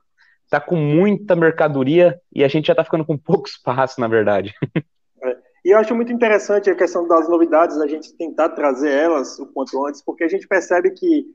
tá 0.50 0.60
com 0.60 0.76
muita 0.76 1.34
mercadoria 1.34 2.20
e 2.34 2.44
a 2.44 2.48
gente 2.48 2.66
já 2.66 2.74
tá 2.74 2.84
ficando 2.84 3.04
com 3.04 3.16
pouco 3.16 3.46
espaço, 3.48 4.00
na 4.00 4.08
verdade. 4.08 4.52
E 5.64 5.70
eu 5.70 5.78
acho 5.78 5.94
muito 5.94 6.12
interessante 6.12 6.68
a 6.68 6.74
questão 6.74 7.08
das 7.08 7.26
novidades, 7.28 7.78
a 7.78 7.86
gente 7.86 8.12
tentar 8.14 8.50
trazer 8.50 8.90
elas 8.90 9.38
o 9.38 9.46
quanto 9.46 9.84
antes, 9.86 10.02
porque 10.02 10.22
a 10.22 10.28
gente 10.28 10.46
percebe 10.46 10.90
que 10.90 11.26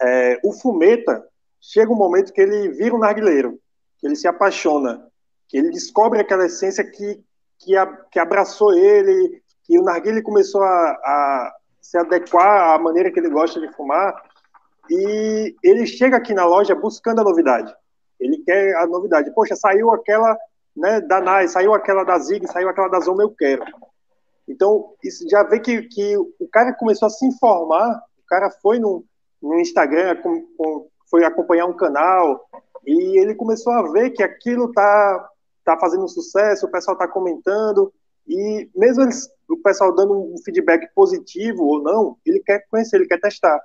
é, 0.00 0.38
o 0.44 0.52
fumeta 0.52 1.26
chega 1.60 1.90
um 1.90 1.96
momento 1.96 2.32
que 2.32 2.40
ele 2.40 2.68
vira 2.68 2.94
um 2.94 2.98
narguileiro, 2.98 3.58
que 3.98 4.06
ele 4.06 4.14
se 4.14 4.28
apaixona, 4.28 5.06
que 5.48 5.56
ele 5.56 5.70
descobre 5.70 6.20
aquela 6.20 6.44
essência 6.44 6.84
que, 6.84 7.24
que, 7.58 7.76
a, 7.76 7.86
que 7.86 8.18
abraçou 8.18 8.74
ele, 8.74 9.42
que 9.64 9.78
o 9.78 9.82
narguilé 9.82 10.20
começou 10.20 10.62
a, 10.62 10.66
a 10.68 11.54
se 11.80 11.96
adequar 11.96 12.74
à 12.74 12.78
maneira 12.78 13.10
que 13.10 13.18
ele 13.18 13.30
gosta 13.30 13.58
de 13.58 13.72
fumar, 13.72 14.14
e 14.90 15.56
ele 15.62 15.86
chega 15.86 16.18
aqui 16.18 16.34
na 16.34 16.44
loja 16.44 16.74
buscando 16.74 17.20
a 17.20 17.24
novidade. 17.24 17.74
Ele 18.20 18.38
quer 18.38 18.74
a 18.76 18.86
novidade. 18.86 19.32
Poxa, 19.34 19.56
saiu 19.56 19.90
aquela 19.92 20.36
né, 20.78 21.00
da 21.00 21.20
NAI, 21.20 21.48
saiu 21.48 21.74
aquela 21.74 22.04
da 22.04 22.18
Zig, 22.18 22.46
saiu 22.46 22.68
aquela 22.68 22.88
da 22.88 23.00
Zoma, 23.00 23.22
eu 23.22 23.30
quero. 23.30 23.64
Então, 24.48 24.94
isso 25.02 25.28
já 25.28 25.42
vê 25.42 25.60
que, 25.60 25.82
que 25.82 26.16
o 26.16 26.48
cara 26.50 26.72
começou 26.72 27.06
a 27.06 27.10
se 27.10 27.26
informar, 27.26 28.00
o 28.18 28.26
cara 28.26 28.50
foi 28.62 28.78
no, 28.78 29.04
no 29.42 29.58
Instagram, 29.58 30.16
com, 30.22 30.46
com, 30.56 30.88
foi 31.10 31.24
acompanhar 31.24 31.66
um 31.66 31.76
canal, 31.76 32.48
e 32.86 33.20
ele 33.20 33.34
começou 33.34 33.72
a 33.72 33.90
ver 33.90 34.10
que 34.10 34.22
aquilo 34.22 34.72
tá, 34.72 35.28
tá 35.64 35.78
fazendo 35.78 36.08
sucesso, 36.08 36.66
o 36.66 36.70
pessoal 36.70 36.96
tá 36.96 37.08
comentando, 37.08 37.92
e 38.26 38.70
mesmo 38.74 39.02
eles, 39.02 39.28
o 39.48 39.56
pessoal 39.56 39.94
dando 39.94 40.14
um 40.14 40.36
feedback 40.44 40.88
positivo 40.94 41.64
ou 41.64 41.82
não, 41.82 42.16
ele 42.24 42.40
quer 42.40 42.64
conhecer, 42.70 42.96
ele 42.96 43.08
quer 43.08 43.20
testar. 43.20 43.58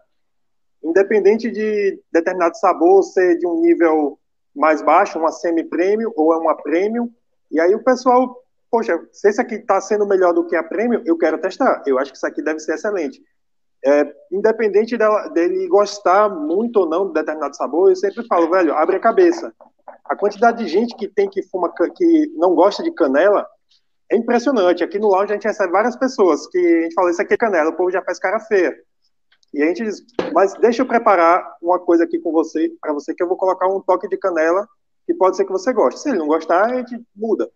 Independente 0.83 1.49
de 1.49 2.01
determinado 2.11 2.57
sabor 2.57 3.03
ser 3.03 3.37
de 3.37 3.47
um 3.47 3.61
nível 3.61 4.19
mais 4.55 4.81
baixo, 4.81 5.19
uma 5.19 5.31
semi-premium 5.31 6.11
ou 6.15 6.33
é 6.33 6.37
uma 6.37 6.55
premium, 6.55 7.09
e 7.51 7.59
aí 7.59 7.73
o 7.75 7.83
pessoal, 7.83 8.35
poxa, 8.69 8.99
se 9.11 9.29
esse 9.29 9.41
aqui 9.41 9.55
está 9.55 9.79
sendo 9.79 10.07
melhor 10.07 10.33
do 10.33 10.45
que 10.45 10.55
a 10.55 10.63
premium, 10.63 11.01
eu 11.05 11.17
quero 11.17 11.37
testar. 11.37 11.83
Eu 11.85 11.99
acho 11.99 12.11
que 12.11 12.17
isso 12.17 12.27
aqui 12.27 12.41
deve 12.41 12.59
ser 12.59 12.73
excelente. 12.73 13.21
É, 13.85 14.11
independente 14.31 14.97
dela, 14.97 15.27
dele 15.27 15.67
gostar 15.67 16.29
muito 16.29 16.77
ou 16.77 16.89
não 16.89 17.07
de 17.07 17.13
determinado 17.13 17.55
sabor, 17.55 17.89
eu 17.89 17.95
sempre 17.95 18.25
falo, 18.27 18.49
velho, 18.49 18.73
abre 18.73 18.95
a 18.95 18.99
cabeça. 18.99 19.53
A 20.05 20.15
quantidade 20.15 20.63
de 20.63 20.69
gente 20.69 20.95
que 20.95 21.07
tem 21.07 21.29
que 21.29 21.43
fuma, 21.43 21.71
que 21.95 22.31
não 22.35 22.55
gosta 22.55 22.81
de 22.81 22.91
canela 22.91 23.45
é 24.11 24.15
impressionante. 24.15 24.83
Aqui 24.83 24.97
no 24.97 25.09
lounge 25.09 25.31
a 25.31 25.35
gente 25.35 25.47
recebe 25.47 25.71
várias 25.71 25.95
pessoas 25.95 26.47
que 26.47 26.57
a 26.57 26.81
gente 26.83 26.93
fala, 26.93 27.11
isso 27.11 27.21
aqui 27.21 27.33
é 27.33 27.37
canela, 27.37 27.69
o 27.69 27.75
povo 27.75 27.91
já 27.91 28.01
faz 28.01 28.19
cara 28.19 28.39
feia. 28.39 28.73
E 29.53 29.61
a 29.61 29.67
gente 29.67 29.83
diz, 29.83 30.03
mas 30.33 30.53
deixa 30.55 30.81
eu 30.81 30.87
preparar 30.87 31.57
uma 31.61 31.79
coisa 31.79 32.03
aqui 32.03 32.19
com 32.19 32.31
você, 32.31 32.71
para 32.81 32.91
você, 32.91 33.13
que 33.13 33.21
eu 33.21 33.27
vou 33.27 33.37
colocar 33.37 33.67
um 33.67 33.79
toque 33.79 34.07
de 34.07 34.17
canela 34.17 34.67
que 35.05 35.13
pode 35.13 35.37
ser 35.37 35.45
que 35.45 35.51
você 35.51 35.71
goste. 35.71 35.99
Se 35.99 36.09
ele 36.09 36.17
não 36.17 36.27
gostar, 36.27 36.65
a 36.65 36.75
gente 36.75 36.99
muda. 37.15 37.51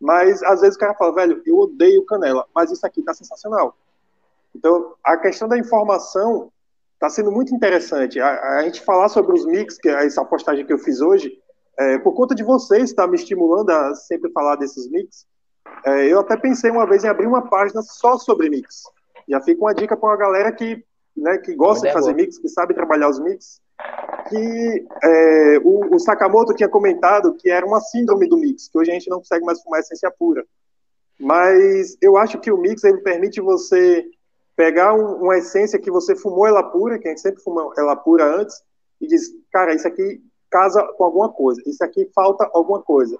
Mas 0.00 0.42
às 0.42 0.60
vezes 0.60 0.76
o 0.76 0.78
cara 0.78 0.94
fala, 0.94 1.14
velho, 1.14 1.42
eu 1.44 1.58
odeio 1.58 2.04
canela, 2.04 2.46
mas 2.54 2.70
isso 2.70 2.86
aqui 2.86 3.02
tá 3.02 3.12
sensacional. 3.12 3.76
Então, 4.54 4.94
a 5.04 5.16
questão 5.16 5.48
da 5.48 5.58
informação 5.58 6.50
está 6.94 7.08
sendo 7.08 7.32
muito 7.32 7.54
interessante. 7.54 8.20
A, 8.20 8.58
a, 8.58 8.62
gente 8.62 8.82
falar 8.82 9.08
sobre 9.08 9.32
os 9.34 9.44
mix, 9.44 9.76
que 9.78 9.88
é 9.88 10.06
essa 10.06 10.24
postagem 10.24 10.64
que 10.64 10.72
eu 10.72 10.78
fiz 10.78 11.00
hoje, 11.00 11.38
é, 11.78 11.98
por 11.98 12.14
conta 12.14 12.34
de 12.34 12.44
vocês, 12.44 12.90
está 12.90 13.06
me 13.06 13.16
estimulando 13.16 13.70
a 13.70 13.94
sempre 13.94 14.30
falar 14.32 14.56
desses 14.56 14.88
mix. 14.90 15.26
É, 15.84 16.06
eu 16.06 16.20
até 16.20 16.36
pensei 16.36 16.70
uma 16.70 16.86
vez 16.86 17.04
em 17.04 17.08
abrir 17.08 17.26
uma 17.26 17.48
página 17.48 17.82
só 17.82 18.18
sobre 18.18 18.50
mix. 18.50 18.82
Já 19.28 19.40
fica 19.40 19.60
uma 19.60 19.74
dica 19.74 19.96
para 19.96 20.12
a 20.12 20.16
galera 20.16 20.52
que 20.52 20.84
né, 21.16 21.38
que 21.38 21.54
gosta 21.54 21.86
de 21.86 21.92
fazer 21.92 22.14
mix, 22.14 22.38
que 22.38 22.48
sabe 22.48 22.74
trabalhar 22.74 23.08
os 23.08 23.18
mix, 23.18 23.60
que 24.28 24.86
é, 25.02 25.58
o, 25.62 25.94
o, 25.94 25.98
Sakamoto 25.98 26.54
tinha 26.54 26.68
comentado 26.68 27.34
que 27.34 27.50
era 27.50 27.66
uma 27.66 27.80
síndrome 27.80 28.28
do 28.28 28.36
mix, 28.36 28.68
que 28.68 28.78
hoje 28.78 28.90
a 28.90 28.94
gente 28.94 29.10
não 29.10 29.18
consegue 29.18 29.44
mais 29.44 29.60
fumar 29.62 29.80
essência 29.80 30.10
pura. 30.10 30.44
Mas 31.18 31.96
eu 32.00 32.16
acho 32.16 32.38
que 32.38 32.50
o 32.50 32.56
mix 32.56 32.84
ele 32.84 32.98
permite 32.98 33.40
você 33.40 34.06
pegar 34.56 34.94
um, 34.94 35.22
uma 35.22 35.38
essência 35.38 35.78
que 35.78 35.90
você 35.90 36.14
fumou 36.14 36.46
ela 36.46 36.62
pura, 36.62 36.98
que 36.98 37.08
a 37.08 37.10
gente 37.10 37.20
sempre 37.20 37.42
fumou 37.42 37.72
ela 37.76 37.96
pura 37.96 38.24
antes, 38.24 38.62
e 39.00 39.06
diz, 39.06 39.30
cara, 39.50 39.74
isso 39.74 39.88
aqui 39.88 40.22
casa 40.50 40.82
com 40.96 41.04
alguma 41.04 41.32
coisa, 41.32 41.62
isso 41.66 41.82
aqui 41.82 42.10
falta 42.14 42.48
alguma 42.52 42.82
coisa. 42.82 43.16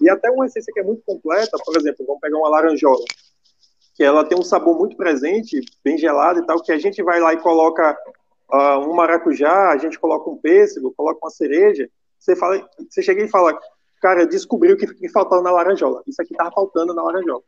E 0.00 0.10
até 0.10 0.30
uma 0.30 0.46
essência 0.46 0.72
que 0.72 0.80
é 0.80 0.82
muito 0.82 1.02
completa, 1.04 1.56
por 1.64 1.76
exemplo, 1.76 2.04
vamos 2.06 2.20
pegar 2.20 2.36
uma 2.36 2.48
laranjola 2.48 3.04
que 3.94 4.02
ela 4.02 4.24
tem 4.24 4.38
um 4.38 4.42
sabor 4.42 4.76
muito 4.76 4.96
presente, 4.96 5.60
bem 5.84 5.96
gelado 5.96 6.40
e 6.40 6.46
tal, 6.46 6.60
que 6.60 6.72
a 6.72 6.78
gente 6.78 7.02
vai 7.02 7.20
lá 7.20 7.32
e 7.32 7.40
coloca 7.40 7.96
uh, 8.52 8.78
um 8.80 8.92
maracujá, 8.92 9.70
a 9.70 9.76
gente 9.76 9.98
coloca 9.98 10.28
um 10.28 10.36
pêssego, 10.36 10.92
coloca 10.96 11.20
uma 11.22 11.30
cereja, 11.30 11.88
você 12.18 12.34
fala, 12.34 12.68
você 12.90 13.02
chega 13.02 13.22
e 13.22 13.28
fala, 13.28 13.58
cara, 14.00 14.26
descobriu 14.26 14.76
que, 14.76 14.86
que 14.86 15.08
faltava 15.08 15.42
na 15.42 15.50
laranjola. 15.50 16.02
Isso 16.06 16.20
aqui 16.20 16.34
tava 16.34 16.50
faltando 16.50 16.92
na 16.92 17.02
laranjola. 17.02 17.42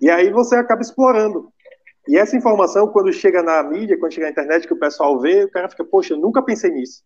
E 0.00 0.10
aí 0.10 0.30
você 0.30 0.56
acaba 0.56 0.82
explorando. 0.82 1.52
E 2.08 2.16
essa 2.16 2.36
informação, 2.36 2.88
quando 2.88 3.12
chega 3.12 3.42
na 3.42 3.62
mídia, 3.62 3.98
quando 3.98 4.12
chega 4.12 4.26
na 4.26 4.32
internet, 4.32 4.66
que 4.66 4.74
o 4.74 4.78
pessoal 4.78 5.20
vê, 5.20 5.44
o 5.44 5.50
cara 5.50 5.68
fica, 5.68 5.84
poxa, 5.84 6.16
nunca 6.16 6.42
pensei 6.42 6.70
nisso. 6.70 7.02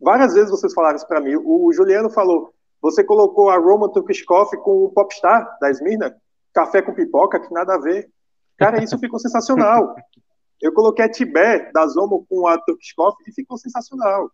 Várias 0.00 0.34
vezes 0.34 0.50
vocês 0.50 0.72
falaram 0.72 0.96
isso 0.96 1.08
para 1.08 1.20
mim. 1.20 1.34
O 1.34 1.72
Juliano 1.72 2.08
falou, 2.08 2.52
você 2.80 3.02
colocou 3.02 3.50
a 3.50 3.58
Roman 3.58 3.88
Turkish 3.88 4.22
Coffee 4.22 4.60
com 4.60 4.84
o 4.84 4.90
Popstar 4.90 5.58
da 5.60 5.70
Smirna? 5.70 6.16
Café 6.52 6.82
com 6.82 6.94
pipoca, 6.94 7.40
que 7.40 7.52
nada 7.52 7.74
a 7.74 7.78
ver. 7.78 8.08
Cara, 8.56 8.82
isso 8.82 8.98
ficou 8.98 9.18
sensacional. 9.18 9.94
Eu 10.60 10.72
coloquei 10.72 11.04
a 11.04 11.10
Tibé 11.10 11.70
da 11.72 11.86
Zomo 11.86 12.26
com 12.28 12.46
a 12.46 12.58
Turkish 12.58 12.92
Coffee 12.92 13.26
e 13.28 13.32
ficou 13.32 13.56
sensacional. 13.56 14.30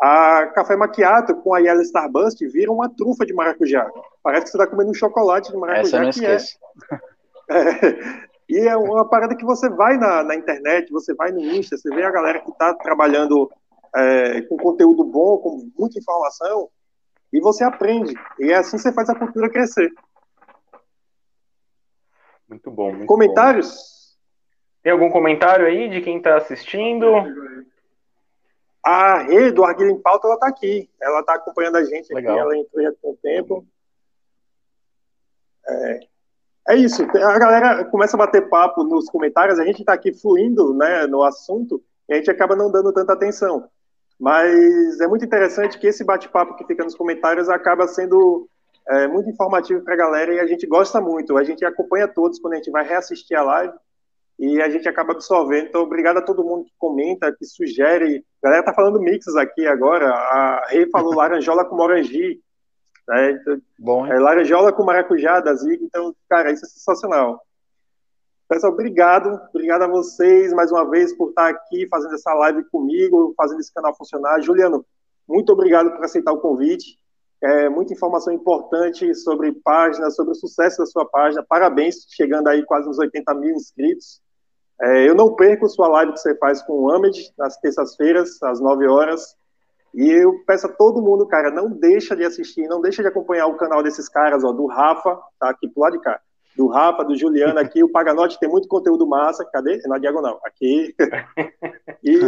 A 0.00 0.46
café 0.54 0.76
maquiato 0.76 1.34
com 1.36 1.54
a 1.54 1.58
Yellow 1.58 1.82
Starburst 1.82 2.38
vira 2.52 2.70
uma 2.70 2.88
trufa 2.88 3.24
de 3.24 3.32
maracujá. 3.32 3.90
Parece 4.22 4.44
que 4.44 4.50
você 4.50 4.58
está 4.58 4.66
comendo 4.70 4.90
um 4.90 4.94
chocolate 4.94 5.50
de 5.50 5.56
maracujá. 5.56 5.82
Essa 5.86 5.96
eu 5.96 6.02
não 6.02 6.10
esqueço. 6.10 6.58
É, 7.50 7.56
é, 7.88 8.26
e 8.48 8.58
é 8.58 8.76
uma 8.76 9.08
parada 9.08 9.34
que 9.34 9.44
você 9.44 9.68
vai 9.68 9.96
na, 9.96 10.22
na, 10.22 10.36
internet, 10.36 10.90
você 10.92 11.14
vai 11.14 11.32
no 11.32 11.40
Insta, 11.40 11.76
você 11.76 11.88
vê 11.90 12.04
a 12.04 12.12
galera 12.12 12.40
que 12.40 12.50
está 12.50 12.74
trabalhando 12.74 13.50
é, 13.94 14.42
com 14.42 14.56
conteúdo 14.56 15.02
bom, 15.02 15.38
com 15.38 15.68
muita 15.76 15.98
informação, 15.98 16.68
e 17.32 17.40
você 17.40 17.64
aprende. 17.64 18.14
E 18.38 18.52
é 18.52 18.56
assim 18.56 18.78
você 18.78 18.92
faz 18.92 19.08
a 19.08 19.14
cultura 19.14 19.50
crescer. 19.50 19.90
Muito 22.48 22.70
bom. 22.70 22.92
Muito 22.92 23.06
Comentários? 23.06 23.68
Bom. 23.68 23.86
Tem 24.82 24.92
algum 24.92 25.10
comentário 25.10 25.66
aí 25.66 25.88
de 25.88 26.00
quem 26.00 26.18
está 26.18 26.36
assistindo? 26.36 27.06
A 28.84 29.22
Rê 29.22 29.50
do 29.50 29.64
Arguilha 29.64 29.90
em 29.90 30.00
Pauta, 30.00 30.28
ela 30.28 30.34
está 30.34 30.46
aqui. 30.46 30.88
Ela 31.00 31.20
está 31.20 31.34
acompanhando 31.34 31.76
a 31.76 31.84
gente 31.84 32.12
Legal. 32.14 32.34
aqui. 32.34 32.40
Ela 32.40 32.56
entrou 32.56 32.82
já 32.84 32.92
tem 32.92 33.10
um 33.10 33.16
tempo. 33.16 33.66
É, 35.66 36.00
é 36.68 36.76
isso. 36.76 37.02
A 37.02 37.38
galera 37.38 37.84
começa 37.86 38.16
a 38.16 38.18
bater 38.18 38.48
papo 38.48 38.84
nos 38.84 39.08
comentários. 39.08 39.58
A 39.58 39.64
gente 39.64 39.80
está 39.80 39.92
aqui 39.92 40.12
fluindo 40.12 40.72
né, 40.74 41.06
no 41.06 41.24
assunto 41.24 41.82
e 42.08 42.14
a 42.14 42.16
gente 42.16 42.30
acaba 42.30 42.54
não 42.54 42.70
dando 42.70 42.92
tanta 42.92 43.12
atenção. 43.12 43.68
Mas 44.18 45.00
é 45.00 45.06
muito 45.06 45.24
interessante 45.24 45.78
que 45.78 45.88
esse 45.88 46.04
bate-papo 46.04 46.54
que 46.54 46.64
fica 46.64 46.84
nos 46.84 46.94
comentários 46.94 47.48
acaba 47.48 47.86
sendo 47.88 48.48
é 48.88 49.08
muito 49.08 49.28
informativo 49.28 49.82
para 49.82 49.94
a 49.94 49.96
galera 49.96 50.34
e 50.34 50.40
a 50.40 50.46
gente 50.46 50.66
gosta 50.66 51.00
muito. 51.00 51.36
A 51.36 51.44
gente 51.44 51.64
acompanha 51.64 52.06
todos 52.06 52.38
quando 52.38 52.54
a 52.54 52.56
gente 52.56 52.70
vai 52.70 52.86
reassistir 52.86 53.36
a 53.36 53.42
live 53.42 53.74
e 54.38 54.60
a 54.60 54.68
gente 54.68 54.88
acaba 54.88 55.12
absorvendo. 55.12 55.66
Então, 55.66 55.82
obrigado 55.82 56.18
a 56.18 56.22
todo 56.22 56.44
mundo 56.44 56.64
que 56.64 56.72
comenta, 56.78 57.32
que 57.32 57.44
sugere. 57.44 58.24
A 58.42 58.46
galera 58.46 58.64
tá 58.64 58.72
falando 58.72 59.00
mixes 59.00 59.34
aqui 59.34 59.66
agora. 59.66 60.08
A 60.10 60.66
Rei 60.68 60.88
falou 60.90 61.14
laranjola 61.16 61.64
com 61.64 61.76
morangi. 61.76 62.40
Né? 63.08 63.30
Então, 63.32 63.60
Bom, 63.78 64.06
é, 64.06 64.18
laranjola 64.18 64.72
com 64.72 64.84
maracujá 64.84 65.40
da 65.40 65.54
Zig. 65.54 65.82
Então, 65.82 66.14
cara, 66.28 66.52
isso 66.52 66.64
é 66.64 66.68
sensacional. 66.68 67.40
Pessoal, 68.48 68.72
obrigado. 68.72 69.40
Obrigado 69.50 69.82
a 69.82 69.88
vocês 69.88 70.52
mais 70.52 70.70
uma 70.70 70.88
vez 70.88 71.12
por 71.12 71.30
estar 71.30 71.48
aqui 71.48 71.88
fazendo 71.88 72.14
essa 72.14 72.32
live 72.34 72.62
comigo, 72.70 73.34
fazendo 73.36 73.58
esse 73.58 73.74
canal 73.74 73.96
funcionar. 73.96 74.40
Juliano, 74.40 74.86
muito 75.26 75.52
obrigado 75.52 75.90
por 75.90 76.04
aceitar 76.04 76.32
o 76.32 76.40
convite. 76.40 76.98
É, 77.42 77.68
muita 77.68 77.92
informação 77.92 78.32
importante 78.32 79.14
sobre 79.14 79.52
página, 79.64 80.10
sobre 80.10 80.32
o 80.32 80.34
sucesso 80.34 80.78
da 80.78 80.86
sua 80.86 81.04
página. 81.04 81.44
Parabéns, 81.46 82.06
chegando 82.08 82.48
aí 82.48 82.64
quase 82.64 82.88
uns 82.88 82.98
80 82.98 83.34
mil 83.34 83.54
inscritos. 83.54 84.20
É, 84.80 85.08
eu 85.08 85.14
não 85.14 85.34
perco 85.34 85.68
sua 85.68 85.88
live 85.88 86.12
que 86.12 86.20
você 86.20 86.36
faz 86.36 86.62
com 86.62 86.72
o 86.72 86.90
Ahmed, 86.90 87.32
nas 87.38 87.58
terças-feiras, 87.58 88.42
às 88.42 88.60
9 88.60 88.86
horas. 88.86 89.36
E 89.94 90.10
eu 90.10 90.44
peço 90.46 90.66
a 90.66 90.72
todo 90.72 91.00
mundo, 91.00 91.26
cara, 91.26 91.50
não 91.50 91.70
deixa 91.70 92.14
de 92.14 92.24
assistir, 92.24 92.68
não 92.68 92.80
deixa 92.80 93.02
de 93.02 93.08
acompanhar 93.08 93.46
o 93.46 93.56
canal 93.56 93.82
desses 93.82 94.08
caras, 94.08 94.44
ó, 94.44 94.52
do 94.52 94.66
Rafa, 94.66 95.18
tá 95.38 95.48
aqui 95.48 95.68
pro 95.68 95.82
lado 95.82 95.96
de 95.96 96.02
cá. 96.02 96.20
Do 96.56 96.68
Rafa, 96.68 97.04
do 97.04 97.16
Juliano 97.16 97.58
aqui, 97.58 97.84
o 97.84 97.90
Paganote 97.90 98.40
tem 98.40 98.48
muito 98.48 98.66
conteúdo 98.66 99.06
massa. 99.06 99.44
Cadê? 99.44 99.80
É 99.84 99.88
na 99.88 99.98
diagonal, 99.98 100.40
aqui. 100.44 100.94
E 102.02 102.18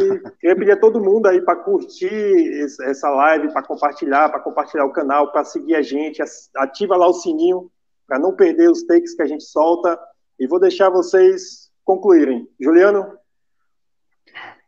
queria 0.41 0.57
pedir 0.57 0.73
a 0.73 0.81
todo 0.81 1.03
mundo 1.03 1.27
aí 1.27 1.41
para 1.41 1.57
curtir 1.57 2.63
essa 2.83 3.09
live, 3.11 3.53
para 3.53 3.63
compartilhar, 3.63 4.29
para 4.29 4.41
compartilhar 4.41 4.85
o 4.85 4.93
canal, 4.93 5.33
para 5.33 5.45
seguir 5.45 5.77
a 5.77 5.83
gente, 5.83 6.23
ativa 6.57 6.97
lá 6.97 7.07
o 7.07 7.15
sininho 7.15 7.71
para 8.07 8.19
não 8.19 8.35
perder 8.35 8.71
os 8.71 8.83
takes 8.85 9.15
que 9.15 9.23
a 9.23 9.27
gente 9.27 9.45
solta. 9.45 9.99
E 10.39 10.47
vou 10.47 10.59
deixar 10.59 10.89
vocês 10.89 11.71
concluírem. 11.85 12.49
Juliano? 12.61 13.17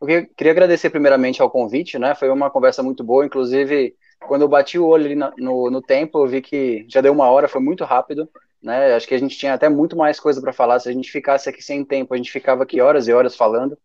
Eu 0.01 0.27
queria 0.35 0.51
agradecer 0.51 0.89
primeiramente 0.89 1.41
ao 1.41 1.51
convite, 1.51 1.99
né? 1.99 2.15
Foi 2.15 2.29
uma 2.29 2.49
conversa 2.49 2.81
muito 2.81 3.03
boa, 3.03 3.25
inclusive 3.25 3.95
quando 4.25 4.43
eu 4.43 4.47
bati 4.47 4.77
o 4.79 4.85
olho 4.85 5.05
ali 5.05 5.15
no, 5.15 5.69
no 5.69 5.81
tempo, 5.81 6.19
eu 6.19 6.27
vi 6.27 6.41
que 6.41 6.85
já 6.87 7.01
deu 7.01 7.11
uma 7.11 7.29
hora, 7.29 7.47
foi 7.47 7.61
muito 7.61 7.83
rápido, 7.83 8.29
né? 8.61 8.93
Acho 8.93 9.07
que 9.07 9.15
a 9.15 9.17
gente 9.17 9.37
tinha 9.37 9.53
até 9.53 9.67
muito 9.69 9.95
mais 9.97 10.19
coisa 10.19 10.39
para 10.39 10.53
falar. 10.53 10.79
Se 10.79 10.89
a 10.89 10.93
gente 10.93 11.11
ficasse 11.11 11.49
aqui 11.49 11.61
sem 11.63 11.83
tempo, 11.83 12.13
a 12.13 12.17
gente 12.17 12.31
ficava 12.31 12.63
aqui 12.63 12.79
horas 12.79 13.07
e 13.07 13.13
horas 13.13 13.35
falando. 13.35 13.77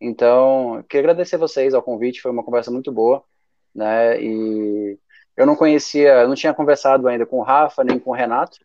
Então, 0.00 0.84
queria 0.88 1.10
agradecer 1.10 1.36
vocês 1.36 1.74
ao 1.74 1.82
convite, 1.82 2.20
foi 2.22 2.30
uma 2.30 2.44
conversa 2.44 2.70
muito 2.70 2.90
boa, 2.92 3.22
né? 3.74 4.20
E 4.22 4.98
eu 5.36 5.46
não 5.46 5.56
conhecia, 5.56 6.22
eu 6.22 6.28
não 6.28 6.34
tinha 6.34 6.54
conversado 6.54 7.08
ainda 7.08 7.26
com 7.26 7.38
o 7.38 7.42
Rafa 7.42 7.84
nem 7.84 7.98
com 7.98 8.10
o 8.10 8.14
Renato, 8.14 8.58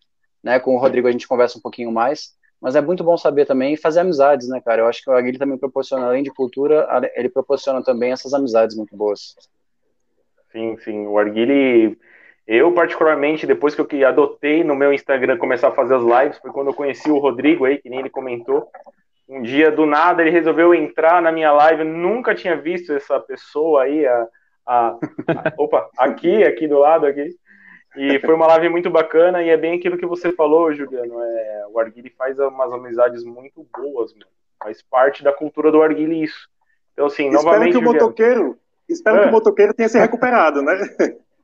né? 0.43 0.59
Com 0.59 0.75
o 0.75 0.79
Rodrigo 0.79 1.07
a 1.07 1.11
gente 1.11 1.27
conversa 1.27 1.57
um 1.57 1.61
pouquinho 1.61 1.91
mais, 1.91 2.35
mas 2.61 2.75
é 2.75 2.81
muito 2.81 3.03
bom 3.03 3.17
saber 3.17 3.45
também 3.45 3.75
fazer 3.77 4.01
amizades, 4.01 4.47
né, 4.47 4.61
cara? 4.61 4.81
Eu 4.81 4.87
acho 4.87 5.03
que 5.03 5.09
o 5.09 5.13
Aguilha 5.13 5.39
também 5.39 5.57
proporciona, 5.57 6.05
além 6.07 6.23
de 6.23 6.31
cultura, 6.31 6.87
ele 7.15 7.29
proporciona 7.29 7.83
também 7.83 8.11
essas 8.11 8.33
amizades 8.33 8.75
muito 8.75 8.95
boas. 8.95 9.35
Sim, 10.55 10.77
sim. 10.77 11.05
O 11.05 11.19
Arguile, 11.19 11.97
eu 12.47 12.71
particularmente, 12.71 13.45
depois 13.45 13.75
que 13.75 13.81
eu 13.81 14.07
adotei 14.07 14.63
no 14.63 14.73
meu 14.73 14.93
Instagram 14.93 15.37
começar 15.37 15.67
a 15.67 15.73
fazer 15.73 15.95
as 15.95 16.01
lives, 16.01 16.37
foi 16.37 16.49
quando 16.49 16.67
eu 16.67 16.73
conheci 16.73 17.11
o 17.11 17.17
Rodrigo 17.17 17.65
aí, 17.65 17.77
que 17.77 17.89
nem 17.89 17.99
ele 17.99 18.09
comentou. 18.09 18.69
Um 19.27 19.41
dia, 19.41 19.69
do 19.69 19.85
nada, 19.85 20.21
ele 20.21 20.31
resolveu 20.31 20.73
entrar 20.73 21.21
na 21.21 21.29
minha 21.29 21.51
live. 21.51 21.81
Eu 21.81 21.89
nunca 21.89 22.33
tinha 22.33 22.55
visto 22.55 22.93
essa 22.93 23.19
pessoa 23.19 23.83
aí, 23.83 24.07
a, 24.07 24.27
a, 24.65 24.87
a 24.87 24.97
opa, 25.59 25.89
aqui, 25.97 26.45
aqui 26.45 26.69
do 26.69 26.79
lado, 26.79 27.05
aqui. 27.05 27.35
E 27.97 28.17
foi 28.19 28.33
uma 28.33 28.47
live 28.47 28.69
muito 28.69 28.89
bacana 28.89 29.43
e 29.43 29.49
é 29.49 29.57
bem 29.57 29.77
aquilo 29.77 29.97
que 29.97 30.05
você 30.05 30.31
falou, 30.31 30.73
Juliano. 30.73 31.21
É, 31.21 31.65
o 31.69 31.77
Arguile 31.77 32.09
faz 32.17 32.39
umas 32.39 32.71
amizades 32.71 33.25
muito 33.25 33.67
boas, 33.75 34.13
mano. 34.13 34.25
faz 34.63 34.81
parte 34.81 35.21
da 35.21 35.33
cultura 35.33 35.69
do 35.69 35.81
Arguile 35.81 36.23
isso. 36.23 36.47
Então, 36.93 37.07
assim, 37.07 37.27
espero 37.27 37.43
novamente. 37.43 37.71
Que 37.71 37.77
o 37.77 37.81
Juliano... 37.81 38.05
motoqueiro, 38.05 38.57
espero 38.87 39.17
é. 39.17 39.21
que 39.23 39.29
o 39.29 39.31
motoqueiro 39.31 39.73
tenha 39.73 39.89
se 39.89 39.99
recuperado, 39.99 40.61
né? 40.61 40.77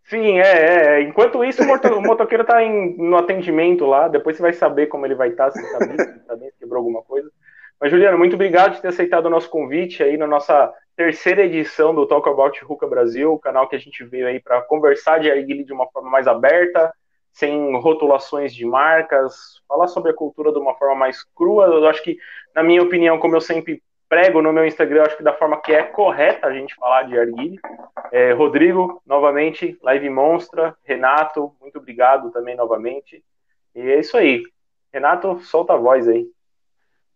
Sim, 0.06 0.40
é, 0.40 0.98
é. 0.98 1.02
Enquanto 1.02 1.44
isso, 1.44 1.62
o, 1.64 2.02
motoqueiro 2.02 2.44
tá 2.44 2.62
em, 2.62 2.98
no 2.98 3.16
atendimento 3.16 3.86
lá. 3.86 4.08
Depois 4.08 4.36
você 4.36 4.42
vai 4.42 4.54
saber 4.54 4.88
como 4.88 5.06
ele 5.06 5.16
vai 5.16 5.30
estar, 5.30 5.50
tá, 5.50 5.52
se 5.52 5.72
tá 5.72 5.80
bem, 5.80 5.98
se 5.98 6.20
tá 6.28 6.36
bem, 6.36 6.50
se 6.52 6.60
quebrou 6.60 6.80
alguma 6.80 7.02
coisa. 7.02 7.32
Mas, 7.80 7.90
Juliano, 7.90 8.18
muito 8.18 8.36
obrigado 8.36 8.74
por 8.74 8.82
ter 8.82 8.90
aceitado 8.90 9.26
o 9.26 9.30
nosso 9.30 9.50
convite 9.50 10.04
aí 10.04 10.18
na 10.18 10.28
nossa 10.28 10.72
terceira 10.96 11.44
edição 11.44 11.96
do 11.96 12.06
Talk 12.06 12.28
About 12.30 12.64
Ruka 12.64 12.86
Brasil, 12.86 13.34
o 13.34 13.40
canal 13.40 13.68
que 13.68 13.76
a 13.76 13.80
gente 13.80 14.04
veio 14.04 14.28
aí 14.28 14.40
para 14.40 14.62
conversar 14.62 15.20
de 15.20 15.32
arguile 15.32 15.64
de 15.64 15.74
uma 15.74 15.88
forma 15.88 16.10
mais 16.10 16.28
aberta, 16.28 16.94
sem 17.32 17.76
rotulações 17.80 18.54
de 18.54 18.66
marcas, 18.66 19.62
falar 19.68 19.88
sobre 19.88 20.12
a 20.12 20.14
cultura 20.14 20.52
de 20.52 20.60
uma 20.60 20.76
forma 20.76 20.96
mais 20.96 21.24
crua. 21.36 21.66
Eu 21.66 21.88
acho 21.88 22.04
que, 22.04 22.18
na 22.54 22.62
minha 22.62 22.84
opinião, 22.84 23.18
como 23.18 23.36
eu 23.36 23.42
sempre 23.42 23.82
prego 24.12 24.42
no 24.42 24.52
meu 24.52 24.66
Instagram, 24.66 25.04
acho 25.04 25.16
que 25.16 25.24
da 25.24 25.32
forma 25.32 25.62
que 25.62 25.72
é 25.72 25.84
correta 25.84 26.46
a 26.46 26.54
gente 26.54 26.76
falar 26.76 27.04
de 27.04 27.18
arguile. 27.18 27.58
É, 28.12 28.34
Rodrigo, 28.34 29.02
novamente, 29.08 29.80
Live 29.82 30.10
Monstra, 30.10 30.76
Renato, 30.84 31.54
muito 31.62 31.78
obrigado 31.78 32.30
também 32.30 32.54
novamente. 32.54 33.24
E 33.74 33.80
é 33.80 34.02
isso 34.02 34.18
aí. 34.18 34.44
Renato, 34.92 35.40
solta 35.40 35.72
a 35.72 35.78
voz 35.78 36.10
aí. 36.10 36.26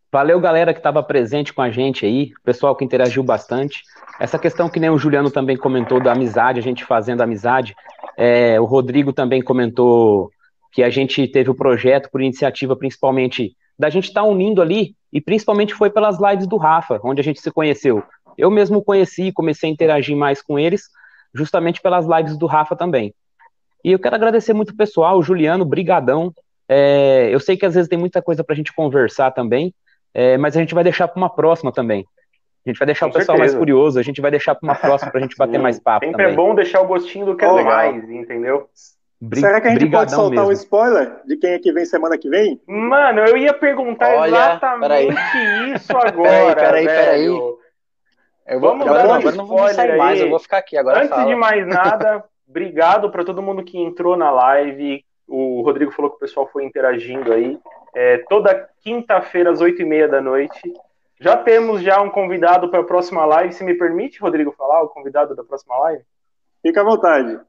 Valeu, 0.09 0.39
galera 0.39 0.71
que 0.71 0.79
estava 0.79 1.03
presente 1.03 1.53
com 1.53 1.61
a 1.61 1.69
gente 1.69 2.05
aí, 2.05 2.31
pessoal 2.45 2.73
que 2.73 2.85
interagiu 2.85 3.21
bastante. 3.21 3.83
Essa 4.17 4.39
questão 4.39 4.69
que 4.69 4.79
nem 4.79 4.89
o 4.89 4.97
Juliano 4.97 5.29
também 5.29 5.57
comentou 5.57 6.01
da 6.01 6.13
amizade, 6.13 6.61
a 6.61 6.63
gente 6.63 6.85
fazendo 6.85 7.19
amizade. 7.19 7.75
É, 8.15 8.57
o 8.57 8.63
Rodrigo 8.63 9.11
também 9.11 9.41
comentou 9.41 10.31
que 10.71 10.81
a 10.81 10.89
gente 10.89 11.27
teve 11.27 11.49
o 11.49 11.55
projeto 11.55 12.09
por 12.09 12.21
iniciativa, 12.21 12.73
principalmente, 12.73 13.53
da 13.77 13.89
gente 13.89 14.05
estar 14.05 14.21
tá 14.21 14.27
unindo 14.27 14.61
ali, 14.61 14.95
e 15.11 15.21
principalmente 15.21 15.73
foi 15.73 15.89
pelas 15.89 16.17
lives 16.19 16.47
do 16.47 16.57
Rafa, 16.57 16.99
onde 17.03 17.21
a 17.21 17.23
gente 17.23 17.39
se 17.39 17.51
conheceu. 17.51 18.03
Eu 18.37 18.51
mesmo 18.51 18.83
conheci, 18.83 19.31
comecei 19.31 19.69
a 19.69 19.73
interagir 19.73 20.15
mais 20.15 20.41
com 20.41 20.59
eles, 20.59 20.83
justamente 21.33 21.81
pelas 21.81 22.05
lives 22.05 22.37
do 22.37 22.45
Rafa 22.45 22.75
também. 22.75 23.13
E 23.83 23.91
eu 23.91 23.99
quero 23.99 24.15
agradecer 24.15 24.53
muito 24.53 24.71
o 24.71 24.75
pessoal, 24.75 25.17
o 25.17 25.23
Juliano, 25.23 25.63
brigadão. 25.63 26.33
É, 26.67 27.29
eu 27.31 27.39
sei 27.39 27.55
que 27.55 27.65
às 27.65 27.75
vezes 27.75 27.87
tem 27.87 27.99
muita 27.99 28.21
coisa 28.21 28.43
para 28.43 28.53
a 28.53 28.55
gente 28.57 28.73
conversar 28.73 29.31
também, 29.31 29.73
é, 30.13 30.37
mas 30.37 30.57
a 30.57 30.59
gente 30.59 30.73
vai 30.73 30.83
deixar 30.83 31.07
para 31.07 31.17
uma 31.17 31.29
próxima 31.29 31.71
também. 31.71 32.05
A 32.65 32.69
gente 32.69 32.79
vai 32.79 32.87
deixar 32.87 33.05
Com 33.05 33.11
o 33.11 33.13
pessoal 33.13 33.37
certeza. 33.37 33.53
mais 33.53 33.59
curioso, 33.59 33.99
a 33.99 34.01
gente 34.01 34.19
vai 34.19 34.31
deixar 34.31 34.55
para 34.55 34.67
uma 34.67 34.75
próxima 34.75 35.11
para 35.11 35.19
a 35.19 35.23
gente 35.23 35.35
bater 35.37 35.59
mais 35.59 35.79
papo. 35.79 36.05
Sempre 36.05 36.23
é 36.23 36.25
também. 36.25 36.33
é 36.33 36.35
bom 36.35 36.55
deixar 36.55 36.81
o 36.81 36.87
gostinho 36.87 37.27
do 37.27 37.37
que 37.37 37.45
é 37.45 37.63
mais, 37.63 38.09
entendeu? 38.09 38.67
Bri 39.21 39.39
Será 39.39 39.61
que 39.61 39.67
a 39.67 39.71
gente 39.71 39.89
pode 39.89 40.11
soltar 40.11 40.31
mesmo. 40.31 40.49
um 40.49 40.51
spoiler 40.51 41.21
de 41.25 41.37
quem 41.37 41.51
é 41.51 41.59
que 41.59 41.71
vem 41.71 41.85
semana 41.85 42.17
que 42.17 42.29
vem? 42.29 42.61
Mano, 42.67 43.21
eu 43.21 43.37
ia 43.37 43.53
perguntar 43.53 44.13
Olha, 44.13 44.29
exatamente 44.29 45.15
isso 45.75 45.95
agora. 45.97 46.55
Peraí, 46.55 46.85
peraí, 46.85 47.25
Eu 47.25 48.59
vou, 48.59 48.71
Vamos 48.71 48.85
agora, 48.85 49.03
não, 49.07 49.13
agora 49.15 49.35
não 49.35 49.45
vou 49.45 49.67
sair 49.69 49.91
aí. 49.91 49.97
mais, 49.97 50.19
eu 50.19 50.29
vou 50.29 50.39
ficar 50.39 50.57
aqui 50.57 50.77
agora. 50.77 50.97
Antes 50.99 51.09
fala. 51.09 51.25
de 51.25 51.35
mais 51.35 51.65
nada, 51.65 52.23
obrigado 52.47 53.09
para 53.09 53.23
todo 53.23 53.41
mundo 53.41 53.63
que 53.63 53.77
entrou 53.79 54.17
na 54.17 54.29
live. 54.29 55.03
O 55.27 55.61
Rodrigo 55.61 55.91
falou 55.91 56.11
que 56.11 56.17
o 56.17 56.19
pessoal 56.19 56.47
foi 56.51 56.65
interagindo 56.65 57.33
aí 57.33 57.57
é, 57.95 58.17
toda 58.29 58.69
quinta-feira 58.81 59.49
às 59.49 59.61
oito 59.61 59.81
e 59.81 59.85
meia 59.85 60.07
da 60.07 60.21
noite. 60.21 60.73
Já 61.19 61.37
temos 61.37 61.81
já 61.81 62.01
um 62.01 62.09
convidado 62.09 62.69
para 62.69 62.81
a 62.81 62.83
próxima 62.83 63.25
live. 63.25 63.53
Se 63.53 63.63
me 63.63 63.73
permite, 63.75 64.19
Rodrigo, 64.19 64.51
falar 64.51 64.83
o 64.83 64.89
convidado 64.89 65.33
da 65.33 65.43
próxima 65.43 65.77
live? 65.79 66.03
Fica 66.61 66.81
à 66.81 66.83
vontade. 66.83 67.39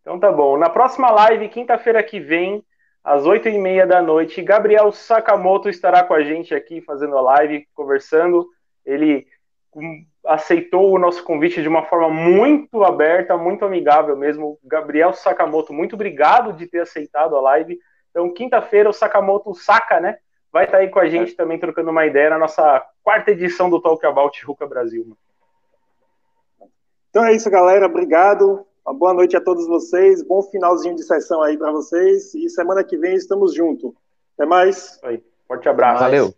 Então 0.00 0.18
tá 0.18 0.32
bom. 0.32 0.56
Na 0.56 0.70
próxima 0.70 1.10
live, 1.10 1.48
quinta-feira 1.48 2.02
que 2.02 2.18
vem, 2.18 2.64
às 3.04 3.26
oito 3.26 3.48
e 3.48 3.58
meia 3.58 3.86
da 3.86 4.02
noite, 4.02 4.42
Gabriel 4.42 4.92
Sakamoto 4.92 5.68
estará 5.68 6.02
com 6.04 6.14
a 6.14 6.22
gente 6.22 6.54
aqui 6.54 6.80
fazendo 6.80 7.16
a 7.16 7.20
live, 7.20 7.66
conversando. 7.74 8.46
Ele 8.84 9.26
hum, 9.74 10.04
aceitou 10.26 10.92
o 10.92 10.98
nosso 10.98 11.22
convite 11.24 11.62
de 11.62 11.68
uma 11.68 11.84
forma 11.84 12.08
muito 12.08 12.84
aberta, 12.84 13.36
muito 13.36 13.64
amigável 13.64 14.16
mesmo. 14.16 14.58
Gabriel 14.64 15.12
Sakamoto, 15.12 15.72
muito 15.72 15.94
obrigado 15.94 16.52
de 16.52 16.66
ter 16.66 16.80
aceitado 16.80 17.36
a 17.36 17.40
live. 17.40 17.78
Então, 18.10 18.32
quinta-feira, 18.32 18.88
o 18.90 18.92
Sakamoto 18.92 19.54
Saka, 19.54 20.00
né? 20.00 20.18
Vai 20.52 20.64
estar 20.64 20.78
tá 20.78 20.82
aí 20.82 20.90
com 20.90 20.98
a 20.98 21.08
gente 21.08 21.34
também 21.34 21.58
trocando 21.58 21.90
uma 21.90 22.06
ideia 22.06 22.30
na 22.30 22.38
nossa 22.38 22.84
quarta 23.02 23.30
edição 23.30 23.70
do 23.70 23.80
Talk 23.80 24.04
About 24.04 24.44
Ruka 24.44 24.66
Brasil. 24.66 25.16
Então 27.08 27.24
é 27.24 27.32
isso, 27.32 27.48
galera. 27.50 27.86
Obrigado. 27.86 28.66
Uma 28.86 28.94
boa 28.94 29.14
noite 29.14 29.36
a 29.36 29.40
todos 29.40 29.66
vocês. 29.66 30.22
Bom 30.22 30.42
finalzinho 30.42 30.96
de 30.96 31.02
sessão 31.02 31.42
aí 31.42 31.56
para 31.56 31.70
vocês. 31.70 32.34
E 32.34 32.48
semana 32.48 32.82
que 32.82 32.96
vem 32.96 33.14
estamos 33.14 33.54
juntos. 33.54 33.92
Até 34.34 34.46
mais. 34.46 34.98
Aí. 35.02 35.22
Forte 35.46 35.68
abraço. 35.68 36.00
Valeu. 36.00 36.34